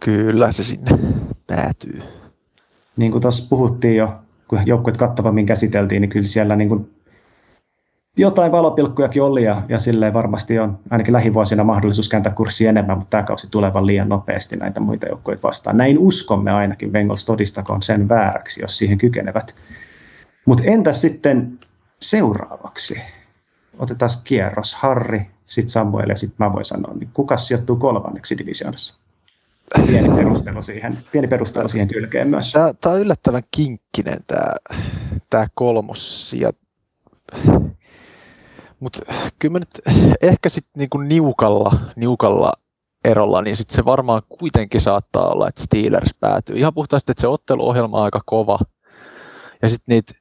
Kyllä 0.00 0.52
se 0.52 0.64
sinne 0.64 0.98
päätyy 1.46 2.02
niin 2.98 3.12
kuin 3.12 3.22
tuossa 3.22 3.48
puhuttiin 3.48 3.96
jo, 3.96 4.14
kun 4.48 4.66
joukkueet 4.66 4.96
kattavammin 4.96 5.46
käsiteltiin, 5.46 6.00
niin 6.00 6.10
kyllä 6.10 6.26
siellä 6.26 6.56
niin 6.56 6.68
kuin 6.68 6.90
jotain 8.18 8.52
valopilkkujakin 8.52 9.22
oli 9.22 9.44
ja, 9.44 9.62
ja 9.68 9.78
silleen 9.78 10.12
varmasti 10.12 10.58
on 10.58 10.78
ainakin 10.90 11.12
lähivuosina 11.12 11.64
mahdollisuus 11.64 12.08
kääntää 12.08 12.32
kurssi 12.32 12.66
enemmän, 12.66 12.98
mutta 12.98 13.10
tämä 13.10 13.22
kausi 13.22 13.48
tulevan 13.50 13.86
liian 13.86 14.08
nopeasti 14.08 14.56
näitä 14.56 14.80
muita 14.80 15.06
joukkoja 15.06 15.38
vastaan. 15.42 15.76
Näin 15.76 15.98
uskomme 15.98 16.50
ainakin, 16.50 16.92
Bengals 16.92 17.26
todistakoon 17.26 17.82
sen 17.82 18.08
vääräksi, 18.08 18.60
jos 18.62 18.78
siihen 18.78 18.98
kykenevät. 18.98 19.54
Mutta 20.44 20.64
entäs 20.66 21.00
sitten 21.00 21.58
seuraavaksi? 22.00 23.00
Otetaan 23.78 24.10
kierros. 24.24 24.74
Harri, 24.74 25.26
sitten 25.46 25.72
Samuel 25.72 26.08
ja 26.08 26.16
sitten 26.16 26.46
mä 26.46 26.52
voin 26.52 26.64
sanoa, 26.64 26.94
niin 26.94 27.10
kuka 27.12 27.36
sijoittuu 27.36 27.76
kolmanneksi 27.76 28.38
divisioonassa? 28.38 28.98
pieni 29.86 30.08
perustelu 30.08 30.62
siihen, 30.62 30.98
pieni 31.12 31.28
perustelu 31.28 31.68
siihen 31.68 31.88
kylkeen 31.88 32.28
myös. 32.28 32.52
Tämä, 32.52 32.72
tämä 32.80 32.94
on 32.94 33.00
yllättävän 33.00 33.42
kinkkinen 33.50 34.18
tämä, 34.26 34.76
tämä 35.30 35.46
kolmos. 35.54 36.34
Ja... 36.40 36.52
Mutta 38.80 39.00
kyllä 39.38 39.52
mä 39.52 39.58
nyt 39.58 39.80
ehkä 40.22 40.48
sitten 40.48 40.72
niinku 40.74 40.98
niukalla, 40.98 41.72
niukalla 41.96 42.52
erolla, 43.04 43.42
niin 43.42 43.56
sitten 43.56 43.74
se 43.74 43.84
varmaan 43.84 44.22
kuitenkin 44.28 44.80
saattaa 44.80 45.28
olla, 45.28 45.48
että 45.48 45.62
Steelers 45.62 46.14
päätyy. 46.20 46.58
Ihan 46.58 46.74
puhtaasti, 46.74 47.12
että 47.12 47.20
se 47.20 47.28
otteluohjelma 47.28 47.98
on 47.98 48.04
aika 48.04 48.20
kova. 48.26 48.58
Ja 49.62 49.68
sitten 49.68 49.94
niitä 49.94 50.12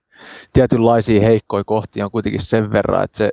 tietynlaisia 0.53 1.21
heikkoja 1.21 1.63
kohtia 1.63 2.05
on 2.05 2.11
kuitenkin 2.11 2.41
sen 2.41 2.71
verran, 2.71 3.03
että 3.03 3.17
se 3.17 3.31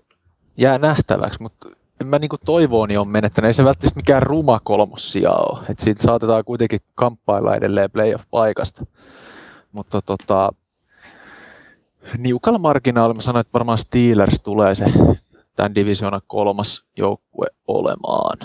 jää 0.59 0.79
nähtäväksi, 0.79 1.43
mutta 1.43 1.69
en 2.01 2.07
mä 2.07 2.19
niinku 2.19 2.37
toivooni 2.45 2.97
on 2.97 3.13
menettänyt. 3.13 3.47
Ei 3.47 3.55
se 3.55 3.65
välttämättä 3.65 3.97
mikään 3.99 4.23
ruma 4.23 4.61
kolmossia 4.65 5.31
ole. 5.31 5.65
Et 5.69 5.79
siitä 5.79 6.03
saatetaan 6.03 6.45
kuitenkin 6.45 6.81
kamppailla 6.95 7.55
edelleen 7.55 7.91
playoff-paikasta. 7.91 8.87
Mutta 9.73 10.03
tota, 10.03 10.53
niukalla 12.19 12.59
marginaalilla 12.59 13.15
mä 13.15 13.21
sanoin, 13.21 13.41
että 13.41 13.53
varmaan 13.53 13.79
Steelers 13.79 14.41
tulee 14.41 14.75
se 14.75 14.85
tämän 15.57 15.75
divisioonan 15.75 16.21
kolmas 16.27 16.85
joukkue 16.97 17.47
olemaan. 17.69 18.39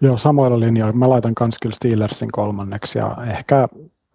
Joo, 0.00 0.16
samoilla 0.16 0.60
linjoilla. 0.60 0.92
Mä 0.92 1.08
laitan 1.10 1.34
kans 1.34 1.58
kyllä 1.58 1.74
Steelersin 1.74 2.32
kolmanneksi 2.32 2.98
ja 2.98 3.16
ehkä 3.26 3.68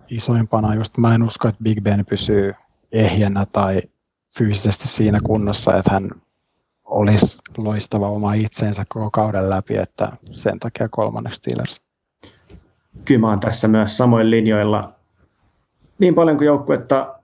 isoimpana 0.10 0.76
just 0.76 0.98
mä 0.98 1.16
en 1.16 1.24
usko, 1.24 1.48
että 1.48 1.64
Big 1.64 1.82
Ben 1.82 2.06
pysyy 2.06 2.54
ehjänä 2.92 3.46
tai 3.52 3.82
fyysisesti 4.38 4.88
siinä 4.88 5.20
kunnossa, 5.24 5.76
että 5.76 5.92
hän 5.92 6.10
olisi 6.86 7.38
loistava 7.58 8.10
oma 8.10 8.34
itsensä 8.34 8.86
koko 8.90 9.12
kauden 9.12 9.50
läpi, 9.50 9.78
että 9.78 10.12
sen 10.32 10.60
takia 10.60 10.90
kolmanneksi 10.90 11.38
Steelers. 11.38 11.82
Kyllä 13.06 13.20
mä 13.20 13.30
oon 13.30 13.40
tässä 13.40 13.68
myös 13.68 13.98
samoin 13.98 14.32
linjoilla. 14.32 14.99
Niin 16.00 16.16
paljon 16.16 16.38
kuin 16.38 16.46
joukkuetta 16.46 17.20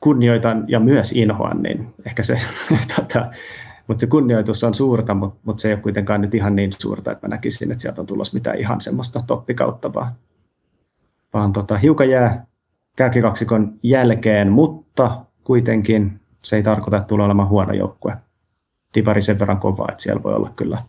kunnioitan 0.00 0.64
ja 0.68 0.80
myös 0.80 1.12
inhoan, 1.12 1.62
niin 1.62 1.94
ehkä 2.06 2.22
se, 2.22 2.40
tota, 2.96 3.26
mutta 3.86 4.00
se 4.00 4.06
kunnioitus 4.06 4.64
on 4.64 4.74
suurta, 4.74 5.14
mutta, 5.14 5.40
mutta 5.44 5.60
se 5.60 5.68
ei 5.68 5.74
ole 5.74 5.82
kuitenkaan 5.82 6.20
nyt 6.20 6.34
ihan 6.34 6.56
niin 6.56 6.72
suurta, 6.78 7.12
että 7.12 7.26
mä 7.26 7.34
näkisin, 7.34 7.70
että 7.70 7.82
sieltä 7.82 8.00
on 8.00 8.06
tulossa 8.06 8.34
mitään 8.34 8.58
ihan 8.58 8.80
semmoista 8.80 9.20
toppikautta, 9.26 9.94
vaan, 9.94 10.12
vaan 11.34 11.52
tota, 11.52 11.78
hiukan 11.78 12.10
jää 12.10 12.46
kärkikaksikon 12.96 13.72
jälkeen, 13.82 14.52
mutta 14.52 15.24
kuitenkin 15.44 16.20
se 16.44 16.56
ei 16.56 16.62
tarkoita, 16.62 16.96
että 16.96 17.06
tulee 17.06 17.26
olemaan 17.26 17.48
huono 17.48 17.72
joukkue 17.72 18.16
divari 18.94 19.22
sen 19.22 19.38
verran 19.38 19.60
kova, 19.60 19.86
että 19.90 20.02
siellä 20.02 20.22
voi 20.22 20.34
olla 20.34 20.52
kyllä, 20.56 20.82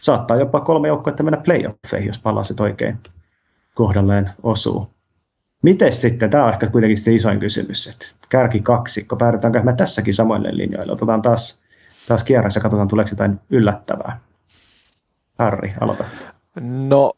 saattaa 0.00 0.36
jopa 0.36 0.60
kolme 0.60 0.88
joukkoa 0.88 1.14
mennä 1.22 1.40
playoffeihin, 1.44 2.06
jos 2.06 2.18
palaset 2.18 2.60
oikein 2.60 2.98
kohdalleen 3.74 4.30
osuu. 4.42 4.88
Miten 5.62 5.92
sitten, 5.92 6.30
tämä 6.30 6.44
on 6.44 6.52
ehkä 6.52 6.66
kuitenkin 6.66 6.98
se 6.98 7.14
isoin 7.14 7.40
kysymys, 7.40 7.86
että 7.86 8.06
kärki 8.28 8.60
kaksikko, 8.60 9.16
päädytäänkö 9.16 9.62
me 9.62 9.74
tässäkin 9.76 10.14
samoille 10.14 10.48
linjoille, 10.52 10.92
otetaan 10.92 11.22
taas, 11.22 11.62
taas 12.08 12.24
kierros 12.24 12.54
ja 12.54 12.60
katsotaan 12.60 12.88
tuleeko 12.88 13.10
jotain 13.10 13.40
yllättävää. 13.50 14.20
Harri, 15.38 15.74
aloita. 15.80 16.04
No, 16.60 17.12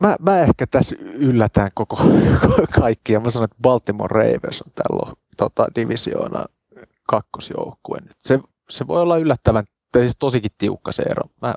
mä, 0.00 0.16
mä 0.20 0.40
ehkä 0.40 0.66
tässä 0.66 0.96
yllätän 1.00 1.70
koko 1.74 1.96
kaikkia. 2.80 3.20
Mä 3.20 3.30
sanon, 3.30 3.44
että 3.44 3.56
Baltimore 3.62 4.24
Ravens 4.24 4.62
on 4.62 4.72
tällä 4.74 5.16
tota, 5.36 5.66
divisioona 5.74 6.44
kakkosjoukkue. 7.06 7.98
Se, 8.18 8.38
se 8.70 8.86
voi 8.86 9.02
olla 9.02 9.16
yllättävän, 9.16 9.64
tai 9.92 10.02
siis 10.02 10.16
tosikin 10.18 10.50
tiukka 10.58 10.92
se 10.92 11.02
ero. 11.02 11.22
Mä, 11.42 11.54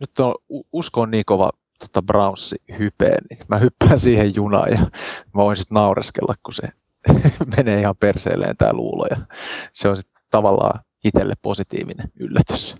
nyt 0.00 0.20
on, 0.20 0.34
usko 0.72 1.00
on 1.00 1.10
niin 1.10 1.24
kova 1.26 1.50
tota 1.80 2.02
Brownsi 2.02 2.56
hypeen, 2.78 3.24
niin 3.30 3.38
mä 3.48 3.58
hyppään 3.58 3.98
siihen 4.08 4.34
junaan 4.34 4.70
ja 4.70 4.78
mä 4.78 4.90
voin 5.34 5.56
sitten 5.56 5.74
naureskella, 5.74 6.34
kun 6.42 6.54
se 6.54 6.68
menee 7.56 7.80
ihan 7.80 7.96
perseelleen 7.96 8.56
tämä 8.56 8.72
luulo 8.72 9.06
ja 9.10 9.16
se 9.72 9.88
on 9.88 9.96
sitten 9.96 10.22
tavallaan 10.30 10.80
itselle 11.04 11.34
positiivinen 11.42 12.10
yllätys. 12.16 12.74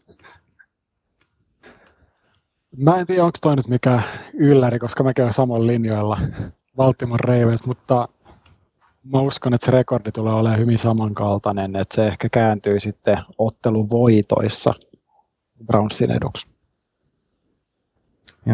Mä 2.77 3.01
en 3.01 3.07
tiedä, 3.07 3.25
onko 3.25 3.39
toi 3.43 3.57
nyt 3.57 3.69
mikä 3.69 4.03
ylläri, 4.35 4.79
koska 4.79 5.05
mäkin 5.05 5.25
olen 5.25 5.35
samalla 5.35 5.67
linjoilla 5.67 6.19
Baltimore 6.77 7.39
Ravens, 7.39 7.67
mutta 7.67 8.09
mä 9.03 9.21
uskon, 9.21 9.55
että 9.55 9.65
se 9.65 9.71
rekordi 9.71 10.13
tulee 10.13 10.35
olemaan 10.35 10.59
hyvin 10.59 10.79
samankaltainen, 10.79 11.77
että 11.77 11.95
se 11.95 12.07
ehkä 12.07 12.29
kääntyy 12.29 12.81
sitten 12.81 13.19
otteluvoitoissa 13.39 14.75
Brownsin 15.67 16.11
eduksi. 16.11 16.50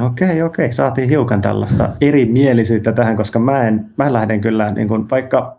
Okei, 0.06 0.42
okei. 0.42 0.72
Saatiin 0.72 1.08
hiukan 1.08 1.40
tällaista 1.40 1.88
erimielisyyttä 2.00 2.92
tähän, 2.92 3.16
koska 3.16 3.38
mä, 3.38 3.68
en, 3.68 3.90
mä 3.98 4.12
lähden 4.12 4.40
kyllä, 4.40 4.72
niin 4.72 4.88
kuin, 4.88 5.10
vaikka 5.10 5.56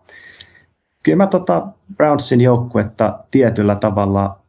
kyllä 1.04 1.18
mä 1.18 1.28
tota 1.28 1.68
Brownsin 1.95 2.41
joukkuetta 2.41 3.20
tietyllä 3.32 3.76
tavalla, 3.76 4.40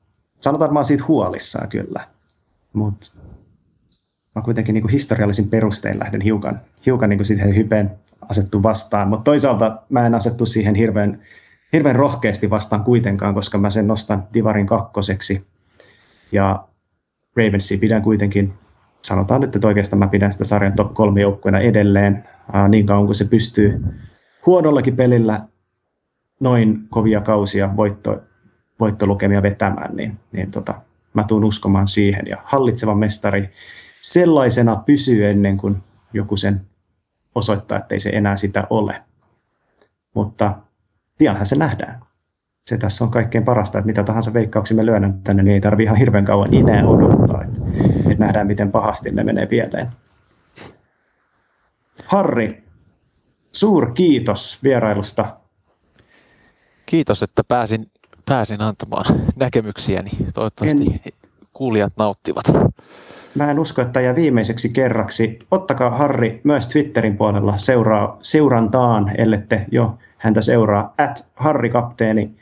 sanotaan, 0.40 0.66
että 0.66 0.72
mä 0.72 0.78
oon 0.78 0.84
siitä 0.84 1.04
huolissaan 1.08 1.68
kyllä, 1.68 2.00
mutta 2.72 3.10
mä 4.34 4.42
kuitenkin 4.42 4.74
niin 4.74 4.88
historiallisin 4.88 5.48
perustein 5.48 5.98
lähden 5.98 6.20
hiukan, 6.20 6.60
hiukan 6.86 7.08
niin 7.08 7.18
kuin 7.18 7.26
siihen 7.26 7.56
hypeen 7.56 7.90
asettu 8.28 8.62
vastaan, 8.62 9.08
mutta 9.08 9.24
toisaalta 9.24 9.82
mä 9.88 10.06
en 10.06 10.14
asettu 10.14 10.46
siihen 10.46 10.74
hirveän, 10.74 11.20
hirveän 11.72 11.96
rohkeasti 11.96 12.50
vastaan 12.50 12.84
kuitenkaan, 12.84 13.34
koska 13.34 13.58
mä 13.58 13.70
sen 13.70 13.86
nostan 13.86 14.24
Divarin 14.34 14.66
kakkoseksi 14.66 15.46
ja 16.32 16.64
Ravensia 17.36 17.78
pidän 17.78 18.02
kuitenkin 18.02 18.54
sanotaan 19.02 19.40
nyt, 19.40 19.56
että 19.56 19.68
oikeastaan 19.68 19.98
mä 19.98 20.08
pidän 20.08 20.32
sitä 20.32 20.44
sarjan 20.44 20.72
top 20.72 20.94
kolme 20.94 21.20
joukkueena 21.20 21.58
edelleen 21.58 22.24
niin 22.68 22.86
kauan 22.86 23.06
kuin 23.06 23.16
se 23.16 23.24
pystyy 23.24 23.84
huonollakin 24.46 24.96
pelillä 24.96 25.40
noin 26.40 26.78
kovia 26.88 27.20
kausia 27.20 27.76
voitto, 27.76 28.22
voittolukemia 28.80 29.42
vetämään, 29.42 29.96
niin, 29.96 30.18
niin 30.32 30.50
tota, 30.50 30.74
mä 31.14 31.24
tuun 31.24 31.44
uskomaan 31.44 31.88
siihen. 31.88 32.26
Ja 32.26 32.36
hallitseva 32.44 32.94
mestari 32.94 33.50
sellaisena 34.00 34.76
pysyy 34.76 35.26
ennen 35.26 35.56
kuin 35.56 35.76
joku 36.12 36.36
sen 36.36 36.60
osoittaa, 37.34 37.78
että 37.78 37.94
ei 37.94 38.00
se 38.00 38.10
enää 38.10 38.36
sitä 38.36 38.66
ole. 38.70 39.02
Mutta 40.14 40.52
pianhan 41.18 41.46
se 41.46 41.56
nähdään. 41.56 42.00
Se 42.66 42.78
tässä 42.78 43.04
on 43.04 43.10
kaikkein 43.10 43.44
parasta, 43.44 43.78
että 43.78 43.86
mitä 43.86 44.04
tahansa 44.04 44.34
veikkauksia 44.34 44.76
me 44.76 44.86
lyödään 44.86 45.20
tänne, 45.24 45.42
niin 45.42 45.54
ei 45.54 45.60
tarvitse 45.60 45.84
ihan 45.84 45.96
hirveän 45.96 46.24
kauan 46.24 46.54
inää 46.54 46.86
odottaa. 46.86 47.44
Että 47.44 47.60
että 48.18 48.24
nähdään, 48.24 48.46
miten 48.46 48.72
pahasti 48.72 49.10
ne 49.10 49.24
menee 49.24 49.46
pieleen. 49.46 49.88
Harri, 52.06 52.64
suur 53.52 53.92
kiitos 53.94 54.58
vierailusta. 54.64 55.36
Kiitos, 56.86 57.22
että 57.22 57.44
pääsin, 57.44 57.90
pääsin 58.26 58.60
antamaan 58.60 59.04
näkemyksiäni. 59.36 60.10
Toivottavasti 60.34 61.00
en, 61.04 61.12
kuulijat 61.52 61.92
nauttivat. 61.96 62.44
Mä 63.34 63.50
en 63.50 63.58
usko, 63.58 63.82
että 63.82 64.00
jää 64.00 64.14
viimeiseksi 64.14 64.68
kerraksi. 64.68 65.38
Ottakaa 65.50 65.90
Harri 65.90 66.40
myös 66.44 66.68
Twitterin 66.68 67.16
puolella 67.16 67.56
seuraa, 67.56 68.18
seurantaan, 68.22 69.20
ellette 69.20 69.66
jo 69.70 69.98
häntä 70.16 70.40
seuraa. 70.40 70.94
At 70.98 71.30
Harri 71.34 71.70
Kapteeni. 71.70 72.34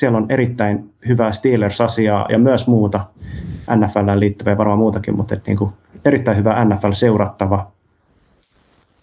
Siellä 0.00 0.18
on 0.18 0.26
erittäin 0.28 0.94
hyvää 1.08 1.32
Steelers-asiaa 1.32 2.26
ja 2.28 2.38
myös 2.38 2.66
muuta 2.66 3.04
NFL 3.76 4.20
liittyvää 4.20 4.58
varmaan 4.58 4.78
muutakin, 4.78 5.16
mutta 5.16 5.36
niin 5.46 5.56
kuin 5.56 5.72
erittäin 6.04 6.36
hyvä 6.36 6.64
NFL 6.64 6.92
seurattava. 6.92 7.70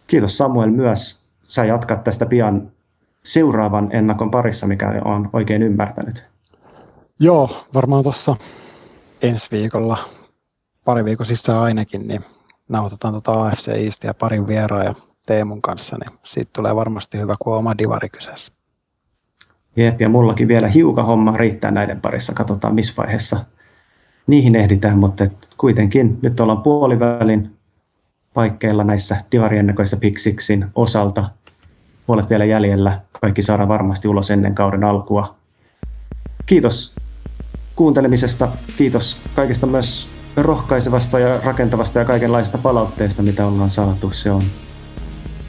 Kiitos 0.07 0.37
Samuel 0.37 0.69
myös. 0.69 1.25
Sä 1.43 1.65
jatkat 1.65 2.03
tästä 2.03 2.25
pian 2.25 2.71
seuraavan 3.23 3.87
ennakon 3.91 4.31
parissa, 4.31 4.67
mikä 4.67 5.01
on 5.05 5.29
oikein 5.33 5.63
ymmärtänyt. 5.63 6.27
Joo, 7.19 7.65
varmaan 7.73 8.03
tuossa 8.03 8.35
ensi 9.21 9.47
viikolla, 9.51 9.97
pari 10.85 11.05
viikon 11.05 11.25
sisään 11.25 11.59
ainakin, 11.59 12.07
niin 12.07 12.21
nauhoitetaan 12.69 13.13
tuota 13.13 13.43
AFC 13.43 13.67
Eastia 13.67 14.13
parin 14.13 14.47
vieraan 14.47 14.85
ja 14.85 14.95
Teemun 15.25 15.61
kanssa, 15.61 15.97
niin 15.97 16.19
siitä 16.23 16.51
tulee 16.55 16.75
varmasti 16.75 17.17
hyvä, 17.17 17.35
kun 17.39 17.53
on 17.53 17.59
oma 17.59 17.77
divari 17.77 18.09
kyseessä. 18.09 18.56
Jep, 19.77 20.01
ja 20.01 20.09
mullakin 20.09 20.47
vielä 20.47 20.67
hiukan 20.67 21.05
homma 21.05 21.37
riittää 21.37 21.71
näiden 21.71 22.01
parissa. 22.01 22.33
Katsotaan, 22.33 22.75
missä 22.75 22.93
vaiheessa 22.97 23.37
niihin 24.27 24.55
ehditään, 24.55 24.97
mutta 24.97 25.23
et 25.23 25.47
kuitenkin 25.57 26.19
nyt 26.21 26.39
ollaan 26.39 26.61
puolivälin 26.61 27.51
paikkeilla 28.33 28.83
näissä 28.83 29.17
divariennakoissa 29.31 29.97
Pixixin 29.97 30.65
osalta. 30.75 31.29
Puolet 32.07 32.29
vielä 32.29 32.45
jäljellä. 32.45 33.01
Kaikki 33.21 33.41
saadaan 33.41 33.69
varmasti 33.69 34.07
ulos 34.07 34.31
ennen 34.31 34.55
kauden 34.55 34.83
alkua. 34.83 35.35
Kiitos 36.45 36.95
kuuntelemisesta. 37.75 38.47
Kiitos 38.77 39.17
kaikista 39.35 39.67
myös 39.67 40.07
rohkaisevasta 40.37 41.19
ja 41.19 41.39
rakentavasta 41.43 41.99
ja 41.99 42.05
kaikenlaisesta 42.05 42.57
palautteesta, 42.57 43.23
mitä 43.23 43.47
ollaan 43.47 43.69
saatu. 43.69 44.11
Se 44.11 44.31
on, 44.31 44.41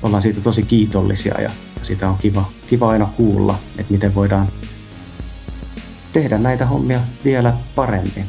ollaan 0.02 0.22
siitä 0.22 0.40
tosi 0.40 0.62
kiitollisia 0.62 1.40
ja 1.40 1.50
sitä 1.82 2.08
on 2.08 2.18
kiva, 2.18 2.48
kiva 2.66 2.90
aina 2.90 3.08
kuulla, 3.16 3.58
että 3.78 3.92
miten 3.92 4.14
voidaan 4.14 4.48
tehdä 6.12 6.38
näitä 6.38 6.66
hommia 6.66 7.00
vielä 7.24 7.54
paremmin 7.74 8.24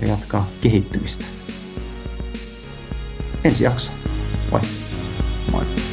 ja 0.00 0.08
jatkaa 0.08 0.48
kehittymistä. 0.60 1.24
Ensi 3.44 3.64
jakso. 3.64 3.90
Moi. 4.50 4.60
Moi. 5.52 5.83